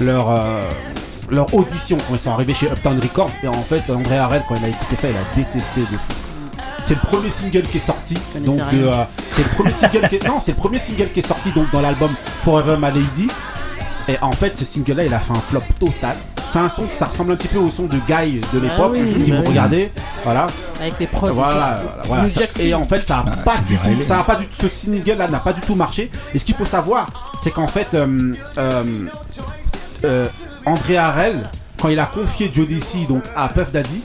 leur 0.00 0.28
euh, 0.30 0.60
leur 1.30 1.54
audition 1.54 1.96
quand 2.08 2.14
ils 2.14 2.18
sont 2.18 2.32
arrivés 2.32 2.54
chez 2.54 2.66
Uptown 2.66 2.98
Records. 3.00 3.30
Et 3.44 3.48
en 3.48 3.52
fait, 3.52 3.82
André 3.88 4.18
Harel 4.18 4.42
quand 4.48 4.56
il 4.56 4.64
a 4.64 4.68
écouté 4.68 4.96
ça, 4.96 5.08
il 5.08 5.16
a 5.16 5.24
détesté 5.36 5.80
de 5.82 5.86
fou. 5.96 6.12
C'est 6.84 6.94
le 6.94 7.00
premier 7.08 7.30
single 7.30 7.62
qui 7.62 7.76
est 7.76 7.80
sorti, 7.80 8.14
donc 8.44 8.58
euh, 8.72 9.04
c'est 9.32 9.42
le 9.44 9.48
premier 9.50 9.70
single 9.70 10.08
qui 10.08 10.16
est, 10.16 10.26
non, 10.26 10.40
c'est 10.44 10.52
le 10.52 10.58
premier 10.58 10.78
single 10.80 11.08
qui 11.12 11.20
est 11.20 11.26
sorti 11.26 11.50
donc 11.52 11.70
dans 11.72 11.80
l'album 11.82 12.10
Forever 12.44 12.76
My 12.80 12.88
Lady. 12.92 13.28
Et 14.08 14.16
en 14.20 14.32
fait, 14.32 14.58
ce 14.58 14.64
single-là, 14.66 15.04
il 15.04 15.14
a 15.14 15.18
fait 15.20 15.32
un 15.32 15.40
flop 15.40 15.62
total. 15.80 16.16
C'est 16.50 16.58
un 16.58 16.68
son 16.68 16.84
qui 16.84 16.94
ça 16.94 17.06
ressemble 17.06 17.32
un 17.32 17.36
petit 17.36 17.48
peu 17.48 17.58
au 17.58 17.70
son 17.70 17.84
de 17.84 17.96
Guy 18.06 18.40
de 18.52 18.58
l'époque. 18.60 18.92
Ah 18.96 19.00
oui, 19.04 19.24
si 19.24 19.30
bah 19.30 19.36
vous 19.38 19.42
oui. 19.42 19.48
regardez, 19.48 19.90
voilà. 20.22 20.46
Avec 20.80 20.94
les 21.00 21.06
prods. 21.06 21.32
Voilà, 21.32 21.80
voilà, 22.06 22.26
voilà. 22.26 22.48
Et 22.60 22.74
en 22.74 22.84
fait, 22.84 23.00
ça 23.06 23.18
a 23.18 23.22
Bah, 23.24 23.36
pas 23.44 23.58
du 23.66 23.76
tout, 23.76 24.02
ça 24.02 24.20
a 24.20 24.24
pas 24.24 24.36
du 24.36 24.46
tout, 24.46 24.54
ce 24.62 24.68
single 24.68 25.16
là 25.18 25.28
n'a 25.28 25.40
pas 25.40 25.52
du 25.52 25.60
tout 25.60 25.74
marché. 25.74 26.10
Et 26.34 26.38
ce 26.38 26.44
qu'il 26.44 26.54
faut 26.54 26.64
savoir, 26.64 27.32
c'est 27.42 27.50
qu'en 27.50 27.66
fait, 27.68 27.88
euh, 27.94 28.34
euh, 28.58 28.82
euh, 30.04 30.26
André 30.66 30.96
Harel, 30.96 31.48
quand 31.80 31.88
il 31.88 31.98
a 31.98 32.06
confié 32.06 32.50
Jodeci 32.54 33.06
donc 33.06 33.22
à 33.34 33.48
Puff 33.48 33.72
Daddy, 33.72 34.00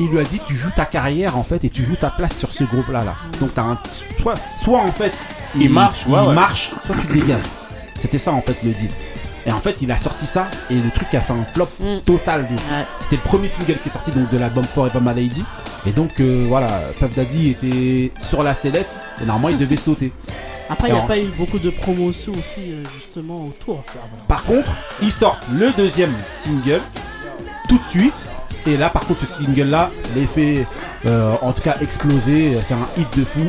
il 0.00 0.08
lui 0.08 0.18
a 0.18 0.24
dit 0.24 0.40
tu 0.46 0.56
joues 0.56 0.70
ta 0.74 0.84
carrière 0.86 1.36
en 1.36 1.42
fait 1.44 1.62
et 1.64 1.70
tu 1.70 1.84
joues 1.84 1.96
ta 1.96 2.10
place 2.10 2.36
sur 2.36 2.52
ce 2.52 2.64
groupe 2.64 2.88
là 2.90 3.04
là. 3.04 3.14
Donc 3.40 3.54
t'as 3.54 3.62
un 3.62 3.78
soit, 4.18 4.34
soit 4.58 4.80
en 4.80 4.88
fait 4.90 5.12
Il 5.54 5.70
marche, 5.70 6.06
ouais, 6.06 6.18
il 6.22 6.28
ouais. 6.28 6.34
marche, 6.34 6.70
soit 6.86 6.96
tu 7.00 7.06
dégages. 7.18 7.44
C'était 8.00 8.18
ça 8.18 8.32
en 8.32 8.40
fait 8.40 8.56
le 8.64 8.70
deal. 8.72 8.88
Et 9.46 9.52
en 9.52 9.60
fait, 9.60 9.76
il 9.82 9.90
a 9.90 9.98
sorti 9.98 10.24
ça 10.26 10.48
et 10.70 10.74
le 10.74 10.90
truc 10.90 11.12
a 11.14 11.20
fait 11.20 11.32
un 11.32 11.44
flop 11.52 11.68
Mm. 11.80 11.98
total. 12.04 12.46
C'était 13.00 13.16
le 13.16 13.22
premier 13.22 13.48
single 13.48 13.76
qui 13.82 13.88
est 13.88 13.92
sorti 13.92 14.10
donc 14.12 14.30
de 14.30 14.38
l'album 14.38 14.64
Forever 14.64 15.00
My 15.00 15.14
Lady. 15.14 15.44
Et 15.86 15.90
donc 15.90 16.20
euh, 16.20 16.44
voilà, 16.46 16.68
Puff 17.00 17.14
Daddy 17.14 17.50
était 17.50 18.12
sur 18.22 18.42
la 18.44 18.54
sellette 18.54 18.88
et 19.20 19.24
normalement 19.24 19.48
il 19.48 19.58
devait 19.58 19.76
sauter. 19.76 20.12
Après, 20.70 20.88
il 20.88 20.94
n'y 20.94 20.98
a 21.00 21.02
pas 21.02 21.18
eu 21.18 21.26
beaucoup 21.36 21.58
de 21.58 21.70
promotions 21.70 22.32
aussi, 22.32 22.70
euh, 22.72 22.84
justement, 22.94 23.46
autour. 23.46 23.82
Par 24.28 24.42
contre, 24.44 24.70
il 25.02 25.10
sort 25.12 25.38
le 25.52 25.70
deuxième 25.76 26.12
single 26.36 26.80
tout 27.68 27.78
de 27.78 27.84
suite. 27.90 28.14
Et 28.66 28.76
là, 28.76 28.90
par 28.90 29.04
contre, 29.06 29.26
ce 29.26 29.26
single-là, 29.26 29.90
l'effet, 30.14 30.66
euh, 31.06 31.34
en 31.42 31.52
tout 31.52 31.62
cas, 31.62 31.76
explosé. 31.80 32.50
C'est 32.54 32.74
un 32.74 32.86
hit 32.96 33.18
de 33.18 33.24
fou. 33.24 33.40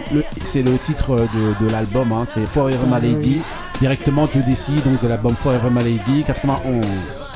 C'est 0.43 0.63
le 0.63 0.77
titre 0.77 1.27
de, 1.61 1.69
l'album. 1.69 2.11
hein, 2.11 2.23
c'est 2.25 2.45
Forever 2.47 2.77
My 2.87 3.13
Lady. 3.13 3.41
Directement, 3.79 4.27
Joe 4.27 4.43
Desi, 4.45 4.73
donc 4.85 5.01
de 5.01 5.07
l'album 5.07 5.35
Forever 5.35 5.69
My 5.69 5.83
Lady, 5.83 6.23
91. 6.25 7.32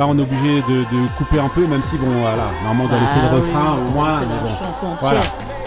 Là 0.00 0.06
on 0.08 0.18
est 0.18 0.22
obligé 0.22 0.62
de, 0.62 0.78
de 0.78 1.08
couper 1.18 1.38
un 1.38 1.48
peu, 1.48 1.66
même 1.66 1.82
si 1.82 1.98
bon, 1.98 2.06
voilà, 2.06 2.44
normalement 2.62 2.84
on 2.84 2.88
doit 2.88 2.98
laisser 2.98 3.20
le 3.20 3.36
oui, 3.36 3.48
refrain 3.48 3.76
au 3.76 3.90
moins. 3.90 4.20
mais 4.20 4.26
bon. 4.26 4.88
Voilà. 5.00 5.20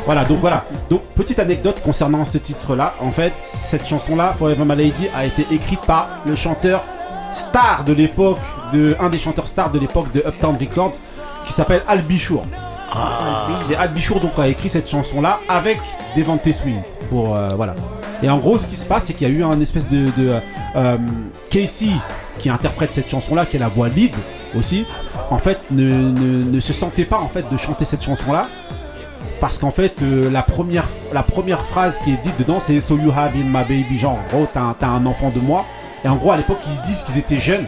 Voilà, 0.06 0.26
donc 0.26 0.40
voilà. 0.40 0.66
Donc, 0.90 1.02
petite 1.16 1.40
anecdote 1.40 1.80
concernant 1.82 2.26
ce 2.26 2.38
titre-là. 2.38 2.94
En 3.00 3.12
fait, 3.12 3.32
cette 3.40 3.88
chanson-là, 3.88 4.34
Forever 4.38 4.66
My 4.66 4.76
Lady, 4.76 5.08
a 5.16 5.24
été 5.26 5.46
écrite 5.50 5.80
par 5.82 6.10
le 6.26 6.36
chanteur 6.36 6.82
star 7.34 7.86
de 7.86 7.94
l'époque, 7.94 8.40
de 8.74 8.98
un 9.00 9.08
des 9.08 9.18
chanteurs 9.20 9.48
stars 9.48 9.72
de 9.72 9.80
l'époque 9.80 10.12
de 10.12 10.20
Uptown 10.28 10.58
Records, 10.60 10.96
qui 11.46 11.54
s'appelle 11.54 11.84
Al 11.88 12.02
Bichour. 12.02 12.44
C'est 13.56 13.76
Al 13.76 13.92
Bichour 13.92 14.20
donc 14.20 14.32
a 14.38 14.48
écrit 14.48 14.70
cette 14.70 14.90
chanson-là 14.90 15.40
avec 15.48 15.80
Devante 16.18 16.52
Swing. 16.52 16.82
Pour 17.10 17.36
euh, 17.36 17.50
voilà. 17.56 17.76
Et 18.24 18.30
en 18.30 18.38
gros, 18.38 18.58
ce 18.58 18.68
qui 18.68 18.78
se 18.78 18.86
passe, 18.86 19.06
c'est 19.06 19.14
qu'il 19.14 19.28
y 19.28 19.32
a 19.32 19.34
eu 19.34 19.44
un 19.44 19.60
espèce 19.62 19.88
de, 19.90 20.06
de, 20.18 20.34
euh, 20.76 20.98
Casey 21.50 21.90
qui 22.44 22.50
interprète 22.50 22.94
cette 22.94 23.10
chanson-là, 23.10 23.46
qui 23.46 23.56
est 23.56 23.60
la 23.60 23.70
voix 23.70 23.88
lead 23.88 24.14
aussi. 24.60 24.86
En 25.32 25.38
fait, 25.38 25.60
ne, 25.72 25.84
ne- 25.86 26.44
ne 26.52 26.60
se 26.60 26.74
sentait 26.74 27.06
pas 27.06 27.18
en 27.20 27.30
fait 27.30 27.46
de 27.50 27.56
chanter 27.58 27.86
cette 27.86 28.04
chanson-là 28.04 28.46
parce 29.40 29.58
qu'en 29.58 29.72
fait 29.72 29.94
euh, 30.02 30.30
la 30.30 30.42
première 30.42 30.88
la 31.14 31.24
première 31.24 31.62
phrase 31.66 31.98
qui 32.04 32.12
est 32.12 32.22
dite 32.24 32.38
dedans 32.40 32.60
c'est 32.66 32.80
so 32.82 32.98
you 32.98 33.12
have 33.12 33.32
in 33.36 33.46
my 33.46 33.64
baby 33.64 33.98
genre 33.98 34.14
en 34.18 34.28
gros 34.30 34.48
t'as 34.54 34.62
un, 34.62 34.76
t'as 34.80 34.88
un 34.88 35.06
enfant 35.06 35.32
de 35.36 35.40
moi 35.40 35.66
et 36.06 36.08
en 36.10 36.16
gros 36.16 36.32
à 36.32 36.38
l'époque 36.38 36.60
ils 36.68 36.88
disent 36.90 37.04
qu'ils 37.04 37.18
étaient 37.18 37.40
jeunes 37.40 37.66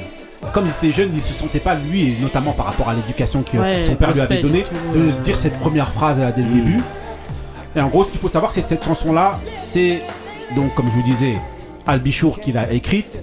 comme 0.54 0.66
ils 0.68 0.70
étaient 0.88 0.96
jeunes 0.96 1.10
ils 1.14 1.22
se 1.22 1.34
sentaient 1.34 1.60
pas 1.60 1.76
lui 1.76 2.02
et 2.10 2.18
notamment 2.22 2.52
par 2.52 2.66
rapport 2.68 2.88
à 2.90 2.94
l'éducation 2.94 3.42
que 3.44 3.58
Ouais, 3.58 3.84
son 3.86 3.96
père 3.96 4.12
lui 4.14 4.22
avait 4.22 4.42
donnée 4.42 4.64
de 4.94 5.00
euh. 5.00 5.12
dire 5.24 5.38
cette 5.38 5.58
première 5.60 5.92
phrase 5.92 6.20
là, 6.20 6.32
dès 6.32 6.44
le 6.44 6.50
début 6.50 6.80
et 7.76 7.82
en 7.82 7.88
gros 7.88 8.06
ce 8.06 8.12
qu'il 8.12 8.20
faut 8.22 8.30
savoir 8.30 8.54
c'est 8.54 8.62
que 8.62 8.70
cette 8.70 8.84
chanson 8.86 9.12
là 9.12 9.40
c'est 9.58 10.02
donc 10.56 10.74
comme 10.76 10.86
je 10.88 10.92
vous 10.92 11.04
disais 11.04 11.34
Al 11.88 12.00
Bichour 12.00 12.40
qui 12.42 12.52
l'a 12.52 12.72
écrite 12.72 13.22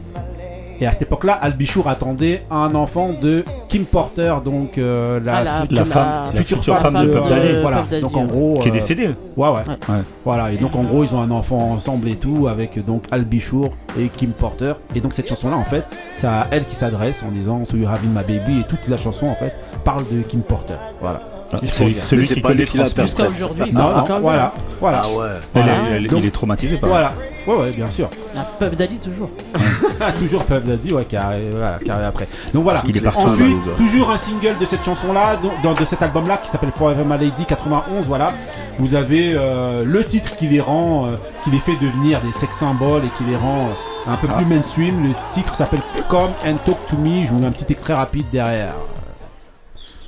Et 0.83 0.87
à 0.87 0.91
cette 0.91 1.03
époque-là, 1.03 1.35
Al 1.41 1.53
Bichour 1.53 1.87
attendait 1.87 2.43
un 2.51 2.75
enfant 2.75 3.11
de 3.23 3.45
Kim 3.69 3.85
Porter, 3.85 4.35
donc 4.45 4.79
euh, 4.79 5.21
la, 5.25 5.37
Ah, 5.37 5.45
la- 5.45 5.61
future, 5.61 5.77
la 5.79 5.85
femme- 5.85 6.25
la 6.35 6.41
future 6.41 6.57
future 6.57 6.79
femme, 6.79 6.93
femme 6.95 7.07
de, 7.07 7.13
de 7.13 7.19
Puff 7.21 7.29
Daddy. 7.29 7.49
Voilà. 7.63 7.85
Donc 8.01 8.17
en 8.17 8.25
gros, 8.25 8.59
Qui 8.59 8.67
est 8.67 8.71
euh, 8.73 8.75
décédé. 8.75 9.11
Ouais, 9.37 9.49
ouais. 9.51 9.55
Ouais. 9.89 9.95
Voilà. 10.25 10.51
Et 10.51 10.57
donc 10.57 10.75
en 10.75 10.83
gros, 10.83 11.05
ils 11.05 11.15
ont 11.15 11.21
un 11.21 11.31
enfant 11.31 11.71
ensemble 11.71 12.09
et 12.09 12.17
tout 12.17 12.49
avec 12.49 12.85
donc 12.85 13.05
Al 13.13 13.23
Bichour 13.25 13.69
et 13.97 14.09
Kim 14.09 14.31
Porter. 14.33 14.73
Et 14.97 15.01
donc 15.01 15.13
cette 15.13 15.29
chanson-là, 15.29 15.57
en 15.57 15.63
fait, 15.63 15.85
c'est 16.17 16.27
à 16.27 16.49
elle 16.51 16.65
qui 16.65 16.75
s'adresse 16.75 17.23
en 17.23 17.31
disant 17.31 17.65
So 17.65 17.77
you 17.77 17.87
having 17.87 18.11
my 18.11 18.25
baby 18.27 18.59
et 18.63 18.65
toute 18.65 18.89
la 18.89 18.97
chanson 18.97 19.29
en 19.29 19.37
fait 19.37 19.55
parle 19.85 20.03
de 20.11 20.21
Kim 20.23 20.41
Porter. 20.41 20.75
Voilà. 20.99 21.21
Pour 21.59 21.69
Celui, 22.09 22.27
qui 22.27 22.43
connaît 22.43 22.65
qui 22.65 22.77
l'interprète. 22.79 23.07
Jusqu'à 23.07 23.29
aujourd'hui. 23.29 23.73
Non, 23.73 23.81
bah, 23.93 24.05
non, 24.09 24.21
voilà, 24.21 24.53
voilà. 24.81 25.01
Ah 25.05 25.09
ouais. 25.11 25.27
Elle 25.55 25.61
est- 25.61 25.65
Voilà. 25.65 25.89
elle- 25.97 26.07
Donc- 26.07 26.21
il 26.21 26.27
est 26.27 26.31
traumatisé 26.31 26.77
par 26.77 26.91
Voilà. 26.91 27.13
Ouais, 27.47 27.55
ouais, 27.57 27.71
bien 27.73 27.91
sûr. 27.91 28.09
La 28.37 28.43
Puff 28.43 28.77
Daddy 28.77 28.99
toujours. 28.99 29.29
toujours 30.21 30.45
Puff 30.45 30.65
Daddy, 30.65 30.93
ouais, 30.93 31.05
qui 31.05 31.17
arrive, 31.17 31.51
voilà, 31.57 32.07
après. 32.07 32.29
Donc 32.55 32.63
voilà. 32.63 32.83
Il 32.87 32.97
est 32.97 33.01
parti 33.01 33.27
Ensuite, 33.27 33.77
toujours 33.77 34.11
un 34.11 34.19
single 34.19 34.57
de 34.61 34.65
cette 34.67 34.85
chanson-là, 34.85 35.37
de 35.37 35.85
cet 35.85 36.03
album-là, 36.03 36.37
qui 36.39 36.49
s'appelle 36.51 36.71
Forever 36.77 37.05
My 37.05 37.19
Lady 37.19 37.45
91. 37.47 38.07
Voilà. 38.07 38.33
Vous 38.79 38.95
avez 38.95 39.35
euh, 39.35 39.85
le 39.85 40.05
titre 40.05 40.37
qui 40.37 40.47
les 40.47 40.61
rend, 40.61 41.07
euh, 41.07 41.11
qui 41.45 41.51
les 41.51 41.59
fait 41.59 41.77
devenir 41.81 42.21
des 42.21 42.33
sex 42.33 42.55
symboles 42.57 43.03
et 43.05 43.11
qui 43.19 43.29
les 43.31 43.37
rend 43.37 43.69
euh, 43.69 44.11
un 44.13 44.17
peu 44.17 44.29
plus 44.29 44.47
mainstream. 44.47 45.09
Le 45.09 45.15
titre 45.33 45.55
s'appelle 45.57 45.83
Come 46.09 46.31
and 46.47 46.57
Talk 46.65 46.79
to 46.89 46.97
Me. 46.97 47.25
Je 47.25 47.29
vous 47.31 47.39
mets 47.39 47.47
un 47.49 47.53
petit 47.53 47.71
extrait 47.71 47.95
rapide 47.95 48.25
derrière. 48.33 48.73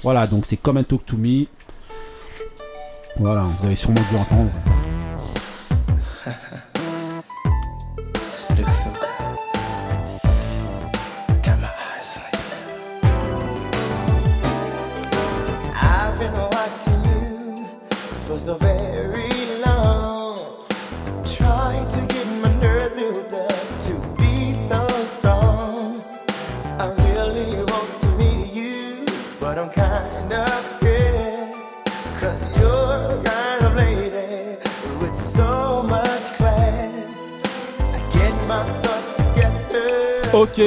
Voilà, 0.04 0.26
donc 0.26 0.44
c'est 0.44 0.58
Come 0.58 0.76
and 0.76 0.84
Talk 0.84 1.06
to 1.06 1.16
Me. 1.16 1.46
Voilà, 3.16 3.40
vous 3.40 3.66
avez 3.66 3.74
sûrement 3.74 4.02
dû 4.10 4.16
entendre. 4.16 4.50
Ok, 40.34 40.60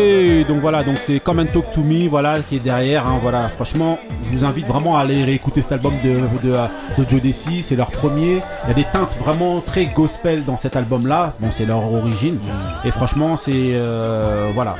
donc 0.47 0.59
voilà, 0.61 0.81
donc 0.83 0.97
c'est 1.01 1.19
Come 1.19 1.39
and 1.39 1.47
Talk 1.51 1.71
to 1.73 1.81
Me, 1.83 2.07
voilà, 2.07 2.39
qui 2.39 2.55
est 2.55 2.59
derrière. 2.59 3.05
hein, 3.05 3.19
voilà, 3.21 3.49
franchement, 3.49 3.99
je 4.23 4.37
vous 4.37 4.45
invite 4.45 4.65
vraiment 4.65 4.95
à 4.97 5.01
aller 5.01 5.25
réécouter 5.25 5.61
cet 5.61 5.73
album 5.73 5.91
de, 6.05 7.03
Joe 7.09 7.21
Desi, 7.21 7.63
c'est 7.63 7.75
leur 7.75 7.91
premier. 7.91 8.41
Il 8.63 8.67
y 8.69 8.71
a 8.71 8.73
des 8.73 8.85
teintes 8.85 9.17
vraiment 9.19 9.59
très 9.59 9.87
gospel 9.87 10.45
dans 10.45 10.55
cet 10.55 10.77
album-là. 10.77 11.33
Bon, 11.41 11.49
c'est 11.51 11.65
leur 11.65 11.83
origine. 11.91 12.37
Et 12.85 12.91
franchement, 12.91 13.35
c'est 13.35 13.51
euh, 13.73 14.47
voilà, 14.55 14.77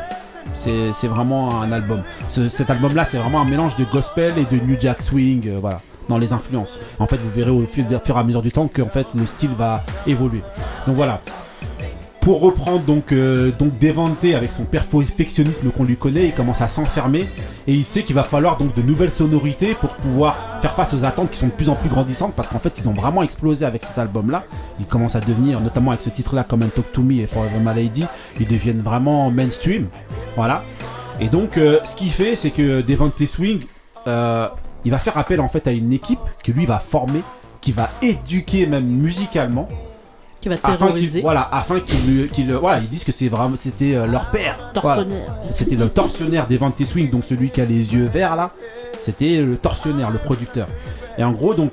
c'est 0.56 1.08
vraiment 1.08 1.62
un 1.62 1.74
album. 1.74 2.02
Ce- 2.30 2.48
cet 2.48 2.70
album-là, 2.70 3.04
c'est 3.04 3.18
vraiment 3.18 3.42
un 3.42 3.46
mélange 3.46 3.76
de 3.76 3.84
gospel 3.92 4.32
et 4.38 4.56
de 4.56 4.62
New 4.66 4.78
Jack 4.80 5.02
Swing, 5.02 5.50
euh, 5.50 5.58
voilà, 5.60 5.82
dans 6.08 6.18
les 6.18 6.32
influences. 6.32 6.80
En 7.00 7.08
fait, 7.08 7.18
vous 7.18 7.30
verrez 7.36 7.52
au 7.52 7.66
fur 7.66 7.84
et 7.92 8.18
à 8.18 8.24
mesure 8.24 8.42
du 8.42 8.54
temps 8.54 8.68
que 8.68 8.82
en 8.82 8.90
fait 8.90 9.08
le 9.20 9.26
style 9.26 9.52
va 9.58 9.84
évoluer. 10.08 10.42
Donc 10.88 10.96
voilà. 10.96 11.20
Pour 12.28 12.42
reprendre 12.42 12.82
donc 12.82 13.14
euh, 13.14 13.54
donc 13.58 13.80
Devante 13.80 14.26
avec 14.36 14.52
son 14.52 14.66
perfectionnisme 14.66 15.70
qu'on 15.70 15.86
lui 15.86 15.96
connaît, 15.96 16.26
il 16.26 16.34
commence 16.34 16.60
à 16.60 16.68
s'enfermer 16.68 17.26
et 17.68 17.74
il 17.74 17.86
sait 17.86 18.04
qu'il 18.04 18.16
va 18.16 18.26
falloir 18.26 18.58
donc 18.58 18.76
de 18.76 18.82
nouvelles 18.82 19.14
sonorités 19.14 19.76
pour 19.76 19.92
pouvoir 19.92 20.60
faire 20.62 20.76
face 20.76 20.94
aux 20.94 21.06
attentes 21.06 21.32
qui 21.32 21.38
sont 21.38 21.48
de 21.48 21.54
plus 21.54 21.70
en 21.70 21.76
plus 21.76 21.88
grandissantes 21.88 22.34
parce 22.36 22.50
qu'en 22.50 22.60
fait 22.60 22.78
ils 22.80 22.90
ont 22.90 22.94
vraiment 22.94 23.24
explosé 23.24 23.64
avec 23.64 23.82
cet 23.82 23.98
album 23.98 24.30
là. 24.30 24.44
Ils 24.78 24.86
commencent 24.86 25.16
à 25.16 25.22
devenir, 25.22 25.62
notamment 25.62 25.92
avec 25.92 26.02
ce 26.02 26.10
titre 26.10 26.36
là 26.36 26.44
comme 26.44 26.64
un 26.64 26.68
Talk 26.68 26.92
to 26.92 27.02
Me 27.02 27.22
et 27.22 27.28
Forever 27.28 27.60
My 27.62 27.74
Lady, 27.74 28.04
ils 28.42 28.46
deviennent 28.46 28.82
vraiment 28.82 29.32
mainstream. 29.32 29.88
Voilà. 30.36 30.64
Et 31.22 31.30
donc 31.30 31.58
euh, 31.58 31.80
ce 31.86 31.96
qu'il 31.96 32.10
fait 32.10 32.36
c'est 32.36 32.52
que 32.52 32.82
Devante 32.82 33.26
Swing 33.26 33.62
euh, 34.08 34.50
il 34.84 34.92
va 34.92 34.98
faire 34.98 35.18
appel 35.18 35.40
en 35.40 35.48
fait 35.48 35.66
à 35.66 35.72
une 35.72 35.94
équipe 35.94 36.20
que 36.44 36.52
lui 36.52 36.66
va 36.66 36.80
former, 36.80 37.22
qui 37.62 37.72
va 37.72 37.90
éduquer 38.02 38.66
même 38.66 38.86
musicalement 38.86 39.70
Qui 40.42 40.50
va 40.50 40.56
afin 40.64 40.88
voilà, 41.22 41.50
afin 41.52 41.80
qu'ils 41.80 42.06
lui- 42.06 42.28
qu'ils, 42.30 42.54
voilà, 42.54 42.80
ils 42.80 42.88
disent 42.88 43.04
que 43.04 43.12
c'est 43.12 43.28
vraiment 43.28 43.56
c'était 43.60 43.96
euh, 43.96 44.06
leur 44.06 44.30
père. 44.30 44.56
Voilà. 44.82 44.98
Tortionnaire. 45.04 45.36
C'était 45.54 45.76
le 45.76 45.90
tortionnaire 45.90 46.48
des 46.48 46.58
Vente 46.58 46.84
Swing, 46.86 47.10
donc 47.10 47.24
celui 47.24 47.50
qui 47.50 47.60
a 47.62 47.66
les 47.66 47.94
yeux 47.94 48.06
verts 48.06 48.36
là. 48.36 48.52
C'était 49.04 49.42
le 49.42 49.56
tortionnaire, 49.58 50.12
le 50.12 50.20
producteur. 50.20 50.68
Et 51.18 51.24
en 51.24 51.32
gros, 51.32 51.54
donc, 51.56 51.72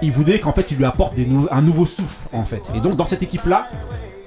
il 0.00 0.12
voulait 0.12 0.38
qu'en 0.40 0.52
fait, 0.52 0.70
il 0.70 0.78
lui 0.78 0.84
apporte 0.86 1.14
des 1.14 1.26
nou- 1.26 1.48
un 1.50 1.60
nouveau 1.60 1.84
souffle 1.84 2.28
en 2.34 2.44
fait. 2.44 2.62
Et 2.74 2.80
donc, 2.80 2.96
dans 2.96 3.06
cette 3.06 3.22
équipe 3.22 3.44
là, 3.46 3.66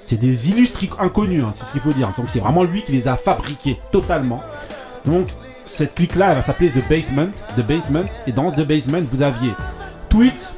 c'est 0.00 0.20
des 0.20 0.50
illustres 0.50 0.80
inconnus, 1.00 1.42
hein, 1.44 1.50
c'est 1.52 1.64
ce 1.64 1.72
qu'il 1.72 1.80
faut 1.80 1.92
dire. 1.92 2.10
Donc, 2.16 2.26
c'est 2.28 2.38
vraiment 2.40 2.62
lui 2.64 2.82
qui 2.82 2.92
les 2.92 3.08
a 3.08 3.16
fabriqués 3.16 3.78
totalement. 3.90 4.42
Donc, 5.04 5.26
cette 5.64 5.94
clique 5.96 6.14
là, 6.14 6.28
elle 6.30 6.36
va 6.36 6.42
s'appeler 6.42 6.70
The 6.70 6.88
Basement. 6.88 7.28
The 7.56 7.62
Basement. 7.62 8.04
Et 8.26 8.32
dans 8.32 8.50
The 8.52 8.60
Basement, 8.64 9.02
vous 9.10 9.22
aviez 9.22 9.50
Tweet, 10.08 10.56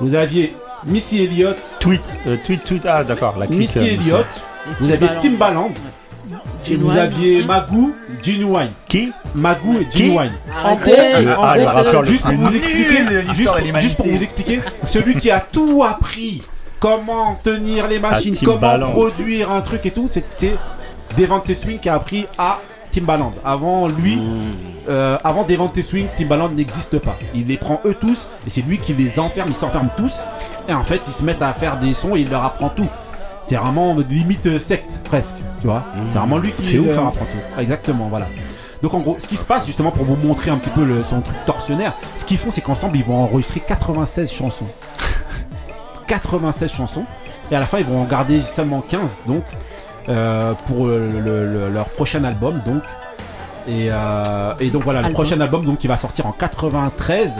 vous 0.00 0.14
aviez 0.14 0.54
Missy 0.86 1.24
Elliott, 1.24 1.56
Tweet, 1.80 2.02
euh, 2.26 2.36
tweet, 2.44 2.64
tweet. 2.64 2.82
Ah, 2.86 3.04
d'accord. 3.04 3.36
La 3.38 3.46
clique. 3.46 3.58
Missy 3.60 3.78
euh, 3.78 3.94
Elliott, 3.94 4.26
vous 4.80 4.90
aviez 4.90 5.08
Timbaland. 5.20 5.70
Et 6.70 6.76
vous 6.76 6.90
aviez 6.90 7.38
aussi. 7.38 7.46
Magoo, 7.46 7.94
Gene 8.22 8.44
Wine. 8.44 8.70
Qui? 8.86 9.12
Magoo 9.34 9.78
et 9.80 9.86
Gene 9.90 10.18
Wine. 10.18 10.32
En 10.64 10.74
Le- 10.76 11.38
en 11.38 11.42
ah, 11.42 11.56
le 11.56 11.64
rappeur 11.64 12.02
le 12.02 12.08
juste 12.08 12.24
pour 12.24 12.34
vous 12.34 12.54
expliquer, 12.54 12.88
juste, 12.90 13.08
pour- 13.24 13.34
juste 13.34 13.46
pour 13.46 13.56
l'humanité. 13.58 14.02
vous 14.06 14.22
expliquer, 14.22 14.60
celui 14.86 15.14
qui 15.16 15.30
a 15.30 15.40
tout 15.40 15.82
appris, 15.82 16.42
comment 16.78 17.38
tenir 17.42 17.88
les 17.88 17.98
machines, 17.98 18.36
comment 18.44 18.78
produire 18.90 19.50
un 19.50 19.62
truc 19.62 19.86
et 19.86 19.90
tout, 19.90 20.08
c'était 20.10 20.56
Devante 21.16 21.52
Swing 21.54 21.78
qui 21.78 21.88
a 21.88 21.94
appris 21.94 22.26
à 22.36 22.58
Timbaland. 22.98 23.32
Avant 23.44 23.88
lui, 23.88 24.20
euh, 24.88 25.18
avant 25.22 25.44
Devante 25.44 25.80
Swing, 25.82 26.06
Timbaland 26.16 26.48
n'existe 26.48 26.98
pas. 26.98 27.16
Il 27.34 27.46
les 27.46 27.56
prend 27.56 27.80
eux 27.84 27.94
tous 27.94 28.28
et 28.46 28.50
c'est 28.50 28.62
lui 28.62 28.78
qui 28.78 28.92
les 28.94 29.18
enferme, 29.18 29.48
ils 29.50 29.54
s'enferment 29.54 29.90
tous 29.96 30.24
et 30.68 30.72
en 30.72 30.82
fait 30.82 31.00
ils 31.06 31.12
se 31.12 31.22
mettent 31.22 31.42
à 31.42 31.52
faire 31.52 31.78
des 31.78 31.94
sons 31.94 32.16
et 32.16 32.20
il 32.20 32.30
leur 32.30 32.44
apprend 32.44 32.70
tout. 32.70 32.88
C'est 33.46 33.56
vraiment 33.56 33.96
limite 34.10 34.46
euh, 34.46 34.58
secte 34.58 35.00
presque, 35.04 35.36
tu 35.60 35.68
vois. 35.68 35.84
C'est 36.10 36.18
vraiment 36.18 36.38
lui 36.38 36.52
qui 36.52 36.76
leur 36.76 36.98
hein. 37.04 37.08
apprend 37.08 37.24
tout. 37.24 37.60
Exactement, 37.60 38.08
voilà. 38.08 38.26
Donc 38.82 38.94
en 38.94 39.00
gros, 39.00 39.16
ce 39.18 39.26
qui 39.26 39.36
se 39.36 39.44
passe 39.44 39.66
justement 39.66 39.90
pour 39.90 40.04
vous 40.04 40.16
montrer 40.16 40.50
un 40.50 40.58
petit 40.58 40.70
peu 40.70 40.84
le, 40.84 41.02
son 41.02 41.20
truc 41.20 41.36
torsionnaire, 41.46 41.94
ce 42.16 42.24
qu'ils 42.24 42.38
font 42.38 42.50
c'est 42.50 42.60
qu'ensemble 42.60 42.96
ils 42.96 43.04
vont 43.04 43.22
enregistrer 43.22 43.60
96 43.60 44.30
chansons. 44.30 44.66
96 46.06 46.70
chansons. 46.72 47.04
Et 47.50 47.56
à 47.56 47.60
la 47.60 47.66
fin 47.66 47.78
ils 47.78 47.84
vont 47.84 48.02
en 48.02 48.04
garder 48.04 48.40
seulement 48.42 48.80
15 48.80 49.02
donc 49.26 49.44
pour 50.66 50.86
le- 50.86 51.06
le- 51.20 51.44
le- 51.46 51.68
leur 51.70 51.86
prochain 51.90 52.24
album 52.24 52.60
donc. 52.66 52.82
Et, 53.68 53.88
euh, 53.90 54.54
et 54.60 54.70
donc 54.70 54.84
voilà, 54.84 55.02
le 55.02 55.12
prochain 55.12 55.38
album 55.42 55.64
donc 55.64 55.78
qui 55.78 55.88
va 55.88 55.96
sortir 55.98 56.26
en 56.26 56.32
93 56.32 57.30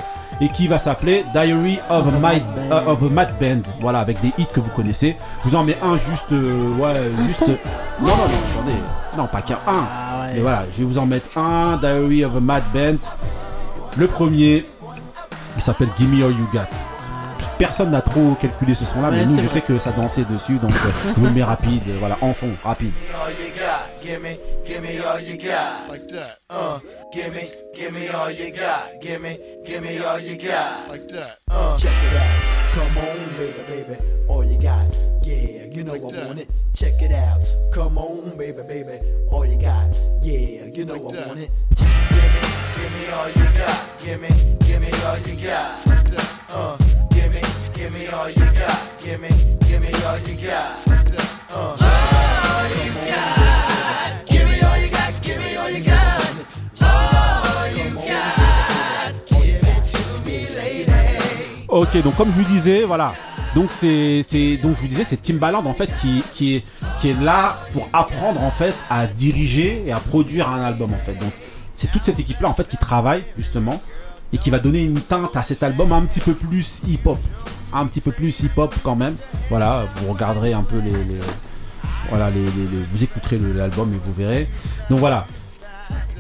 et 0.42 0.48
qui 0.50 0.68
va 0.68 0.76
s'appeler 0.78 1.24
Diary 1.34 1.80
of 1.88 2.06
a, 2.06 2.18
Mad, 2.18 2.42
euh, 2.70 2.80
of 2.92 3.02
a 3.02 3.06
Mad 3.12 3.30
Band. 3.40 3.62
Voilà, 3.80 4.00
avec 4.00 4.20
des 4.20 4.32
hits 4.38 4.46
que 4.52 4.60
vous 4.60 4.68
connaissez. 4.70 5.16
Je 5.44 5.48
vous 5.48 5.56
en 5.56 5.64
mets 5.64 5.76
un 5.82 5.96
juste, 6.10 6.26
euh, 6.32 6.76
ouais, 6.78 6.94
juste. 7.24 7.38
seul 7.46 7.56
Non, 8.00 8.08
non, 8.08 8.16
non, 8.16 8.24
attendez. 8.24 8.76
Non, 9.16 9.26
pas 9.26 9.40
qu'un, 9.40 9.54
un. 9.54 9.58
Ah 9.66 10.20
ouais. 10.26 10.32
Mais 10.34 10.40
voilà, 10.40 10.64
je 10.70 10.78
vais 10.78 10.84
vous 10.84 10.98
en 10.98 11.06
mettre 11.06 11.38
un, 11.38 11.76
Diary 11.78 12.24
of 12.26 12.36
a 12.36 12.40
Mad 12.40 12.62
Band. 12.74 12.96
Le 13.96 14.06
premier, 14.06 14.64
il 15.56 15.62
s'appelle 15.62 15.88
Gimme 15.98 16.22
All 16.22 16.32
You 16.32 16.46
Got. 16.52 16.60
Personne 17.58 17.90
n'a 17.90 18.00
trop 18.00 18.34
calculé 18.40 18.74
ce 18.74 18.84
son-là, 18.84 19.10
mais 19.10 19.18
Ouais, 19.20 19.26
nous, 19.26 19.36
je 19.36 19.40
vrai. 19.42 19.48
sais 19.48 19.60
que 19.60 19.78
ça 19.78 19.90
dansait 19.90 20.24
dessus, 20.30 20.58
donc 20.58 20.70
euh, 20.70 20.90
je 21.14 21.20
vous 21.20 21.26
le 21.26 21.32
mets 21.32 21.42
rapide, 21.42 21.82
euh, 21.88 21.96
voilà, 21.98 22.16
en 22.20 22.32
fond, 22.32 22.50
rapide. 22.62 22.92
all 23.12 23.32
you 23.32 23.50
got. 23.56 23.90
Give 24.00 24.20
me, 24.22 24.36
give 24.64 24.80
me 24.80 25.00
all 25.04 25.20
you 25.20 25.36
got. 25.36 25.90
Like 25.90 26.06
that. 26.08 26.38
Uh, 26.50 26.78
give 27.12 27.34
me, 27.34 27.50
give 27.74 27.92
me 27.92 28.08
all 28.08 28.30
you 28.30 28.52
got. 28.52 29.00
Give 29.02 29.20
me, 29.20 29.36
give 29.66 29.82
me 29.82 29.98
all 29.98 30.20
you 30.20 30.36
got. 30.36 30.88
Like 30.90 31.08
that. 31.08 31.38
Uh, 31.50 31.76
check 31.76 31.90
it 31.90 32.16
out. 32.16 32.74
Come 32.74 32.98
on, 32.98 33.36
baby, 33.36 33.62
baby. 33.68 34.00
All 34.28 34.44
you 34.44 34.58
got. 34.58 34.94
Yeah, 35.24 35.64
you 35.70 35.82
know 35.84 35.94
I 35.94 35.98
want 35.98 36.38
it. 36.38 36.48
Check 36.74 37.02
it 37.02 37.12
out. 37.12 37.42
Come 37.72 37.98
on, 37.98 38.36
baby, 38.38 38.62
baby. 38.62 39.00
All 39.32 39.44
you 39.44 39.58
got. 39.60 39.90
Yeah, 40.22 40.66
you 40.72 40.84
know 40.84 40.94
I 40.94 40.98
want 40.98 41.38
it. 41.40 41.50
Give 41.74 41.88
me, 41.88 42.40
give 42.76 42.92
me 42.94 43.12
all 43.12 43.28
you 43.28 43.58
got. 43.58 43.98
Give 44.04 44.20
me, 44.20 44.28
give 44.60 44.80
me 44.80 44.88
all 45.04 45.18
you 45.18 45.34
got. 45.44 45.86
Uh, 46.50 46.76
give 46.76 46.86
me, 46.86 47.07
give 47.78 47.92
me 47.92 48.06
all 48.08 48.28
you 48.28 48.46
got. 48.58 48.98
Give 48.98 49.20
me, 49.20 49.28
give 49.68 49.80
me 49.80 49.90
all 50.04 50.18
you 50.26 50.34
got. 50.42 50.82
Uh, 51.50 51.58
all 51.58 52.66
you 52.74 52.92
got. 53.06 54.26
Give 54.26 54.48
me 54.48 54.60
all 54.60 54.78
you 54.78 54.90
got. 54.90 55.12
Give 55.22 55.38
me 55.38 55.56
all 55.56 55.70
you 55.70 55.84
got. 55.84 56.34
All 56.82 57.68
you 57.78 57.94
got. 57.94 59.14
Give 59.26 59.62
it 59.62 59.82
to 59.92 60.02
me, 60.26 60.38
lady. 60.56 61.66
Ok, 61.68 62.02
donc 62.02 62.16
comme 62.16 62.32
je 62.32 62.36
vous 62.36 62.44
disais, 62.44 62.82
voilà. 62.84 63.14
Donc 63.54 63.70
c'est, 63.70 64.22
donc 64.62 64.76
je 64.76 64.82
vous 64.82 64.88
disais, 64.88 65.04
c'est 65.04 65.22
Timbaland 65.22 65.64
en 65.64 65.72
fait 65.72 65.88
qui, 66.00 66.22
qui 66.34 66.56
est, 66.56 66.64
qui 67.00 67.10
est 67.10 67.20
là 67.20 67.60
pour 67.72 67.88
apprendre 67.92 68.42
en 68.42 68.50
fait 68.50 68.74
à 68.90 69.06
diriger 69.06 69.84
et 69.86 69.92
à 69.92 70.00
produire 70.00 70.50
un 70.50 70.62
album 70.62 70.92
en 70.92 71.06
fait. 71.06 71.14
Donc 71.14 71.32
c'est 71.74 71.90
toute 71.90 72.04
cette 72.04 72.18
équipe 72.18 72.40
là 72.40 72.48
en 72.50 72.54
fait 72.54 72.68
qui 72.68 72.76
travaille 72.76 73.24
justement 73.36 73.80
et 74.32 74.38
qui 74.38 74.50
va 74.50 74.58
donner 74.58 74.82
une 74.84 75.00
teinte 75.00 75.36
à 75.36 75.42
cet 75.42 75.62
album 75.62 75.92
un 75.92 76.02
petit 76.02 76.20
peu 76.20 76.34
plus 76.34 76.82
hip-hop, 76.86 77.18
un 77.72 77.86
petit 77.86 78.00
peu 78.00 78.12
plus 78.12 78.40
hip-hop 78.40 78.74
quand 78.82 78.96
même. 78.96 79.16
Voilà, 79.48 79.86
vous 79.96 80.12
regarderez 80.12 80.52
un 80.52 80.62
peu 80.62 80.78
les, 80.78 81.18
voilà 82.10 82.30
les, 82.30 82.44
vous 82.44 83.04
écouterez 83.04 83.38
l'album 83.54 83.92
et 83.94 83.98
vous 84.02 84.12
verrez. 84.12 84.48
Donc 84.90 84.98
voilà, 84.98 85.26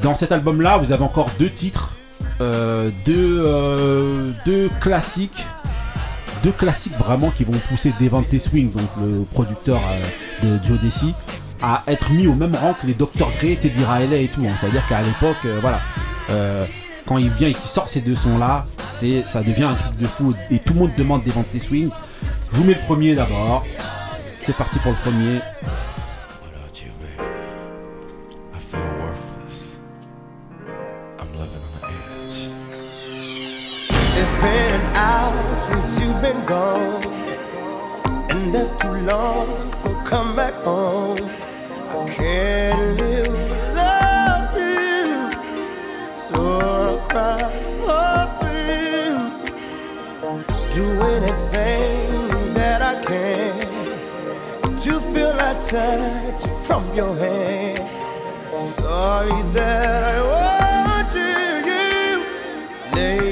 dans 0.02 0.14
cet 0.14 0.32
album 0.32 0.62
là, 0.62 0.78
vous 0.78 0.92
avez 0.92 1.04
encore 1.04 1.28
deux 1.38 1.50
titres, 1.50 1.92
euh, 2.40 2.90
deux, 3.04 3.42
euh, 3.44 4.30
deux 4.46 4.68
classiques 4.80 5.44
deux 6.44 6.52
classiques 6.52 6.96
vraiment 6.96 7.30
qui 7.30 7.42
vont 7.42 7.58
pousser 7.68 7.92
Devante 8.00 8.38
Swing, 8.38 8.70
donc 8.70 8.88
le 9.02 9.24
producteur 9.24 9.80
euh, 10.44 10.56
de 10.58 10.64
Joe 10.64 10.78
Desi, 10.80 11.12
à 11.60 11.82
être 11.88 12.12
mis 12.12 12.28
au 12.28 12.34
même 12.34 12.54
rang 12.54 12.74
que 12.80 12.86
les 12.86 12.94
Dr. 12.94 13.08
Dre, 13.40 13.58
Teddy 13.60 13.84
Riley 13.84 14.22
et 14.22 14.28
tout. 14.28 14.42
hein. 14.46 14.54
C'est-à-dire 14.60 14.86
qu'à 14.86 15.02
l'époque, 15.02 15.36
voilà, 15.60 15.80
quand 17.08 17.16
il 17.16 17.30
vient 17.30 17.48
et 17.48 17.54
qu'il 17.54 17.70
sort 17.70 17.88
ces 17.88 18.02
deux 18.02 18.14
sons-là, 18.14 18.66
c'est, 18.90 19.24
ça 19.26 19.40
devient 19.40 19.64
un 19.64 19.74
truc 19.74 19.96
de 19.96 20.06
fou 20.06 20.34
et 20.50 20.58
tout 20.58 20.74
le 20.74 20.80
monde 20.80 20.90
demande 20.98 21.24
Devante 21.24 21.58
Swing. 21.58 21.88
Je 22.52 22.56
vous 22.56 22.64
mets 22.64 22.74
le 22.74 22.80
premier 22.80 23.14
d'abord. 23.14 23.64
C'est 24.42 24.54
parti 24.54 24.78
pour 24.80 24.92
le 24.92 24.98
premier. 24.98 25.36
Without 26.42 26.82
you, 26.82 26.90
baby, 27.00 27.28
I 28.54 28.58
feel 28.70 28.80
worthless. 29.00 29.78
I'm 31.18 31.32
living 31.32 31.62
on 31.64 31.72
the 31.80 31.86
edge. 32.26 32.50
It's 34.18 34.34
been 34.42 34.80
hours 34.94 35.58
since 35.70 36.00
you've 36.00 36.20
been 36.20 36.44
gone, 36.46 37.02
and 38.30 38.54
that's 38.54 38.72
too 38.72 38.94
long. 39.10 39.46
So 39.82 39.94
come 40.04 40.36
back 40.36 40.54
home. 40.62 41.16
I 41.88 42.06
can't 42.10 42.98
live 42.98 43.07
so 47.10 47.18
I'll 47.18 47.38
cry 47.82 48.26
for 48.40 48.52
you. 48.70 49.12
Do 50.74 50.84
anything 51.14 52.54
that 52.54 52.80
I 52.82 52.94
can 53.04 53.60
to 54.78 54.92
feel 55.12 55.32
that 55.42 55.58
touch 55.62 56.42
from 56.66 56.82
your 56.94 57.14
hand. 57.16 57.78
Sorry 58.74 59.42
that 59.52 59.86
I 60.14 60.16
want 60.32 61.14
you. 61.14 62.24
Lady, 62.96 63.27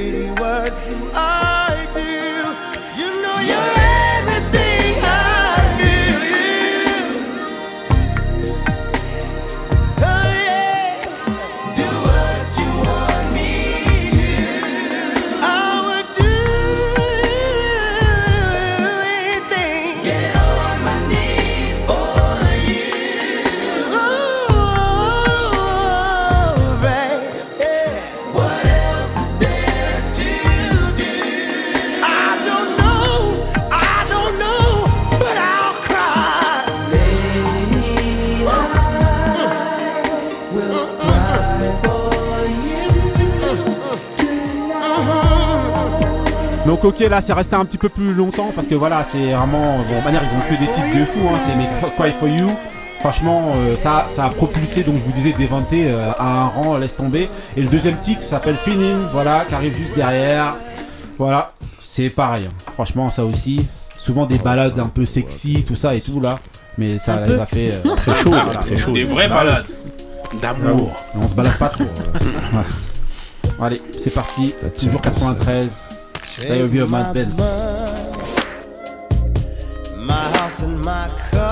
Donc 46.77 46.85
ok 46.85 47.09
là 47.09 47.23
c'est 47.23 47.33
resté 47.33 47.57
un 47.57 47.65
petit 47.65 47.79
peu 47.79 47.89
plus 47.89 48.13
longtemps 48.13 48.53
parce 48.55 48.67
que 48.67 48.75
voilà 48.75 49.03
c'est 49.11 49.33
vraiment 49.33 49.79
bon 49.89 50.03
manière 50.05 50.23
ils 50.23 50.37
ont 50.37 50.41
que 50.43 50.61
des 50.61 50.71
titres 50.71 50.95
de 50.95 51.07
fou 51.07 51.21
hein, 51.27 51.39
c'est 51.47 51.57
mes 51.57 51.67
Cry 51.97 52.13
for 52.13 52.29
You. 52.29 52.51
Franchement 53.01 53.51
euh, 53.55 53.77
ça 53.79 54.05
ça 54.11 54.27
a 54.27 54.29
propulsé 54.29 54.83
donc 54.83 54.97
je 54.97 55.01
vous 55.01 55.13
disais 55.13 55.35
Devante 55.41 55.73
euh, 55.73 56.13
à 56.19 56.43
un 56.43 56.45
rang 56.49 56.77
laisse 56.77 56.95
tomber. 56.95 57.31
Et 57.57 57.63
le 57.63 57.69
deuxième 57.69 57.97
titre 57.97 58.21
s'appelle 58.21 58.57
Finin 58.63 59.09
voilà 59.11 59.47
qui 59.49 59.55
arrive 59.55 59.75
juste 59.75 59.95
derrière. 59.97 60.55
Voilà 61.17 61.55
c'est 61.81 62.11
pareil 62.11 62.51
hein. 62.51 62.71
franchement 62.75 63.09
ça 63.09 63.25
aussi 63.25 63.67
souvent 63.97 64.27
des 64.27 64.37
balades 64.37 64.79
un 64.79 64.89
peu 64.89 65.07
sexy 65.07 65.65
tout 65.67 65.77
ça 65.77 65.95
et 65.95 66.03
tout 66.03 66.21
là. 66.21 66.39
Mais 66.77 66.99
ça 66.99 67.23
il 67.27 67.41
a 67.41 67.47
fait 67.47 67.73
euh, 67.73 67.95
Très 67.97 68.15
chaud, 68.23 68.35
très 68.67 68.77
chaud. 68.77 68.93
Des 68.93 69.05
vraies 69.05 69.29
balades. 69.29 69.65
D'amour. 70.43 70.95
On 71.15 71.27
se 71.27 71.35
balade 71.35 71.57
pas 71.57 71.71
trop 71.71 71.85
ouais. 72.53 73.65
allez 73.67 73.81
c'est 73.99 74.13
parti. 74.13 74.53
Toujours 74.79 75.01
93 75.01 75.96
Diary 76.35 76.79
of 76.79 76.91
Mad 76.91 77.15
Ben 77.15 77.31
my 80.07 80.15
house 80.39 80.63
and 80.63 80.81
my 80.85 81.09
cars 81.31 81.46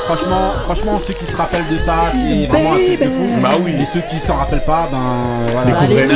franchement, 0.00 0.52
franchement, 0.64 0.98
ceux 0.98 1.14
qui 1.14 1.24
se 1.26 1.36
rappellent 1.36 1.66
de 1.70 1.78
ça, 1.78 2.12
c'est 2.12 2.46
vraiment 2.46 2.72
un 2.72 2.76
truc 2.76 3.00
de 3.00 3.04
fou. 3.04 3.40
Bah 3.42 3.50
oui. 3.60 3.72
Et 3.80 3.84
ceux 3.86 4.00
qui 4.10 4.18
s'en 4.18 4.36
rappellent 4.36 4.64
pas, 4.64 4.88
ben 4.90 4.98
voilà. 5.52 5.66
Découvrez. 5.66 6.02
Allez, 6.02 6.14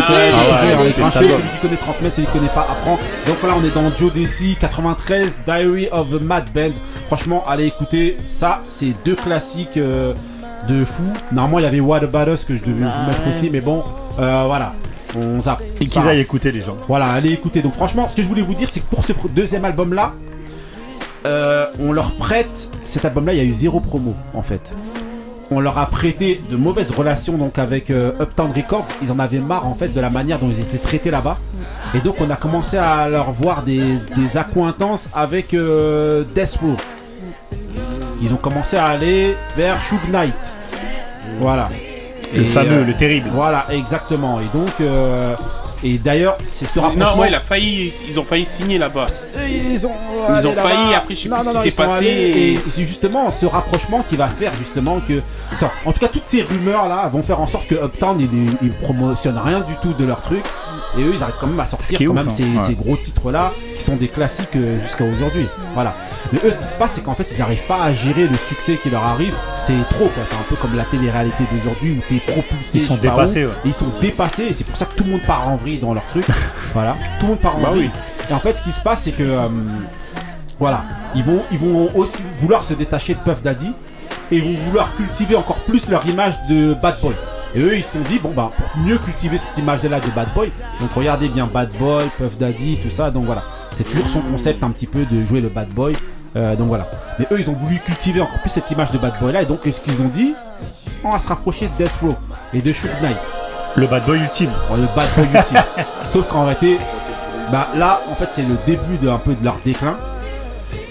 Ah 1.03 1.11
celui 1.13 1.29
qui 1.33 1.59
connaît 1.61 1.77
transmet, 1.77 2.11
celui 2.11 2.27
qui 2.27 2.33
connaît 2.33 2.49
pas 2.49 2.67
apprend. 2.71 2.99
Donc 3.27 3.37
voilà, 3.41 3.57
on 3.61 3.65
est 3.65 3.75
dans 3.75 3.91
Joe 3.97 4.13
Desi 4.13 4.57
93, 4.61 5.41
Diary 5.47 5.89
of 5.93 6.09
a 6.15 6.25
Mad 6.25 6.51
Band. 6.53 6.71
Franchement, 7.07 7.45
allez 7.47 7.67
écouter, 7.67 8.17
ça, 8.27 8.63
c'est 8.69 8.93
deux 9.05 9.15
classiques 9.15 9.77
euh, 9.77 10.15
de 10.69 10.85
fou. 10.85 11.03
Normalement, 11.31 11.59
il 11.59 11.63
y 11.63 11.67
avait 11.67 11.81
What 11.81 12.05
About 12.05 12.33
Us 12.33 12.45
que 12.45 12.55
je 12.55 12.61
devais 12.61 12.73
vous 12.85 13.07
mettre 13.07 13.29
aussi, 13.29 13.51
mais 13.51 13.61
bon, 13.61 13.83
euh, 14.19 14.45
voilà. 14.47 14.73
On 15.15 15.41
zappe. 15.43 15.63
Et 15.81 15.87
qu'ils 15.87 16.01
aillent 16.09 16.21
écouter 16.21 16.53
les 16.53 16.63
gens. 16.63 16.77
Voilà, 16.89 17.07
allez 17.07 17.33
écouter. 17.33 17.61
Donc 17.61 17.75
franchement, 17.75 18.09
ce 18.09 18.17
que 18.17 18.23
je 18.23 18.29
voulais 18.29 18.43
vous 18.43 18.55
dire, 18.55 18.69
c'est 18.71 18.81
que 18.81 18.87
pour 18.87 19.05
ce 19.05 19.13
deuxième 19.29 19.65
album-là, 19.65 20.13
euh, 21.27 21.67
on 21.81 21.93
leur 21.93 22.13
prête 22.13 22.71
cet 22.85 23.05
album-là. 23.05 23.33
Il 23.35 23.39
y 23.39 23.41
a 23.41 23.45
eu 23.45 23.55
zéro 23.55 23.81
promo 23.81 24.15
en 24.35 24.43
fait. 24.43 24.61
On 25.51 25.61
leur 25.61 25.77
a 25.79 25.87
prêté 25.87 26.41
de 26.51 26.57
mauvaises 26.57 26.91
relations 26.91 27.37
donc 27.37 27.59
avec 27.59 27.91
euh, 27.91 28.13
Uptown 28.21 28.53
Records. 28.55 28.87
Ils 29.03 29.13
en 29.13 29.19
avaient 29.19 29.39
marre 29.39 29.67
en 29.67 29.75
fait 29.75 29.89
de 29.89 30.01
la 30.01 30.11
manière 30.11 30.39
dont 30.39 30.49
ils 30.49 30.61
étaient 30.61 30.79
traités 30.79 31.11
là-bas. 31.11 31.37
Et 31.95 32.01
donc 32.01 32.17
on 32.21 32.31
a 32.31 32.37
commencé 32.37 32.79
à 32.79 33.09
leur 33.09 33.33
voir 33.33 33.63
des, 33.63 33.83
des 34.17 34.37
accointances 34.37 35.09
avec 35.15 35.53
euh, 35.53 36.25
Death 36.35 36.59
Row. 36.63 36.77
Ils 38.23 38.33
ont 38.33 38.39
commencé 38.39 38.77
à 38.77 38.87
aller 38.87 39.35
vers 39.57 39.83
Suge 39.83 40.09
Knight. 40.11 40.55
Voilà. 41.41 41.69
Le 42.35 42.45
fameux, 42.45 42.85
le 42.85 42.95
terrible. 42.95 43.29
Voilà, 43.33 43.67
exactement. 43.71 44.41
Et 44.41 44.47
donc, 44.53 44.71
et 45.85 45.99
d'ailleurs, 45.99 46.37
c'est 46.45 46.67
ce 46.67 46.79
Non, 46.79 46.87
rapprochement. 46.89 47.19
ouais, 47.23 47.29
il 47.29 47.35
a 47.35 47.41
failli, 47.41 47.93
ils 48.09 48.21
ont 48.21 48.25
failli 48.25 48.47
signer 48.47 48.79
là-bas. 48.79 49.07
Ils 49.49 49.87
ont, 49.87 49.91
Ils 50.29 50.47
ont 50.47 50.53
failli, 50.55 50.77
là-bas. 50.77 50.97
après, 50.99 51.15
je 51.15 51.21
sais 51.23 51.29
Non, 51.29 51.37
plus 51.39 51.45
non, 51.47 51.51
ce 51.53 51.57
non, 51.57 51.63
qui 51.63 51.71
s'est 51.71 51.83
passé. 51.85 52.05
et- 52.07 52.53
Et 52.55 52.59
c'est 52.69 52.85
justement 52.85 53.31
ce 53.31 53.47
rapprochement 53.47 54.05
qui 54.09 54.17
va 54.17 54.29
faire 54.29 54.53
justement 54.59 54.99
que. 55.01 55.21
en 55.85 55.93
tout 55.93 56.01
cas, 56.01 56.09
toutes 56.09 56.25
ces 56.25 56.43
rumeurs 56.43 56.89
là 56.89 57.09
vont 57.13 57.23
faire 57.23 57.41
en 57.41 57.47
sorte 57.47 57.67
que 57.67 57.75
Uptown 57.75 58.21
ils- 58.21 58.57
ils 58.63 58.73
promotionnent 58.73 59.41
rien 59.45 59.61
du 59.61 59.75
tout 59.83 59.93
de 59.93 60.05
leur 60.05 60.21
truc. 60.23 60.43
Et 60.99 61.03
eux, 61.03 61.13
ils 61.15 61.23
arrivent 61.23 61.37
quand 61.41 61.47
même 61.47 61.61
à 61.61 61.67
sortir 61.67 61.99
quand 61.99 62.05
ouf, 62.07 62.15
même 62.15 62.29
hein. 62.29 62.33
ces, 62.35 62.43
Ouais. 62.45 62.67
ces 62.67 62.75
gros 62.75 62.97
titres 62.97 63.31
là 63.31 63.53
qui 63.77 63.83
sont 63.83 63.97
des 63.97 64.09
classiques 64.09 64.55
euh, 64.57 64.79
jusqu'à 64.83 65.05
aujourd'hui. 65.05 65.47
Voilà. 65.75 65.95
Mais 66.33 66.39
eux, 66.45 66.51
ce 66.53 66.59
qui 66.61 66.67
se 66.69 66.77
passe, 66.77 66.93
c'est 66.95 67.03
qu'en 67.03 67.15
fait, 67.15 67.27
ils 67.33 67.39
n'arrivent 67.39 67.67
pas 67.67 67.83
à 67.83 67.93
gérer 67.93 68.27
le 68.27 68.37
succès 68.49 68.77
qui 68.83 68.91
leur 68.91 69.03
arrive. 69.05 69.35
C'est 69.67 69.73
trop, 69.91 70.05
quoi. 70.07 70.23
C'est 70.27 70.35
un 70.35 70.45
peu 70.49 70.57
comme 70.57 70.77
la 70.77 70.85
télé-réalité 70.85 71.45
d'aujourd'hui 71.53 71.99
où 71.99 72.03
t'es 72.09 72.21
propulsé. 72.33 72.79
Ils 72.79 72.85
sont 72.87 72.97
dépassés, 72.97 73.45
où. 73.45 73.49
ouais. 73.49 73.55
Et 73.65 73.69
ils 73.69 73.75
sont 73.75 73.91
dépassés 74.01 74.45
et 74.45 74.53
c'est 74.53 74.65
pour 74.65 74.77
ça 74.77 74.85
que 74.87 74.95
tout 74.97 75.05
le 75.05 75.11
monde 75.13 75.23
part 75.23 75.49
en 75.49 75.57
vrille 75.57 75.79
dans 75.79 75.95
leur 75.95 76.05
truc. 76.11 76.27
voilà. 76.75 76.97
Tout 77.19 77.27
le 77.27 77.29
monde 77.33 77.39
part 77.41 77.57
en 77.57 77.61
Bah 77.61 77.69
vrille. 77.71 77.91
oui. 77.95 78.27
Et 78.31 78.35
en 78.35 78.39
fait, 78.41 78.57
ce 78.57 78.63
qui 78.63 78.73
se 78.73 78.83
passe, 78.83 79.03
c'est 79.05 79.13
que. 79.13 79.23
euh, 79.23 79.49
voilà. 80.59 80.85
ils 81.15 81.25
vont, 81.25 81.43
ils 81.51 81.59
vont 81.59 81.91
aussi 81.97 82.23
vouloir 82.41 82.63
se 82.65 82.75
détacher 82.75 83.15
de 83.15 83.19
Puff 83.21 83.43
Daddy 83.43 83.73
et 84.31 84.37
ils 84.37 84.43
vont 84.45 84.61
vouloir 84.67 84.95
cultiver 84.97 85.35
encore 85.37 85.57
plus 85.57 85.89
leur 85.89 86.07
image 86.07 86.35
de 86.49 86.75
bad 86.75 86.95
boy. 87.03 87.15
Et 87.55 87.61
eux, 87.61 87.77
ils 87.77 87.83
se 87.83 87.93
sont 87.93 88.05
dit, 88.09 88.19
bon, 88.19 88.31
bah, 88.35 88.51
pour 88.57 88.83
mieux 88.83 88.99
cultiver 88.99 89.37
cette 89.39 89.57
image-là 89.59 90.01
de 90.01 90.07
bad 90.15 90.29
boy, 90.35 90.51
donc 90.81 90.91
regardez 90.95 91.29
bien 91.29 91.47
bad 91.47 91.71
boy, 91.79 92.05
Puff 92.17 92.39
Daddy, 92.39 92.79
tout 92.83 92.91
ça, 92.91 93.11
donc 93.11 93.25
voilà. 93.25 93.43
C'est 93.77 93.85
toujours 93.85 94.09
son 94.09 94.21
concept 94.21 94.63
un 94.65 94.71
petit 94.71 94.87
peu 94.87 95.05
de 95.05 95.23
jouer 95.25 95.41
le 95.41 95.49
bad 95.49 95.69
boy. 95.69 95.97
euh, 96.37 96.57
donc 96.57 96.69
voilà. 96.69 96.87
Mais 97.19 97.27
eux, 97.31 97.39
ils 97.41 97.51
ont 97.51 97.55
voulu 97.55 97.79
cultiver 97.79 98.21
encore 98.21 98.39
plus 98.41 98.51
cette 98.51 98.71
image 98.71 98.91
de 98.91 98.99
bad 98.99 99.13
boy 99.21 99.33
là. 99.33 99.43
Et 99.43 99.47
donc, 99.47 99.61
ce 99.65 99.81
qu'ils 99.81 100.01
ont 100.03 100.09
dit, 100.09 100.35
on 101.05 101.11
va 101.11 101.19
se 101.19 101.29
rapprocher 101.29 101.69
de 101.69 101.85
Death 101.85 101.99
Row 102.03 102.15
et 102.55 102.63
de 102.63 102.73
Shoot 102.73 102.91
Knight. 103.03 103.17
Le 103.77 103.87
bad 103.87 104.05
boy 104.07 104.19
ultime. 104.19 104.51
Ouais, 104.71 104.79
le 104.79 104.87
bad 104.97 105.09
boy 105.17 105.27
ultime. 105.35 105.63
Sauf 106.11 106.29
qu'en 106.29 106.45
réalité, 106.45 106.79
bah 107.51 107.69
là, 107.77 108.01
en 108.11 108.15
fait, 108.15 108.29
c'est 108.33 108.43
le 108.43 108.57
début 108.67 108.97
de 109.03 109.09
un 109.09 109.19
peu 109.19 109.35
de 109.35 109.45
leur 109.45 109.57
déclin. 109.65 109.95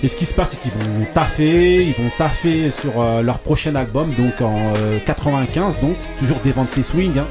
Et 0.04 0.08
ce 0.08 0.16
qui 0.16 0.26
se 0.26 0.34
passe, 0.34 0.52
c'est 0.52 0.62
qu'ils 0.62 0.72
vont 0.72 1.06
taffer, 1.14 1.84
ils 1.86 1.94
vont 1.94 2.10
taffer 2.18 2.72
sur 2.72 3.02
euh, 3.02 3.22
leur 3.22 3.38
prochain 3.40 3.76
album, 3.76 4.10
donc 4.18 4.42
en 4.42 4.56
euh, 4.78 4.98
95, 5.06 5.80
donc 5.80 5.96
toujours 6.18 6.38
des 6.44 6.52
ventes 6.52 6.76
les 6.76 6.84
swing. 6.84 7.20
hein. 7.20 7.26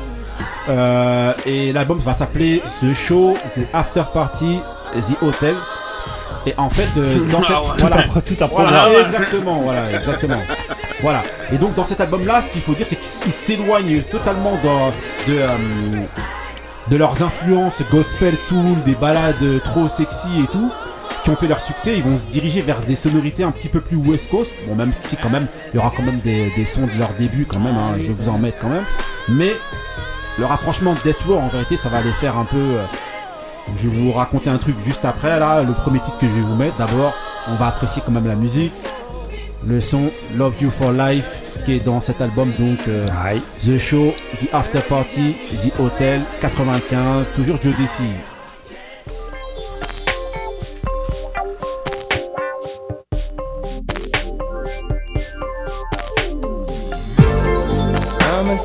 Euh, 0.68 1.32
et 1.46 1.72
l'album 1.72 1.98
va 1.98 2.14
s'appeler 2.14 2.62
The 2.80 2.92
Show, 2.94 3.34
The 3.56 3.60
After 3.74 4.04
Party, 4.14 4.60
The 4.94 5.22
Hotel. 5.22 5.54
Et 6.46 6.54
en 6.56 6.70
fait, 6.70 6.86
euh, 6.96 7.16
dans 7.32 7.42
cette. 7.42 7.56
Tout 8.24 8.44
un 8.44 8.46
Voilà, 8.46 8.86
exactement, 9.06 9.56
voilà, 9.64 9.92
exactement. 9.92 10.40
Voilà. 11.02 11.22
Et 11.52 11.56
donc 11.58 11.74
dans 11.74 11.84
cet 11.84 12.00
album-là, 12.00 12.42
ce 12.46 12.52
qu'il 12.52 12.62
faut 12.62 12.74
dire, 12.74 12.86
c'est 12.88 12.96
qu'ils 12.96 13.32
s'éloignent 13.32 14.00
totalement 14.02 14.52
de, 14.62 15.32
de, 15.32 15.38
euh, 15.40 15.48
de 16.88 16.96
leurs 16.96 17.20
influences 17.22 17.82
gospel, 17.90 18.36
soul, 18.36 18.76
des 18.86 18.94
balades 18.94 19.60
trop 19.64 19.88
sexy 19.88 20.28
et 20.44 20.46
tout, 20.46 20.70
qui 21.22 21.30
ont 21.30 21.36
fait 21.36 21.46
leur 21.48 21.60
succès. 21.60 21.94
Ils 21.96 22.02
vont 22.02 22.18
se 22.18 22.24
diriger 22.26 22.60
vers 22.62 22.80
des 22.80 22.94
sonorités 22.96 23.42
un 23.44 23.50
petit 23.50 23.68
peu 23.68 23.80
plus 23.80 23.96
West 23.96 24.30
Coast. 24.30 24.52
Bon, 24.66 24.74
même 24.74 24.92
si 25.04 25.16
quand 25.16 25.30
même, 25.30 25.46
il 25.72 25.76
y 25.76 25.78
aura 25.78 25.92
quand 25.96 26.02
même 26.02 26.20
des, 26.20 26.50
des 26.56 26.64
sons 26.64 26.86
de 26.86 26.98
leur 26.98 27.10
début 27.18 27.44
quand 27.46 27.60
même. 27.60 27.76
hein, 27.76 27.94
je 27.98 28.06
vais 28.08 28.12
vous 28.14 28.28
en 28.28 28.38
mettre 28.38 28.58
quand 28.58 28.68
même. 28.70 28.84
Mais 29.28 29.52
le 30.38 30.44
rapprochement 30.46 30.94
de 30.94 30.98
Death 31.04 31.22
Row, 31.26 31.36
en 31.36 31.48
vérité, 31.48 31.76
ça 31.76 31.88
va 31.88 32.00
les 32.02 32.12
faire 32.12 32.36
un 32.38 32.44
peu. 32.44 32.56
euh, 32.56 32.84
je 33.76 33.88
vais 33.88 33.96
vous 33.96 34.12
raconter 34.12 34.50
un 34.50 34.58
truc 34.58 34.74
juste 34.84 35.04
après 35.04 35.38
là, 35.38 35.62
le 35.62 35.72
premier 35.72 36.00
titre 36.00 36.18
que 36.18 36.26
je 36.28 36.32
vais 36.34 36.40
vous 36.40 36.56
mettre. 36.56 36.76
D'abord, 36.76 37.12
on 37.48 37.54
va 37.54 37.68
apprécier 37.68 38.02
quand 38.04 38.12
même 38.12 38.26
la 38.26 38.34
musique. 38.34 38.72
Le 39.66 39.80
son 39.80 40.10
Love 40.36 40.54
You 40.62 40.70
for 40.70 40.90
Life 40.92 41.28
qui 41.66 41.74
est 41.74 41.84
dans 41.84 42.00
cet 42.00 42.22
album 42.22 42.50
donc 42.58 42.78
euh, 42.88 43.06
The 43.62 43.76
Show, 43.76 44.14
The 44.34 44.46
After 44.54 44.80
Party, 44.80 45.36
The 45.52 45.78
Hotel 45.78 46.22
95, 46.40 47.32
toujours 47.36 47.58
Joe 47.62 47.74
Desi. 47.76 48.04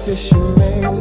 decision 0.06 0.54
made. 0.60 0.95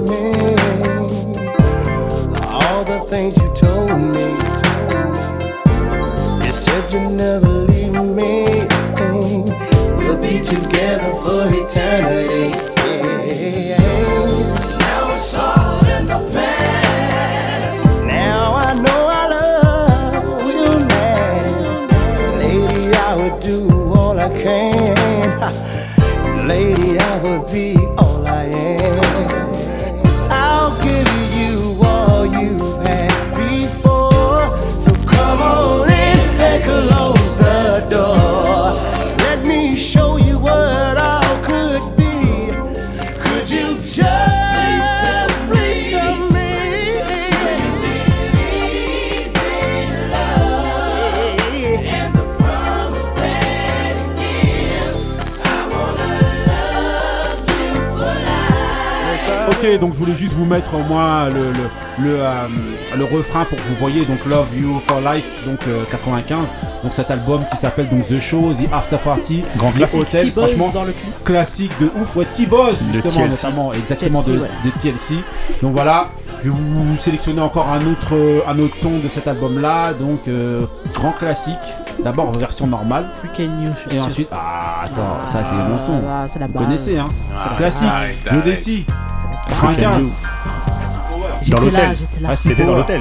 Pour 63.45 63.59
que 63.59 63.63
vous 63.63 63.75
voyez 63.81 64.05
donc 64.05 64.25
Love 64.27 64.47
You 64.57 64.81
for 64.87 65.01
Life, 65.01 65.25
donc 65.47 65.59
euh, 65.67 65.83
95. 65.91 66.39
Donc 66.85 66.93
cet 66.93 67.11
album 67.11 67.43
qui 67.51 67.57
s'appelle 67.57 67.89
donc 67.89 68.07
The 68.07 68.21
Show, 68.21 68.53
The 68.53 68.73
After 68.73 68.99
Party, 68.99 69.43
Grand 69.57 69.71
The 69.71 69.77
classique. 69.77 70.01
Hotel, 70.01 70.33
franchement 70.33 70.71
dans 70.73 70.85
le 70.85 70.93
clip. 70.93 71.25
classique 71.25 71.73
de 71.81 71.87
ouf. 72.01 72.15
Ouais, 72.15 72.27
T-Boz 72.33 72.77
justement 72.93 73.11
TLC. 73.27 73.31
notamment, 73.31 73.73
exactement 73.73 74.23
TLC, 74.23 74.37
de, 74.37 74.41
ouais. 74.43 74.49
de 74.65 74.71
TLC. 74.81 75.15
Donc 75.63 75.73
voilà, 75.73 76.11
je 76.45 76.51
vais 76.51 76.57
vous 76.57 76.97
sélectionner 76.99 77.41
encore 77.41 77.69
un 77.71 77.81
autre, 77.87 78.13
euh, 78.15 78.41
un 78.47 78.59
autre 78.59 78.77
son 78.77 78.99
de 78.99 79.09
cet 79.09 79.27
album 79.27 79.61
là, 79.61 79.93
donc 79.95 80.21
euh, 80.29 80.67
grand 80.93 81.13
classique. 81.13 81.55
D'abord 82.03 82.33
version 82.39 82.67
normale. 82.67 83.07
Freaking 83.23 83.51
you, 83.63 83.71
je 83.77 83.81
suis 83.81 83.91
Et 83.91 83.95
sûr. 83.95 84.05
ensuite, 84.07 84.29
ah 84.33 84.83
attends, 84.85 85.27
ça 85.29 85.43
c'est 85.45 85.55
mon 85.55 85.79
son. 85.79 86.03
Ah, 86.09 86.27
c'est 86.29 86.41
la 86.41 86.49
Vous 86.49 86.53
connaissez 86.59 86.99
hein 86.99 87.09
Arrête, 87.37 87.57
Classique, 87.59 87.89
arrête, 87.89 88.17
Joe 88.25 88.33
arrête. 88.33 88.45
Desi, 88.45 88.85
95. 89.49 90.03
Dans 90.03 90.03
J'étais 91.43 91.55
là, 91.55 91.61
l'hôtel. 91.61 91.97
j'étais 91.99 92.21
là. 92.21 92.29
Ah, 92.33 92.37
c'était 92.37 92.65
dans 92.65 92.75
l'hôtel. 92.75 93.01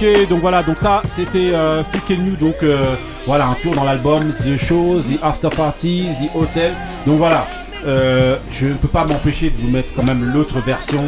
Ok, 0.00 0.28
donc 0.28 0.38
voilà, 0.40 0.62
donc 0.62 0.78
ça 0.78 1.02
c'était 1.16 1.52
euh, 1.52 1.82
Freak 1.82 2.18
and 2.18 2.24
You, 2.24 2.36
donc 2.36 2.54
euh, 2.62 2.94
voilà 3.26 3.46
un 3.48 3.54
tour 3.54 3.74
dans 3.74 3.82
l'album 3.82 4.30
The 4.30 4.56
Show, 4.56 5.00
The 5.00 5.18
After 5.22 5.48
Party, 5.48 6.06
The 6.20 6.36
Hotel. 6.36 6.72
Donc 7.04 7.18
voilà, 7.18 7.46
euh, 7.84 8.36
je 8.50 8.68
ne 8.68 8.74
peux 8.74 8.86
pas 8.86 9.04
m'empêcher 9.04 9.50
de 9.50 9.56
vous 9.56 9.68
mettre 9.68 9.88
quand 9.96 10.04
même 10.04 10.32
l'autre 10.32 10.60
version 10.60 11.02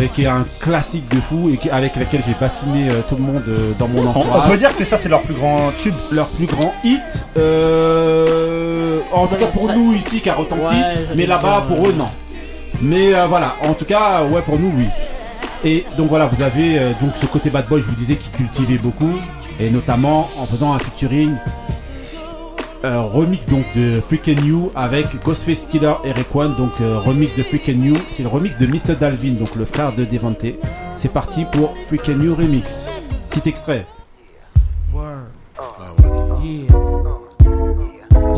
euh, 0.00 0.06
qui 0.12 0.24
est 0.24 0.26
un 0.26 0.44
classique 0.60 1.08
de 1.14 1.20
fou 1.20 1.50
et 1.52 1.56
qui- 1.56 1.70
avec 1.70 1.94
laquelle 1.94 2.22
j'ai 2.26 2.34
bassiné 2.40 2.88
euh, 2.90 3.00
tout 3.08 3.14
le 3.14 3.22
monde 3.22 3.44
euh, 3.46 3.72
dans 3.78 3.86
mon 3.86 4.06
On, 4.06 4.10
entourage. 4.10 4.42
on 4.46 4.50
peut 4.50 4.56
dire 4.58 4.76
que 4.76 4.84
ça, 4.84 4.98
c'est 4.98 5.08
leur 5.08 5.22
plus 5.22 5.34
grand 5.34 5.70
tube. 5.80 5.94
Leur 6.10 6.26
plus 6.26 6.46
grand 6.46 6.74
hit, 6.82 7.00
euh, 7.36 8.98
en 9.12 9.28
tout 9.28 9.36
cas 9.36 9.46
pour 9.46 9.68
ça- 9.68 9.76
nous 9.76 9.92
ici 9.94 10.20
qui 10.20 10.28
a 10.28 10.34
retenti, 10.34 10.62
Ouais, 10.74 11.06
mais 11.16 11.26
là-bas 11.26 11.62
pour 11.68 11.86
eux 11.86 11.94
non. 11.96 12.08
Mais 12.80 13.14
euh, 13.14 13.26
voilà, 13.28 13.54
en 13.62 13.74
tout 13.74 13.84
cas, 13.84 14.24
ouais 14.24 14.40
pour 14.42 14.58
nous 14.58 14.72
oui. 14.76 14.86
Et 15.64 15.84
donc 15.96 16.08
voilà, 16.08 16.26
vous 16.26 16.42
avez 16.42 16.78
euh, 16.78 16.92
donc 17.00 17.12
ce 17.16 17.26
côté 17.26 17.50
bad 17.50 17.66
boy, 17.68 17.80
je 17.80 17.86
vous 17.86 17.94
disais, 17.94 18.16
qui 18.16 18.30
cultivait 18.30 18.78
beaucoup, 18.78 19.12
et 19.60 19.70
notamment 19.70 20.28
en 20.38 20.46
faisant 20.46 20.72
un 20.72 20.78
featuring 20.78 21.32
euh, 22.84 23.00
remix 23.00 23.46
donc 23.46 23.64
de 23.76 24.00
Freakin' 24.00 24.44
You 24.44 24.72
avec 24.74 25.22
Ghostface 25.22 25.66
Killer 25.66 25.94
et 26.04 26.10
Raekwon, 26.10 26.50
donc 26.58 26.72
euh, 26.80 26.98
remix 26.98 27.36
de 27.36 27.44
Freakin' 27.44 27.80
You. 27.80 27.96
C'est 28.12 28.24
le 28.24 28.28
remix 28.28 28.58
de 28.58 28.66
Mr. 28.66 28.96
Dalvin, 28.98 29.34
donc 29.34 29.54
le 29.54 29.64
frère 29.64 29.92
de 29.92 30.04
Devante. 30.04 30.46
C'est 30.96 31.12
parti 31.12 31.44
pour 31.52 31.74
Freakin' 31.86 32.20
You 32.20 32.34
remix. 32.34 32.88
Petit 33.30 33.48
extrait. 33.48 33.86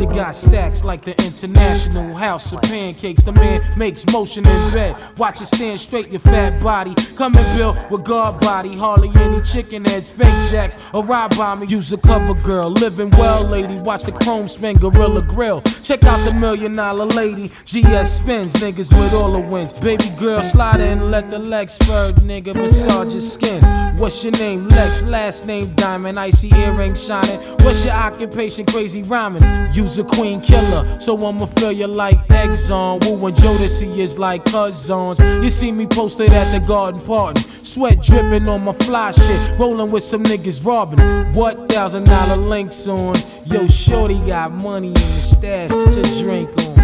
Got 0.07 0.35
stacks 0.35 0.85
like 0.85 1.05
the 1.05 1.13
International 1.25 2.15
House 2.15 2.53
of 2.53 2.63
Pancakes. 2.63 3.25
The 3.25 3.33
man 3.33 3.63
makes 3.77 4.07
motion 4.13 4.47
in 4.47 4.73
bed. 4.73 4.97
Watch 5.19 5.41
it 5.41 5.47
stand 5.47 5.81
straight, 5.81 6.11
your 6.11 6.21
fat 6.21 6.63
body. 6.63 6.95
Come 7.17 7.35
and 7.37 7.59
build 7.59 7.77
with 7.91 8.05
guard 8.05 8.39
body. 8.41 8.77
Hardly 8.77 9.11
any 9.17 9.41
chicken 9.43 9.85
heads, 9.85 10.11
fake 10.11 10.51
jacks, 10.51 10.77
or 10.93 11.05
ride 11.05 11.37
by 11.37 11.55
me. 11.57 11.67
Use 11.67 11.93
a 11.93 11.99
cover 11.99 12.35
girl. 12.35 12.71
Living 12.71 13.11
well, 13.11 13.43
lady. 13.43 13.77
Watch 13.79 14.05
the 14.05 14.13
chrome 14.13 14.47
spin, 14.47 14.77
Gorilla 14.77 15.23
Grill. 15.23 15.63
Check 15.83 16.05
out 16.05 16.25
the 16.25 16.39
million 16.39 16.75
dollar 16.77 17.07
lady. 17.07 17.49
GS 17.65 18.21
spins, 18.21 18.57
niggas 18.57 18.93
with 18.93 19.15
all 19.15 19.33
the 19.33 19.41
wins. 19.41 19.73
Baby 19.73 20.11
girl, 20.19 20.43
slide 20.43 20.81
in, 20.81 21.09
let 21.09 21.31
the 21.31 21.39
leg 21.39 21.69
spur, 21.69 22.13
nigga. 22.23 22.55
Massage 22.55 23.13
your 23.13 23.21
skin. 23.21 23.63
What's 23.97 24.23
your 24.23 24.33
name? 24.33 24.69
Lex, 24.69 25.07
last 25.07 25.47
name 25.47 25.75
Diamond. 25.75 26.19
Icy 26.19 26.51
earring 26.55 26.95
shining. 26.95 27.41
What's 27.65 27.85
your 27.85 27.95
occupation? 27.95 28.67
Crazy 28.67 29.03
rhyming. 29.03 29.43
Use 29.73 29.94
a 29.99 30.05
queen 30.05 30.41
killer, 30.41 30.99
so 30.99 31.17
I'ma 31.27 31.47
feel 31.47 31.73
you 31.73 31.87
like 31.87 32.19
Exxon. 32.29 33.05
Woo 33.05 33.27
and 33.27 33.37
Jodeci 33.37 33.99
is 33.99 34.19
like 34.19 34.45
cousins. 34.45 35.19
You 35.21 35.51
see 35.51 35.73
me 35.73 35.87
posted 35.87 36.31
at 36.31 36.53
the 36.53 36.67
garden 36.67 37.01
party. 37.01 37.43
Sweat 37.63 38.03
dripping 38.03 38.49
on 38.49 38.65
my 38.65 38.73
fly 38.73 39.11
shit. 39.11 39.59
Rolling 39.59 39.91
with 39.91 40.03
some 40.03 40.23
niggas 40.25 40.65
robbing. 40.65 41.01
What 41.33 41.71
thousand 41.71 42.05
dollar 42.05 42.37
links 42.37 42.87
on? 42.87 43.15
Yo, 43.47 43.67
Shorty 43.67 44.21
got 44.23 44.53
money 44.53 44.89
in 44.89 44.95
the 44.95 45.21
stash. 45.21 45.71
Your 45.71 46.05
drink 46.23 46.51
on. 46.51 46.79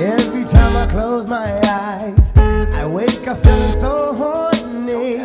Every 0.00 0.44
time 0.44 0.76
I 0.76 0.86
close 0.90 1.28
my 1.28 1.60
eyes, 1.64 2.32
I 2.36 2.86
wake 2.86 3.26
up 3.28 3.38
feeling 3.38 3.80
so 3.80 4.12
horny. 4.14 5.22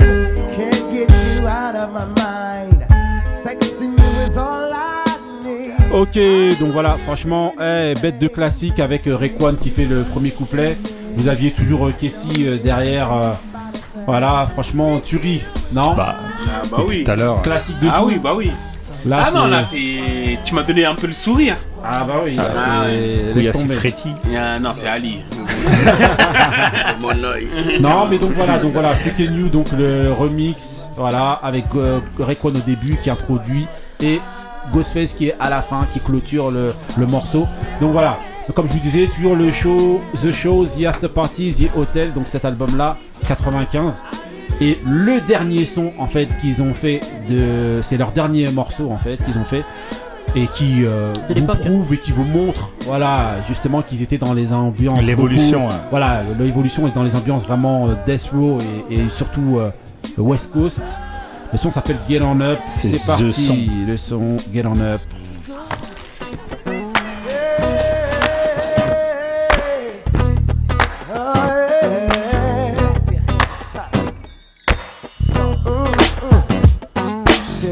Can't 0.55 0.93
get 0.93 1.09
you 1.09 1.47
out 1.47 1.75
of 1.75 1.91
my 1.91 2.05
mind. 2.05 2.85
Sexing 3.43 3.78
Ok, 5.91 6.19
donc 6.59 6.69
voilà, 6.71 6.97
franchement, 7.03 7.53
eh, 7.59 7.93
bête 7.99 8.19
de 8.19 8.27
classique 8.27 8.79
avec 8.79 9.07
euh, 9.07 9.15
Raekwon 9.17 9.55
qui 9.59 9.69
fait 9.71 9.85
le 9.85 10.03
premier 10.03 10.29
couplet. 10.29 10.77
Vous 11.15 11.27
aviez 11.27 11.51
toujours 11.51 11.87
euh, 11.87 11.93
Casey 11.99 12.27
euh, 12.41 12.57
derrière. 12.57 13.09
voilà, 14.05 14.47
franchement, 14.53 14.99
tuerie, 14.99 15.41
non? 15.73 15.95
Bah, 15.95 16.17
Ah 16.47 16.61
bah 16.71 16.77
oui. 16.87 17.03
tout 17.03 17.11
à 17.11 17.15
l'heure. 17.15 17.41
Classique 17.41 17.79
de 17.79 17.87
Ah 17.91 18.03
oui, 18.05 18.19
bah 18.23 18.33
oui. 18.35 18.51
Là, 19.05 19.25
ah 19.27 19.31
non, 19.31 19.45
là, 19.47 19.63
c'est. 19.63 20.37
Tu 20.43 20.53
m'as 20.53 20.63
donné 20.63 20.85
un 20.85 20.93
peu 20.93 21.07
le 21.07 21.13
sourire. 21.13 21.55
Ah 21.83 22.03
bah 22.05 22.15
oui, 22.23 22.37
Ah, 22.37 22.85
ouais. 22.85 23.43
c'est-. 23.43 23.73
Freddy. 23.73 24.13
Ah, 24.37 24.59
non, 24.59 24.73
c'est 24.73 24.87
Ali. 24.87 25.21
Mon 26.99 27.23
œil. 27.23 27.47
Non, 27.79 28.07
mais 28.09 28.19
donc 28.19 28.33
voilà, 28.35 28.57
donc 28.57 28.73
voilà, 28.73 28.93
Freakin' 28.95 29.33
You, 29.33 29.49
donc 29.49 29.67
le 29.77 30.11
remix, 30.11 30.85
voilà, 30.95 31.39
avec 31.41 31.65
euh, 31.75 31.99
au 32.43 32.51
début 32.51 32.97
qui 33.01 33.09
introduit 33.09 33.65
et 34.01 34.19
Ghostface 34.73 35.13
qui 35.13 35.27
est 35.29 35.35
à 35.39 35.49
la 35.49 35.61
fin, 35.61 35.85
qui 35.93 35.99
clôture 35.99 36.51
le, 36.51 36.73
le 36.97 37.05
morceau. 37.05 37.47
Donc 37.81 37.91
voilà, 37.91 38.17
comme 38.55 38.67
je 38.67 38.73
vous 38.73 38.79
disais, 38.79 39.07
toujours 39.07 39.35
le 39.35 39.51
show, 39.51 40.01
The 40.21 40.31
Show, 40.31 40.65
The 40.65 40.85
After 40.85 41.07
Party, 41.09 41.53
The 41.53 41.77
Hotel, 41.77 42.13
donc 42.13 42.27
cet 42.27 42.45
album-là, 42.45 42.97
95. 43.27 44.03
Et 44.61 44.77
le 44.85 45.21
dernier 45.21 45.65
son 45.65 45.93
en 45.99 46.07
fait 46.07 46.27
qu'ils 46.41 46.61
ont 46.61 46.73
fait 46.73 46.99
de, 47.29 47.79
c'est 47.81 47.97
leur 47.97 48.11
dernier 48.11 48.51
morceau 48.51 48.91
en 48.91 48.97
fait 48.97 49.15
qu'ils 49.23 49.37
ont 49.37 49.45
fait 49.45 49.63
et 50.35 50.47
qui 50.47 50.85
euh, 50.85 51.13
vous 51.35 51.45
prouve 51.45 51.93
et 51.93 51.97
qui 51.97 52.11
vous 52.11 52.25
montre, 52.25 52.69
voilà, 52.85 53.31
justement 53.47 53.81
qu'ils 53.81 54.03
étaient 54.03 54.17
dans 54.17 54.33
les 54.33 54.53
ambiances. 54.53 55.03
L'évolution, 55.03 55.67
ouais. 55.67 55.73
Voilà, 55.89 56.21
l'évolution 56.39 56.87
est 56.87 56.93
dans 56.93 57.03
les 57.03 57.15
ambiances 57.15 57.45
vraiment 57.45 57.87
euh, 57.87 57.93
Death 58.05 58.29
Row 58.33 58.57
et, 58.89 58.95
et 58.95 59.09
surtout 59.09 59.57
euh, 59.57 59.69
le 60.17 60.23
West 60.23 60.51
Coast. 60.51 60.81
Le 61.51 61.57
son 61.57 61.71
s'appelle 61.71 61.97
Get 62.07 62.21
On 62.21 62.39
Up. 62.41 62.59
C'est 62.69 63.05
parti, 63.05 63.31
son. 63.31 63.87
le 63.87 63.97
son 63.97 64.37
Get 64.53 64.65
On 64.65 64.79
Up. 64.79 65.01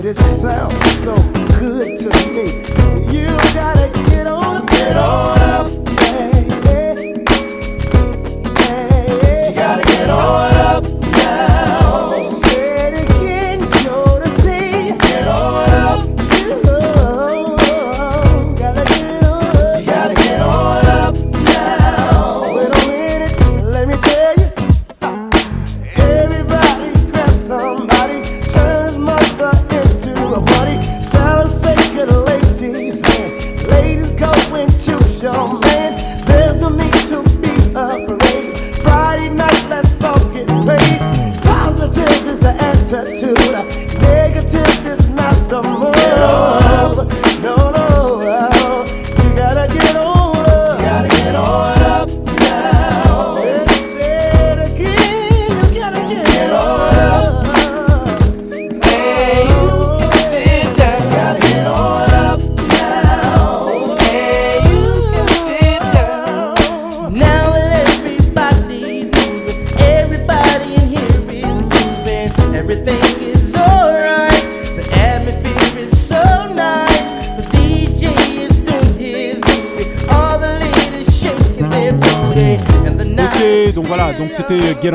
It 0.09 0.15
sounds 0.15 1.03
so 1.03 1.15
good 1.59 1.97
to 1.97 2.09
me. 2.31 2.61
You 3.13 3.27
gotta 3.53 3.91
get 4.05 4.25
on 4.25 4.65
get 4.67 4.95
on 4.95 5.36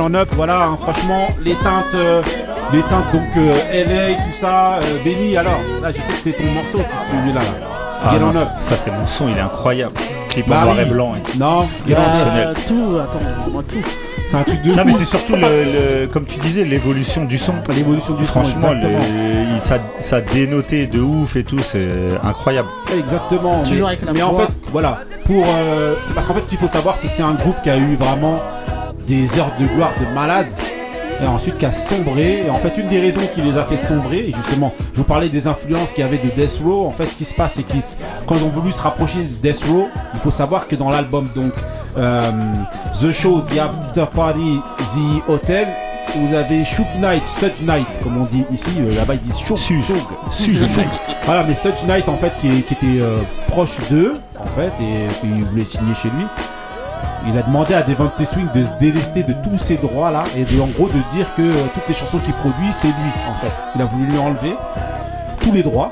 On 0.04 0.14
Up, 0.14 0.28
voilà, 0.32 0.64
hein, 0.64 0.78
franchement, 0.80 1.28
les 1.44 1.54
teintes, 1.54 1.84
euh, 1.94 2.22
les 2.72 2.80
teintes 2.82 3.12
donc 3.12 3.22
euh, 3.36 3.54
LA, 3.72 4.14
tout 4.16 4.36
ça, 4.40 4.78
euh, 4.78 4.80
Benny, 5.04 5.36
alors, 5.36 5.60
là 5.80 5.90
je 5.92 5.96
sais 5.98 6.12
que 6.12 6.18
c'est 6.24 6.32
ton 6.32 6.50
morceau, 6.52 6.88
celui-là, 7.10 7.40
là. 7.40 7.68
Ah 8.04 8.18
non, 8.18 8.32
ça, 8.32 8.52
ça, 8.60 8.76
c'est 8.76 8.90
mon 8.90 9.06
son, 9.06 9.28
il 9.28 9.36
est 9.36 9.40
incroyable. 9.40 9.92
Clip 10.28 10.48
Bah 10.48 10.58
en 10.62 10.64
noir 10.64 10.76
oui. 10.78 10.82
et 10.82 10.90
blanc. 10.90 11.12
et- 11.14 11.38
Non. 11.38 11.68
Exceptionnel. 11.88 12.48
Euh, 12.48 12.54
tout, 12.66 12.98
attends, 12.98 13.50
moi 13.52 13.62
tout. 13.68 13.76
C'est 14.28 14.36
un 14.38 14.42
truc 14.42 14.62
de 14.62 14.70
Non 14.72 14.78
fou. 14.78 14.84
mais 14.86 14.92
c'est 14.94 15.04
surtout 15.04 15.36
le, 15.36 16.00
le- 16.00 16.06
comme 16.08 16.24
tu 16.24 16.38
disais 16.40 16.64
l'évolution 16.64 17.24
du 17.26 17.38
son. 17.38 17.52
L'évolution 17.76 18.14
du 18.14 18.24
son, 18.26 18.42
Franchement, 18.42 18.70
le- 18.72 18.88
il- 19.54 19.60
ça, 19.62 19.78
ça 20.00 20.20
dénotait 20.20 20.86
de 20.86 21.00
ouf 21.00 21.36
et 21.36 21.44
tout, 21.44 21.58
c'est 21.60 21.86
incroyable. 22.24 22.66
Exactement. 22.96 23.62
Toujours 23.62 23.86
mais, 23.88 23.94
avec 23.94 24.04
la 24.06 24.12
mais 24.14 24.22
en 24.22 24.34
fait, 24.34 24.48
voilà, 24.72 25.00
pour 25.26 25.44
euh, 25.46 25.94
parce 26.14 26.26
qu'en 26.26 26.34
fait, 26.34 26.42
ce 26.42 26.48
qu'il 26.48 26.58
faut 26.58 26.66
savoir, 26.66 26.96
c'est 26.96 27.06
que 27.08 27.14
c'est 27.14 27.22
un 27.22 27.34
groupe 27.34 27.56
qui 27.62 27.70
a 27.70 27.76
eu 27.76 27.94
vraiment 27.94 28.40
des 29.12 29.38
heures 29.38 29.52
de 29.60 29.66
gloire 29.66 29.92
de 30.00 30.06
malade. 30.14 30.46
Et 31.22 31.26
ensuite 31.26 31.56
qui 31.58 31.66
a 31.66 31.72
sombré. 31.72 32.44
Et 32.46 32.50
en 32.50 32.58
fait, 32.58 32.76
une 32.80 32.88
des 32.88 32.98
raisons 33.00 33.20
qui 33.32 33.42
les 33.42 33.56
a 33.56 33.64
fait 33.64 33.76
sombrer, 33.76 34.20
et 34.28 34.32
justement, 34.34 34.72
je 34.92 34.98
vous 34.98 35.04
parlais 35.06 35.28
des 35.28 35.46
influences 35.46 35.92
qu'il 35.92 36.02
y 36.02 36.06
avait 36.06 36.18
de 36.18 36.28
Death 36.36 36.58
Row. 36.64 36.86
En 36.86 36.90
fait, 36.90 37.06
ce 37.06 37.14
qui 37.14 37.24
se 37.24 37.34
passe, 37.34 37.52
c'est 37.56 37.62
qu'ils, 37.62 37.82
quand 38.26 38.34
ils 38.36 38.42
ont 38.42 38.48
voulu 38.48 38.72
se 38.72 38.80
rapprocher 38.82 39.18
de 39.22 39.34
Death 39.48 39.62
Row, 39.68 39.88
il 40.14 40.20
faut 40.20 40.32
savoir 40.32 40.66
que 40.66 40.74
dans 40.74 40.90
l'album, 40.90 41.28
donc, 41.34 41.52
euh, 41.96 42.22
The 43.00 43.12
Show, 43.12 43.40
The 43.42 43.58
After 43.58 44.06
Party, 44.12 44.58
The 44.78 45.30
Hotel, 45.30 45.68
vous 46.16 46.34
avez 46.34 46.64
Shook 46.64 46.88
Night, 47.00 47.26
Such 47.26 47.60
Night, 47.62 47.86
comme 48.02 48.20
on 48.20 48.24
dit 48.24 48.44
ici. 48.50 48.70
euh, 48.80 48.96
Là-bas, 48.96 49.14
ils 49.14 49.20
disent 49.20 49.38
Shook. 49.38 49.58
Shook. 49.58 49.86
Night. 50.76 50.88
Voilà, 51.24 51.44
mais 51.44 51.54
Such 51.54 51.84
Knight 51.86 52.08
en 52.08 52.16
fait 52.16 52.32
qui 52.40 52.48
était 52.48 52.76
euh, 53.00 53.18
proche 53.48 53.76
d'eux 53.90 54.14
en 54.38 54.46
fait 54.58 54.72
et 54.82 55.08
qui 55.20 55.28
voulait 55.50 55.64
signer 55.64 55.94
chez 55.94 56.08
lui. 56.08 56.24
Il 57.28 57.36
a 57.38 57.42
demandé 57.42 57.74
à 57.74 57.82
Devante 57.82 58.24
Swing 58.24 58.46
de 58.54 58.62
se 58.62 58.70
délester 58.80 59.22
de 59.22 59.32
tous 59.44 59.58
ses 59.58 59.76
droits 59.76 60.10
là 60.10 60.24
et 60.36 60.44
de 60.44 60.60
en 60.60 60.66
gros 60.66 60.88
de 60.88 61.14
dire 61.14 61.26
que 61.36 61.42
euh, 61.42 61.54
toutes 61.74 61.88
les 61.88 61.94
chansons 61.94 62.18
qu'il 62.18 62.34
produit 62.34 62.72
c'était 62.72 62.88
lui 62.88 63.10
en 63.30 63.34
fait. 63.40 63.52
Il 63.76 63.82
a 63.82 63.84
voulu 63.84 64.06
lui 64.06 64.18
enlever 64.18 64.54
tous 65.40 65.52
les 65.52 65.62
droits 65.62 65.90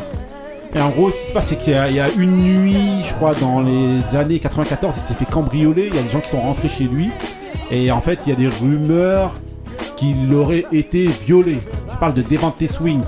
Et 0.75 0.81
en 0.81 0.91
gros, 0.91 1.11
ce 1.11 1.21
qui 1.21 1.27
se 1.27 1.33
passe, 1.33 1.47
c'est 1.49 1.57
qu'il 1.57 1.73
y, 1.73 2.01
a- 2.01 2.11
une 2.17 2.37
nuit, 2.37 3.03
je 3.09 3.13
crois, 3.15 3.35
dans 3.35 3.61
les 3.61 4.15
années 4.17 4.39
94, 4.39 4.95
il 4.97 5.01
s'est 5.01 5.15
fait 5.15 5.25
cambrioler. 5.25 5.89
Il 5.89 5.97
y 5.97 5.99
a 5.99 6.03
des 6.03 6.09
gens 6.09 6.21
qui 6.21 6.29
sont 6.31 6.41
rentrés 6.41 6.69
chez 6.69 6.85
lui. 6.85 7.11
Et 7.73 7.91
en 7.91 8.01
fait, 8.01 8.21
il 8.27 8.31
y 8.31 8.33
a 8.33 8.37
des 8.37 8.47
rumeurs 8.49 9.33
qu'il 9.97 10.33
aurait 10.33 10.67
été 10.73 11.09
violé. 11.27 11.59
Je 11.93 11.97
parle 11.99 12.15
de 12.15 12.23
Devante 12.23 12.65
Swing. 12.69 13.03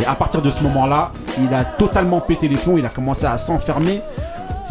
Et 0.00 0.06
à 0.06 0.14
partir 0.14 0.42
de 0.42 0.50
ce 0.52 0.62
moment-là, 0.62 1.10
il 1.40 1.52
a 1.52 1.64
totalement 1.64 2.20
pété 2.20 2.46
les 2.46 2.56
plombs. 2.56 2.76
Il 2.78 2.86
a 2.86 2.88
commencé 2.88 3.26
à 3.26 3.36
s'enfermer. 3.36 4.00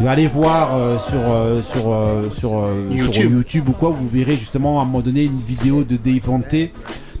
Aller 0.08 0.26
voir 0.26 0.76
euh, 0.76 0.98
sur, 0.98 1.20
euh, 1.30 1.60
sur, 1.62 1.92
euh, 1.92 2.28
sur, 2.30 2.68
sur 3.12 3.24
YouTube. 3.24 3.68
Ou 3.68 3.72
quoi, 3.72 3.90
vous 3.90 4.08
verrez 4.08 4.36
justement 4.36 4.80
à 4.80 4.82
un 4.82 4.84
moment 4.84 5.00
donné 5.00 5.24
une 5.24 5.40
vidéo 5.40 5.84
de 5.84 5.96
Devante 5.96 6.54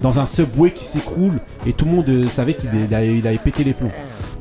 dans 0.00 0.18
un 0.18 0.26
subway 0.26 0.72
qui 0.72 0.84
s'écroule 0.84 1.38
et 1.64 1.72
tout 1.72 1.84
le 1.84 1.92
monde 1.92 2.28
savait 2.28 2.54
qu'il 2.54 2.70
il 2.74 2.94
avait, 2.94 3.16
il 3.16 3.26
avait 3.26 3.38
pété 3.38 3.64
les 3.64 3.72
plombs. 3.72 3.92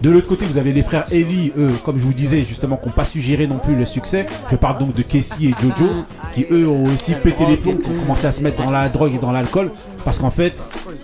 De 0.02 0.10
l'autre 0.10 0.28
côté, 0.28 0.46
vous 0.46 0.58
avez 0.58 0.74
les 0.74 0.82
frères 0.82 1.06
Ellie, 1.12 1.52
eux, 1.56 1.70
comme 1.86 2.00
je 2.00 2.04
vous 2.04 2.14
disais, 2.14 2.40
justement, 2.40 2.76
qui 2.76 2.88
n'ont 2.88 2.96
pas 2.96 3.06
su 3.06 3.22
gérer 3.22 3.46
non 3.46 3.60
plus 3.60 3.76
le 3.76 3.86
succès. 3.86 4.26
Je 4.50 4.56
parle 4.56 4.80
donc 4.80 4.96
de 4.96 5.04
Casey 5.04 5.46
et 5.46 5.54
Jojo, 5.62 5.88
qui 6.34 6.48
eux 6.50 6.68
ont 6.68 6.86
aussi 6.86 7.14
pété 7.14 7.46
les 7.48 7.56
plombs, 7.58 7.76
qui 7.76 7.92
ont 7.92 8.00
commencé 8.00 8.26
à 8.26 8.32
se 8.32 8.42
mettre 8.42 8.64
dans 8.64 8.72
la 8.72 8.90
drogue 8.90 9.14
et 9.14 9.20
dans 9.20 9.32
l'alcool. 9.32 9.70
Parce 10.04 10.18
qu'en 10.18 10.32
fait, 10.32 10.56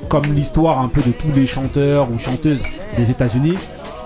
comme 0.10 0.34
l'histoire 0.34 0.82
un 0.82 0.88
peu 0.88 1.02
de 1.02 1.12
tous 1.12 1.32
les 1.36 1.46
chanteurs 1.46 2.12
ou 2.12 2.18
chanteuses 2.18 2.64
des 2.98 3.12
États-Unis, 3.12 3.54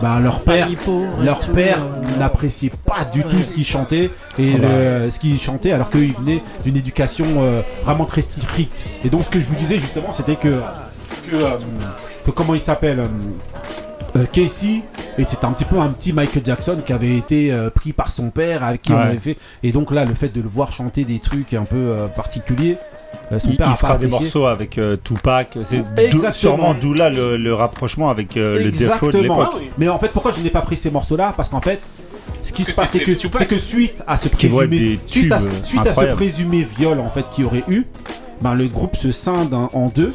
ben, 0.02 0.20
leur 0.20 0.42
père, 0.42 0.66
Panipo 0.66 1.04
et 1.22 1.26
leur 1.26 1.40
tout, 1.40 1.52
père 1.52 1.80
euh, 1.80 2.20
n'appréciait 2.20 2.72
pas 2.86 3.06
du 3.06 3.24
tout 3.24 3.38
ce 3.40 3.54
qu'ils 3.54 3.66
chantaient 3.66 4.10
et 4.40 4.54
Ah 4.56 4.58
bah. 4.60 4.68
le- 5.06 5.12
ce 5.12 5.20
qu'ils 5.20 5.40
chantaient 5.40 5.72
alors 5.72 5.90
qu'ils 5.90 6.14
venaient 6.14 6.42
d'une 6.66 6.78
éducation 6.78 7.26
euh, 7.38 7.62
vraiment 7.84 8.06
très 8.06 8.22
stricte. 8.22 8.86
Et 9.06 9.10
donc 9.10 9.24
ce 9.26 9.30
que 9.30 9.40
je 9.40 9.46
vous 9.46 9.56
disais 9.56 9.78
justement, 9.78 10.12
c'était 10.12 10.36
que, 10.36 10.50
que, 11.30 11.36
euh, 11.36 11.50
que 12.26 12.32
comment 12.32 12.54
il 12.56 12.60
s'appelle 12.62 13.00
euh, 14.16 14.26
Casey 14.32 14.82
et 15.18 15.24
c'était 15.26 15.46
un 15.46 15.52
petit 15.52 15.66
peu 15.66 15.80
un 15.80 15.90
petit 15.90 16.12
Michael 16.14 16.44
Jackson 16.46 16.78
qui 16.86 16.92
avait 16.94 17.16
été 17.16 17.52
euh, 17.52 17.70
pris 17.70 17.94
par 17.94 18.12
son 18.12 18.30
père 18.30 18.64
avec 18.64 18.82
qui 18.82 18.92
on 18.92 18.98
avait 18.98 19.20
fait 19.20 19.38
et 19.64 19.72
donc 19.72 19.92
là 19.92 20.04
le 20.06 20.14
fait 20.14 20.30
de 20.30 20.42
le 20.42 20.50
voir 20.50 20.74
chanter 20.74 21.06
des 21.06 21.20
trucs 21.20 21.54
un 21.54 21.64
peu 21.64 21.76
euh, 21.78 22.08
particuliers 22.08 22.78
son 23.40 23.52
il, 23.52 23.58
père 23.58 23.68
il 23.68 23.72
a 23.72 23.76
pas 23.76 23.78
fera 23.78 23.98
des 23.98 24.08
morceaux 24.08 24.46
avec 24.46 24.78
euh, 24.78 24.98
Tupac. 25.04 25.58
C'est 25.64 25.84
sûrement 26.34 26.74
d'où 26.74 26.94
là 26.94 27.10
le, 27.10 27.38
le 27.38 27.54
rapprochement 27.54 28.10
avec 28.10 28.36
euh, 28.38 28.58
le 28.64 28.72
défaut 28.72 29.12
de 29.12 29.18
Exactement. 29.18 29.40
l'époque. 29.40 29.62
Mais 29.78 29.88
en 29.90 30.00
fait, 30.00 30.10
pourquoi 30.10 30.34
je 30.36 30.42
n'ai 30.42 30.50
pas 30.50 30.62
pris 30.62 30.78
ces 30.78 30.92
morceaux-là? 30.92 31.34
Parce 31.36 31.50
qu'en 31.50 31.62
fait, 31.62 31.80
ce 32.44 32.52
qui 32.52 32.64
se 32.64 32.74
passe, 32.74 32.90
c'est- 32.92 33.00
que, 33.46 33.58
suite 33.58 34.04
à 34.08 34.18
ce 34.18 34.28
Qui 34.30 34.48
présumé, 34.48 35.00
suite, 35.06 35.32
à, 35.32 35.38
tubes, 35.40 35.50
suite 35.64 35.88
à 35.88 35.94
ce 35.94 36.14
présumé 36.14 36.68
viol 36.78 37.00
en 37.00 37.10
fait 37.10 37.30
qu'il 37.30 37.44
y 37.44 37.48
aurait 37.48 37.64
eu, 37.68 37.86
ben 38.42 38.56
le 38.56 38.68
groupe 38.68 38.96
se 38.98 39.12
scinde 39.12 39.54
en, 39.54 39.70
en 39.74 39.88
deux. 39.88 40.14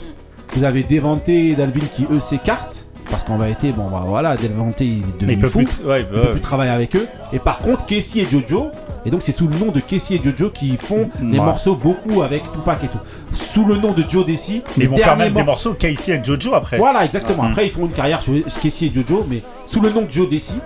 Vous 0.55 0.65
avez 0.65 0.83
Devante 0.83 1.29
et 1.29 1.55
Dalvin 1.55 1.87
qui 1.95 2.07
eux 2.11 2.21
s'écartent 2.21 2.76
parce 3.11 3.25
qu'en 3.25 3.39
vérité, 3.39 3.73
bon 3.73 3.89
bah 3.91 4.03
voilà, 4.07 4.37
Devante 4.37 4.81
il 4.81 4.87
est 4.87 4.91
il 4.97 5.17
devenu 5.21 5.39
peut 5.39 5.49
fou. 5.49 5.59
plus, 5.65 5.85
ouais, 5.87 6.01
il 6.03 6.07
peut 6.07 6.33
plus 6.33 6.41
travailler 6.41 6.71
avec 6.73 6.95
eux. 6.97 7.07
Et 7.33 7.39
par 7.39 7.59
contre, 7.61 7.87
Casey 7.87 8.21
et 8.21 8.27
Jojo, 8.31 8.71
et 9.05 9.11
donc 9.11 9.23
c'est 9.23 9.33
sous 9.33 9.47
le 9.49 9.57
nom 9.57 9.71
de 9.71 9.81
Casey 9.81 10.17
et 10.17 10.21
Jojo 10.23 10.51
qui 10.51 10.77
font 10.77 11.09
les 11.23 11.39
Ouais. 11.39 11.45
morceaux 11.45 11.77
beaucoup 11.77 12.23
avec 12.23 12.43
Tupac 12.53 12.83
et 12.85 12.89
tout. 12.89 12.99
Sous 13.33 13.65
le 13.65 13.77
nom 13.77 13.93
de 13.93 14.05
Joe 14.09 14.27
Desi, 14.27 14.63
Mais 14.77 14.85
ils 14.85 14.91
vont 14.91 14.97
faire 14.97 15.17
même 15.17 15.29
des 15.29 15.35
mor- 15.35 15.47
morceaux 15.47 15.75
Casey 15.75 16.13
et 16.19 16.25
Jojo 16.25 16.55
après. 16.55 16.79
voilà, 16.79 17.05
exactement. 17.05 17.45
Mm. 17.45 17.47
Après, 17.51 17.67
ils 17.67 17.71
font 17.73 17.87
une 17.87 17.93
carrière 17.93 18.21
chez 18.23 18.43
Casey 18.63 18.87
et 18.87 18.93
Jojo, 18.95 19.25
mais 19.29 19.43
sous 19.67 19.81
le 19.81 19.91
nom 19.91 20.03
de 20.03 20.11
Joe 20.13 20.29
Desi. 20.29 20.59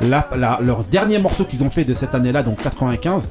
La- 0.00 0.28
la- 0.36 0.58
leur 0.60 0.82
dernier 0.84 1.18
morceau 1.20 1.44
qu'ils 1.44 1.62
ont 1.62 1.70
fait 1.70 1.84
de 1.84 1.94
cette 1.94 2.14
année-là, 2.16 2.42
donc 2.42 2.60
95, 2.60 3.28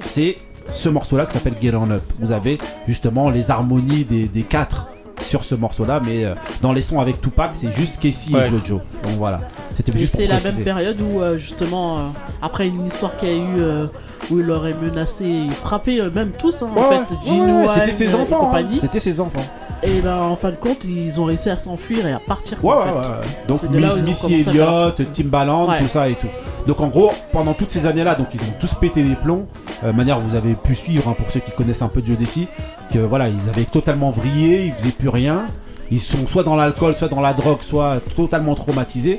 c'est 0.00 0.36
ce 0.72 0.88
morceau-là 0.88 1.26
qui 1.26 1.32
s'appelle 1.34 1.54
Get 1.62 1.72
On 1.76 1.88
Up. 1.90 2.02
Vous 2.18 2.32
avez 2.32 2.58
justement 2.88 3.30
les 3.30 3.50
harmonies 3.50 4.04
des, 4.04 4.26
des 4.26 4.42
quatre 4.42 4.88
sur 5.22 5.44
ce 5.44 5.54
morceau-là, 5.54 6.00
mais 6.04 6.24
euh, 6.24 6.34
dans 6.62 6.72
les 6.72 6.82
sons 6.82 7.00
avec 7.00 7.20
Tupac, 7.20 7.50
c'est 7.54 7.70
juste 7.70 8.00
Casey 8.00 8.34
Ouais. 8.34 8.46
et 8.46 8.50
Jojo. 8.50 8.80
Donc 9.04 9.16
voilà. 9.18 9.38
C'était 9.76 9.96
juste 9.98 10.12
pour 10.12 10.20
c'est 10.20 10.26
la 10.26 10.34
préciser. 10.36 10.56
même 10.56 10.64
période 10.64 11.00
où, 11.00 11.20
euh, 11.20 11.36
justement, 11.38 11.98
euh, 11.98 12.00
après 12.42 12.68
une 12.68 12.86
histoire 12.86 13.16
qu'il 13.16 13.28
y 13.28 13.32
a 13.32 13.36
eu 13.36 13.88
où 14.30 14.38
il 14.38 14.50
aurait 14.50 14.74
menacé 14.74 15.24
et 15.24 15.50
frappé 15.50 16.00
même 16.14 16.30
tous, 16.38 16.62
hein, 16.62 16.68
en 16.76 16.82
fait, 16.82 16.98
ouais, 16.98 17.06
Gene 17.26 17.62
ouais, 17.62 17.66
c'était 17.74 17.92
ses 17.92 18.10
et 18.10 18.14
enfants. 18.14 18.36
hein. 18.42 18.44
compagnie. 18.46 18.78
C'était 18.80 19.00
ses 19.00 19.20
enfants. 19.20 19.44
Et 19.82 20.00
ben 20.02 20.16
en 20.18 20.36
fin 20.36 20.50
de 20.50 20.56
compte, 20.56 20.84
ils 20.84 21.18
ont 21.20 21.24
réussi 21.24 21.48
à 21.48 21.56
s'enfuir 21.56 22.06
et 22.06 22.12
à 22.12 22.18
partir. 22.18 22.62
Ouais, 22.62 22.74
en 22.74 22.78
ouais, 22.78 22.84
fait. 22.84 22.90
ouais, 22.90 23.14
ouais. 23.14 23.46
Donc 23.48 24.02
Missy 24.04 24.34
Elliott, 24.46 25.00
Timbaland, 25.10 25.68
Ouais. 25.70 25.78
tout 25.80 25.88
ça 25.88 26.06
et 26.08 26.14
tout. 26.14 26.26
Donc 26.70 26.80
en 26.82 26.86
gros, 26.86 27.10
pendant 27.32 27.52
toutes 27.52 27.72
ces 27.72 27.86
années-là, 27.86 28.14
donc 28.14 28.28
ils 28.32 28.40
ont 28.42 28.54
tous 28.60 28.74
pété 28.74 29.02
les 29.02 29.16
plombs. 29.16 29.48
Euh, 29.82 29.92
manière 29.92 30.20
vous 30.20 30.36
avez 30.36 30.54
pu 30.54 30.76
suivre 30.76 31.08
hein, 31.08 31.16
pour 31.18 31.28
ceux 31.28 31.40
qui 31.40 31.50
connaissent 31.50 31.82
un 31.82 31.88
peu 31.88 32.00
Desi, 32.00 32.46
que 32.92 33.00
voilà, 33.00 33.28
ils 33.28 33.48
avaient 33.48 33.64
totalement 33.64 34.12
vrillé, 34.12 34.66
ils 34.66 34.72
faisaient 34.74 34.92
plus 34.92 35.08
rien. 35.08 35.48
Ils 35.90 35.98
sont 35.98 36.28
soit 36.28 36.44
dans 36.44 36.54
l'alcool, 36.54 36.96
soit 36.96 37.08
dans 37.08 37.20
la 37.20 37.32
drogue, 37.32 37.62
soit 37.62 37.98
totalement 38.14 38.54
traumatisés. 38.54 39.18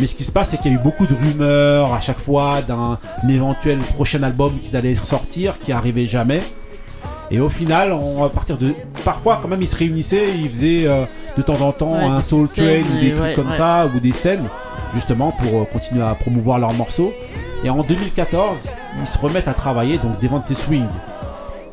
Mais 0.00 0.08
ce 0.08 0.16
qui 0.16 0.24
se 0.24 0.32
passe, 0.32 0.50
c'est 0.50 0.56
qu'il 0.56 0.72
y 0.72 0.74
a 0.74 0.78
eu 0.78 0.82
beaucoup 0.82 1.06
de 1.06 1.14
rumeurs 1.14 1.94
à 1.94 2.00
chaque 2.00 2.18
fois 2.18 2.62
d'un 2.62 2.98
éventuel 3.28 3.78
prochain 3.78 4.24
album 4.24 4.58
qu'ils 4.58 4.74
allaient 4.74 4.96
sortir, 4.96 5.60
qui 5.60 5.70
arrivait 5.70 6.06
jamais. 6.06 6.42
Et 7.30 7.40
au 7.40 7.48
final, 7.48 7.92
on, 7.92 8.24
à 8.24 8.28
partir 8.28 8.56
de. 8.58 8.74
Parfois, 9.04 9.40
quand 9.42 9.48
même, 9.48 9.62
ils 9.62 9.68
se 9.68 9.76
réunissaient, 9.76 10.28
ils 10.36 10.48
faisaient 10.48 10.86
euh, 10.86 11.04
de 11.36 11.42
temps 11.42 11.60
en 11.60 11.72
temps 11.72 11.94
Ouais, 11.94 12.04
un 12.04 12.22
Soul 12.22 12.48
Train 12.48 12.56
scènes 12.56 12.84
ou 12.94 13.00
des 13.00 13.10
trucs 13.12 13.22
ouais, 13.22 13.34
comme 13.34 13.48
ouais. 13.48 13.56
ça, 13.56 13.88
ou 13.94 13.98
des 13.98 14.12
scènes, 14.12 14.44
justement, 14.94 15.32
pour 15.32 15.62
euh, 15.62 15.64
continuer 15.64 16.02
à 16.02 16.14
promouvoir 16.14 16.58
leurs 16.58 16.74
morceaux. 16.74 17.12
Et 17.64 17.70
en 17.70 17.82
2014, 17.82 18.68
ils 19.00 19.06
se 19.06 19.18
remettent 19.18 19.48
à 19.48 19.54
travailler, 19.54 19.98
donc 19.98 20.20
Devante 20.20 20.52
Swing. 20.54 20.86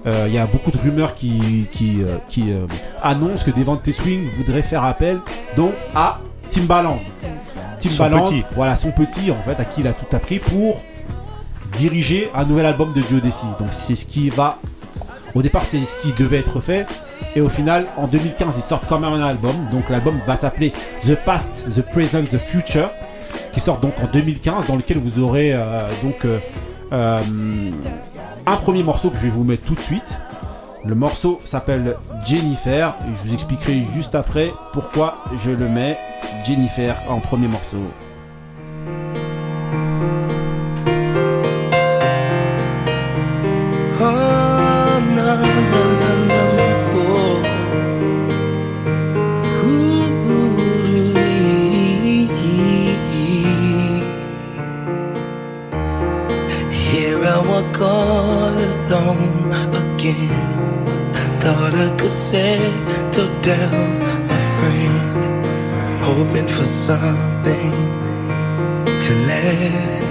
Euh, 0.06 0.26
Il 0.28 0.34
y 0.34 0.38
a 0.38 0.46
beaucoup 0.46 0.72
de 0.72 0.78
rumeurs 0.78 1.16
qui, 1.16 1.68
qui, 1.72 2.02
euh, 2.02 2.18
qui 2.28 2.52
euh, 2.52 2.66
annoncent 3.02 3.46
que 3.46 3.52
Devante 3.52 3.90
Swing 3.90 4.30
voudrait 4.38 4.62
faire 4.62 4.84
appel 4.84 5.20
donc 5.56 5.72
à 5.96 6.20
Timbaland. 6.50 7.00
Timbaland, 7.80 8.26
petit. 8.26 8.44
voilà 8.56 8.76
son 8.76 8.92
petit 8.92 9.32
en 9.32 9.42
fait 9.44 9.60
à 9.60 9.66
qui 9.66 9.82
il 9.82 9.88
a 9.88 9.94
tout 9.94 10.14
appris 10.16 10.40
pour 10.40 10.82
diriger 11.78 12.30
un 12.36 12.46
nouvel 12.46 12.66
album 12.66 12.94
de 12.94 13.02
Joe 13.02 13.22
Desi. 13.22 13.46
Donc 13.60 13.70
c'est 13.72 13.96
ce 13.96 14.06
qui 14.06 14.30
va 14.30 14.60
au 15.36 15.42
départ 15.42 15.64
c'est 15.66 15.80
ce 15.80 16.00
qui 16.02 16.14
devait 16.14 16.40
être 16.40 16.60
fait 16.60 16.86
et 17.36 17.42
au 17.42 17.50
final 17.50 17.88
en 17.98 18.08
2015 18.08 18.54
ils 18.56 18.62
sortent 18.62 18.88
quand 18.88 19.00
même 19.00 19.14
un 19.14 19.26
album. 19.26 19.56
Donc 19.72 19.90
l'album 19.90 20.20
va 20.26 20.38
s'appeler 20.38 20.72
The 21.02 21.16
Past, 21.16 21.66
The 21.74 21.82
Present, 21.82 22.26
The 22.26 22.38
Future 22.38 22.90
qui 23.52 23.60
sort 23.60 23.80
donc 23.80 23.94
en 24.02 24.08
2015 24.08 24.68
dans 24.68 24.76
lequel 24.76 24.98
vous 24.98 25.22
aurez 25.22 25.54
euh, 25.54 25.88
donc 26.04 26.26
euh, 26.26 26.40
euh, 26.92 27.22
un 28.46 28.56
premier 28.58 28.84
morceau 28.84 29.10
que 29.10 29.18
je 29.18 29.24
vais 29.24 29.30
vous 29.30 29.44
mettre 29.44 29.66
tout 29.66 29.76
de 29.76 29.80
suite. 29.80 30.18
Le 30.86 30.96
morceau 30.96 31.40
s'appelle 31.46 31.96
Jennifer 32.26 32.94
et 33.08 33.16
je 33.16 33.28
vous 33.28 33.34
expliquerai 33.34 33.84
juste 33.96 34.16
après 34.16 34.52
pourquoi 34.74 35.24
je 35.42 35.52
le 35.52 35.70
mets 35.70 35.98
Jennifer 36.44 36.96
en 37.08 37.20
premier 37.20 37.48
morceau. 37.48 37.78
All 57.84 58.54
alone 58.74 59.52
again. 59.84 60.50
Thought 61.42 61.74
I 61.86 61.90
could 61.98 62.18
settle 62.32 63.32
down, 63.42 64.00
my 64.30 64.40
friend. 64.56 66.04
Hoping 66.04 66.48
for 66.48 66.66
something 66.66 67.74
to 69.04 69.12
last. 69.28 70.03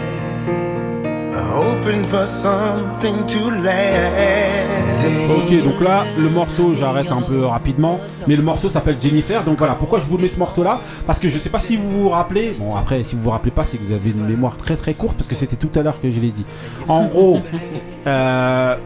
Ok, 5.30 5.64
donc 5.64 5.80
là, 5.80 6.04
le 6.16 6.28
morceau, 6.28 6.74
j'arrête 6.74 7.10
un 7.10 7.22
peu 7.22 7.44
rapidement, 7.44 7.98
mais 8.28 8.36
le 8.36 8.42
morceau 8.42 8.68
s'appelle 8.68 8.98
Jennifer. 9.00 9.42
Donc 9.42 9.58
voilà, 9.58 9.74
pourquoi 9.74 9.98
je 9.98 10.04
vous 10.04 10.16
mets 10.16 10.28
ce 10.28 10.38
morceau-là? 10.38 10.80
Parce 11.06 11.18
que 11.18 11.28
je 11.28 11.38
sais 11.38 11.50
pas 11.50 11.58
si 11.58 11.76
vous 11.76 11.90
vous 11.90 12.08
rappelez. 12.10 12.54
Bon, 12.58 12.76
après, 12.76 13.02
si 13.02 13.16
vous 13.16 13.22
vous 13.22 13.30
rappelez 13.30 13.50
pas, 13.50 13.64
c'est 13.64 13.78
que 13.78 13.82
vous 13.82 13.92
avez 13.92 14.10
une 14.10 14.24
mémoire 14.24 14.56
très 14.56 14.76
très 14.76 14.94
courte, 14.94 15.16
parce 15.16 15.26
que 15.26 15.34
c'était 15.34 15.56
tout 15.56 15.76
à 15.76 15.82
l'heure 15.82 16.00
que 16.00 16.08
je 16.10 16.20
l'ai 16.20 16.30
dit. 16.30 16.44
En 16.86 17.06
gros, 17.06 17.40
euh, 18.06 18.76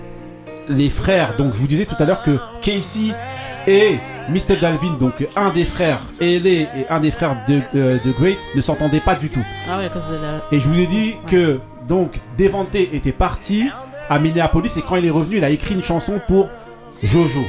les 0.68 0.88
frères. 0.88 1.36
Donc 1.36 1.52
je 1.52 1.58
vous 1.58 1.66
disais 1.66 1.84
tout 1.84 1.96
à 1.98 2.04
l'heure 2.06 2.22
que 2.22 2.38
Casey 2.62 3.12
et 3.66 3.98
Mr. 4.30 4.56
Dalvin, 4.60 4.96
donc 4.98 5.26
un 5.36 5.50
des 5.50 5.64
frères 5.64 6.00
aînés 6.20 6.68
et 6.78 6.86
un 6.88 7.00
des 7.00 7.10
frères 7.10 7.36
de, 7.46 7.60
de 7.74 8.12
Great, 8.18 8.38
ne 8.54 8.60
s'entendaient 8.62 9.00
pas 9.00 9.16
du 9.16 9.28
tout. 9.28 9.44
Ah 9.70 9.78
ouais, 9.78 9.84
à 9.84 9.88
cause 9.90 10.08
de 10.08 10.14
la. 10.14 10.42
Et 10.50 10.58
je 10.58 10.66
vous 10.66 10.80
ai 10.80 10.86
dit 10.86 11.14
que 11.26 11.60
donc 11.88 12.20
Devante 12.38 12.74
était 12.74 13.12
parti 13.12 13.68
à 14.08 14.18
Minneapolis 14.18 14.76
et 14.76 14.82
quand 14.82 14.96
il 14.96 15.06
est 15.06 15.10
revenu, 15.10 15.38
il 15.38 15.44
a 15.44 15.50
écrit 15.50 15.74
une 15.74 15.82
chanson 15.82 16.20
pour 16.26 16.48
Jojo. 17.02 17.44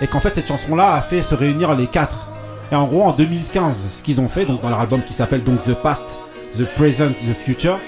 Et 0.00 0.06
qu'en 0.06 0.20
fait 0.20 0.34
cette 0.34 0.48
chanson-là 0.48 0.94
a 0.94 1.02
fait 1.02 1.22
se 1.22 1.34
réunir 1.34 1.74
les 1.74 1.86
quatre. 1.86 2.28
Et 2.72 2.74
en 2.74 2.86
gros 2.86 3.02
en 3.02 3.12
2015, 3.12 3.86
ce 3.92 4.02
qu'ils 4.02 4.20
ont 4.20 4.28
fait 4.28 4.44
donc 4.44 4.62
dans 4.62 4.70
leur 4.70 4.80
album 4.80 5.02
qui 5.02 5.12
s'appelle 5.12 5.44
donc 5.44 5.62
The 5.64 5.74
Past, 5.74 6.18
The 6.58 6.64
Present, 6.74 7.10
The 7.10 7.34
Future, 7.34 7.78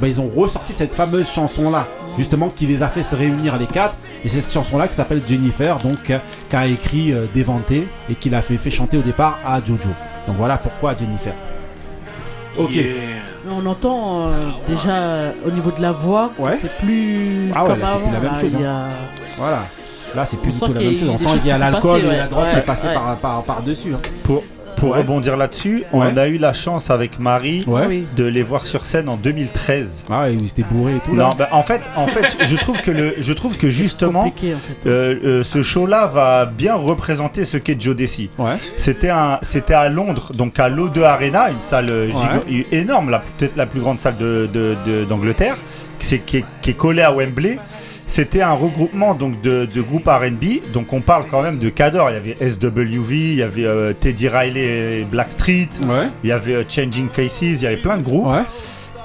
ben, 0.00 0.08
ils 0.08 0.20
ont 0.20 0.30
ressorti 0.34 0.72
cette 0.72 0.94
fameuse 0.94 1.30
chanson-là, 1.30 1.86
justement 2.18 2.50
qui 2.50 2.66
les 2.66 2.82
a 2.82 2.88
fait 2.88 3.02
se 3.02 3.16
réunir 3.16 3.58
les 3.58 3.66
quatre. 3.66 3.94
Et 4.24 4.28
cette 4.28 4.50
chanson-là 4.52 4.88
qui 4.88 4.94
s'appelle 4.94 5.22
Jennifer, 5.26 5.78
donc 5.78 6.12
qu'a 6.48 6.66
écrit 6.66 7.12
euh, 7.12 7.26
Devante 7.34 7.70
et 7.70 8.14
qu'il 8.18 8.34
a 8.34 8.42
fait, 8.42 8.58
chanter 8.70 8.96
au 8.98 9.02
départ 9.02 9.38
à 9.46 9.60
Jojo. 9.60 9.88
Donc 10.26 10.36
voilà 10.36 10.56
pourquoi 10.56 10.96
Jennifer. 10.96 11.34
Ok. 12.58 12.72
On 13.48 13.64
entend 13.66 14.28
euh, 14.28 14.32
déjà 14.66 14.90
euh, 14.92 15.32
au 15.46 15.50
niveau 15.50 15.70
de 15.70 15.80
la 15.80 15.92
voix, 15.92 16.30
Ouais. 16.38 16.56
c'est 16.60 16.70
plus 16.78 17.50
Ah 17.54 17.62
ouais, 17.64 17.70
comme 17.70 17.80
là, 17.80 17.86
c'est 17.92 17.98
plus 17.98 18.04
avant. 18.06 18.12
la 18.12 18.20
même 18.20 18.32
là, 18.32 18.40
chose, 18.40 18.56
hein. 18.56 18.68
a- 18.68 19.38
Voilà. 19.38 19.58
Là, 20.14 20.24
c'est 20.26 20.40
plus 20.40 20.52
du 20.52 20.58
tout 20.60 20.72
la 20.72 20.80
même 20.80 20.96
chose. 20.96 21.08
On 21.12 21.18
sent 21.18 21.38
qu'il 21.38 21.46
y 21.48 21.50
a 21.50 21.58
l'alcool 21.58 22.00
et 22.00 22.16
la 22.16 22.26
drogue 22.26 22.44
qui 22.52 22.58
est 22.58 22.62
passée 22.62 22.86
ouais. 22.88 22.94
par, 22.94 23.16
par, 23.16 23.42
par 23.42 23.62
dessus. 23.62 23.94
hein. 23.94 23.98
Pour, 24.24 24.42
pour 24.76 24.90
Ouais. 24.92 24.98
rebondir 24.98 25.36
là-dessus, 25.36 25.82
on 25.92 26.00
Ouais. 26.00 26.18
a 26.18 26.28
eu 26.28 26.38
la 26.38 26.52
chance 26.52 26.90
avec 26.90 27.18
Marie 27.18 27.64
Ouais. 27.66 28.04
De 28.16 28.24
les 28.24 28.42
voir 28.42 28.66
sur 28.66 28.84
scène 28.84 29.08
en 29.08 29.16
2013. 29.16 30.04
Ah, 30.10 30.30
ils 30.30 30.44
étaient 30.46 30.62
bourrés 30.70 30.96
et 30.96 31.00
tout. 31.00 31.14
Non, 31.14 31.30
bah, 31.38 31.48
en 31.52 31.62
fait, 31.62 31.80
en 31.96 32.06
fait, 32.06 32.36
je 32.46 32.56
trouve 32.56 32.80
que 32.82 32.90
le, 32.90 33.14
je 33.18 33.32
trouve 33.32 33.56
que 33.58 33.70
justement, 33.70 34.24
compliqué 34.24 34.54
en 34.54 34.58
fait. 34.58 34.88
euh, 34.88 35.14
euh, 35.24 35.44
ce 35.44 35.62
show-là 35.62 36.06
va 36.06 36.46
bien 36.46 36.74
représenter 36.74 37.44
ce 37.44 37.56
qu'est 37.56 37.80
Joe 37.80 37.96
Desi. 37.96 38.30
Ouais. 38.38 38.56
C'était 38.76 39.10
un, 39.10 39.38
c'était 39.42 39.74
à 39.74 39.88
Londres, 39.88 40.32
donc 40.34 40.58
à 40.60 40.68
l'O2 40.68 41.02
Arena, 41.04 41.50
une 41.50 41.60
salle 41.60 41.90
euh, 41.90 42.08
giga- 42.10 42.66
énorme, 42.72 43.10
la- 43.10 43.22
peut-être 43.38 43.56
la 43.56 43.66
plus 43.66 43.80
grande 43.80 43.98
salle 43.98 44.16
de, 44.18 44.48
de- 44.52 44.76
de- 44.86 45.04
d'Angleterre, 45.04 45.56
qui 45.98 46.14
est, 46.16 46.44
qui 46.62 46.70
est 46.70 46.76
collée 46.76 47.02
à 47.02 47.12
Wembley. 47.12 47.58
C'était 48.08 48.40
un 48.42 48.52
regroupement 48.52 49.14
donc 49.14 49.40
de, 49.42 49.66
de 49.66 49.82
groupes 49.82 50.06
R&B, 50.06 50.72
donc 50.72 50.92
on 50.92 51.00
parle 51.00 51.24
quand 51.30 51.42
même 51.42 51.58
de 51.58 51.68
cadors. 51.68 52.10
Il 52.10 52.14
y 52.14 52.16
avait 52.16 52.50
SWV, 52.52 53.14
il 53.16 53.34
y 53.34 53.42
avait 53.42 53.64
euh, 53.66 53.92
Teddy 53.92 54.28
Riley 54.28 55.00
et 55.00 55.04
Blackstreet, 55.04 55.68
Ouais. 55.82 56.08
il 56.22 56.28
y 56.30 56.32
avait 56.32 56.54
euh, 56.54 56.64
Changing 56.68 57.08
Faces, 57.12 57.42
il 57.42 57.62
y 57.62 57.66
avait 57.66 57.76
plein 57.76 57.98
de 57.98 58.02
groupes. 58.02 58.26
Ouais. 58.28 58.42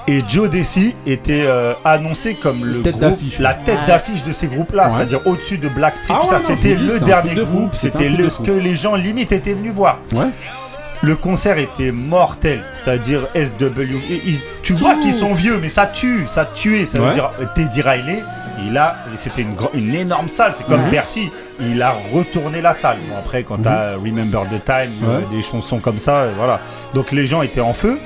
Et 0.08 0.22
Joe 0.28 0.48
Desi 0.50 0.94
était 1.06 1.44
euh, 1.46 1.74
annoncé 1.84 2.34
comme 2.34 2.64
le 2.64 2.82
Tête 2.82 2.98
groupe, 2.98 3.18
la 3.40 3.54
tête 3.54 3.78
Ouais. 3.80 3.86
d'affiche 3.88 4.24
de 4.24 4.32
ces 4.32 4.46
groupes-là, 4.46 4.86
Ouais. 4.88 4.92
c'est-à-dire 4.96 5.20
au-dessus 5.26 5.58
de 5.58 5.68
Blackstreet. 5.68 6.14
Ah 6.16 6.22
ouais, 6.24 6.28
ça, 6.30 6.40
c'était 6.46 6.74
le 6.76 7.00
dernier 7.00 7.34
de 7.34 7.42
groupe, 7.44 7.74
c'était 7.74 8.08
le 8.08 8.30
ce 8.30 8.40
que 8.40 8.52
les 8.52 8.76
gens 8.76 8.94
limite 8.94 9.32
étaient 9.32 9.54
venus 9.54 9.72
voir. 9.74 9.98
Ouais. 10.14 10.26
Le 11.02 11.16
concert 11.16 11.58
était 11.58 11.90
mortel, 11.90 12.62
c'est-à-dire 12.84 13.26
SW. 13.34 13.80
et- 14.08 14.14
et- 14.14 14.40
tu 14.62 14.72
vois 14.74 14.94
qu'ils 14.94 15.14
sont 15.14 15.34
vieux, 15.34 15.58
mais 15.60 15.68
ça 15.68 15.86
tue, 15.86 16.26
ça 16.28 16.44
tuait. 16.46 16.86
Ça 16.86 17.00
veut 17.00 17.12
dire 17.14 17.30
Teddy 17.56 17.82
Riley, 17.82 18.22
il 18.68 18.76
a, 18.76 18.96
c'était 19.16 19.42
une, 19.74 19.94
énorme 19.94 20.28
salle, 20.28 20.54
c'est 20.56 20.66
comme 20.66 20.82
Mhm. 20.82 20.90
Bercy. 20.90 21.30
Il 21.60 21.80
a 21.82 21.94
retourné 22.12 22.60
la 22.60 22.74
salle. 22.74 22.96
Bon 23.08 23.16
après, 23.18 23.42
quand 23.44 23.58
t'as 23.58 23.92
Remember 23.94 24.42
the 24.50 24.64
Time, 24.64 24.90
euh, 25.08 25.20
des 25.30 25.42
chansons 25.42 25.78
comme 25.78 25.98
ça, 25.98 26.16
euh, 26.22 26.32
voilà. 26.36 26.60
Donc 26.94 27.12
les 27.12 27.26
gens 27.26 27.42
étaient 27.42 27.60
en 27.60 27.74
feu. 27.74 27.98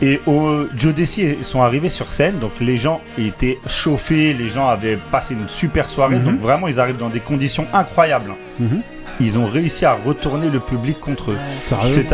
Et 0.00 0.20
au 0.26 0.66
Joe 0.76 0.94
Desi 0.94 1.38
sont 1.42 1.60
arrivés 1.62 1.88
sur 1.90 2.12
scène, 2.12 2.38
donc 2.38 2.52
les 2.60 2.78
gens 2.78 3.00
étaient 3.18 3.58
chauffés, 3.66 4.32
les 4.32 4.48
gens 4.48 4.68
avaient 4.68 4.96
passé 5.10 5.34
une 5.34 5.48
super 5.48 5.88
soirée, 5.90 6.18
Mhm. 6.18 6.24
donc 6.24 6.40
vraiment 6.40 6.68
ils 6.68 6.78
arrivent 6.78 6.98
dans 6.98 7.08
des 7.08 7.18
conditions 7.18 7.66
incroyables. 7.72 8.32
Mhm. 8.60 8.82
Ils 9.18 9.36
ont 9.36 9.46
réussi 9.46 9.84
à 9.84 9.94
retourner 10.06 10.50
le 10.50 10.60
public 10.60 11.00
contre 11.00 11.32
eux. 11.32 11.38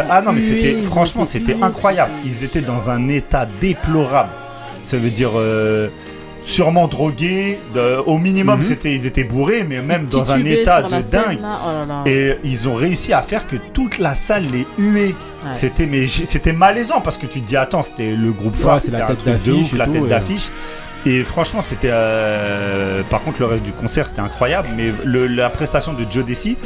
Ah 0.09 0.23
non 0.23 0.33
mais 0.33 0.41
c'était 0.41 0.77
franchement 0.85 1.27
c'était 1.27 1.57
incroyable. 1.61 2.12
Ils 2.25 2.43
étaient 2.45 2.62
dans 2.62 2.89
un 2.89 3.09
état 3.09 3.47
déplorable. 3.61 4.31
Ça 4.85 4.97
veut 4.97 5.11
dire 5.11 5.31
euh, 5.37 5.89
sûrement 6.47 6.89
drogués. 6.89 7.59
de- 7.75 7.99
au 8.07 8.19
minimum 8.19 8.61
Mhm. 8.61 8.65
c'était 8.66 8.95
ils 8.95 9.07
étaient 9.07 9.25
bourrés, 9.25 9.65
mais 9.69 9.81
même 9.83 10.07
dans 10.07 10.31
un 10.33 10.45
état 10.45 10.83
de 10.83 11.01
scène, 11.01 11.23
dingue. 11.29 11.41
là, 11.41 11.59
oh 11.66 11.71
là 11.71 11.87
là. 11.87 12.03
Et 12.07 12.37
ils 12.45 12.69
ont 12.69 12.75
réussi 12.75 13.12
à 13.12 13.23
faire 13.23 13.47
que 13.47 13.57
toute 13.73 13.99
la 13.99 14.15
salle 14.15 14.45
les 14.53 14.66
huait. 14.79 15.15
Ouais. 15.45 15.51
C'était 15.55 15.87
mais 15.87 16.07
c'était 16.07 16.53
malaisant 16.53 17.01
parce 17.03 17.16
que 17.19 17.27
tu 17.27 17.41
te 17.41 17.47
dis 17.49 17.57
attends 17.57 17.83
c'était 17.83 18.12
le 18.12 18.33
groupe 18.33 18.57
Ouais, 18.57 18.62
phare, 18.62 18.81
c'est 18.83 18.91
la 18.91 19.03
tête 19.03 19.25
d'affiche 19.25 19.73
la 19.73 19.87
tête 19.87 20.09
d'affiche. 20.09 20.49
Et 21.07 21.23
franchement 21.23 21.61
c'était 21.62 21.91
euh, 21.93 23.03
par 23.11 23.21
contre 23.23 23.41
le 23.41 23.47
reste 23.47 23.62
du 23.62 23.73
concert 23.73 24.07
c'était 24.07 24.21
incroyable 24.23 24.69
mais 24.77 24.91
le- 25.05 25.27
la 25.27 25.51
prestation 25.51 25.93
de 25.93 26.05
Joe 26.11 26.25
Desi 26.25 26.57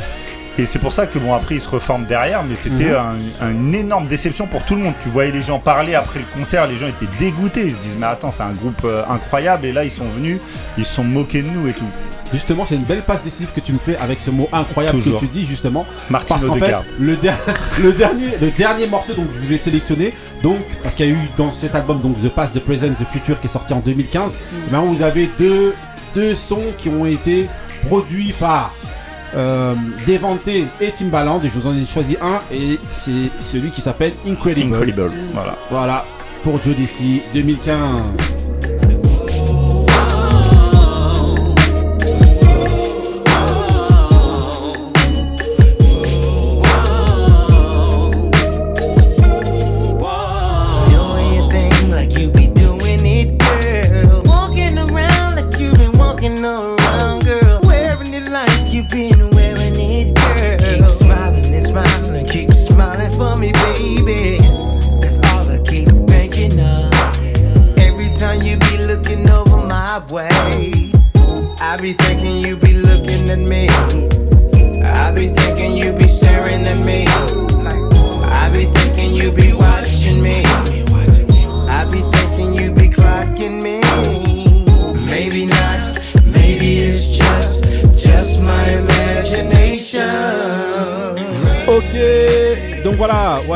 et 0.58 0.66
c'est 0.66 0.78
pour 0.78 0.92
ça 0.92 1.06
que 1.06 1.18
bon 1.18 1.32
après 1.34 1.54
il 1.56 1.60
se 1.60 1.68
reforme 1.68 2.04
derrière 2.04 2.42
mais 2.42 2.54
c'était 2.54 2.90
Mhm. 2.90 2.96
un- 3.40 3.46
un- 3.46 3.50
une 3.52 3.74
énorme 3.74 4.06
déception 4.06 4.46
pour 4.46 4.62
tout 4.64 4.74
le 4.74 4.82
monde. 4.82 4.94
Tu 5.02 5.08
voyais 5.08 5.30
les 5.30 5.42
gens 5.42 5.58
parler 5.58 5.94
après 5.94 6.18
le 6.18 6.24
concert, 6.36 6.66
les 6.66 6.76
gens 6.78 6.88
étaient 6.88 7.06
dégoûtés, 7.18 7.66
ils 7.66 7.72
se 7.74 7.78
disent 7.78 7.96
mais 7.98 8.06
attends 8.06 8.32
c'est 8.32 8.42
un 8.42 8.52
groupe 8.52 8.82
euh, 8.84 9.02
incroyable 9.08 9.66
et 9.66 9.72
là 9.72 9.84
ils 9.84 9.90
sont 9.90 10.08
venus, 10.16 10.38
ils 10.76 10.84
se 10.84 10.94
sont 10.94 11.04
moqués 11.04 11.42
de 11.42 11.48
nous 11.48 11.68
et 11.68 11.72
tout. 11.72 11.84
Justement, 12.30 12.66
c'est 12.66 12.74
une 12.74 12.82
belle 12.82 13.00
passe 13.00 13.24
décisive 13.24 13.48
que 13.56 13.60
tu 13.60 13.72
me 13.72 13.78
fais 13.78 13.96
avec 13.96 14.20
ce 14.20 14.30
mot 14.30 14.50
incroyable 14.52 14.98
Toujours. 14.98 15.18
que 15.18 15.24
tu 15.24 15.32
dis 15.32 15.46
justement. 15.46 15.86
Martin 16.10 16.34
Parce 16.34 16.44
qu'en 16.44 16.56
fait, 16.56 16.64
Odegaard. 16.64 16.82
le, 17.00 17.16
der- 17.16 17.38
le 17.82 17.92
dernier, 17.94 18.26
le 18.38 18.50
dernier 18.50 18.86
morceau 18.86 19.14
donc 19.14 19.28
je 19.34 19.38
vous 19.46 19.50
ai 19.54 19.56
sélectionné, 19.56 20.12
donc 20.42 20.58
parce 20.82 20.94
qu'il 20.94 21.06
y 21.06 21.08
a 21.08 21.12
eu 21.12 21.30
dans 21.38 21.50
cet 21.52 21.74
album 21.74 22.02
donc 22.02 22.20
The 22.22 22.28
Past, 22.28 22.54
The 22.54 22.60
Present, 22.60 22.92
The 22.98 23.06
Future 23.10 23.40
qui 23.40 23.46
est 23.46 23.50
sorti 23.50 23.72
en 23.72 23.78
2015. 23.80 24.38
eh 24.52 24.70
ben, 24.70 24.80
vous 24.80 25.00
avez 25.00 25.30
deux, 25.38 25.74
deux 26.14 26.34
sons 26.34 26.64
qui 26.76 26.90
ont 26.90 27.06
été 27.06 27.48
produits 27.86 28.34
par 28.38 28.74
euh, 29.34 29.74
Devante 30.06 30.48
et 30.48 30.66
Timbaland 30.96 31.40
et 31.40 31.48
je 31.48 31.58
vous 31.58 31.68
en 31.68 31.76
ai 31.76 31.84
choisi 31.84 32.16
un 32.20 32.40
et 32.52 32.78
c'est 32.90 33.30
celui 33.38 33.70
qui 33.70 33.80
s'appelle 33.80 34.12
Incredible. 34.26 34.74
Incredible. 34.74 35.10
Voilà. 35.32 35.56
Voilà 35.70 36.04
pour 36.42 36.62
Joe 36.62 36.76
Desi 36.76 37.22
2015. 37.34 38.47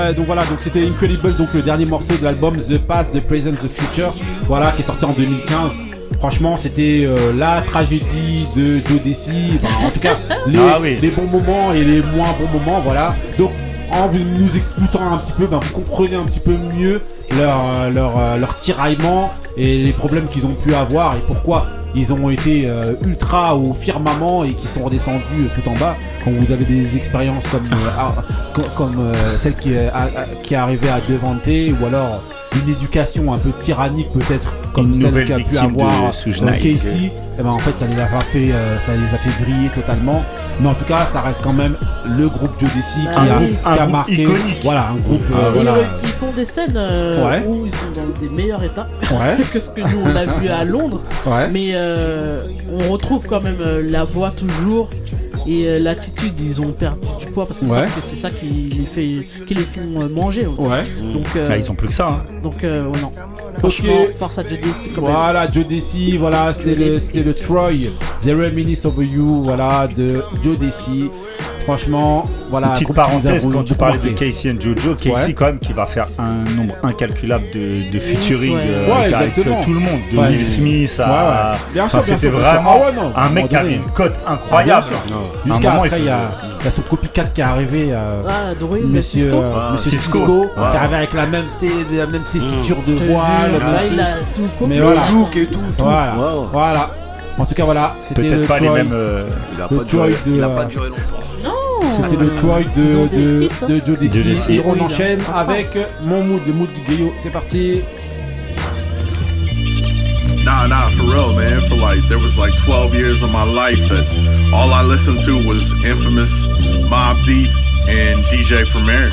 Ouais, 0.03 0.15
donc 0.15 0.27
voilà, 0.27 0.45
donc 0.45 0.59
c'était 0.61 0.87
Incredible, 0.87 1.37
donc 1.37 1.49
le 1.55 1.63
dernier 1.63 1.87
morceau 1.87 2.15
de 2.19 2.25
l'album 2.25 2.57
The 2.57 2.79
Past, 2.79 3.15
The 3.15 3.21
Present, 3.21 3.53
The 3.55 3.69
Future, 3.69 4.15
voilà, 4.47 4.73
qui 4.73 4.83
est 4.83 4.85
sorti 4.85 5.05
en 5.05 5.13
2015. 5.13 5.73
Franchement, 6.19 6.57
c'était 6.57 7.05
euh, 7.05 7.33
la 7.37 7.63
tragédie 7.63 8.47
de 8.57 8.81
Joe 8.87 9.03
Desi. 9.05 9.59
Enfin, 9.63 9.87
en 9.87 9.91
tout 9.91 10.01
cas, 10.01 10.17
les, 10.47 10.59
Ah 10.59 10.79
oui. 10.81 10.97
les 11.01 11.11
bons 11.11 11.27
moments 11.27 11.73
et 11.73 11.83
les 11.83 12.01
moins 12.01 12.29
bons 12.39 12.59
moments, 12.59 12.81
voilà. 12.81 13.15
Donc, 13.39 13.51
en 13.91 14.07
vous 14.09 14.21
nous 14.39 14.57
expliquant 14.57 15.13
un 15.13 15.19
petit 15.19 15.33
peu, 15.33 15.47
ben, 15.47 15.59
vous 15.61 15.73
comprenez 15.81 16.17
un 16.17 16.25
petit 16.25 16.41
peu 16.41 16.55
mieux 16.77 17.01
leur, 17.37 17.59
euh, 17.75 17.91
leur, 17.91 18.19
euh, 18.19 18.37
leur 18.39 18.57
tiraillement 18.59 19.33
et 19.57 19.83
les 19.83 19.93
problèmes 19.93 20.27
qu'ils 20.27 20.47
ont 20.47 20.55
pu 20.55 20.75
avoir 20.75 21.15
et 21.15 21.21
pourquoi 21.27 21.67
ils 21.95 22.13
ont 22.13 22.31
été 22.31 22.67
euh, 22.67 22.95
ultra 23.05 23.57
au 23.57 23.75
firmament 23.75 24.45
et 24.45 24.53
qui 24.55 24.67
sont 24.67 24.85
redescendus 24.85 25.49
tout 25.55 25.69
en 25.69 25.75
bas. 25.77 25.95
Quand 26.25 26.31
vous 26.31 26.53
avez 26.53 26.65
des 26.65 26.97
expériences 26.97 27.47
comme, 27.49 27.67
euh, 27.73 28.23
co- 28.55 28.63
comme 28.77 28.99
euh, 29.01 29.37
celle 29.39 29.55
qui 29.55 29.73
qui 30.43 30.55
est 30.55 30.57
arrivée 30.57 30.89
à 30.89 31.01
Devante 31.01 31.47
ou 31.81 31.87
alors 31.87 32.23
une 32.63 32.71
éducation 32.73 33.33
un 33.33 33.39
peu 33.39 33.51
tyrannique 33.63 34.11
peut-être 34.13 34.53
comme 34.75 34.89
Une 34.89 34.95
celle 34.95 35.25
qu'a 35.25 35.39
pu 35.39 35.57
avoir 35.59 36.13
euh. 36.27 36.51
Casey. 36.61 37.13
Eh 37.39 37.43
ben, 37.43 37.49
en 37.51 37.59
fait, 37.59 37.79
ça 37.79 37.87
les 37.87 37.99
a 37.99 38.07
fait, 38.07 38.53
euh, 38.53 38.79
ça 38.81 38.93
les 38.95 39.15
a 39.15 39.19
fait 39.19 39.43
briller 39.43 39.69
totalement. 39.75 40.23
Mais 40.61 40.69
en 40.69 40.75
tout 40.75 40.85
cas, 40.85 41.07
ça 41.11 41.21
reste 41.23 41.41
quand 41.43 41.53
même 41.55 41.75
le 42.19 42.29
groupe 42.29 42.53
Joe 42.61 42.71
Desi 42.75 43.01
qui, 43.01 43.09
Ah 43.15 43.23
a, 43.37 43.39
oui. 43.41 43.55
qui 43.75 43.79
a 43.81 43.87
marqué. 43.87 44.23
iconique. 44.23 44.61
Voilà, 44.63 44.89
un 44.91 44.97
groupe. 44.97 45.23
Ah, 45.33 45.37
euh, 45.47 45.51
Et, 45.51 45.63
voilà. 45.63 45.75
ils 46.03 46.09
font 46.11 46.31
des 46.37 46.45
scènes 46.45 46.75
euh, 46.77 47.27
Ouais. 47.29 47.45
où 47.47 47.65
ils 47.67 47.73
sont 47.73 47.87
dans 47.95 48.21
des 48.21 48.29
meilleurs 48.29 48.63
états 48.63 48.87
Ouais. 49.11 49.43
que 49.53 49.59
ce 49.59 49.71
que 49.71 49.81
nous 49.81 50.03
on 50.05 50.15
a 50.15 50.27
vu 50.27 50.49
à 50.49 50.65
Londres. 50.65 51.03
Ouais. 51.27 51.49
Mais 51.51 51.71
euh, 51.73 52.41
on 52.71 52.93
retrouve 52.93 53.27
quand 53.27 53.41
même 53.41 53.57
euh, 53.61 53.83
la 53.91 54.05
voix 54.05 54.31
toujours 54.31 54.91
et 55.47 55.67
euh, 55.67 55.79
l'attitude. 55.79 56.33
Ils 56.41 56.61
ont 56.61 56.73
perdu 56.73 57.07
du 57.21 57.27
poids 57.27 57.47
parce 57.47 57.61
que 57.61 57.65
Ouais. 57.67 57.87
c'est 58.01 58.17
ça 58.17 58.31
qui 58.31 58.47
les 58.47 58.87
fait, 58.87 59.27
qui 59.47 59.55
les 59.55 59.63
font 59.63 60.01
euh, 60.01 60.09
manger 60.09 60.47
aussi. 60.47 60.67
Ouais. 60.67 60.83
Donc, 61.13 61.27
euh, 61.37 61.47
Ah, 61.51 61.57
ils 61.57 61.71
ont 61.71 61.75
plus 61.75 61.89
que 61.89 61.95
ça. 61.95 62.09
hein. 62.09 62.41
donc 62.43 62.63
euh, 62.65 62.87
ouais, 62.89 63.01
non. 63.01 63.13
Franchement, 63.59 64.07
force 64.19 64.39
à 64.39 64.43
Voilà, 64.97 65.51
Joe 65.51 65.67
Desi, 65.67 66.17
voilà, 66.17 66.53
c'était 66.55 66.75
le, 66.75 66.99
le 67.25 67.35
Troy 67.35 67.71
The 68.23 68.29
Reminisce 68.31 68.85
of 68.87 68.95
You, 68.99 69.43
voilà, 69.45 69.89
de 69.95 70.23
Joe 70.43 70.59
Desi. 70.59 71.11
Franchement, 71.61 72.25
voilà. 72.51 72.69
Une 72.69 72.73
petite 72.73 72.93
parenthèse, 72.93 73.47
quand 73.53 73.63
tu 73.63 73.75
parlais 73.75 73.99
de. 73.99 74.09
Casey 74.11 74.51
and 74.51 74.61
Jojo, 74.61 74.95
Casey 74.95 75.11
Ouais. 75.13 75.33
quand 75.33 75.47
même 75.47 75.59
qui 75.61 75.73
va 75.73 75.87
faire 75.87 76.07
un 76.19 76.33
nombre 76.57 76.75
incalculable 76.83 77.45
de, 77.55 77.93
de 77.93 77.99
featuring 78.01 78.57
Ouais. 78.57 78.63
euh, 78.67 78.87
Ouais, 78.89 78.93
avec, 79.05 79.15
avec 79.15 79.29
exactement. 79.39 79.63
tout 79.65 79.71
le 79.75 79.79
monde, 79.81 80.01
de 80.13 80.19
Ouais. 80.19 80.29
Will 80.29 80.47
Smith 80.47 81.01
à... 81.01 81.55
C'était 82.03 82.29
vraiment 82.29 82.81
Ah 82.83 82.87
ouais, 82.87 82.93
non, 82.97 83.13
à 83.15 83.27
un 83.27 83.31
mec 83.31 83.49
qui 83.49 83.57
avait 83.57 83.75
une 83.75 83.85
cote 83.95 84.15
incroyable. 84.27 84.87
Sûr. 84.87 84.97
À 84.97 85.49
un 85.49 85.51
Jusqu'à 85.53 85.73
après, 85.75 85.89
il 85.99 86.05
y, 86.05 86.09
faut- 86.09 86.13
a, 86.13 86.19
il 86.61 86.65
y 86.65 86.69
a 86.69 86.71
son 86.73 86.83
copycat 86.83 87.25
qui 87.27 87.41
est 87.41 87.45
arrivé. 87.45 87.89
euh, 87.93 88.23
Ah, 88.29 88.55
de 88.55 88.87
Monsieur, 88.87 89.23
Cisco. 89.23 89.37
euh, 89.37 89.53
Ah, 89.57 89.73
Monsieur 89.75 89.91
Cisco. 89.91 90.19
Cisco, 90.19 90.41
Ouais. 90.41 90.71
qui 90.73 90.77
arrive 90.77 90.95
avec 90.95 91.13
la 91.15 91.27
même, 91.27 91.45
la 91.93 92.07
même 92.07 92.23
tessiture 92.33 92.77
de 92.87 92.97
Je 92.97 92.99
te 92.99 93.05
voix. 93.05 93.25
jure, 93.41 93.53
le 93.53 93.59
là, 93.61 93.67
même 93.83 93.93
il 93.93 94.01
a 94.01 94.05
truc. 94.05 94.35
tout 94.35 94.41
copié. 94.59 94.67
Mais 94.69 94.77
Le 94.79 94.83
voilà. 94.85 95.01
look 95.13 95.37
et 95.37 95.47
tout, 95.47 95.59
tout. 95.79 95.85
Voilà. 96.53 96.91
En 97.39 97.47
tout 97.47 97.55
cas, 97.55 97.65
voilà. 97.65 97.97
C'était 98.03 98.23
Peut-être 98.23 98.41
le 98.41 98.47
pas 98.47 98.61
les 98.61 98.69
mêmes, 98.69 98.91
euh, 98.93 99.23
Il 99.55 99.61
a 99.61 99.69
le 99.71 99.77
pas 99.79 99.85
duré, 99.85 100.11
de, 100.11 100.17
il 100.27 100.43
a 100.43 100.47
euh, 100.47 100.55
pas 100.55 100.65
duré 100.65 100.89
longtemps. 100.89 101.23
Non. 101.43 101.51
C'était 101.97 102.17
le 102.17 102.29
ont 102.29 103.07
de, 103.07 103.17
de, 103.17 103.49
hein. 103.49 103.67
de 103.69 103.83
Joe 103.85 103.99
Desi. 103.99 104.19
Joe 104.19 104.27
Desi. 104.27 104.55
Et 104.57 104.63
on 104.65 104.79
enchaîne 104.81 105.21
avec 105.35 105.77
mon 106.03 106.23
mood, 106.23 106.41
le 106.47 106.53
mood 106.53 106.69
du 106.73 106.81
Guillot. 106.93 107.13
C'est 107.19 107.31
parti. 107.31 107.81
Nah, 110.45 110.67
nah, 110.67 110.91
for 110.91 111.05
real, 111.05 111.33
man. 111.37 111.61
For 111.69 111.77
like, 111.77 112.03
there 112.09 112.19
was 112.19 112.37
like 112.37 112.53
12 112.65 112.95
years 112.95 113.23
of 113.23 113.31
my 113.31 113.45
life 113.45 113.79
that 113.89 114.07
all 114.53 114.73
I 114.73 114.83
listened 114.83 115.25
to 115.25 115.47
was 115.47 115.71
Infamous, 115.85 116.33
Mob 116.91 117.17
Deep, 117.25 117.51
and 117.89 118.25
DJ 118.25 118.67
Premier. 118.71 119.11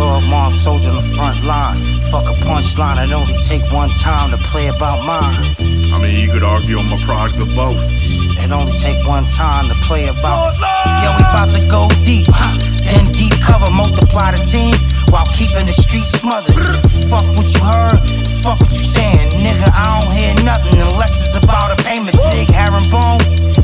Lord 0.00 0.24
Mom, 0.24 0.54
soldier 0.54 0.88
on 0.88 0.96
the 0.96 1.08
front 1.14 1.44
line. 1.44 1.76
Fuck 2.10 2.24
a 2.24 2.34
punchline, 2.40 2.96
it 3.04 3.12
only 3.12 3.36
take 3.44 3.60
one 3.70 3.90
time 4.00 4.30
to 4.30 4.38
play 4.48 4.68
about 4.68 5.04
mine. 5.04 5.54
I 5.92 6.00
mean, 6.00 6.18
you 6.18 6.32
could 6.32 6.42
argue 6.42 6.78
I'm 6.78 6.90
a 6.90 6.96
product 7.04 7.38
of 7.38 7.54
both. 7.54 7.76
It 8.40 8.50
only 8.50 8.72
take 8.78 9.06
one 9.06 9.26
time 9.36 9.68
to 9.68 9.74
play 9.84 10.08
about. 10.08 10.56
Yeah, 10.58 11.12
we 11.16 11.22
about 11.22 11.52
to 11.54 11.60
go 11.68 11.86
deep, 12.02 12.26
huh? 12.30 12.56
Then 12.80 13.12
deep 13.12 13.36
cover, 13.42 13.70
multiply 13.70 14.32
the 14.32 14.42
team 14.48 14.74
while 15.12 15.26
keeping 15.36 15.66
the 15.66 15.76
streets 15.76 16.16
smothered. 16.16 16.80
Fuck 17.12 17.28
what 17.36 17.52
you 17.52 17.60
heard, 17.60 18.00
fuck 18.40 18.58
what 18.58 18.72
you 18.72 18.80
saying, 18.80 19.28
nigga. 19.44 19.68
I 19.68 20.00
don't 20.00 20.16
hear 20.16 20.32
nothing 20.48 20.80
unless 20.80 21.12
it's 21.20 21.36
about 21.36 21.78
a 21.78 21.84
payment. 21.84 22.16
Big 22.32 22.48
herringbone 22.48 23.20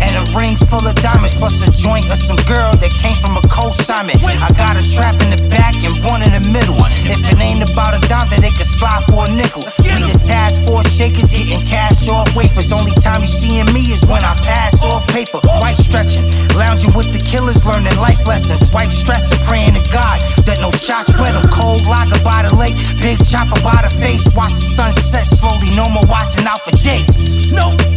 and 0.07 0.15
a 0.17 0.25
ring 0.39 0.57
full 0.71 0.87
of 0.87 0.95
diamonds, 1.03 1.35
plus 1.35 1.67
a 1.67 1.71
joint 1.71 2.07
of 2.11 2.19
some 2.19 2.39
girl 2.47 2.71
that 2.79 2.93
came 3.03 3.19
from 3.19 3.37
a 3.37 3.43
co-simon. 3.51 4.17
I 4.23 4.49
got 4.55 4.79
a 4.79 4.85
trap 4.87 5.21
in 5.21 5.35
the 5.35 5.43
back 5.51 5.75
and 5.83 5.93
one 6.05 6.23
in 6.23 6.31
the 6.31 6.45
middle. 6.49 6.79
If 7.05 7.21
it 7.27 7.39
ain't 7.41 7.69
about 7.69 7.99
a 7.99 8.01
dime, 8.07 8.29
then 8.31 8.41
they 8.41 8.55
can 8.55 8.65
slide 8.67 9.03
for 9.11 9.27
a 9.27 9.31
nickel. 9.31 9.67
We 9.83 10.07
the 10.07 10.19
task 10.23 10.63
force 10.63 10.87
shakers 10.95 11.29
getting 11.29 11.67
cash 11.67 12.09
off 12.09 12.31
wafers. 12.37 12.73
Only 12.73 12.93
time 13.03 13.21
you 13.21 13.29
seeing 13.29 13.67
me 13.73 13.91
is 13.91 14.05
when 14.07 14.23
I 14.23 14.35
pass 14.47 14.85
off 14.85 15.07
paper. 15.09 15.41
White 15.59 15.79
stretching, 15.79 16.25
lounging 16.55 16.95
with 16.95 17.13
the 17.13 17.23
killers, 17.23 17.65
learning 17.67 17.97
life 17.97 18.27
lessons. 18.27 18.71
Wife 18.73 18.93
stressing, 18.93 19.41
praying 19.45 19.75
to 19.75 19.85
God 19.91 20.23
that 20.47 20.59
no 20.61 20.71
shots 20.71 21.09
spread 21.09 21.35
'em. 21.35 21.49
Cold 21.51 21.83
lager 21.87 22.21
by 22.23 22.43
the 22.47 22.55
lake, 22.55 22.77
big 23.03 23.19
chopper 23.27 23.61
by 23.61 23.83
the 23.83 23.91
face. 23.91 24.25
Watch 24.35 24.55
the 24.55 24.69
sunset 24.79 25.27
slowly, 25.27 25.75
no 25.75 25.89
more 25.89 26.07
watching 26.07 26.47
out 26.47 26.61
for 26.63 26.77
jakes. 26.77 27.19
No. 27.51 27.96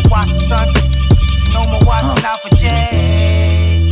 I 0.00 0.02
said 0.02 0.04
to 0.04 0.10
watch 0.10 0.28
the 0.28 0.40
sun, 0.48 0.68
no 1.52 1.64
more 1.70 1.80
watching 1.84 2.24
out 2.24 2.40
for. 2.40 2.50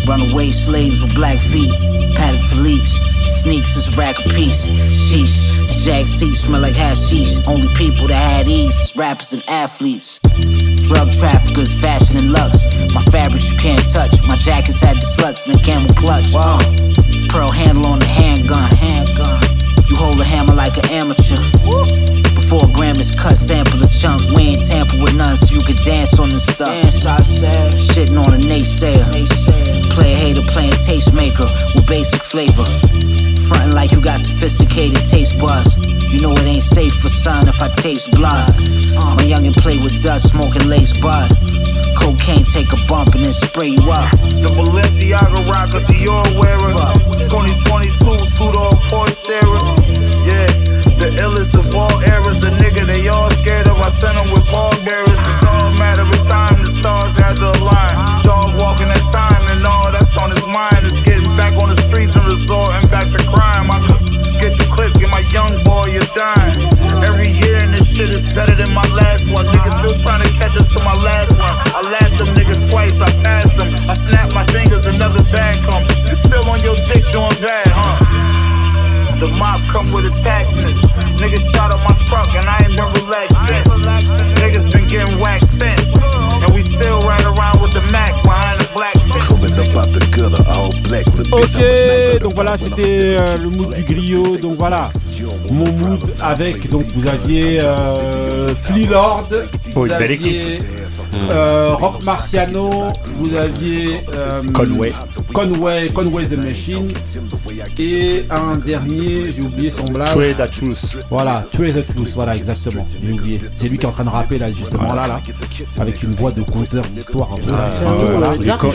Runaway 0.09 0.53
slaves 0.53 1.03
with 1.03 1.15
black 1.15 1.39
feet, 1.39 1.71
paddock 2.17 2.43
Philippe's. 2.45 2.99
Sneaks 3.43 3.77
is 3.77 3.93
a 3.93 3.97
rack 3.97 4.19
of 4.19 4.33
piece. 4.33 4.67
Sheesh, 4.67 5.37
the 5.69 5.83
jag 5.85 6.07
seats 6.07 6.41
smell 6.41 6.63
like 6.63 6.75
hashish. 6.75 7.39
Only 7.47 7.69
people 7.75 8.09
that 8.09 8.15
had 8.15 8.49
ease 8.49 8.75
is 8.81 8.97
rappers 8.97 9.35
and 9.35 9.45
athletes. 9.49 10.19
Drug 10.89 11.13
traffickers, 11.13 11.79
fashion 11.79 12.17
and 12.17 12.33
lux. 12.33 12.65
My 12.95 13.03
flavor. 32.39 32.71
Frontin' 33.49 33.73
like 33.73 33.91
you 33.91 34.01
got 34.01 34.21
sophisticated 34.21 35.05
taste 35.05 35.37
buds. 35.41 35.77
You 36.13 36.21
know 36.21 36.31
it 36.35 36.47
ain't 36.47 36.63
safe 36.63 36.95
for 36.95 37.09
son 37.09 37.49
if 37.49 37.61
I 37.61 37.69
taste 37.69 38.13
blood. 38.13 38.49
Uh, 38.95 39.15
my 39.17 39.25
youngin' 39.27 39.57
play 39.57 39.77
with 39.79 40.01
dust, 40.05 40.31
smoking 40.31 40.69
lace 40.69 40.93
bud. 40.97 41.29
Cocaine 41.99 42.45
take 42.45 42.73
a 42.73 42.79
bump 42.87 43.17
and 43.17 43.25
then 43.25 43.33
spray 43.33 43.71
you 43.75 43.91
up. 43.91 44.09
The 44.45 44.51
Balenciaga 44.55 45.51
rocker, 45.51 45.83
Dior 45.91 46.31
wearer. 46.39 46.71
2022, 47.27 48.07
two-door 48.39 48.71
Porsche 48.87 49.19
steerer. 49.19 49.59
Yeah, 50.23 50.47
the 51.03 51.11
illest 51.19 51.59
of 51.59 51.75
all 51.75 51.99
eras. 52.03 52.39
The 52.39 52.51
nigga 52.63 52.87
they 52.87 53.09
all 53.09 53.31
scared 53.31 53.67
of. 53.67 53.79
I 53.79 53.89
sent 53.89 54.17
him 54.17 54.31
with 54.31 54.47
ball 54.47 54.71
bearers. 54.87 55.23
It's 55.27 55.43
all 55.43 55.75
a 55.75 55.77
matter 55.77 56.03
of 56.03 56.25
time. 56.25 56.63
The 56.63 56.71
stars 56.71 57.17
had 57.17 57.35
to 57.43 57.51
align. 57.59 58.23
Dog 58.23 58.61
walking 58.61 58.87
that 58.95 59.07
time 59.11 59.43
and 59.51 59.67
all 59.67 59.91
that's 59.91 59.98
resorting 62.29 62.85
back 62.93 63.09
to 63.09 63.21
crime. 63.33 63.73
I 63.73 63.81
could 63.89 64.05
get 64.41 64.61
you 64.61 64.69
clipped, 64.69 65.01
get 65.01 65.11
my 65.11 65.25
young 65.33 65.65
boy, 65.65 65.89
you're 65.89 66.13
dying. 66.13 66.69
Every 67.03 67.33
year 67.33 67.57
and 67.65 67.73
this 67.73 67.89
shit 67.89 68.11
is 68.11 68.29
better 68.35 68.55
than 68.55 68.73
my 68.73 68.87
last 68.93 69.29
one. 69.33 69.47
Niggas 69.47 69.81
still 69.81 69.97
trying 69.97 70.23
to 70.23 70.31
catch 70.37 70.57
up 70.61 70.69
to 70.69 70.79
my 70.85 70.95
last 70.95 71.41
one. 71.41 71.57
I 71.73 71.81
lapped 71.89 72.19
them 72.19 72.29
niggas 72.37 72.71
twice, 72.71 73.01
I 73.01 73.11
passed 73.25 73.57
them. 73.57 73.73
I 73.89 73.95
snapped 73.95 74.35
my 74.35 74.45
fingers, 74.53 74.87
another 74.87 75.25
bag 75.33 75.57
come. 75.65 75.83
You 76.07 76.15
still 76.15 76.45
on 76.49 76.61
your 76.61 76.77
dick 76.87 77.05
doing 77.11 77.39
bad, 77.41 77.69
huh? 77.73 78.29
The 79.19 79.27
mob 79.27 79.61
come 79.69 79.91
with 79.91 80.07
attachments. 80.07 80.81
Niggas 81.19 81.51
shot 81.53 81.75
up 81.75 81.81
my 81.83 81.97
truck 82.07 82.29
and 82.37 82.47
I 82.47 82.63
ain't 82.63 82.77
been 82.77 82.93
relaxed 83.03 83.49
since. 83.49 83.87
Niggas 84.39 84.71
been 84.71 84.87
getting 84.87 85.19
whacked 85.19 85.49
since. 85.49 85.97
And 85.97 86.55
we 86.55 86.63
still 86.63 87.01
ride 87.01 87.25
around 87.25 87.61
with 87.61 87.73
the 87.73 87.83
Mac 87.91 88.15
behind 88.23 88.61
the 88.61 88.69
black. 88.75 88.98
Ok, 91.33 92.21
donc 92.21 92.35
voilà, 92.35 92.57
c'était 92.59 93.17
euh, 93.19 93.37
le 93.39 93.51
mood 93.51 93.75
du 93.75 93.83
griot. 93.83 94.37
Donc 94.37 94.55
voilà, 94.55 94.91
mon 95.51 95.71
mood 95.73 96.05
avec. 96.23 96.69
Donc 96.71 96.85
vous 96.95 97.07
aviez 97.07 97.61
euh, 97.61 98.55
Flea 98.55 98.87
Lord, 98.87 99.29
vous 99.31 99.71
Oh, 99.77 99.87
une 99.87 99.93
belle 99.93 100.03
aviez 100.13 100.53
équipe. 100.55 100.67
euh, 101.31 101.75
Rock 101.75 101.98
Marciano, 102.05 102.71
vous 103.17 103.35
aviez 103.37 104.05
euh, 104.15 104.43
Conway. 104.53 104.93
Conway, 105.33 105.89
Conway 105.89 106.27
the 106.27 106.37
Machine, 106.37 106.93
et 107.79 108.23
un 108.31 108.57
dernier, 108.57 109.31
j'ai 109.33 109.43
oublié 109.43 109.71
son 109.71 109.85
blague. 109.85 110.09
The 110.37 110.51
Truth. 110.51 110.97
Voilà, 111.11 111.45
the 111.51 111.87
Truth, 111.95 112.13
voilà, 112.15 112.37
exactement. 112.37 112.85
J'ai 113.05 113.13
oublié. 113.13 113.41
C'est 113.49 113.69
lui 113.69 113.79
qui 113.79 113.87
est 113.87 113.89
en 113.89 113.93
train 113.93 114.05
de 114.05 114.09
rapper 114.11 114.39
là, 114.39 114.53
justement 114.53 114.93
là, 114.95 115.07
là, 115.07 115.21
avec 115.81 116.03
une 116.03 116.11
voix 116.11 116.31
de 116.31 116.43
conteur 116.43 116.85
d'histoire 116.87 117.33
un 117.33 117.37
peu. 117.37 117.53
Ah, 117.53 117.95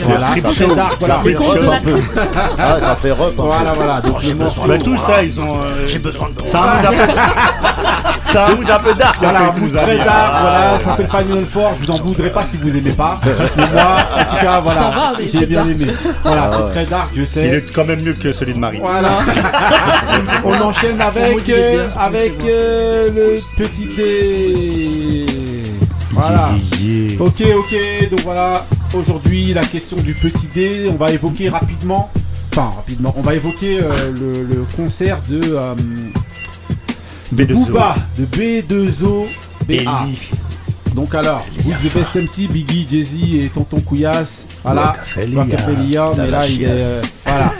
Voilà. 0.02 0.36
ça 0.36 0.50
fait 0.50 0.74
dark, 0.74 1.02
Ça 1.02 1.20
voilà. 1.22 1.22
fait 1.22 1.36
rep 1.44 1.62
un 1.72 1.80
peu. 1.84 2.00
Ah, 2.58 2.80
ça 2.80 2.96
fait 2.96 3.12
rep, 3.12 3.34
hein. 3.38 3.42
Voilà, 3.44 3.72
voilà. 3.72 4.00
Donc 4.00 4.16
Bah, 4.66 4.78
tout 4.78 4.96
ça, 4.96 5.22
ils 5.22 5.38
ont. 5.40 5.54
euh, 5.56 5.86
J'ai 5.86 5.98
besoin 5.98 6.28
de 6.28 6.34
C'est 6.46 6.56
un 6.56 6.60
mood 6.76 6.84
un 6.86 6.92
peu. 7.06 7.12
C'est 8.24 8.38
un 8.38 8.54
mood 8.54 8.70
un 8.70 8.78
peu 8.78 8.94
dark. 8.94 9.16
Voilà, 9.20 9.40
très 9.82 9.96
dark, 9.98 10.08
Ah, 10.08 10.38
voilà, 10.42 10.78
ça 10.78 10.84
s'appelle 10.84 11.06
Final 11.06 11.46
Four, 11.46 11.72
je 11.80 11.86
vous 11.86 11.90
en 11.92 11.98
voudrais 12.02 12.30
pas 12.30 12.44
si 12.44 12.56
vous 12.56 12.68
aimez 12.76 12.92
pas. 12.92 13.13
Mais 13.24 13.66
moi, 13.72 13.96
en 14.14 14.24
tout 14.34 14.40
cas, 14.44 14.60
voilà, 14.60 15.12
j'ai 15.20 15.28
c'est 15.28 15.46
bien 15.46 15.64
dark. 15.64 15.70
aimé. 15.80 15.92
Voilà, 16.22 16.50
Ah 16.52 16.56
c'est 16.66 16.70
très 16.72 16.86
dark, 16.90 17.10
je 17.14 17.20
Il 17.20 17.26
sais. 17.26 17.46
est 17.48 17.72
quand 17.72 17.84
même 17.84 18.02
mieux 18.02 18.12
que 18.14 18.32
celui 18.32 18.54
de 18.54 18.58
Marie. 18.58 18.78
Voilà. 18.80 19.18
On 20.44 20.60
enchaîne 20.60 21.00
avec, 21.00 21.48
euh, 21.48 21.86
avec 21.98 22.34
euh, 22.44 23.08
le 23.14 23.38
petit 23.56 23.86
dé. 23.96 25.26
Voilà. 26.12 26.50
Ok, 27.18 27.42
ok, 27.56 28.10
donc 28.10 28.20
voilà. 28.20 28.66
Aujourd'hui, 28.94 29.52
la 29.52 29.62
question 29.62 29.96
du 29.96 30.14
petit 30.14 30.46
dé, 30.54 30.88
on 30.90 30.94
va 30.96 31.10
évoquer 31.10 31.48
rapidement. 31.48 32.10
Enfin, 32.52 32.72
rapidement, 32.76 33.12
on 33.16 33.22
va 33.22 33.34
évoquer 33.34 33.80
euh, 33.82 34.12
le, 34.12 34.44
le 34.54 34.64
concert 34.76 35.18
de. 35.28 35.40
euh, 35.42 35.74
de 37.32 37.44
B2O. 37.44 37.66
Booba, 37.66 37.96
de 38.16 38.26
B2O. 38.26 39.26
BA. 39.68 40.06
Donc 40.94 41.14
alors, 41.14 41.44
the 41.82 41.92
Best 41.92 42.14
MC, 42.14 42.48
Biggie, 42.48 42.86
Jay-Z 42.88 43.14
et 43.44 43.48
Tonton 43.48 43.80
Couillasse. 43.80 44.46
Voilà, 44.62 44.92
Rockefeller. 44.92 45.36
Rockefeller, 45.36 46.02
mais 46.16 46.30
là 46.30 46.40
il 46.48 46.62
est. 46.62 46.68
euh, 46.70 47.02
voilà. 47.26 47.52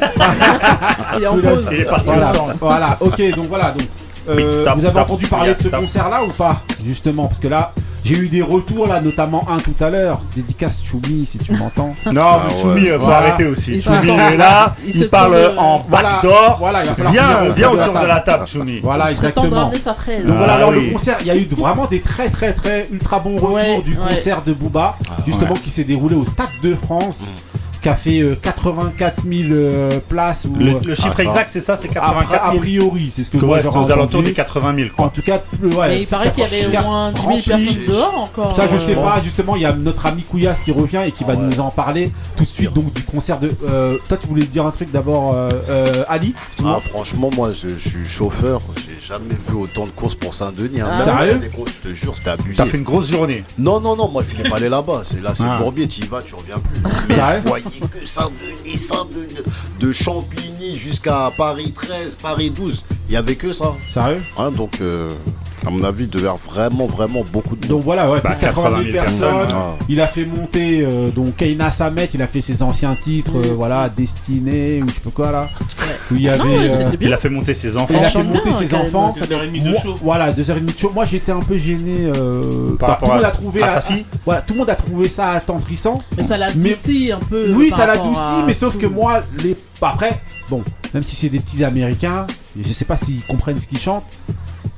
Il 1.17 1.23
est 1.23 1.27
en 1.27 1.39
pause. 1.39 1.69
Il 1.73 1.81
est 1.81 1.85
parti 1.85 2.05
Voilà, 2.07 2.33
voilà, 2.61 2.97
ok, 3.01 3.35
donc 3.37 3.47
voilà. 3.49 3.73
Donc, 3.73 3.87
euh, 4.29 4.35
vous 4.35 4.67
avez 4.69 4.89
stop, 4.91 4.97
entendu 4.97 5.27
parler 5.27 5.53
de 5.55 5.59
ce 5.59 5.69
stop. 5.69 5.81
concert-là 5.81 6.25
ou 6.25 6.29
pas? 6.29 6.63
Justement, 6.85 7.27
parce 7.27 7.41
que 7.41 7.49
là, 7.49 7.73
j'ai 8.05 8.17
eu 8.17 8.29
des 8.29 8.43
retours 8.43 8.87
là, 8.87 9.01
notamment 9.01 9.47
un 9.51 9.57
tout 9.57 9.75
à 9.81 9.89
l'heure. 9.89 10.21
Dédicace 10.37 10.83
Choumi, 10.85 11.25
si 11.25 11.39
tu 11.39 11.53
m'entends. 11.53 11.95
Non, 12.13 12.41
mais 12.47 12.61
Choumi, 12.61 12.91
ouais. 12.91 12.99
faut 12.99 13.07
arrêter 13.11 13.47
aussi. 13.47 13.81
Choumi 13.81 14.11
est 14.11 14.37
là, 14.37 14.77
il, 14.87 15.09
parle 15.09 15.55
en 15.57 15.83
voilà. 15.89 16.11
backdoor. 16.11 16.57
Voilà, 16.59 16.83
viens, 17.11 17.49
viens 17.57 17.71
autour 17.71 17.99
de 17.99 18.07
la 18.07 18.21
table, 18.21 18.47
Choumi. 18.47 18.81
Voilà, 18.81 19.11
exactement. 19.11 19.73
Sa 19.83 19.95
fraise. 19.95 20.25
Donc 20.25 20.37
voilà, 20.37 20.55
alors 20.55 20.71
ah 20.73 20.77
le 20.77 20.93
concert, 20.93 21.17
il 21.21 21.27
y 21.27 21.31
a 21.31 21.37
eu 21.37 21.47
vraiment 21.47 21.87
des 21.87 22.01
très 22.01 22.29
très 22.29 22.53
très 22.53 22.89
ultra 22.93 23.19
bons 23.19 23.37
retours 23.39 23.83
du 23.83 23.97
concert 23.97 24.43
de 24.43 24.53
Booba, 24.53 24.97
ah, 25.11 25.15
justement 25.27 25.55
qui 25.55 25.71
s'est 25.71 25.85
déroulé 25.85 26.15
au 26.15 26.25
Stade 26.25 26.49
de 26.63 26.75
France. 26.75 27.23
Mm 27.23 27.54
qui 27.85 27.91
a 27.91 27.95
fait 27.97 28.21
euh, 28.21 28.35
84 28.41 29.25
000 29.31 29.53
euh, 29.53 30.01
places. 30.09 30.47
Où, 30.47 30.57
euh, 30.57 30.81
le, 30.87 30.95
chiffre 30.95 31.13
ah, 31.19 31.23
exact, 31.23 31.51
c'est 31.53 31.61
ça, 31.61 31.77
c'est 31.77 31.89
84 31.89 32.45
000. 32.45 32.57
A 32.57 32.59
priori, 32.59 33.11
c'est 33.13 33.25
ce 33.25 33.31
que, 33.31 33.37
que 33.37 33.45
moi 33.45 33.59
aux 33.59 33.93
alentours 33.93 34.23
des 34.23 34.33
80 34.33 34.75
000. 34.75 34.89
Quoi. 34.97 35.05
En 35.05 35.09
tout 35.11 35.21
cas, 35.21 35.43
Mais 35.61 36.01
il 36.01 36.07
paraît 36.07 36.31
qu'il 36.31 36.45
y 36.45 36.47
avait 36.47 36.79
au 36.79 36.83
moins 36.83 37.13
10 37.13 37.21
000 37.21 37.33
personnes 37.35 37.87
dehors 37.87 38.19
encore. 38.19 38.57
Ça, 38.57 38.67
je 38.73 38.79
sais 38.79 38.95
pas. 38.95 39.21
Justement, 39.23 39.55
il 39.55 39.63
y 39.63 39.67
a 39.67 39.75
notre 39.75 40.07
ami 40.07 40.23
Couillas 40.23 40.59
qui 40.65 40.73
revient 40.73 41.03
et 41.07 41.13
qui 41.13 41.25
va 41.25 41.37
nous 41.37 41.61
en 41.61 41.71
parler 41.71 42.11
tout 42.37 42.45
de 42.45 42.49
suite. 42.49 42.73
Donc 42.73 42.93
du 42.95 43.03
concert 43.03 43.39
de. 43.39 43.49
toi, 44.09 44.17
tu 44.19 44.27
voulais 44.27 44.47
dire 44.47 44.65
un 44.65 44.71
truc 44.71 44.91
d'abord, 44.91 45.37
Ali. 46.09 46.35
Ah, 46.65 46.79
franchement, 46.89 47.29
moi, 47.37 47.51
je, 47.51 47.77
suis 47.77 48.07
chauffeur. 48.07 48.63
J'ai 48.77 49.07
jamais 49.07 49.35
vu 49.47 49.57
autant 49.57 49.85
de 49.85 49.91
courses 49.91 50.15
pour 50.15 50.33
Saint-Denis. 50.33 50.81
Hein. 50.81 50.91
Ah 50.91 51.05
Sérieux 51.05 51.41
fait 52.65 52.79
une 52.79 52.85
grosse 52.85 53.11
journée. 53.11 53.45
Non, 53.59 53.79
non, 53.79 53.95
non. 53.95 54.09
Moi, 54.09 54.23
je 54.23 54.35
voulais 54.35 54.49
pas 54.49 54.57
aller 54.57 54.71
là-bas. 54.71 55.03
C'est 55.05 55.23
là, 55.23 55.35
c'est 55.35 55.45
ah. 55.47 55.59
Bourbier. 55.59 55.87
Tu 55.87 56.03
y 56.03 56.07
vas, 56.07 56.23
tu 56.23 56.35
reviens 56.35 56.59
plus 56.59 56.81
que 57.81 58.05
Saint-Denis, 58.07 58.77
Saint-Denis, 58.77 59.43
de 59.81 59.93
Champigny 59.93 60.77
jusqu'à 60.77 61.33
Paris 61.37 61.73
13, 61.73 62.17
Paris 62.21 62.51
12, 62.51 62.85
il 63.09 63.15
y 63.15 63.17
avait 63.17 63.37
que 63.37 63.53
ça. 63.53 63.75
Sérieux? 63.93 64.23
Hein, 64.37 64.51
Donc, 64.51 64.81
euh, 64.81 65.09
à 65.67 65.71
mon 65.71 65.83
avis, 65.85 66.05
il 66.05 66.11
devait 66.11 66.29
avoir 66.29 66.37
vraiment, 66.39 66.87
vraiment 66.87 67.25
beaucoup 67.33 67.57
de. 67.57 67.67
Donc 67.67 67.83
voilà, 67.83 68.11
ouais, 68.11 68.21
bah, 68.23 68.35
80 68.39 68.83
000 68.83 68.93
personnes. 68.93 69.49
Ah. 69.53 69.75
Il 69.89 70.01
a 70.01 70.07
fait 70.07 70.25
monter 70.25 70.85
euh, 70.85 71.11
donc 71.11 71.43
Samet, 71.71 72.09
il 72.13 72.23
a 72.23 72.27
fait 72.27 72.41
ses 72.41 72.63
anciens 72.63 72.95
titres, 72.95 73.37
euh, 73.37 73.53
mm. 73.53 73.57
voilà, 73.57 73.89
Destiné 73.89 74.83
ou 74.83 74.89
je 74.89 74.95
sais 74.95 75.01
pas 75.01 75.11
quoi 75.11 75.33
là. 75.33 75.49
Il 76.11 76.29
avait. 76.29 76.71
Euh, 76.71 76.91
il 77.01 77.13
a 77.13 77.17
fait 77.17 77.31
monter 77.31 77.55
ses 77.55 77.77
enfants. 77.77 77.95
il 77.97 78.05
a 78.05 78.11
fait 78.11 78.23
monter 78.23 78.53
ses 78.53 78.75
enfants. 78.75 79.13
Ça 79.13 79.27
Deux 79.27 79.35
heures 79.35 79.43
et 79.43 79.47
demie 79.47 79.61
de 79.61 79.75
Voilà, 80.03 80.33
deux 80.33 80.51
heures 80.51 80.57
et 80.57 80.61
demie 80.61 80.73
de 80.73 80.79
show. 80.79 80.91
Moi 80.95 81.05
j'étais 81.05 81.33
un 81.33 81.41
peu 81.41 81.57
gêné. 81.57 82.07
Euh, 82.15 82.77
par 82.77 82.91
bah, 82.91 82.99
tout 83.01 83.07
le 83.07 83.15
monde 83.15 83.25
à- 83.25 83.29
a 83.29 83.31
trouvé 83.31 83.63
à 83.63 83.75
sa 83.75 83.81
fille 83.83 84.05
ah, 84.27 84.43
tout 84.43 84.55
le 84.55 84.59
monde 84.59 84.71
a 84.71 84.75
trouvé 84.75 85.09
ça 85.09 85.31
attendrissant. 85.31 86.01
Mais 86.17 86.25
ça 86.25 86.37
l'adoucit 86.37 87.13
un 87.13 87.21
peu. 87.21 87.53
Oui, 87.55 87.71
ça 87.71 87.87
l'adoucit, 87.87 88.43
mais 88.47 88.55
sauf 88.55 88.77
que 88.77 88.87
moi, 88.87 89.21
les 89.43 89.57
après, 89.87 90.21
bon, 90.49 90.63
même 90.93 91.03
si 91.03 91.15
c'est 91.15 91.29
des 91.29 91.41
petits 91.41 91.63
Américains, 91.65 92.27
je 92.59 92.73
sais 92.73 92.85
pas 92.85 92.97
s'ils 92.97 93.23
comprennent 93.23 93.61
ce 93.61 93.67
qu'ils 93.67 93.79
chantent. 93.79 94.05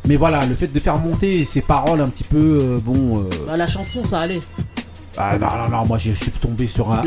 Mais 0.07 0.16
voilà, 0.16 0.45
le 0.47 0.55
fait 0.55 0.69
de 0.69 0.78
faire 0.78 0.99
monter 0.99 1.45
ses 1.45 1.62
paroles 1.62 2.01
un 2.01 2.09
petit 2.09 2.24
peu, 2.24 2.59
euh, 2.61 2.78
bon. 2.81 3.20
Euh, 3.20 3.28
bah, 3.47 3.57
la 3.57 3.66
chanson, 3.66 4.05
ça 4.05 4.20
allait. 4.20 4.41
ah 5.19 5.37
non, 5.37 5.47
non, 5.47 5.69
non, 5.69 5.87
moi 5.87 5.99
je 5.99 6.12
suis 6.12 6.31
tombé 6.31 6.69
sur 6.69 6.93
un, 6.93 7.03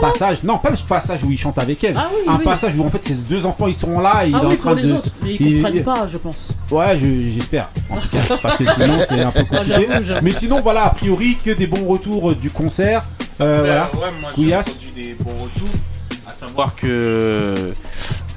passage. 0.00 0.44
Non, 0.44 0.58
pas 0.58 0.70
le 0.70 0.76
passage 0.86 1.24
où 1.24 1.32
il 1.32 1.38
chante 1.38 1.58
avec 1.58 1.82
elle. 1.82 1.96
Ah 1.96 2.08
oui, 2.12 2.22
un 2.28 2.38
passage 2.38 2.76
où 2.76 2.84
en 2.84 2.90
fait 2.90 3.02
ses 3.04 3.24
deux 3.24 3.44
enfants 3.44 3.66
ils 3.66 3.74
sont 3.74 3.98
là, 4.00 4.12
ah 4.16 4.26
il 4.26 4.34
ah 4.34 4.42
est 4.42 4.46
oui, 4.46 4.52
en 4.52 4.56
train 4.56 4.74
de. 4.76 4.94
mais 5.22 5.34
ils 5.34 5.62
comprennent 5.62 5.82
pas, 5.82 6.06
je 6.06 6.16
pense. 6.18 6.52
Ouais, 6.70 6.96
j'espère. 6.96 7.70
En 7.90 7.96
tout 7.96 8.08
cas, 8.08 8.36
parce 8.40 8.56
que 8.56 8.64
sinon 8.66 8.98
c'est 9.08 9.20
un 9.20 9.32
peu 9.32 9.44
Moi, 9.50 10.20
Mais 10.22 10.30
sinon, 10.30 10.60
voilà, 10.60 10.84
a 10.84 10.90
priori 10.90 11.36
que 11.44 11.50
des 11.50 11.66
bons 11.66 11.86
retours 11.86 12.30
euh, 12.30 12.34
du 12.36 12.50
concert. 12.50 13.04
Euh, 13.40 13.62
ben, 13.62 13.88
voilà. 13.92 14.12
Ouais, 14.12 14.20
moi 14.20 14.30
j'ai 14.36 15.02
des 15.02 15.14
bons 15.14 15.32
retours, 15.42 15.74
à 16.28 16.32
savoir 16.32 16.76
que 16.76 17.72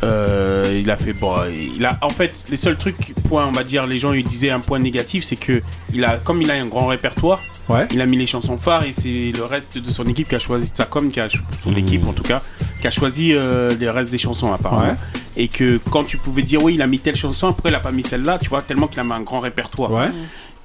euh, 0.03 0.79
il 0.79 0.91
a 0.91 0.97
fait 0.97 1.13
bon, 1.13 1.33
il 1.49 1.83
a 1.83 1.97
en 2.03 2.09
fait 2.09 2.45
les 2.51 2.57
seuls 2.57 2.77
trucs 2.77 3.15
point 3.27 3.47
on 3.47 3.51
va 3.51 3.63
dire 3.63 3.87
les 3.87 3.97
gens 3.97 4.11
lui 4.11 4.23
disaient 4.23 4.51
un 4.51 4.59
point 4.59 4.77
négatif 4.77 5.23
c'est 5.23 5.35
que 5.35 5.63
il 5.91 6.05
a 6.05 6.19
comme 6.19 6.39
il 6.43 6.51
a 6.51 6.53
un 6.53 6.67
grand 6.67 6.85
répertoire 6.85 7.41
ouais. 7.67 7.87
il 7.91 7.99
a 7.99 8.05
mis 8.05 8.15
les 8.15 8.27
chansons 8.27 8.57
phares 8.57 8.83
et 8.83 8.93
c'est 8.93 9.31
le 9.35 9.43
reste 9.43 9.79
de 9.79 9.89
son 9.89 10.07
équipe 10.07 10.29
qui 10.29 10.35
a 10.35 10.39
choisi 10.39 10.69
sa 10.71 10.85
com 10.85 11.09
qui 11.09 11.19
a 11.19 11.29
son 11.63 11.71
mmh. 11.71 11.77
équipe 11.79 12.07
en 12.07 12.13
tout 12.13 12.21
cas 12.21 12.43
qui 12.79 12.85
a 12.85 12.91
choisi 12.91 13.33
euh, 13.33 13.75
les 13.79 13.89
restes 13.89 14.11
des 14.11 14.19
chansons 14.19 14.53
apparemment 14.53 14.91
ouais. 14.91 14.95
et 15.35 15.47
que 15.47 15.79
quand 15.89 16.03
tu 16.03 16.17
pouvais 16.17 16.43
dire 16.43 16.63
oui 16.63 16.75
il 16.75 16.81
a 16.83 16.87
mis 16.87 16.99
telle 16.99 17.15
chanson 17.15 17.47
après 17.47 17.69
il 17.69 17.75
a 17.75 17.79
pas 17.79 17.91
mis 17.91 18.03
celle-là 18.03 18.37
tu 18.37 18.49
vois 18.49 18.61
tellement 18.61 18.87
qu'il 18.87 18.99
a 18.99 19.03
mis 19.03 19.13
un 19.13 19.21
grand 19.21 19.39
répertoire 19.39 19.91
ouais. 19.91 20.11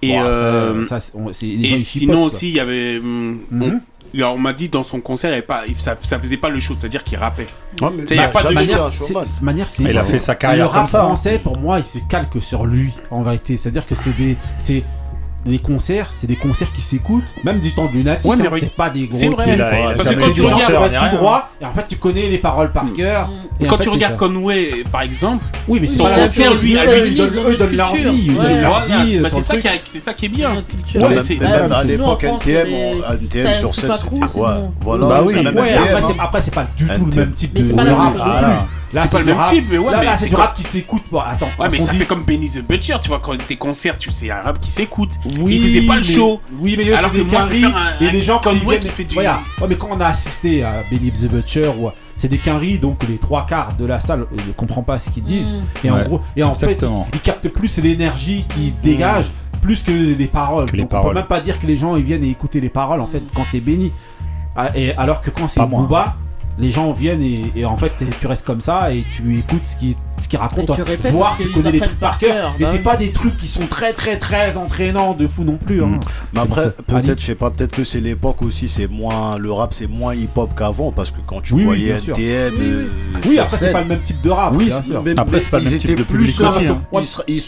et, 0.03 0.19
euh, 0.19 0.85
et 1.41 1.79
sinon 1.79 2.25
aussi 2.25 2.51
il 2.51 2.57
y 2.57 2.61
avait 2.61 3.01
hmm, 3.01 3.39
mmh 3.51 3.81
on 4.21 4.39
m'a 4.39 4.53
dit 4.53 4.69
dans 4.69 4.83
son 4.83 5.01
concert, 5.01 5.33
et 5.35 5.43
pas, 5.43 5.63
ça, 5.79 5.97
ça 6.01 6.19
faisait 6.19 6.37
pas 6.37 6.51
le 6.51 6.61
show, 6.61 6.75
c'est-à-dire 6.77 7.05
qu'il 7.05 7.19
rappait. 7.19 7.47
Ouais, 7.81 7.89
mais 7.97 8.05
il 8.05 8.17
n'y 8.17 8.19
a 8.19 8.27
bah, 8.29 8.41
pas 8.43 8.49
de 8.49 8.55
manière, 8.55 8.87
c'est, 8.89 9.43
manière, 9.43 9.69
c'est. 9.69 9.85
Il 9.85 9.97
a 9.97 10.03
fait 10.03 10.19
sa 10.19 10.35
carrière 10.35 10.71
comme 10.71 10.87
ça. 10.87 11.01
Hein. 11.01 11.07
français, 11.07 11.37
hein. 11.37 11.41
pour 11.43 11.59
moi, 11.59 11.79
il 11.79 11.85
se 11.85 11.99
calque 12.09 12.43
sur 12.43 12.67
lui, 12.67 12.93
en 13.11 13.23
vérité. 13.23 13.57
C'est-à-dire 13.57 13.87
que 13.87 13.95
c'est 13.95 14.17
des. 14.17 14.37
C'est, 14.59 14.85
les 15.47 15.59
concerts, 15.59 16.11
c'est 16.13 16.27
des 16.27 16.37
concerts 16.37 16.73
qui 16.73 16.83
s'écoutent, 16.83 17.25
même 17.45 17.59
du 17.59 17.73
temps 17.73 17.87
de 17.87 17.93
lunatique, 17.93 18.31
ouais, 18.31 18.37
hein, 18.47 18.51
c'est 18.59 18.75
pas 18.75 18.91
des 18.91 19.07
gros. 19.07 19.19
C'est 19.19 19.29
vrai, 19.29 19.57
parce 19.97 20.09
que 20.09 20.15
quand 20.15 20.33
tu 20.33 20.43
regardes, 20.43 21.11
tout 21.11 21.17
droit, 21.17 21.51
et 21.61 21.65
en 21.65 21.73
fait 21.73 21.87
tu 21.89 21.97
connais 21.97 22.29
les 22.29 22.39
paroles 22.39 22.71
par 22.71 22.85
mm. 22.85 22.93
cœur. 22.93 23.29
Mm. 23.29 23.65
Et, 23.65 23.67
quand 23.67 23.79
tu 23.79 23.89
regardes 23.89 24.17
Conway, 24.17 24.85
par 24.91 25.03
exemple, 25.03 25.45
oui, 25.69 25.79
mais 25.81 25.87
son 25.87 26.05
concert, 26.05 26.55
lui, 26.55 26.79
à 26.79 26.85
lui, 26.85 27.21
eux 27.21 27.57
donnent 27.57 27.77
leur 27.77 27.95
vie, 27.95 28.31
c'est 29.91 30.01
ça 30.01 30.15
qui 30.15 30.27
est 30.27 30.29
bien. 30.29 30.53
Même 30.95 31.73
à 31.73 31.85
l'époque, 31.85 32.25
NTM 32.25 33.55
sur 33.55 33.75
scène, 33.75 33.93
c'était 33.97 34.27
quoi 34.33 34.59
Voilà, 34.81 35.07
bah 35.07 35.25
après 36.19 36.41
c'est 36.43 36.55
pas 36.55 36.67
du 36.77 36.87
tout 36.87 37.07
le 37.07 37.17
même 37.17 37.33
type 37.33 37.55
de 37.55 37.73
rap. 37.75 38.67
Là, 38.93 39.03
c'est 39.03 39.11
pas 39.11 39.21
le 39.21 39.25
même 39.25 39.43
type, 39.49 39.67
mais 39.71 39.79
ouais, 39.79 39.93
c'est 40.17 40.29
du 40.29 40.35
rap 40.35 40.55
qui 40.55 40.63
s'écoute. 40.63 41.03
Attends. 41.25 41.49
Ouais, 41.59 41.69
mais 41.71 41.81
ça 41.81 41.93
fait 41.93 42.05
comme 42.05 42.25
Benny 42.25 42.49
the 42.51 42.67
Butcher, 42.67 42.97
tu 43.01 43.09
vois, 43.09 43.21
quand 43.21 43.37
tes 43.39 43.57
concerts, 43.57 43.99
tu 43.99 44.11
sais, 44.11 44.31
un 44.31 44.43
rap 44.43 44.61
qui 44.61 44.71
s'écoute. 44.71 45.11
Oui. 45.41 45.57
Il 45.57 45.63
faisait 45.63 45.87
pas 45.87 45.97
le 45.97 46.03
show. 46.03 46.41
Oui, 46.61 46.75
mais 46.77 46.93
alors 46.93 47.13
que 47.13 47.19
des 47.19 47.25
moi, 47.25 47.49
et 48.01 48.11
les 48.11 48.23
gens 48.23 48.39
comme 48.39 48.63
moi 48.63 48.77
qui 48.77 48.89
fait 48.89 49.05
du. 49.05 49.17
Ouais, 49.17 49.27
mais 49.69 49.77
quand 49.77 49.89
on 49.91 50.01
a 50.01 50.07
assisté 50.07 50.63
à 50.63 50.85
Benny 50.91 51.11
the 51.11 51.29
Butcher, 51.29 51.73
c'est 52.17 52.29
des 52.29 52.39
quinries, 52.39 52.79
donc 52.79 53.03
les 53.09 53.17
trois 53.17 53.47
quarts 53.47 53.75
de 53.77 53.85
la 53.85 53.99
salle 53.99 54.27
euh, 54.33 54.37
ne 54.47 54.53
comprend 54.53 54.83
pas 54.83 54.99
ce 54.99 55.11
qu'ils 55.11 55.25
disent. 55.25 55.55
Mm. 55.55 55.87
Et 55.87 55.91
en 55.91 56.03
gros, 56.05 56.21
fait, 56.55 56.85
ils, 57.15 57.21
captent 57.21 57.49
plus 57.49 57.79
l'énergie 57.79 58.45
qu'ils 58.55 58.73
mmh. 58.73 58.83
dégagent 58.83 59.31
plus 59.61 59.83
que 59.83 59.91
les 59.91 60.27
paroles. 60.27 60.71
Donc 60.71 60.93
on 60.93 61.01
peut 61.01 61.15
même 61.15 61.25
pas 61.25 61.41
dire 61.41 61.59
que 61.59 61.67
les 61.67 61.77
gens 61.77 61.97
ils 61.97 62.05
viennent 62.05 62.25
et 62.25 62.31
écouter 62.31 62.61
les 62.61 62.69
paroles 62.69 63.01
en 63.01 63.07
mm. 63.07 63.11
fait 63.11 63.23
quand 63.35 63.45
c'est 63.45 63.61
Benny. 63.61 63.93
Ah, 64.55 64.71
et 64.77 64.95
alors 64.97 65.23
que 65.23 65.31
quand 65.31 65.49
c'est 65.49 65.65
Booba 65.65 66.17
les 66.59 66.71
gens 66.71 66.93
viennent 66.93 67.23
et, 67.23 67.65
en 67.65 67.77
fait 67.77 67.95
tu 68.21 68.27
restes 68.27 68.47
comme 68.47 68.61
ça 68.61 68.93
et 68.93 69.05
tu 69.13 69.39
écoutes 69.39 69.67
ce 69.67 69.77
qui 69.77 69.97
ce 70.23 70.29
qu'il 70.29 70.39
raconte, 70.39 70.75
tu 70.75 70.83
répètes, 70.83 71.13
voir 71.13 71.37
tu 71.41 71.49
connais 71.49 71.73
les 71.73 71.81
trucs 71.81 71.99
par 71.99 72.19
cœur. 72.19 72.55
Mais 72.59 72.65
bah 72.65 72.71
c'est 72.73 72.83
pas 72.83 72.97
des 72.97 73.13
trucs 73.13 73.37
qui 73.37 73.49
sont 73.49 73.67
très 73.67 73.93
très 73.93 74.19
très 74.19 74.57
entraînants 74.57 75.15
de 75.15 75.27
fou 75.27 75.45
non 75.45 75.57
plus. 75.57 75.83
Hein. 75.83 75.87
Mm. 75.87 76.01
Mais 76.35 76.41
après, 76.41 76.71
peut-être, 76.71 77.21
je 77.21 77.27
sais 77.27 77.35
pas, 77.35 77.51
peut-être 77.51 77.75
que 77.75 77.85
c'est 77.85 78.01
l'époque 78.01 78.43
aussi, 78.43 78.69
c'est 78.69 78.89
moins 78.89 79.39
le 79.39 79.53
rap, 79.53 79.75
c'est 79.75 79.89
moins 79.89 80.15
hip-hop 80.15 80.51
qu'avant 80.57 80.93
parce 80.93 81.11
que 81.11 81.19
quand 81.27 81.41
tu 81.41 81.55
voyais 81.63 81.95
oui, 81.95 82.13
oui, 83.25 83.39
euh, 83.39 83.43
après 83.43 83.57
c'est 83.57 83.73
pas 83.73 83.83
le 83.83 83.89
même 83.89 84.03
type 84.03 84.21
de 84.23 84.31
rap. 84.31 84.53
Oui, 84.55 84.71
après 85.17 85.41
c'est 85.41 85.51
pas 85.51 85.59
le 85.59 85.65
même 85.71 85.79
type 85.79 85.99
de 85.99 86.05
public 86.05 86.41
aussi. 86.41 87.13
Ils 87.29 87.41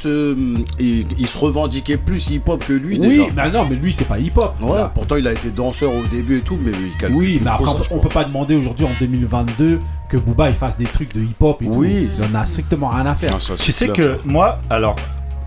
se 1.27 1.39
revendiquaient 1.39 1.97
plus 1.97 2.31
hip-hop 2.31 2.65
que 2.65 2.73
lui 2.73 2.99
déjà. 2.99 3.23
Oui, 3.23 3.29
mais 3.35 3.51
non, 3.51 3.67
mais 3.69 3.77
lui 3.77 3.93
c'est 3.93 4.07
pas 4.07 4.19
hip-hop. 4.19 4.55
Pourtant 4.95 5.17
il 5.17 5.27
a 5.27 5.33
été 5.33 5.51
danseur 5.51 5.93
au 5.95 6.03
début 6.11 6.39
et 6.39 6.43
tout, 6.43 6.59
mais 6.61 6.73
il 6.73 7.15
Oui, 7.15 7.41
mais 7.43 7.51
après 7.51 7.71
on 7.91 7.99
peut 7.99 8.09
pas 8.09 8.25
demander 8.25 8.57
aujourd'hui 8.57 8.87
en 8.87 8.93
2022 8.99 9.81
que 10.15 10.19
Booba 10.19 10.49
il 10.49 10.55
fasse 10.55 10.79
des 10.79 10.85
trucs 10.85 11.13
de 11.13 11.21
hip-hop 11.21 11.61
et 11.63 11.67
oui. 11.67 12.07
tout. 12.07 12.13
Il 12.19 12.25
en 12.25 12.35
a 12.41 12.47
strictement 12.47 12.89
rien 12.89 13.07
à 13.07 13.15
faire. 13.15 13.37
Tu 13.59 13.73
sais 13.73 13.89
que 13.89 14.19
moi, 14.25 14.61
alors 14.71 14.97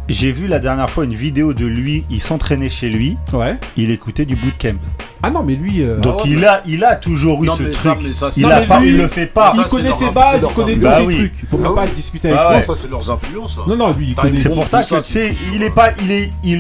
j'ai 0.10 0.32
vu 0.32 0.48
la 0.48 0.60
dernière 0.60 0.90
fois 0.90 1.04
une 1.04 1.16
vidéo 1.16 1.54
de 1.54 1.66
lui, 1.66 2.06
il 2.10 2.22
s'entraînait 2.22 2.70
chez 2.70 2.90
lui. 2.90 3.18
Ouais. 3.34 3.58
Il 3.76 3.92
écoutait 3.92 4.26
du 4.26 4.38
bootcamp. 4.38 4.78
Ah 5.22 5.30
non, 5.30 5.44
mais 5.44 5.56
lui. 5.56 5.82
Euh, 5.82 6.00
Donc 6.00 6.24
il, 6.26 6.46
a, 6.46 6.62
il 6.66 6.84
a 6.86 6.96
toujours 6.96 7.44
eu 7.44 7.48
Non, 7.48 7.58
ce 7.58 7.64
truc. 7.64 7.98
mais 8.04 8.14
ça, 8.14 8.30
il, 8.38 8.44
pas, 8.44 8.84
il 8.84 8.98
le 8.98 9.08
fait 9.08 9.26
pas. 9.26 9.52
il 9.54 9.62
ça, 9.62 9.68
connaît 9.68 9.92
ses 9.92 10.10
bases, 10.12 10.42
il 10.48 10.54
connaît 10.54 10.76
tous 10.76 10.80
bah 10.80 10.98
ses 10.98 11.16
trucs. 11.16 11.46
Faut 11.50 11.58
pas 11.58 11.88
discuter 11.88 12.30
bah 12.30 12.50
avec 12.50 12.64
Ça, 12.64 12.76
c'est 12.76 12.90
leurs 12.90 13.12
influences. 13.12 13.60
Non, 13.68 13.76
non, 13.76 13.94
lui, 13.94 14.16
il 14.24 14.40
C'est 14.40 14.50
pour 14.50 14.68
ça 14.68 14.82
tout 14.82 14.96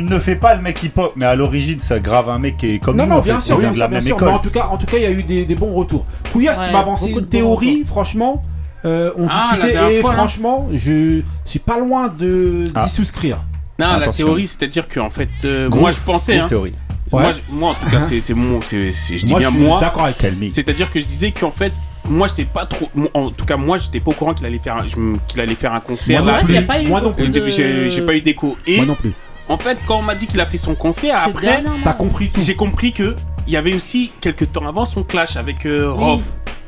ne 0.08 0.20
fait 0.20 0.36
pas 0.36 0.56
le 0.56 0.62
mec 0.62 0.84
hip 0.84 0.92
hop, 0.98 1.14
mais 1.16 1.26
à 1.26 1.36
l'origine, 1.36 1.80
ça 1.80 2.00
grave 2.00 2.30
un 2.30 2.40
mec 2.40 2.58
qui 2.58 2.76
est 2.76 2.80
comme 2.80 2.98
Non, 2.98 3.04
nous, 3.04 3.10
non, 3.10 3.16
en 3.18 3.22
bien 3.22 3.40
sûr, 3.40 3.58
bien 3.58 4.02
sûr. 4.02 4.18
Mais 4.20 4.28
en 4.28 4.40
tout 4.40 4.50
cas, 4.50 4.68
en 4.72 4.78
tout 4.78 4.86
cas, 4.88 4.98
il 4.98 5.04
y 5.04 5.06
a 5.06 5.12
eu 5.12 5.24
des, 5.24 5.56
bons 5.56 5.74
retours. 5.74 6.06
Couillasse, 6.34 6.60
Ouais, 6.60 6.68
tu 6.68 6.74
m'as 6.74 6.80
avancé 6.80 7.12
une 7.12 7.26
théorie, 7.26 7.84
franchement, 7.86 8.42
euh, 8.86 9.12
on 9.18 9.28
ah, 9.30 9.58
discutait 9.58 9.98
et 9.98 10.02
fois, 10.02 10.14
franchement, 10.14 10.68
hein. 10.70 10.76
je 10.76 11.22
suis 11.46 11.60
pas 11.60 11.80
loin 11.80 12.08
de 12.08 12.68
ah. 12.76 12.84
d'y 12.84 12.90
souscrire. 12.90 13.40
Non, 13.80 13.98
la 13.98 14.10
théorie, 14.10 14.48
c'est-à-dire 14.48 14.88
que 14.88 15.00
en 15.00 15.10
fait, 15.10 15.30
euh, 15.46 15.70
moi 15.70 15.92
je 15.92 16.00
pensais. 16.00 16.38
Hein. 16.38 16.48
Moi, 17.50 17.70
en 17.70 17.74
tout 17.74 17.90
cas, 17.90 18.02
c'est 18.02 18.34
mon, 18.34 18.62
je 18.62 19.16
dis 19.16 19.26
moi, 19.28 19.40
bien 19.40 19.52
je 19.52 19.58
moi. 19.58 19.80
D'accord 19.80 20.06
avec 20.06 20.18
C'est-à-dire 20.52 20.92
que 20.92 21.00
je 21.00 21.06
disais 21.06 21.32
qu'en 21.32 21.52
fait, 21.52 21.74
moi 22.10 22.28
j'étais 22.28 22.46
pas 22.46 22.66
trop 22.66 22.90
en 23.14 23.32
tout 23.32 23.46
cas 23.46 23.58
moi 23.58 23.78
j'étais 23.78 24.00
pas 24.00 24.12
au 24.12 24.14
courant 24.14 24.34
qu'il 24.34 24.46
allait 24.46 24.60
faire 25.56 25.74
un 25.74 25.80
concert 25.80 26.24
moi 26.24 27.02
non 27.02 27.14
plus, 27.14 27.52
j'ai 27.52 28.02
pas 28.02 28.16
eu 28.16 28.22
d'écho. 28.22 28.58
Et 28.66 28.78
moi 28.78 28.86
non 28.86 28.96
plus. 28.96 29.14
en 29.50 29.58
fait 29.58 29.78
quand 29.86 30.00
on 30.00 30.02
m'a 30.02 30.16
dit 30.16 30.28
qu'il 30.28 30.40
a 30.40 30.46
fait 30.46 30.58
son 30.58 30.76
concert 30.76 31.18
après 31.26 31.64
t'as 31.84 31.94
compris 31.94 32.30
tout. 32.30 32.42
j'ai 32.42 32.56
compris 32.56 32.94
que 32.94 33.16
il 33.48 33.54
y 33.54 33.58
avait 33.58 33.74
aussi 33.74 34.12
quelques 34.20 34.52
temps 34.52 34.68
avant 34.68 34.86
son 34.86 35.04
clash 35.04 35.38
avec 35.38 35.66
euh, 35.66 36.18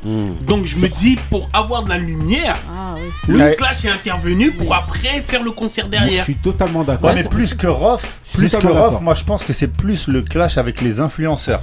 Hmm. 0.02 0.32
Donc 0.46 0.64
je 0.64 0.76
me 0.76 0.88
dis, 0.88 1.18
pour 1.28 1.48
avoir 1.52 1.82
de 1.82 1.90
la 1.90 1.98
lumière, 1.98 2.56
le 3.28 3.54
clash 3.54 3.84
est 3.84 3.90
intervenu 3.90 4.50
pour 4.52 4.74
après 4.74 5.22
faire 5.26 5.42
le 5.42 5.50
concert 5.50 5.88
derrière. 5.88 6.20
Je 6.20 6.24
suis 6.24 6.36
totalement 6.36 6.84
d'accord. 6.84 7.10
Ouais, 7.10 7.16
mais 7.16 7.24
plus 7.24 7.54
que 7.54 7.66
Rof, 7.66 8.20
plus 8.34 8.50
que 8.50 8.66
Rof, 8.66 9.00
moi 9.00 9.14
je 9.14 9.24
pense 9.24 9.42
que 9.42 9.52
c'est 9.52 9.72
plus 9.72 10.08
le 10.08 10.22
clash 10.22 10.58
avec 10.58 10.80
les 10.80 11.00
influenceurs. 11.00 11.62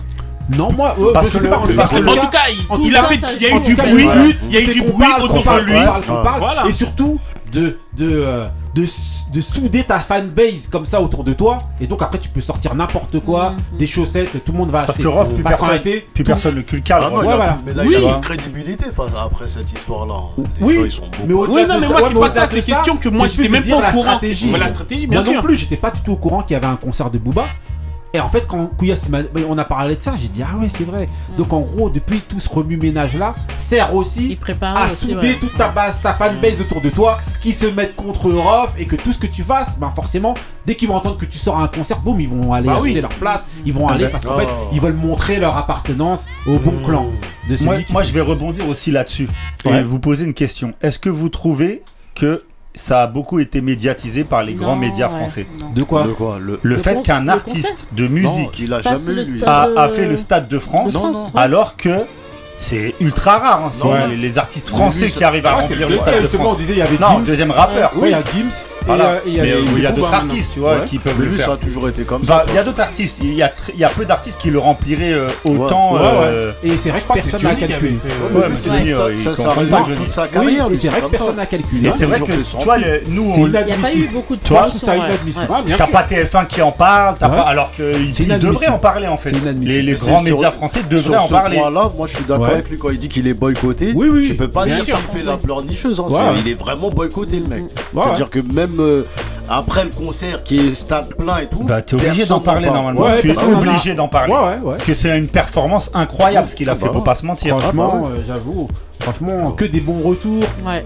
Non, 0.49 0.72
moi, 0.72 0.95
euh, 0.97 1.11
parce 1.14 1.27
parce 1.27 1.43
que 1.43 1.47
en 1.47 1.68
tout 1.68 2.30
cas, 2.30 2.39
il, 2.80 2.95
a 2.95 3.09
y 3.38 3.45
a 3.45 3.57
eu 3.57 3.59
du 3.59 3.76
bruit, 3.76 4.07
il 4.43 4.51
y 4.53 4.57
a 4.57 4.61
eu 4.61 4.68
du 4.68 4.81
bruit 4.81 5.07
autour 5.22 5.43
de 5.43 5.59
lui. 5.65 6.69
Et 6.69 6.72
surtout, 6.72 7.19
de, 7.51 7.77
de, 7.97 8.47
de, 8.81 9.41
souder 9.41 9.83
ta 9.83 9.99
fanbase 9.99 10.67
comme 10.71 10.85
ça 10.85 11.01
autour 11.01 11.23
de 11.23 11.33
toi. 11.33 11.63
Et 11.81 11.87
donc 11.87 12.01
après, 12.01 12.19
tu 12.19 12.29
peux 12.29 12.41
sortir 12.41 12.75
n'importe 12.75 13.19
quoi, 13.19 13.51
mhm. 13.51 13.77
des 13.77 13.87
chaussettes, 13.87 14.43
tout 14.43 14.51
le 14.51 14.57
monde 14.57 14.69
va 14.69 14.79
parce 14.83 14.91
acheter. 14.91 15.03
Que 15.03 15.07
Rof, 15.07 15.29
plus 15.33 15.43
personne, 15.43 15.79
personne 16.25 16.55
ne 16.55 16.61
cul 16.61 16.83
ah, 16.91 17.57
Mais 17.65 17.73
là, 17.73 17.83
oui. 17.85 17.95
il 17.97 18.05
a 18.05 18.15
une 18.15 18.21
crédibilité 18.21 18.85
face 18.85 19.11
à, 19.17 19.23
après 19.23 19.47
cette 19.47 19.71
histoire-là. 19.71 20.15
Hein. 20.15 20.43
Oui, 20.61 20.77
ils 20.85 20.91
sont 20.91 21.03
mais, 21.25 21.33
au 21.33 21.45
oui, 21.47 21.65
non, 21.67 21.79
mais, 21.79 21.87
moi, 21.87 22.01
c'est 22.07 22.19
pas 22.19 22.29
ça. 22.29 22.47
C'est 22.47 22.61
question 22.61 22.97
que 22.97 23.09
moi, 23.09 23.27
j'étais 23.27 23.49
même 23.49 23.63
pas 23.63 23.77
au 23.77 23.91
courant. 23.91 24.19
Bah, 24.21 24.71
moi 25.09 25.23
non 25.23 25.41
plus, 25.41 25.55
j'étais 25.55 25.77
pas 25.77 25.91
du 25.91 26.01
tout 26.01 26.13
au 26.13 26.17
courant 26.17 26.41
qu'il 26.43 26.53
y 26.53 26.57
avait 26.57 26.67
un 26.67 26.75
concert 26.75 27.09
de 27.09 27.17
Booba. 27.17 27.45
Et 28.13 28.19
en 28.19 28.29
fait, 28.29 28.47
quand 28.47 28.71
on 29.47 29.57
a 29.57 29.65
parlé 29.65 29.95
de 29.95 30.01
ça, 30.01 30.15
j'ai 30.19 30.29
dit, 30.29 30.41
ah 30.41 30.57
ouais, 30.57 30.69
c'est 30.69 30.85
vrai. 30.85 31.09
Donc 31.38 31.53
en 31.53 31.59
gros, 31.59 31.89
depuis 31.89 32.21
tout 32.21 32.39
ce 32.39 32.49
remue-ménage-là, 32.49 33.35
sert 33.57 33.93
aussi 33.93 34.38
à 34.61 34.89
souder 34.89 35.35
toute 35.39 35.55
ta 35.57 35.69
base, 35.69 36.01
ta 36.01 36.13
fanbase 36.13 36.61
autour 36.61 36.81
de 36.81 36.89
toi, 36.89 37.19
qui 37.41 37.51
se 37.51 37.65
mettent 37.65 37.95
contre 37.95 38.31
Rof 38.31 38.73
et 38.77 38.85
que 38.85 38.95
tout 38.95 39.13
ce 39.13 39.19
que 39.19 39.27
tu 39.27 39.43
fasses, 39.43 39.77
bah 39.79 39.91
forcément, 39.95 40.35
dès 40.65 40.75
qu'ils 40.75 40.88
vont 40.88 40.95
entendre 40.95 41.17
que 41.17 41.25
tu 41.25 41.38
sors 41.38 41.59
à 41.59 41.63
un 41.63 41.67
concert, 41.67 41.99
boum, 41.99 42.19
ils 42.19 42.29
vont 42.29 42.53
aller 42.53 42.67
bah 42.67 42.77
acheter 42.77 43.01
leur 43.01 43.09
place, 43.09 43.47
ils 43.65 43.73
vont 43.73 43.88
ah, 43.88 43.93
aller 43.93 44.07
parce 44.07 44.25
qu'en 44.25 44.38
fait, 44.38 44.47
oh. 44.49 44.69
ils 44.73 44.81
veulent 44.81 44.93
montrer 44.93 45.38
leur 45.38 45.57
appartenance 45.57 46.27
au 46.45 46.59
bon 46.59 46.79
mm. 46.79 46.84
clan. 46.84 47.07
De 47.49 47.63
moi, 47.63 47.77
moi 47.89 48.03
je 48.03 48.11
vais 48.11 48.21
rebondir 48.21 48.67
aussi 48.67 48.91
là-dessus 48.91 49.29
et 49.65 49.84
vous 49.84 49.99
poser 49.99 50.25
une 50.25 50.34
question. 50.34 50.73
Est-ce 50.81 50.99
que 50.99 51.09
vous 51.09 51.29
trouvez 51.29 51.84
que 52.15 52.43
ça 52.77 53.03
a 53.03 53.07
beaucoup 53.07 53.39
été 53.39 53.61
médiatisé 53.61 54.23
par 54.23 54.43
les 54.43 54.53
non, 54.53 54.63
grands 54.63 54.75
médias 54.75 55.09
ouais, 55.09 55.17
français. 55.17 55.47
Non. 55.59 55.71
De 55.71 55.83
quoi, 55.83 56.03
de 56.03 56.13
quoi 56.13 56.37
Le, 56.39 56.59
le 56.61 56.77
fait 56.77 57.01
qu'un 57.03 57.27
artiste 57.27 57.87
de 57.91 58.07
musique 58.07 58.29
non, 58.29 58.51
il 58.59 58.73
a, 58.73 58.81
jamais 58.81 59.27
eu, 59.27 59.43
a, 59.43 59.69
a, 59.75 59.89
fait 59.89 60.05
le 60.05 60.13
euh, 60.13 60.17
Stade 60.17 60.47
de 60.47 60.59
France, 60.59 60.87
de 60.87 60.97
France 60.97 61.31
alors 61.35 61.75
que 61.75 62.05
c'est 62.59 62.95
ultra 62.99 63.37
rare. 63.39 63.65
Hein. 63.65 63.71
C'est 63.73 63.87
ouais. 63.87 64.07
les, 64.09 64.17
les, 64.17 64.37
artistes 64.37 64.69
français 64.69 65.07
qui 65.07 65.23
arrivent 65.23 65.45
à 65.45 65.51
ah, 65.51 65.61
remplir 65.61 65.79
le, 65.79 65.87
le 65.87 65.97
Stade 65.97 66.05
de 66.05 66.09
France. 66.11 66.21
Justement, 66.21 66.51
on 66.51 66.55
disait, 66.55 66.73
il 66.73 66.79
y 66.79 66.81
avait 66.81 66.97
non, 66.97 67.17
Gims. 67.17 67.23
deuxième 67.25 67.51
rappeur. 67.51 67.91
Oui, 67.95 68.09
il 68.09 68.11
y 68.11 68.13
a 68.13 68.23
Gims. 68.23 68.76
Euh, 68.89 69.19
il 69.26 69.34
y 69.81 69.85
a, 69.85 69.91
d'autres 69.91 70.14
artistes, 70.14 70.51
tu 70.53 70.59
vois, 70.59 70.80
qui 70.81 70.97
peuvent 70.97 71.19
le 71.19 71.31
faire. 71.31 71.45
ça 71.45 71.53
a 71.53 71.57
toujours 71.57 71.89
été 71.89 72.03
comme. 72.03 72.23
Bah, 72.23 72.45
il 72.47 72.55
y 72.55 72.57
a 72.57 72.64
d'autres 72.64 72.81
artistes. 72.81 73.18
Il 73.22 73.34
y 73.34 73.38
y 73.38 73.84
a 73.84 73.89
peu 73.89 74.05
d'artistes 74.05 74.39
qui 74.39 74.49
le 74.49 74.59
rempliraient 74.59 75.14
euh, 75.14 75.27
autant. 75.45 75.97
Euh, 76.01 76.51
et 76.64 76.77
c'est 76.77 76.89
vrai 76.89 77.01
que 77.01 77.14
personne 77.14 77.43
n'a 77.43 77.55
calculé. 77.55 77.97
Ça, 79.18 79.35
ça 79.35 79.53
toute 79.95 80.11
sa 80.11 80.27
carrière. 80.27 80.68
c'est 80.76 80.89
vrai 80.89 81.01
que 81.01 81.07
personne 81.07 81.35
n'a 81.35 81.45
calculé. 81.45 81.89
Et 81.89 81.91
c'est 81.97 82.05
vrai 82.05 82.19
que, 82.19 83.09
nous. 83.09 83.47
Il 83.47 83.55
a 83.55 83.64
pas 83.64 83.93
eu 83.93 84.07
beaucoup 84.07 84.35
de 84.35 84.41
Toi, 84.41 84.68
ça 84.72 84.95
inadmissible. 84.95 85.47
T'as 85.77 85.88
pas 85.88 86.03
TF1 86.03 86.47
qui 86.47 86.61
en 86.61 86.72
parle, 86.72 87.15
alors 87.22 87.72
qu'ils 87.73 88.39
devraient 88.39 88.68
en 88.68 88.80
parler, 88.80 89.07
en 89.07 89.18
fait. 89.18 89.31
Les 89.31 89.93
grands 89.93 90.22
médias 90.22 90.51
français 90.51 90.81
devraient 90.89 91.18
en 91.18 91.27
parler. 91.27 91.57
moi, 91.97 92.07
je 92.07 92.15
suis 92.15 92.26
d'accord 92.26 92.47
avec 92.47 92.69
lui 92.69 92.77
quand 92.77 92.89
il 92.89 92.97
dit 92.97 93.09
qu'il 93.09 93.27
est 93.27 93.34
boycotté. 93.34 93.93
Tu 94.23 94.35
peux 94.35 94.47
pas 94.47 94.65
dire 94.65 94.84
qu'il 94.84 94.95
fait 94.95 95.23
la 95.23 95.38
pleurnicheuse. 95.38 96.01
Il 96.45 96.51
est 96.51 96.55
vraiment 96.55 96.89
boycotté, 96.89 97.39
le 97.39 97.47
mec. 97.47 97.64
C'est-à-dire 97.93 98.30
que 98.30 98.39
même 98.39 98.76
euh, 98.79 99.03
après 99.49 99.83
le 99.85 99.91
concert 99.91 100.43
qui 100.43 100.57
est 100.59 100.75
stade 100.75 101.07
plein 101.15 101.37
et 101.39 101.47
tout. 101.47 101.63
Bah, 101.63 101.81
t'es 101.81 101.95
obligé 101.95 102.25
d'en 102.25 102.39
parler 102.39 102.67
normalement. 102.67 103.05
Tu 103.19 103.31
es 103.31 103.37
obligé 103.37 103.95
d'en 103.95 104.07
parler. 104.07 104.33
Ouais, 104.33 104.39
ouais, 104.39 104.75
Parce 104.75 104.83
que 104.83 104.93
c'est 104.93 105.17
une 105.17 105.27
performance 105.27 105.89
incroyable 105.93 106.47
ce 106.47 106.55
qu'il 106.55 106.69
a 106.69 106.73
ah 106.73 106.75
bah, 106.75 106.87
fait, 106.87 106.93
faut 106.93 107.01
pas 107.01 107.15
se 107.15 107.25
mentir. 107.25 107.57
Franchement, 107.59 107.93
ah, 107.93 107.99
bah, 108.01 108.09
euh, 108.17 108.23
j'avoue. 108.27 108.67
Franchement, 108.99 109.51
que 109.51 109.63
des 109.63 109.79
bons 109.79 110.01
retours, 110.03 110.43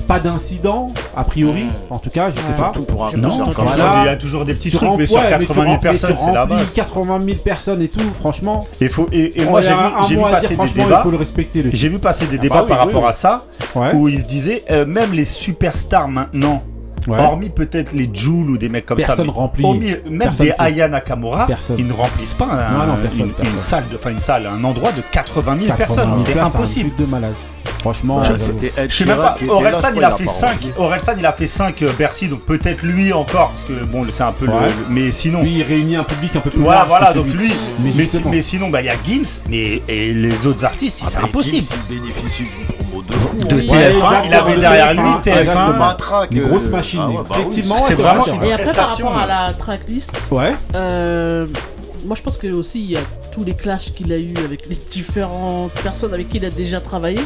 pas 0.07 0.19
d'incidents, 0.19 0.91
a 1.15 1.23
priori, 1.23 1.65
en 1.89 1.97
tout 1.97 2.09
cas, 2.09 2.29
je 2.29 2.35
sais 2.35 2.49
pas. 2.49 2.57
Surtout 2.57 2.83
pour 2.83 3.05
un 3.05 3.11
non, 3.13 3.29
concert 3.29 3.53
comme 3.53 3.67
ça. 3.69 4.01
Il 4.03 4.05
y 4.05 4.09
a 4.09 4.15
toujours 4.15 4.45
des 4.45 4.53
petits 4.53 4.69
trucs, 4.69 4.89
mais 4.97 5.07
sur 5.07 5.25
80 5.27 5.63
000 5.63 5.77
personnes, 5.77 6.15
c'est 6.23 6.31
là-bas. 6.31 6.57
80 6.75 7.21
000 7.25 7.37
personnes 7.43 7.81
et 7.81 7.87
tout, 7.87 7.99
franchement. 8.19 8.67
Et, 8.79 8.89
faut, 8.89 9.07
et, 9.11 9.33
moi, 9.45 9.61
oh, 9.63 10.05
j'ai 10.07 10.15
vu, 10.15 10.21
vu 10.21 10.29
passer 10.29 10.47
des 10.49 10.55
ah 10.59 10.65
bah 10.65 11.03
débats. 11.03 11.69
J'ai 11.73 11.89
vu 11.89 11.99
passer 11.99 12.25
des 12.27 12.37
débats 12.37 12.65
par 12.67 12.79
rapport 12.79 13.07
à 13.07 13.13
ça, 13.13 13.45
où 13.93 14.07
ils 14.07 14.21
se 14.21 14.25
disaient, 14.25 14.63
euh, 14.69 14.85
même 14.85 15.13
les 15.13 15.25
superstars 15.25 16.07
maintenant, 16.07 16.61
Hormis 17.07 17.49
peut-être 17.49 17.93
les 17.93 18.09
Jules 18.13 18.49
ou 18.49 18.57
des 18.57 18.69
mecs 18.69 18.85
comme 18.85 18.97
personne 18.97 19.27
ça. 19.27 19.33
Hormis, 19.35 19.95
même 20.09 20.31
des 20.33 20.53
Aya 20.57 20.87
Nakamura, 20.87 21.47
ils 21.77 21.87
ne 21.87 21.93
remplissent 21.93 22.33
pas 22.33 22.45
un, 22.45 22.97
une, 23.17 23.59
salle, 23.59 23.83
une 24.09 24.19
salle, 24.19 24.47
un 24.47 24.63
endroit 24.63 24.91
de 24.91 25.01
80 25.11 25.57
000 25.59 25.75
personnes. 25.75 26.09
C'est 26.25 26.39
impossible. 26.39 26.91
Franchement, 27.81 28.23
je 28.23 28.33
euh, 28.33 28.37
c'était 28.37 28.71
Je 28.87 28.95
sais 28.95 29.05
même 29.05 29.17
pas. 29.17 29.35
Orelsan, 29.47 29.79
il, 29.81 29.87
hein. 29.87 29.91
il 29.97 30.03
a 30.03 31.31
fait 31.31 31.47
5. 31.47 31.75
Il 31.81 31.85
a 31.85 31.87
fait 31.87 31.97
Bercy, 31.97 32.27
donc 32.27 32.41
peut-être 32.41 32.83
lui 32.83 33.11
encore. 33.11 33.53
Parce 33.53 33.65
que 33.65 33.83
bon, 33.85 34.03
c'est 34.11 34.21
un 34.21 34.33
peu 34.33 34.45
le. 34.45 34.53
Mais 34.89 35.11
sinon. 35.11 35.41
Lui, 35.41 35.57
il 35.57 35.63
réunit 35.63 35.95
un 35.95 36.03
public 36.03 36.35
un 36.35 36.41
peu 36.41 36.51
plus 36.51 36.63
large. 36.63 36.87
Voilà, 36.87 37.11
donc 37.11 37.25
lui. 37.25 37.51
Mais, 37.79 38.41
sinon, 38.43 38.69
bah, 38.69 38.81
il 38.81 38.85
y 38.85 38.89
a 38.89 38.95
Gims, 39.03 39.41
mais 39.49 39.81
et 39.87 40.13
les 40.13 40.45
autres 40.45 40.63
artistes, 40.63 40.99
c'est 40.99 41.15
ah, 41.17 41.21
bah, 41.21 41.27
impossible. 41.27 41.65
Il 41.89 41.99
bénéficie 41.99 42.43
d'une 42.43 42.65
promo 42.67 43.01
de 43.01 43.13
fou. 43.13 43.37
Hein. 43.41 43.47
De 43.47 43.61
TF1, 43.61 44.27
il 44.27 44.33
avait 44.33 44.57
derrière 44.57 44.93
lui 44.93 45.09
TF1. 45.23 46.27
Une 46.31 46.47
grosse 46.47 46.65
euh, 46.65 46.69
machine. 46.69 47.01
Ah 47.01 47.23
bah 47.27 47.35
effectivement, 47.39 47.77
c'est 47.87 47.95
vraiment. 47.95 48.25
Et 48.43 48.53
après, 48.53 48.73
par 48.73 48.89
rapport 48.89 49.17
à 49.17 49.25
la 49.25 49.53
tracklist. 49.53 50.11
Euh, 50.75 51.47
moi 52.05 52.15
je 52.15 52.21
pense 52.21 52.37
que 52.37 52.47
aussi 52.51 52.79
il 52.79 52.91
y 52.91 52.97
a 52.97 53.01
tous 53.31 53.43
les 53.43 53.53
clashs 53.53 53.91
qu'il 53.93 54.11
a 54.11 54.17
eu 54.17 54.33
avec 54.43 54.67
les 54.67 54.77
différentes 54.89 55.71
personnes 55.83 56.13
avec 56.13 56.29
qui 56.29 56.37
il 56.37 56.45
a 56.45 56.49
déjà 56.49 56.79
travaillé 56.79 57.19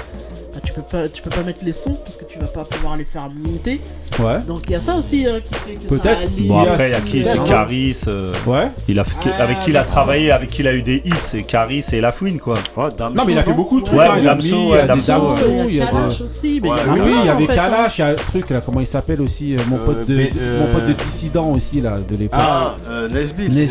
peux 0.76 0.82
pas, 0.82 1.10
tu 1.10 1.22
peux 1.22 1.30
pas 1.30 1.44
mettre 1.44 1.64
les 1.64 1.72
sons 1.72 1.98
parce 2.04 2.18
que 2.18 2.26
tu 2.26 2.40
vas 2.40 2.48
pas 2.48 2.64
pouvoir 2.64 2.98
les 2.98 3.06
faire 3.06 3.30
monter. 3.30 3.82
Ouais. 4.20 4.40
Donc 4.48 4.62
il 4.66 4.72
y 4.72 4.76
a 4.76 4.82
ça 4.82 4.96
aussi 4.96 5.26
hein, 5.26 5.40
qui 5.44 5.54
fait 5.54 5.76
que 5.76 5.88
Peut-être. 5.88 6.22
ça 6.22 6.28
Bon 6.38 6.60
après 6.60 6.90
il 6.90 6.92
y 6.92 6.96
a 6.96 7.02
qui 7.02 7.24
C'est 7.24 7.44
Caris. 7.44 7.98
Euh, 8.08 8.34
ouais. 8.46 8.70
il 8.88 9.00
a 9.00 9.06
ah, 9.06 9.44
avec 9.44 9.60
qui 9.60 9.72
il 9.72 9.78
a 9.78 9.84
travaillé, 9.84 10.32
avec 10.32 10.50
qui 10.50 10.62
il 10.62 10.68
a 10.68 10.74
eu 10.74 10.82
des 10.82 11.02
hits, 11.06 11.14
c'est 11.24 11.44
Caris 11.44 11.84
et 11.92 12.02
Lafouine 12.02 12.40
quoi. 12.40 12.56
Non, 12.78 13.24
mais 13.26 13.34
il 13.34 13.38
a 13.38 13.44
fait 13.44 13.54
beaucoup 13.54 13.80
de 13.80 13.86
trucs. 13.86 13.98
Ouais. 13.98 14.08
Il 14.18 14.20
il 14.20 14.26
y 14.26 14.30
a 14.30 14.36
il 15.68 15.76
y 15.76 15.82
a 15.82 15.90
aussi. 15.90 16.62
Ah 16.66 16.76
oui, 16.94 17.12
il 17.22 17.26
y 17.26 17.30
avait 17.30 17.44
hein. 17.44 17.56
Kalash, 17.56 17.98
il 17.98 18.02
y 18.02 18.04
a 18.04 18.08
un 18.08 18.16
truc 18.16 18.50
là, 18.50 18.62
comment 18.62 18.80
il 18.80 18.88
s'appelle 18.88 19.22
aussi, 19.22 19.56
euh, 19.56 19.60
mon, 19.70 19.78
pote 19.78 20.06
de, 20.06 20.16
mon 20.60 20.72
pote 20.72 20.86
de 20.86 20.94
dissident 20.94 21.52
aussi 21.52 21.82
là, 21.82 21.98
de 21.98 22.16
l'époque. 22.16 22.40
Ah, 22.42 22.76
euh, 22.90 23.08
Nesbill, 23.10 23.70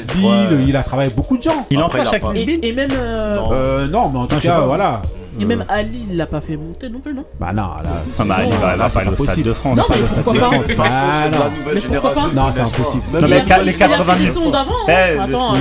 il 0.67 0.77
a 0.77 0.83
travaillé 0.83 1.07
avec 1.07 1.17
beaucoup 1.17 1.37
de 1.37 1.43
gens. 1.43 1.67
Il 1.71 1.79
en 1.79 1.89
fait 1.89 2.05
chaque 2.05 2.23
Et, 2.35 2.73
même. 2.73 2.91
Euh, 2.93 3.87
non. 3.89 4.11
Mais 4.11 4.19
en 4.19 4.27
tout 4.27 4.41
cas, 4.41 4.61
voilà. 4.61 5.03
Et 5.41 5.45
même 5.45 5.65
Ali, 5.69 6.07
il 6.11 6.17
l'a 6.17 6.27
pas 6.27 6.41
fait 6.41 6.57
monter 6.57 6.89
non 6.89 7.01
plus, 7.01 7.15
non 7.15 7.25
Bah 7.41 7.53
non, 7.53 7.63
là, 7.63 8.03
Ah 8.19 8.25
bah, 8.25 8.35
Ali 8.39 8.51
va- 8.51 8.77
bah, 8.77 8.89
pas 8.89 9.05
le 9.05 9.17
Stade 9.17 9.43
de 9.43 9.53
France. 9.53 9.79
Non, 9.79 9.85
mais 9.91 9.97
pourquoi 10.23 10.35
pas 10.35 10.51
la 10.51 11.51
nouvelle 11.51 11.81
génération. 11.81 12.29
Non, 12.35 12.53
c'est 12.53 12.61
impossible. 12.61 13.03
Non, 13.13 13.21
mais 13.23 13.29
les 13.29 13.35
Il 13.65 13.79
y 13.79 13.83
a 13.83 13.89
80 13.89 14.15
ces 14.15 14.51
d'avant. 14.51 14.71
Hein. 14.89 15.15
Eh, 15.15 15.19
Attends, 15.19 15.55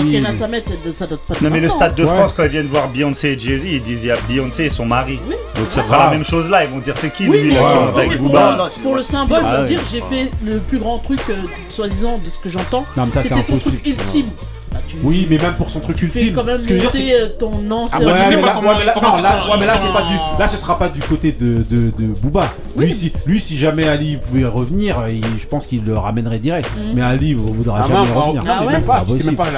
ça 0.96 1.08
date 1.08 1.20
pas 1.20 1.34
Non 1.42 1.50
mais 1.50 1.60
le. 1.60 1.70
Stade 1.70 1.96
de 1.96 2.06
France 2.06 2.30
hein. 2.32 2.34
quand 2.38 2.44
ils 2.44 2.50
viennent 2.50 2.68
voir 2.68 2.90
Beyoncé 2.90 3.30
et 3.30 3.40
Jay-Z 3.40 3.66
ils 3.66 3.82
disent 3.82 4.04
il 4.04 4.08
y 4.08 4.12
a 4.12 4.16
Beyoncé 4.28 4.66
et 4.66 4.70
son 4.70 4.86
mari. 4.86 5.20
Donc 5.56 5.66
ça 5.70 5.82
sera 5.84 6.06
la 6.06 6.12
même 6.12 6.24
chose 6.24 6.50
là. 6.50 6.64
Ils 6.64 6.70
vont 6.70 6.80
dire 6.80 6.96
c'est 6.98 7.12
qui 7.12 7.26
lui 7.26 7.54
là 7.54 7.62
avec 7.96 8.18
Pour 8.82 8.96
le 8.96 9.02
symbole, 9.02 9.42
ah 9.44 9.56
pour 9.58 9.66
dire 9.66 9.82
j'ai 9.92 10.02
fait 10.02 10.32
le 10.44 10.60
plus 10.60 10.78
grand 10.78 10.98
truc, 11.00 11.20
euh, 11.30 11.36
soi-disant, 11.70 12.20
de 12.24 12.30
ce 12.30 12.40
que 12.40 12.50
j'entends, 12.50 12.86
Non, 12.96 13.06
mais 13.06 13.12
ça, 13.12 13.22
c'est 13.22 13.30
c'était 13.30 13.44
son 13.44 13.58
truc 13.58 13.86
ultime 13.86 14.28
bah. 14.74 14.80
Oui, 15.04 15.28
mais 15.30 15.38
même 15.38 15.54
pour 15.54 15.70
son 15.70 15.80
truc 15.80 16.02
ultime. 16.02 16.28
Tu 16.28 16.34
quand 16.34 16.44
même 16.44 16.62
monter 16.62 17.08
que 17.08 17.26
ton 17.38 17.52
ancien. 17.72 18.00
Ah, 18.02 18.06
ouais, 18.06 18.14
mais, 18.30 18.42
là, 18.42 18.60
ouais, 18.60 18.86
là, 18.86 18.94
non, 18.96 19.02
là, 19.22 19.46
ouais, 19.50 19.58
mais 19.60 19.66
là, 19.66 19.74
pas 19.94 20.04
du. 20.04 20.16
Là, 20.40 20.48
ce 20.48 20.58
sera 20.58 20.78
pas 20.78 20.90
du 20.90 21.00
côté 21.02 21.32
de, 21.32 21.64
de, 21.70 21.92
de 21.98 22.08
Booba. 22.22 22.46
Oui. 22.76 22.86
Lui, 22.86 22.94
si, 22.94 23.14
lui, 23.26 23.40
si 23.40 23.58
jamais 23.58 23.88
Ali 23.88 24.18
pouvait 24.18 24.46
revenir, 24.46 24.98
il, 25.10 25.24
je 25.38 25.48
pense 25.48 25.68
qu'il 25.68 25.84
le 25.84 25.98
ramènerait 25.98 26.40
direct. 26.40 26.70
Mm. 26.76 26.94
Mais 26.96 27.02
Ali, 27.02 27.34
vous 27.34 27.54
voudra 27.54 27.82
ah, 27.84 27.88
jamais 27.88 28.08
non, 28.08 28.22
revenir. 28.22 28.44
Ah, 28.48 28.66
ouais. 28.66 28.82
pas, 28.82 29.06
c'est 29.08 29.26
même 29.26 29.36
pas 29.36 29.50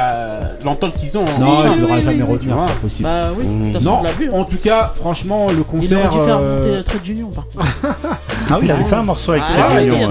l'entente 0.64 0.96
qu'ils 0.98 1.18
ont. 1.18 1.26
Hein. 1.26 1.40
Non, 1.40 1.74
il 1.74 1.82
voudra 1.82 2.02
jamais 2.02 2.24
revenir, 2.24 2.56
c'est 2.60 2.74
pas 2.74 2.80
possible. 2.82 3.10
Bah 3.10 3.28
oui, 3.38 3.46
mhm. 3.46 3.80
non, 3.82 4.02
hein. 4.04 4.30
en 4.34 4.44
tout 4.46 4.58
cas, 4.58 4.94
franchement, 4.96 5.48
le 5.56 5.64
concert. 5.64 6.00
Il 6.00 6.08
aurait 6.08 6.20
dû 6.20 6.26
faire 6.26 6.40
euh, 6.42 6.78
monter 6.78 6.84
Trade 6.84 7.08
Union, 7.08 7.32
par. 7.32 7.46
Ah 8.50 8.58
oui, 8.60 8.66
il 8.66 8.72
avait 8.72 8.84
ah 8.86 8.90
fait 8.90 8.96
un 8.96 9.04
morceau 9.04 9.32
avec 9.32 9.44
ah 9.48 9.68
Trade 9.70 9.88
Union. 9.88 10.10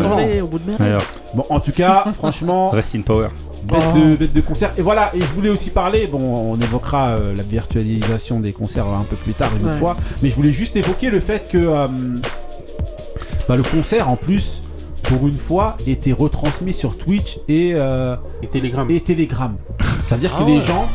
Bon, 1.34 1.44
en 1.50 1.60
tout 1.60 1.72
cas, 1.72 2.04
franchement. 2.18 2.70
Rest 2.70 2.94
in 2.94 3.02
Power 3.02 3.28
bête, 3.64 3.82
Oh. 3.94 3.98
de, 3.98 4.16
bête 4.16 4.32
de 4.32 4.40
concert. 4.40 4.72
Et 4.76 4.82
voilà, 4.82 5.10
et 5.14 5.20
je 5.20 5.26
voulais 5.26 5.48
aussi 5.50 5.70
parler, 5.70 6.06
bon, 6.06 6.52
on 6.52 6.60
évoquera 6.60 7.08
euh, 7.08 7.34
la 7.36 7.42
virtualisation 7.42 8.40
des 8.40 8.52
concerts 8.52 8.86
un 8.88 9.02
peu 9.04 9.16
plus 9.16 9.34
tard 9.34 9.50
une 9.60 9.66
autre 9.68 9.78
fois, 9.78 9.96
mais 10.22 10.30
je 10.30 10.34
voulais 10.34 10.52
juste 10.52 10.76
évoquer 10.76 11.10
le 11.10 11.20
fait 11.20 11.48
que 11.50 11.58
euh, 11.58 11.88
bah, 13.48 13.56
le 13.56 13.62
concert, 13.62 14.08
en 14.08 14.16
plus, 14.16 14.62
pour 15.02 15.26
une 15.28 15.36
fois, 15.38 15.76
était 15.86 16.12
retransmis 16.12 16.72
sur 16.72 16.96
Twitch 16.96 17.38
et, 17.48 17.72
euh, 17.74 18.16
Et 18.42 18.46
Telegram. 18.46 18.90
et 18.90 19.00
Telegram. 19.00 19.54
Ça 20.04 20.14
veut 20.16 20.22
dire 20.22 20.34
que 20.36 20.42
Ah 20.42 20.46
les 20.46 20.60
gens 20.60 20.88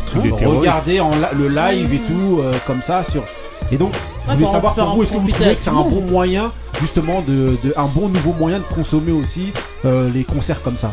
regardaient 0.46 1.00
en 1.00 1.12
la- 1.18 1.32
le 1.34 1.48
live 1.48 1.94
et 1.94 2.00
tout, 2.00 2.40
euh, 2.42 2.52
comme 2.68 2.82
ça, 2.82 3.04
sur. 3.04 3.24
Et 3.72 3.78
donc, 3.78 3.94
je 4.28 4.34
voulais 4.34 4.48
savoir 4.48 4.74
pour 4.74 4.96
vous, 4.96 5.04
est-ce 5.04 5.12
que 5.12 5.18
vous 5.18 5.30
trouvez 5.30 5.56
que 5.56 5.62
c'est 5.62 5.70
un 5.70 5.74
bon 5.84 6.02
moyen, 6.10 6.52
justement, 6.82 7.22
de, 7.22 7.56
de- 7.64 7.74
un 7.78 7.86
bon 7.88 8.10
nouveau 8.10 8.34
moyen 8.34 8.58
de 8.60 8.64
consommer 8.64 9.12
aussi 9.12 9.52
euh, 9.86 10.10
les 10.12 10.24
concerts 10.24 10.62
comme 10.64 10.78
ça? 10.78 10.92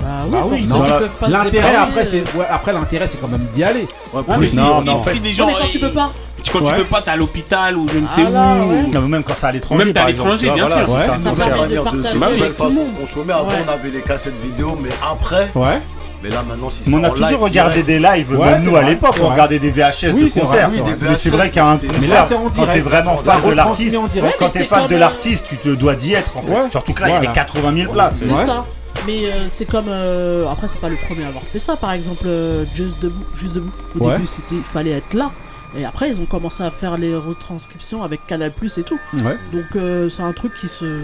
Bah 0.00 0.06
oui, 0.24 0.30
Bah 0.30 0.38
oui, 0.50 0.66
non, 0.66 1.28
L'intérêt 1.28 1.74
après, 1.76 2.04
c'est 2.04 2.22
ouais, 2.36 2.46
après 2.50 2.72
l'intérêt 2.72 3.06
c'est 3.08 3.20
quand 3.20 3.28
même 3.28 3.46
d'y 3.52 3.64
aller. 3.64 3.86
Ouais, 4.12 4.22
mais 4.38 4.46
si, 4.46 4.56
Non, 4.56 4.80
si- 4.80 4.88
si 4.88 4.94
fait- 5.04 5.14
les 5.14 5.28
Non, 5.30 5.34
gens. 5.34 5.46
mais 5.46 5.52
quand 5.60 5.68
tu 5.70 5.78
peux 5.78 5.88
pas. 5.90 6.12
Tu 6.42 6.52
quand 6.52 6.60
tu 6.64 6.72
peux 6.74 6.84
pas, 6.84 7.02
t'es 7.02 7.10
à 7.10 7.16
l'hôpital 7.16 7.76
ou 7.76 7.86
je 7.92 7.98
ne 7.98 8.06
sais 8.08 8.22
Ah 8.26 8.30
là, 8.30 8.54
où. 8.64 8.70
ouais. 8.70 8.82
Non, 8.94 9.08
même 9.08 9.22
quand 9.24 9.34
c'est 9.38 9.46
à 9.46 9.52
l'étranger. 9.52 9.84
Même 9.84 9.92
t'es 9.92 10.00
à 10.00 10.06
l'étranger, 10.06 10.50
bien 10.50 10.64
voilà, 10.66 10.86
sûr. 10.86 10.98
c'est 11.02 11.12
Ouais. 11.12 11.18
de 11.34 11.60
manière 11.60 11.92
de 11.92 12.02
se 12.02 12.16
Bah 12.16 12.26
oui. 12.30 12.36
nouvelle 12.36 12.52
façon 12.52 12.84
de 12.92 12.98
consommer. 12.98 13.32
Avant, 13.32 13.48
Ouais. 13.48 13.54
on 13.66 13.72
avait 13.72 13.90
les 13.90 14.00
cassettes 14.02 14.40
vidéo, 14.42 14.78
mais 14.80 14.88
après. 15.10 15.50
Ouais. 15.54 15.80
Mais 16.22 16.30
là, 16.30 16.42
maintenant, 16.48 16.68
si 16.70 16.88
Mais 16.90 16.96
on 16.96 17.04
a 17.04 17.10
toujours 17.10 17.26
live 17.28 17.40
regardé 17.42 17.82
direct- 17.82 17.86
des 17.86 17.98
lives, 18.24 18.38
Ouais, 18.38 18.46
même 18.46 18.64
nous 18.64 18.76
à 18.76 18.82
l'époque, 18.82 19.14
on 19.22 19.28
regardait 19.28 19.58
des 19.60 19.70
VHS 19.70 20.12
Oui, 20.14 20.24
de 20.24 20.28
c'est 20.28 20.40
concert. 20.40 20.68
vrai, 20.68 20.78
c'est 20.78 20.82
vrai. 20.82 21.08
Mais 21.10 21.16
c'est 21.16 21.30
vrai 21.30 21.50
qu'un 21.50 21.78
Mais 21.80 21.88
là, 21.88 21.92
concert, 21.92 22.24
c'est 22.28 22.34
en 22.34 22.38
quand 22.66 22.72
t'es 22.72 22.80
vraiment 22.80 23.16
fan 23.18 23.40
de 23.48 23.52
l'artiste, 23.54 23.96
quand 24.38 24.48
t'es 24.48 24.64
fan 24.64 24.86
de 24.88 24.96
l'artiste, 24.96 25.46
tu 25.48 25.56
te 25.58 25.68
dois 25.68 25.94
d'y 25.94 26.14
être 26.14 26.36
en 26.36 26.42
fait. 26.42 26.70
Surtout 26.72 26.92
que 26.92 27.00
là, 27.02 27.08
il 27.08 27.12
y 27.12 27.16
avait 27.16 27.26
80 27.28 27.72
000 27.76 27.92
places. 27.92 28.14
C'est 28.22 28.30
ça. 28.46 28.64
Mais 29.06 29.24
euh, 29.32 29.48
c'est 29.48 29.64
comme. 29.64 29.86
euh, 29.88 30.46
après, 30.48 30.68
c'est 30.68 30.80
pas 30.80 30.88
le 30.88 30.96
premier 30.96 31.24
à 31.24 31.28
avoir 31.28 31.42
fait 31.44 31.58
ça. 31.58 31.76
Par 31.76 31.92
exemple, 31.92 32.24
euh, 32.26 32.64
Juste 32.74 33.00
Debout. 33.02 33.24
Juste 33.34 33.54
Debout. 33.54 33.72
Au 33.98 34.04
Ouais. 34.06 34.14
début, 34.14 34.26
c'était, 34.26 34.56
il 34.56 34.62
fallait 34.62 34.90
être 34.92 35.14
là. 35.14 35.30
Et 35.76 35.84
après, 35.84 36.10
ils 36.10 36.20
ont 36.20 36.26
commencé 36.26 36.62
à 36.62 36.70
faire 36.70 36.96
les 36.96 37.14
retranscriptions 37.14 38.02
avec 38.02 38.26
Canal 38.26 38.52
Plus 38.52 38.78
et 38.78 38.82
tout. 38.82 38.98
Ouais. 39.14 39.36
Donc, 39.52 39.64
euh, 39.76 40.08
c'est 40.08 40.22
un 40.22 40.32
truc 40.32 40.52
qui 40.60 40.68
se 40.68 41.00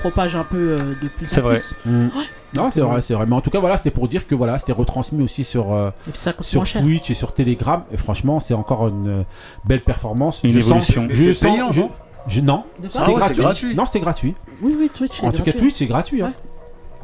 propage 0.00 0.36
un 0.36 0.44
peu 0.44 0.56
euh, 0.56 0.94
de 1.02 1.08
plus 1.08 1.26
C'est 1.28 1.40
en 1.40 1.44
vrai. 1.44 1.54
plus. 1.54 1.74
Mm. 1.84 2.06
Ouais. 2.16 2.24
Non, 2.54 2.70
c'est 2.70 2.80
vrai, 2.80 3.00
c'est 3.02 3.14
vrai. 3.14 3.26
Mais 3.26 3.34
en 3.34 3.40
tout 3.40 3.50
cas, 3.50 3.58
voilà, 3.58 3.76
c'était 3.76 3.90
pour 3.90 4.06
dire 4.06 4.26
que 4.28 4.34
voilà, 4.36 4.58
c'était 4.60 4.72
retransmis 4.72 5.24
aussi 5.24 5.42
sur, 5.42 5.72
euh, 5.72 5.90
Et 6.06 6.10
puis 6.12 6.20
ça 6.20 6.32
coûte 6.32 6.46
sur 6.46 6.60
moins 6.60 6.64
cher. 6.64 6.82
Twitch 6.82 7.10
et 7.10 7.14
sur 7.14 7.34
Telegram. 7.34 7.82
Et 7.92 7.96
franchement, 7.96 8.38
c'est 8.40 8.54
encore 8.54 8.86
une 8.88 9.08
euh, 9.08 9.22
belle 9.64 9.80
performance. 9.82 10.40
Une 10.44 10.50
Je 10.52 10.60
sens- 10.60 10.70
évolution. 10.88 11.06
Mais 11.08 11.14
je 11.14 11.22
c'est 11.22 11.34
sens- 11.34 11.52
payant, 11.52 11.72
je- 11.72 11.80
non? 11.80 11.90
je- 12.28 12.40
non, 12.40 12.64
De 12.80 12.88
quoi? 12.88 12.90
C'était 12.92 12.98
Ah 12.98 13.08
ouais, 13.08 13.14
c'est 13.14 13.18
gratuit. 13.18 13.42
gratuit. 13.42 13.74
Non, 13.74 13.86
c'était 13.86 14.00
gratuit. 14.00 14.34
Oui, 14.62 14.76
oui, 14.78 14.90
Twitch. 14.94 15.20
En 15.24 15.30
c'est 15.32 15.38
tout 15.38 15.42
cas, 15.42 15.50
gratuit. 15.50 15.60
Twitch, 15.60 15.74
c'est 15.76 15.86
gratuit. 15.86 16.22
hein. 16.22 16.32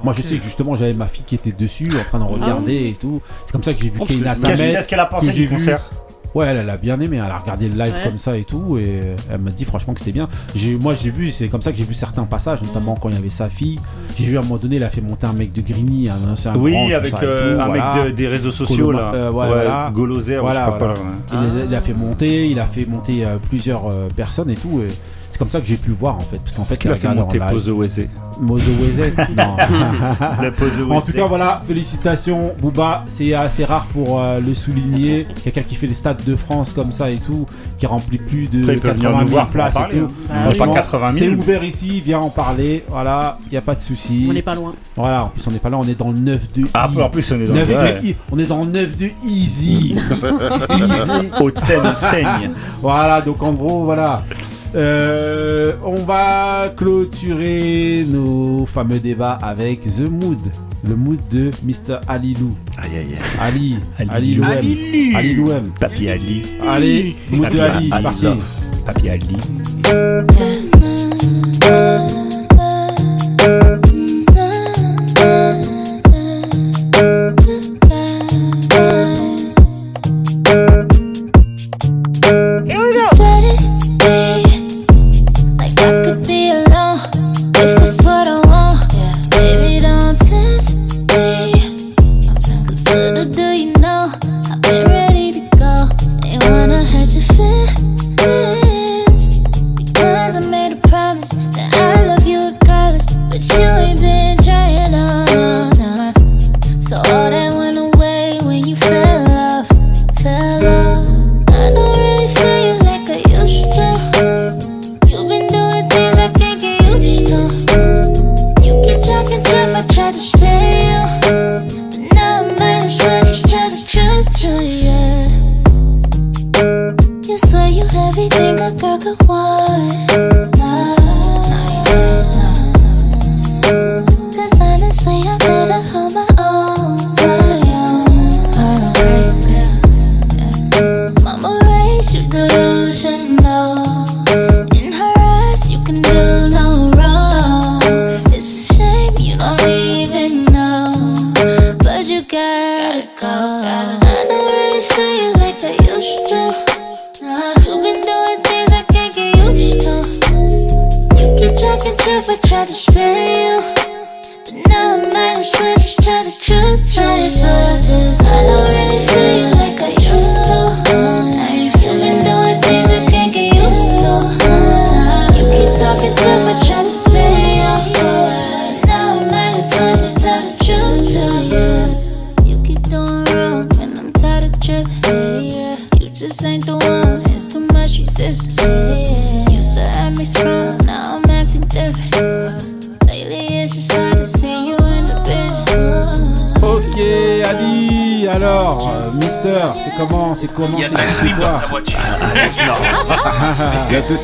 Moi, 0.03 0.15
je 0.17 0.23
sais 0.23 0.37
que 0.37 0.43
justement, 0.45 0.77
j'avais 0.77 0.95
ma 0.95 1.07
fille 1.09 1.25
qui 1.27 1.35
était 1.35 1.53
dessus, 1.53 1.91
en 1.99 2.05
train 2.05 2.19
de 2.19 2.25
regarder 2.25 2.89
et 2.89 2.97
tout. 3.01 3.21
C'est 3.47 3.53
comme 3.53 3.63
ça 3.63 3.75
que 3.75 3.83
j'ai 3.83 3.91
vu 3.91 3.99
Keina 4.01 4.35
Samet. 4.35 4.57
qu'est-ce 4.73 4.89
qu'elle 4.89 5.01
a 5.01 5.07
pensé 5.07 5.33
du 5.33 5.49
concert 5.49 5.81
Ouais, 6.33 6.47
elle, 6.47 6.59
elle 6.59 6.71
a 6.71 6.77
bien 6.77 7.01
aimé. 7.01 7.17
Elle 7.17 7.29
a 7.29 7.39
regardé 7.39 7.69
le 7.69 7.75
live 7.77 7.93
Ouais. 7.93 8.05
comme 8.05 8.17
ça 8.19 8.37
et 8.37 8.45
tout. 8.45 8.79
Et 8.79 9.01
elle 9.29 9.41
m'a 9.41 9.51
dit 9.51 9.65
franchement 9.65 9.95
que 9.95 9.99
c'était 9.99 10.13
bien. 10.13 10.29
Moi, 10.81 10.95
j'ai 10.95 11.11
vu, 11.11 11.33
c'est 11.33 11.49
comme 11.49 11.61
ça 11.61 11.73
que 11.73 11.79
j'ai 11.79 11.83
vu 11.83 11.93
certains 11.93 12.23
passages, 12.23 12.63
notamment 12.63 12.95
quand 12.95 13.09
il 13.09 13.17
y 13.17 13.19
avait 13.19 13.31
sa 13.31 13.49
fille. 13.49 13.81
J'ai 14.17 14.27
vu 14.27 14.37
à 14.37 14.39
un 14.41 14.43
moment 14.45 14.57
donné, 14.59 14.77
elle 14.77 14.85
a 14.85 14.91
fait 14.91 15.01
monter 15.01 15.27
un 15.27 15.33
mec 15.33 15.53
de 15.53 15.61
Grigny, 15.61 16.09
un 16.09 16.33
ancien 16.33 16.53
grand, 16.53 16.63
Oui, 16.63 16.73
tout 16.89 16.95
avec 16.95 17.15
euh, 17.15 17.55
tout, 17.57 17.61
un 17.61 17.67
voilà. 17.67 17.95
mec 17.95 18.05
de- 18.05 18.11
des 18.13 18.29
réseaux 18.29 18.53
sociaux 18.53 18.93
Coloma- 18.93 18.97
là. 18.97 19.13
euh, 19.15 19.31
ouais, 19.33 19.47
voilà. 19.49 19.91
Golozer, 19.93 20.39
Voilà, 20.39 20.61
je 20.61 20.65
sais 20.67 20.71
pas 20.71 20.79
voilà. 20.79 20.95
quoi. 20.95 21.05
ouais. 21.05 21.17
Il, 21.33 21.57
les 21.57 21.63
a- 21.63 21.65
il 21.65 21.75
a 21.75 21.81
fait 21.81 21.95
monter, 21.95 22.47
il 22.49 22.61
a 22.61 22.67
fait 22.67 22.87
monter 22.87 23.25
euh, 23.27 23.37
plusieurs 23.49 23.89
euh, 23.89 24.07
personnes 24.15 24.51
et 24.51 24.55
tout. 24.57 24.83
Et 24.83 24.89
c'est 25.31 25.39
comme 25.39 25.51
ça 25.51 25.61
que 25.61 25.67
j'ai 25.67 25.77
pu 25.77 25.89
le 25.91 25.95
voir 25.95 26.17
en 26.17 26.21
fait. 26.21 26.39
Parce 26.45 26.57
qu'en 26.57 26.65
fait, 26.65 26.77
qu'il 26.77 26.91
a 26.91 26.97
fait 26.97 27.15
monter. 27.15 27.39
Pozo 27.51 27.77
Weze 27.77 28.03
Mozo 28.41 28.71
Weze 28.81 29.13
Non. 29.37 29.57
La 30.43 30.51
Pozo 30.51 30.91
En 30.93 31.01
tout 31.01 31.13
cas, 31.13 31.27
voilà, 31.27 31.63
félicitations, 31.67 32.53
Booba. 32.61 33.05
C'est 33.07 33.35
assez 33.35 33.65
rare 33.65 33.87
pour 33.93 34.21
euh, 34.21 34.41
le 34.41 34.55
souligner. 34.55 35.27
Quelqu'un 35.45 35.63
qui 35.63 35.75
fait 35.75 35.87
les 35.87 35.95
stades 35.95 36.25
de 36.25 36.35
France 36.37 36.73
comme 36.73 36.91
ça 36.93 37.11
et 37.11 37.17
tout, 37.17 37.47
qui 37.77 37.87
remplit 37.87 38.19
plus 38.19 38.49
de 38.49 38.61
Après, 38.61 38.75
il 38.75 38.81
peut 38.81 38.89
venir 38.89 39.11
80 39.11 39.23
nous 39.23 39.29
000 39.29 39.31
voir 39.31 39.45
pour 39.47 39.61
en 39.61 39.63
places 39.65 39.75
parler, 39.75 39.97
et 39.97 40.01
tout. 40.01 40.09
hein. 40.31 40.35
Pas 40.49 40.55
Franchement, 40.55 40.75
80 40.75 41.13
C'est 41.15 41.19
000. 41.29 41.35
ouvert 41.35 41.65
ici, 41.65 42.03
viens 42.05 42.21
en 42.21 42.31
parler. 42.31 42.85
Voilà, 42.89 43.37
il 43.47 43.51
n'y 43.53 43.59
a 43.59 43.63
pas 43.63 43.75
de 43.75 43.81
souci. 43.81 44.27
On 44.29 44.33
n'est 44.33 44.43
pas 44.43 44.55
loin. 44.55 44.73
Voilà, 44.97 45.25
en 45.25 45.29
plus, 45.29 45.47
on 45.47 45.51
n'est 45.51 45.59
pas 45.59 45.69
là, 45.71 45.77
on 45.79 45.85
est 45.85 45.99
dans 45.99 46.11
le 46.11 46.19
9 46.19 46.53
de 46.55 46.65
Ah, 46.75 46.89
en 46.99 47.11
plus, 47.11 47.31
on 47.33 47.41
est 47.41 47.47
dans 47.47 47.55
9 47.55 47.69
le- 47.69 47.75
de 47.75 47.79
ouais. 47.79 48.01
I. 48.05 48.15
On 48.33 48.39
est 48.39 48.47
dans 48.47 48.65
le 48.65 48.71
9 48.71 48.97
de 48.97 49.09
Easy. 49.25 49.95
Easy. 50.71 51.29
Haute-Seine, 51.41 51.87
Haute-Seigne. 51.87 52.51
Voilà, 52.81 53.21
donc 53.21 53.43
en 53.43 53.53
gros, 53.53 53.85
voilà. 53.85 54.23
Euh, 54.75 55.73
on 55.85 55.97
va 56.05 56.73
clôturer 56.77 58.05
nos 58.09 58.67
fameux 58.67 58.99
débats 59.01 59.39
avec 59.43 59.81
The 59.83 60.09
Mood. 60.11 60.39
Le 60.89 60.97
mood 60.97 61.19
de 61.31 61.51
Mr. 61.65 61.99
Alilou. 62.09 62.51
Aïe, 62.79 62.91
aïe, 62.99 63.19
Ali. 63.39 63.77
Ali. 63.99 64.09
Ali 64.09 64.35
Louem. 64.35 65.17
Ali. 65.17 65.35
Louem. 65.35 65.71
Papi 65.79 66.09
Ali. 66.09 66.43
Allez, 66.67 67.17
mood 67.31 67.43
Papi 67.43 67.57
de 67.57 67.61
Ali, 67.61 67.89
c'est 67.89 67.95
Ali. 67.95 68.05
parti. 68.05 68.27
Papi 68.87 69.09
Ali. 69.11 69.37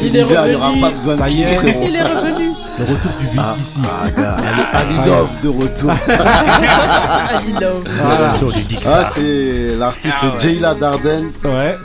C'est 0.07 0.11
Il 0.11 0.17
est 0.17 0.23
l'hiver, 0.23 0.43
il 0.47 0.51
n'y 0.51 0.57
aura 0.57 0.67
revenu. 0.69 0.81
pas 0.83 0.91
besoin 0.91 1.17
de. 1.17 1.31
Il 1.31 1.43
est 1.43 1.57
revenu. 1.59 2.53
Le 2.79 2.85
retour 2.85 3.11
du 3.21 3.27
Ah, 3.39 3.55
ici. 3.59 3.81
ah, 3.85 4.11
gars, 4.11 5.07
Love 5.07 5.29
de 5.43 5.49
retour. 5.49 5.91
Ali 5.91 7.53
Love. 7.61 7.85
Voilà. 8.03 8.33
Retour 8.33 8.53
du. 8.53 8.77
Ah, 8.87 9.05
c'est 9.15 9.77
l'artiste, 9.79 10.15
Ah. 10.23 10.39
Jayla 10.39 10.75
Darden, 10.75 11.33
Ouais. 11.45 11.77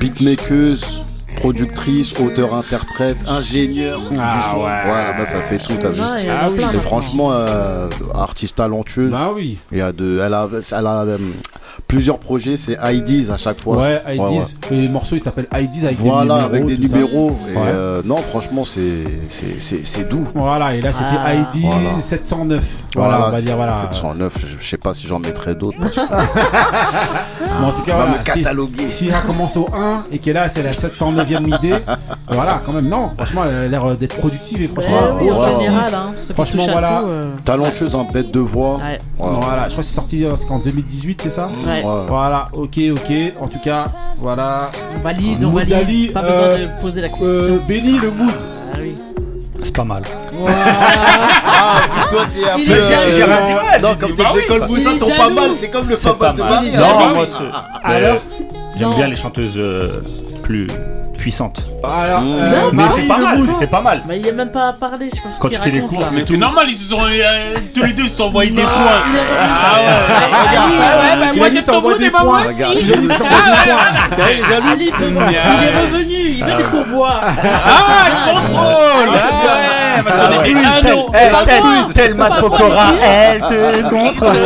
beatmakeuse, 0.00 1.02
productrice, 1.36 2.18
auteur-interprète, 2.20 3.16
ingénieur 3.28 3.98
du 4.10 4.16
Ah, 4.20 4.40
son. 4.50 4.56
ouais. 4.58 4.80
Voilà, 4.84 5.12
bah, 5.12 5.26
ça 5.30 5.40
fait 5.42 5.58
tout, 5.58 5.74
t'as 5.80 5.88
vu. 5.90 6.00
Ah 6.02 6.48
oui, 6.50 6.62
Et 6.74 6.80
franchement, 6.80 7.30
euh, 7.32 7.88
artiste 8.14 8.56
talentueuse. 8.56 9.10
Bah 9.10 9.30
oui. 9.34 9.58
Il 9.72 9.78
y 9.78 9.82
a 9.82 9.92
de, 9.92 10.20
elle 10.24 10.34
a, 10.34 10.48
elle 10.52 10.86
a 10.86 11.02
euh, 11.02 11.18
plusieurs 11.94 12.18
projets, 12.18 12.56
c'est 12.56 12.76
IDs 12.82 13.30
à 13.30 13.36
chaque 13.36 13.58
fois. 13.60 13.76
Ouais, 13.76 14.00
Ouais, 14.06 14.16
IDs. 14.16 14.20
ouais. 14.20 14.42
Et 14.76 14.82
le 14.86 14.92
morceau 14.92 15.14
il 15.16 15.20
s'appelle 15.20 15.46
IDs 15.54 15.84
avec 15.84 15.98
Voilà, 15.98 16.20
des 16.20 16.24
numéros. 16.24 16.44
avec 16.44 16.66
des 16.66 16.78
numéros. 16.78 17.30
Et, 17.48 17.56
Ouais. 17.56 17.62
euh, 17.66 18.02
non, 18.04 18.16
franchement, 18.16 18.64
c'est, 18.64 18.80
c'est, 19.30 19.60
c'est, 19.62 19.86
c'est 19.86 20.08
doux. 20.08 20.26
Voilà, 20.34 20.74
et 20.74 20.80
là 20.80 20.92
c'était 20.92 21.04
Ah. 21.18 21.34
ID 21.34 21.62
Voilà. 21.62 22.00
709. 22.00 22.64
Voilà, 22.94 23.26
on 23.26 23.30
va 23.30 23.40
dire, 23.40 23.56
voilà. 23.56 23.76
709, 23.92 24.34
je, 24.40 24.46
je 24.60 24.64
sais 24.68 24.76
pas 24.76 24.94
si 24.94 25.06
j'en 25.06 25.18
mettrais 25.18 25.54
d'autres. 25.54 25.78
que- 25.78 26.00
en 27.64 27.72
tout 27.72 27.82
cas, 27.82 27.94
On 27.94 27.98
va 27.98 28.04
voilà, 28.06 28.10
me 28.12 28.16
si- 28.18 28.24
cataloguer. 28.42 28.86
Si 28.86 29.08
elle 29.08 29.22
commence 29.26 29.56
au 29.56 29.68
1 29.74 30.04
et 30.12 30.18
qu'elle 30.18 30.34
là, 30.34 30.48
c'est 30.48 30.62
la 30.62 30.72
709e 30.72 31.46
idée, 31.56 31.74
voilà, 32.30 32.62
quand 32.64 32.72
même, 32.72 32.88
non, 32.88 33.10
franchement, 33.16 33.42
elle 33.48 33.54
a 33.64 33.66
l'air 33.68 33.96
d'être 33.96 34.16
productive 34.18 34.62
et 34.62 34.68
franchement, 34.68 35.00
oui, 35.20 35.30
en 35.30 35.34
grosse 35.34 35.48
général, 35.48 35.94
hein, 35.94 36.12
franchement, 36.34 36.66
voilà. 36.70 37.00
tout, 37.02 37.08
euh. 37.08 37.30
Talentueuse 37.44 37.94
en 37.94 38.04
bête 38.04 38.30
de 38.32 38.40
voix. 38.40 38.76
Ouais. 38.76 38.98
Voilà, 39.18 39.64
je 39.68 39.72
crois 39.72 39.82
que 39.82 39.88
c'est 39.88 39.94
sorti 39.94 40.24
euh, 40.24 40.34
en 40.50 40.58
2018, 40.58 41.22
c'est 41.22 41.30
ça 41.30 41.48
Ouais. 41.66 41.82
Voilà, 42.08 42.48
ok, 42.52 42.78
ok. 42.92 43.12
En 43.40 43.48
tout 43.48 43.58
cas, 43.60 43.86
voilà. 44.20 44.70
On 44.96 45.02
valide, 45.02 45.44
on 45.44 45.50
valide. 45.50 46.12
Pas 46.12 46.22
euh, 46.24 46.56
besoin 46.56 46.66
de 46.76 46.80
poser 46.80 47.00
la 47.00 47.08
question. 47.08 47.26
euh, 47.26 47.58
Benny, 47.68 47.98
le 47.98 48.10
mood. 48.10 48.34
Ah 48.72 48.78
oui. 48.80 48.94
C'est 49.62 49.74
pas 49.74 49.84
mal. 49.84 50.02
Ah, 50.46 52.08
toi, 52.10 52.22
t'es 52.34 52.48
un 52.50 52.56
Il 52.58 52.66
peu. 52.66 52.72
euh, 52.72 53.12
J'ai 53.12 53.24
rien 53.24 53.36
Non, 53.82 53.94
comme 53.98 54.14
t'es 54.14 54.22
bah 54.22 54.30
oui. 54.34 54.40
l'école 54.42 54.66
Il 54.76 54.98
ton 54.98 55.08
pas 55.10 55.28
mal, 55.30 55.50
c'est 55.56 55.68
comme 55.70 55.88
le 55.88 55.96
C'est 55.96 56.08
pas 56.08 56.14
pas 56.14 56.26
mal 56.32 56.36
de 56.36 56.42
mal. 56.42 56.52
Marie. 56.52 56.72
Non, 56.76 57.14
moi, 57.14 57.26
c'est- 57.26 57.88
Alors 57.88 58.16
j'aime 58.78 58.94
bien 58.94 59.06
les 59.08 59.16
chanteuses 59.16 59.52
euh, 59.56 60.00
plus 60.42 60.66
puissantes. 61.18 61.62
Alors, 61.84 62.20
Non, 62.22 62.36
euh, 62.38 62.70
mais 62.72 62.82
c'est 62.94 63.02
pas 63.08 63.16
le 63.18 63.22
mal, 63.24 63.38
mood. 63.38 63.48
c'est 63.58 63.70
pas 63.70 63.80
mal. 63.80 64.02
Mais 64.06 64.18
il 64.18 64.28
a 64.28 64.32
même 64.32 64.50
pas 64.50 64.72
parlé, 64.72 65.08
je 65.10 65.16
sais 65.16 65.22
pas 65.22 65.28
ce 65.34 65.40
Quand 65.40 65.48
tu 65.48 65.56
fais 65.58 65.70
les. 65.70 65.80
Mais 65.80 66.24
c'est 66.26 66.36
normal, 66.36 66.66
ils 66.68 66.76
se 66.76 66.90
sont 66.90 67.00
euh, 67.00 67.54
tous 67.74 67.82
les 67.84 67.92
deux 67.92 68.02
ils 68.04 68.10
se 68.10 68.16
sont 68.16 68.24
envoyés 68.24 68.50
des 68.50 68.62
Ah, 68.62 68.68
points. 68.68 69.02
il. 69.06 69.20
Ah 69.40 69.80
ouais. 69.80 70.58
Ali, 70.58 70.74
Ouais, 70.74 70.80
ouais, 70.80 71.20
ouais, 71.20 71.30
Il 71.34 71.38
moi 71.38 71.48
j'ai 71.50 71.62
ton 71.62 71.80
bout 71.80 71.98
des 71.98 72.10
points. 72.10 72.42
aussi. 72.46 72.62
Il 72.80 72.86
jaloux 72.86 73.08
il 75.30 75.64
est 75.64 75.80
revenu, 75.80 76.34
il 76.36 76.44
veut 76.44 76.54
des 76.56 76.64
pourboires. 76.64 77.20
Ah, 77.24 78.08
le 78.08 78.32
contrôle 78.32 79.18
Ouais, 79.94 81.30
va 81.30 81.44
te 81.44 81.62
donner 81.62 82.08
des 82.08 82.40
Pokora, 82.40 82.92
elle 83.02 83.40
te 83.40 83.82
contrôle. 83.88 84.36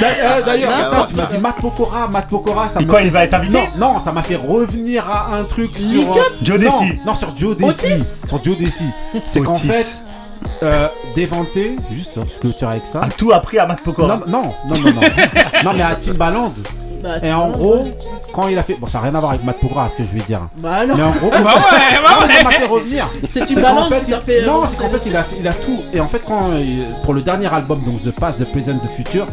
D'ailleurs, 0.00 0.44
D'ailleurs, 0.44 0.72
attends, 0.72 1.06
tu 1.06 1.14
m'as 1.14 1.26
dit 1.26 1.38
Matt 1.38 1.56
Pokora, 1.56 2.08
Matt 2.08 2.28
Pokora, 2.28 2.68
ça 2.68 2.82
quoi, 2.84 3.02
il 3.02 3.10
va 3.10 3.24
être 3.24 3.34
invité 3.34 3.58
Non, 3.76 4.00
ça 4.00 4.12
m'a 4.12 4.22
fait 4.22 4.36
revenir 4.36 5.04
à 5.08 5.36
un 5.36 5.44
truc 5.44 5.70
sur. 5.76 6.16
Euh, 6.16 6.20
Joe 6.42 6.58
non, 6.58 6.80
Desi. 6.80 7.00
Non, 7.06 7.14
sur 7.14 7.36
Joe 7.36 7.56
Desi. 7.56 7.92
Otis 7.92 8.04
Sur 8.26 8.44
Joe 8.44 8.56
Desi. 8.56 8.84
C'est 9.26 9.40
qu'en 9.40 9.56
fait, 9.56 9.86
euh, 10.62 10.88
Devante, 11.16 11.48
juste 11.90 12.18
clôture 12.40 12.68
avec 12.68 12.82
ça. 12.90 13.02
A 13.02 13.08
tout 13.08 13.32
appris 13.32 13.58
à 13.58 13.66
Matt 13.66 13.80
Pokora. 13.80 14.20
Non, 14.26 14.42
non, 14.42 14.54
non, 14.68 14.80
non, 14.84 14.92
non. 14.92 15.00
non, 15.64 15.72
mais 15.74 15.82
à 15.82 15.94
Timbaland. 15.94 16.52
Bah, 17.06 17.26
Et 17.26 17.32
en 17.32 17.50
gros, 17.50 17.84
quand 18.32 18.48
il 18.48 18.58
a 18.58 18.62
fait. 18.62 18.74
Bon, 18.74 18.86
ça 18.86 18.98
n'a 18.98 19.04
rien 19.04 19.14
à 19.14 19.18
voir 19.20 19.30
avec 19.32 19.44
Matt 19.44 19.58
Pokora, 19.58 19.88
ce 19.88 19.96
que 19.96 20.02
je 20.04 20.08
vais 20.10 20.24
dire. 20.24 20.40
Bah 20.56 20.76
alors. 20.78 20.96
Mais 20.96 21.02
en 21.02 21.12
gros, 21.12 21.30
Bah 21.30 21.38
ouais, 21.38 21.42
bah 21.44 21.50
non, 22.20 22.26
mais 22.26 22.34
ça 22.34 22.42
m'a 22.42 22.48
ouais. 22.50 22.54
fait 22.56 22.66
revenir. 22.66 23.08
C'est 23.30 23.40
fait, 23.88 24.04
qui 24.04 24.10
t'a 24.10 24.16
il- 24.18 24.22
fait. 24.22 24.46
Non, 24.46 24.62
c'est 24.68 24.76
qu'en 24.76 24.88
fait, 24.90 25.02
il 25.06 25.16
a, 25.16 25.24
il 25.40 25.46
a 25.48 25.52
tout. 25.52 25.78
Et 25.94 26.00
en 26.00 26.08
fait, 26.08 26.22
quand 26.26 26.40
il- 26.60 26.84
pour 27.04 27.14
le 27.14 27.20
dernier 27.22 27.52
album, 27.52 27.80
donc 27.84 28.02
The 28.02 28.10
Past, 28.18 28.40
The 28.40 28.50
Present, 28.50 28.78
The 28.78 28.88
Future, 28.96 29.26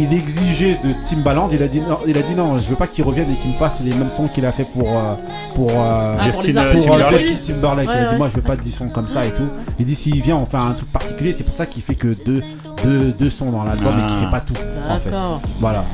il 0.00 0.12
exigeait 0.14 0.78
de 0.82 0.92
Timbaland. 1.04 1.48
Il 1.52 1.62
a 1.62 1.68
dit 1.68 1.80
non, 1.80 1.98
il 2.06 2.16
a 2.16 2.22
dit 2.22 2.34
non, 2.34 2.56
je 2.56 2.68
veux 2.68 2.76
pas 2.76 2.86
qu'il 2.86 3.04
revienne 3.04 3.30
et 3.30 3.34
qu'il 3.36 3.52
me 3.52 3.56
fasse 3.56 3.80
les 3.80 3.92
mêmes 3.94 4.10
sons 4.10 4.28
qu'il 4.28 4.44
a 4.46 4.52
fait 4.52 4.64
pour 4.64 4.88
euh, 4.88 5.14
pour 5.54 5.70
euh, 5.70 6.16
Ah, 6.20 6.28
pour 6.32 6.42
Justin, 6.42 6.62
euh, 6.62 6.72
Timberlake. 6.72 7.18
Justin 7.20 7.52
Timberlake. 7.54 7.88
il 7.92 7.96
a 7.98 8.04
dit 8.04 8.12
ouais. 8.12 8.18
moi 8.18 8.28
je 8.30 8.36
veux 8.36 8.42
pas 8.42 8.56
du 8.56 8.72
son 8.72 8.88
comme 8.88 9.06
ça 9.06 9.24
et 9.24 9.30
tout. 9.32 9.48
Il 9.78 9.84
dit 9.86 9.94
s'il 9.94 10.22
vient 10.22 10.36
on 10.36 10.46
fait 10.46 10.56
un 10.56 10.72
truc 10.72 10.90
particulier. 10.90 11.32
C'est 11.32 11.44
pour 11.44 11.54
ça 11.54 11.66
qu'il 11.66 11.82
fait 11.82 11.94
que 11.94 12.08
deux 12.24 12.42
deux 12.84 13.12
deux 13.12 13.30
sons 13.30 13.50
dans 13.50 13.64
l'album 13.64 13.92
et 13.98 14.06
qu'il 14.06 14.16
Ah. 14.18 14.24
fait 14.24 14.30
pas 14.30 14.40
tout. 14.40 14.54
En 14.88 14.98
fait. 14.98 15.10
D'accord. 15.10 15.40
Voilà. 15.58 15.84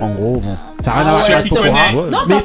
En 0.00 0.10
gros, 0.10 0.36
bon, 0.40 0.56
ça 0.80 0.90
n'a 0.90 0.96
rien 0.98 1.06
à 1.06 1.08
Ah, 1.08 1.18
voir 1.26 1.38
avec 1.38 1.48
Pokora. 1.48 1.68
Mais 2.28 2.42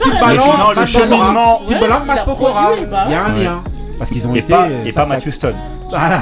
Timbaland, 1.66 2.06
Matt. 2.06 2.26
Pokora, 2.26 2.70
il 2.78 3.12
y 3.12 3.16
a 3.16 3.26
un 3.26 3.36
ouais. 3.36 3.44
lien. 3.44 3.64
Parce 3.98 4.10
qu'ils 4.12 4.28
ont 4.28 4.36
Et 4.36 4.40
été. 4.40 4.54
pas, 4.54 4.64
euh, 4.66 4.86
et 4.86 4.92
pas 4.92 5.06
Matthew 5.06 5.32
Stone. 5.32 5.56
voilà. 5.90 6.22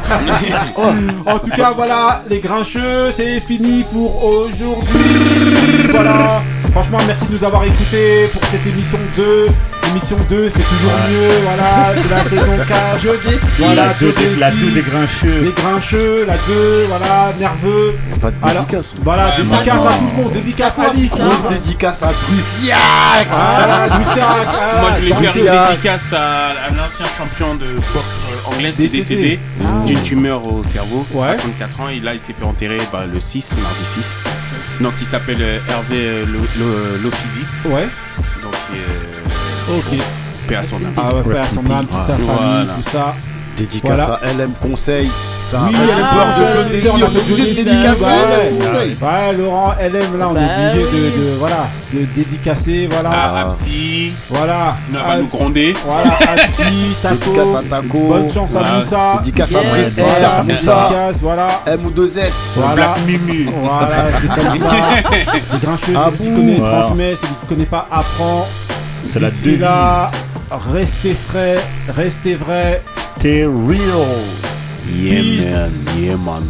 en 1.26 1.40
tout 1.40 1.50
cas, 1.56 1.72
voilà, 1.74 2.24
les 2.30 2.40
grincheux, 2.40 3.12
c'est 3.14 3.40
fini 3.40 3.84
pour 3.92 4.24
aujourd'hui. 4.24 5.88
Voilà. 5.92 6.42
Franchement, 6.72 7.00
merci 7.06 7.26
de 7.28 7.32
nous 7.34 7.44
avoir 7.44 7.64
écoutés 7.66 8.28
pour 8.32 8.44
cette 8.46 8.66
émission 8.66 8.98
2. 9.16 9.48
Émission 9.92 10.18
2, 10.30 10.50
c'est 10.50 10.60
toujours 10.64 10.92
mieux. 11.10 11.30
Voilà, 11.44 11.94
de 12.02 12.10
la 12.10 12.24
saison 12.24 12.58
4. 12.68 13.38
Voilà, 13.60 13.86
La 13.88 13.94
deux 13.94 14.06
Joe 14.08 14.16
des- 14.16 14.36
la 14.40 14.50
Desi, 14.52 14.62
deux 14.62 14.72
des 14.72 14.82
grincheux. 14.82 15.42
Les 15.44 15.52
grincheux, 15.52 16.26
la 16.26 16.34
2, 16.48 16.86
voilà, 16.88 17.34
nerveux. 17.40 17.96
Pas 18.22 18.32
de 18.32 18.36
Alors, 18.42 18.64
dédicace. 18.66 18.94
Voilà, 19.04 19.26
Ouais, 19.28 19.32
dédicace 19.38 19.82
à 19.86 19.94
tout 19.98 20.08
le 20.18 20.24
monde. 20.24 20.34
Dédicace 20.34 20.74
à 20.80 20.90
Ali. 20.90 21.08
Grosse 21.08 21.50
dédicace 21.50 22.04
à 22.04 22.12
Drusiac. 22.14 23.28
Voilà, 23.30 23.88
Drusiac, 23.90 24.18
ah, 24.48 24.80
Moi 24.82 24.90
je 24.96 25.14
voulais 25.14 25.28
faire 25.28 25.54
une 25.66 25.70
dédicace 25.72 26.14
à, 26.14 26.48
à 26.50 26.70
l'ancien 26.70 27.06
champion 27.18 27.56
de 27.56 27.66
boxe 27.94 28.06
euh, 28.32 28.54
anglaise 28.54 28.76
qui 28.76 28.86
est 28.86 28.88
Décédé. 28.88 29.16
décédé 29.22 29.40
Ah. 29.62 29.86
d'une 29.86 30.02
tumeur 30.02 30.46
au 30.46 30.64
cerveau 30.64 31.06
Ouais. 31.14 31.30
à 31.30 31.36
34 31.36 31.82
ans 31.82 31.90
et 31.90 32.00
là 32.00 32.14
il 32.14 32.22
s'est 32.22 32.34
fait 32.38 32.46
enterrer 32.46 32.80
bah, 32.94 33.04
le 33.12 33.20
6, 33.20 33.56
mardi 33.62 33.86
6. 33.86 34.14
Donc 34.80 34.94
il 35.02 35.08
s'appelle 35.08 35.38
euh, 35.42 35.60
Hervé 35.70 35.96
euh, 36.08 36.26
Lo- 36.26 36.40
Lo- 36.58 36.98
Lofidi. 37.04 37.46
Ouais. 37.66 37.88
Donc 38.42 38.56
euh, 38.74 39.11
Ok. 39.78 39.98
paix 40.48 40.56
à 40.56 40.64
son 40.64 40.76
âme. 40.78 40.94
Ah 40.98 41.14
ouais, 41.14 41.34
Rest 41.34 41.52
à 41.52 41.56
son 41.56 41.72
âme, 41.72 41.86
toute 41.86 41.94
sa 41.94 42.14
famille, 42.14 42.26
Voilà. 42.28 42.74
tout 42.76 42.90
ça. 42.90 43.16
Dédicace 43.58 43.92
Voilà. 44.08 44.20
à 44.24 44.34
LM 44.34 44.52
Conseil. 44.62 45.10
Oui, 45.54 45.76
reste 45.76 46.02
ah, 46.02 46.16
peur 46.16 46.26
de 46.28 46.44
ouais, 46.46 46.54
Joe 46.64 46.72
Desi. 46.72 46.88
on 46.94 46.96
est 46.98 47.00
fait 47.12 47.20
obligé 47.20 47.44
de 47.50 47.54
dédicacer 47.56 48.06
à 48.06 48.16
LM 48.16 48.58
Conseil. 48.58 48.98
Ouais, 49.02 49.34
Laurent, 49.38 49.74
LM, 49.82 50.18
là, 50.18 50.28
on 50.30 50.34
Bah 50.34 50.40
est 50.42 50.70
obligé 50.70 50.80
de, 50.80 50.86
oui. 50.96 51.12
de- 51.34 51.38
voilà, 51.40 51.68
de 51.94 52.06
dédicacer, 52.16 52.88
voilà. 52.90 53.10
Ah, 53.14 53.42
Absi, 53.42 54.14
Voilà. 54.30 54.76
sinon 54.86 55.00
elle 55.02 55.06
va 55.08 55.14
Ah, 55.14 55.18
nous 55.20 55.28
gronder. 55.28 55.76
Voilà, 55.86 56.12
Absi, 56.42 56.64
Taco. 57.02 57.16
Dédicace 57.34 57.56
à 57.56 57.64
Taco. 57.70 57.98
Bonne 58.08 58.32
chance 58.32 58.56
à 58.56 58.60
Voilà. 58.60 58.76
Moussa. 58.78 59.12
Dédicace 59.18 59.56
à 59.56 59.62
Yes. 59.62 59.70
Brice 59.94 59.94
Voilà, 60.06 60.30
R, 60.40 60.44
Moussa, 60.46 60.88
dédicace, 60.88 61.18
voilà. 61.22 61.48
M 61.68 61.80
ou 61.86 61.90
2S. 61.92 62.32
Voilà. 62.56 62.74
Black 62.76 62.98
Mimu. 63.06 63.50
Voilà, 63.62 63.96
c'est 64.22 64.28
comme 64.42 64.56
ça. 64.58 64.72
Les 65.54 65.60
grincheux, 65.60 65.94
Ah 65.98 66.10
c'est 66.18 66.24
lui 66.24 66.30
qui 66.30 66.36
connaît, 66.36 66.54
Voilà. 66.60 66.78
transmet, 66.80 67.16
c'est 67.20 67.28
lui 67.28 67.36
qui 67.42 67.46
connaît 67.48 67.66
pas, 67.66 67.88
apprend. 67.92 68.48
C'est 69.06 69.20
la 69.20 69.30
D'ici 69.30 69.46
devise. 69.48 69.60
là, 69.62 70.12
restez 70.72 71.14
frais, 71.14 71.58
restez 71.90 72.36
vrai. 72.36 72.84
Stay 73.18 73.46
real. 73.46 74.08
Yeah 74.94 75.22
Peace. 75.22 75.50
man, 75.50 75.98
yeah 75.98 76.18
man. 76.18 76.42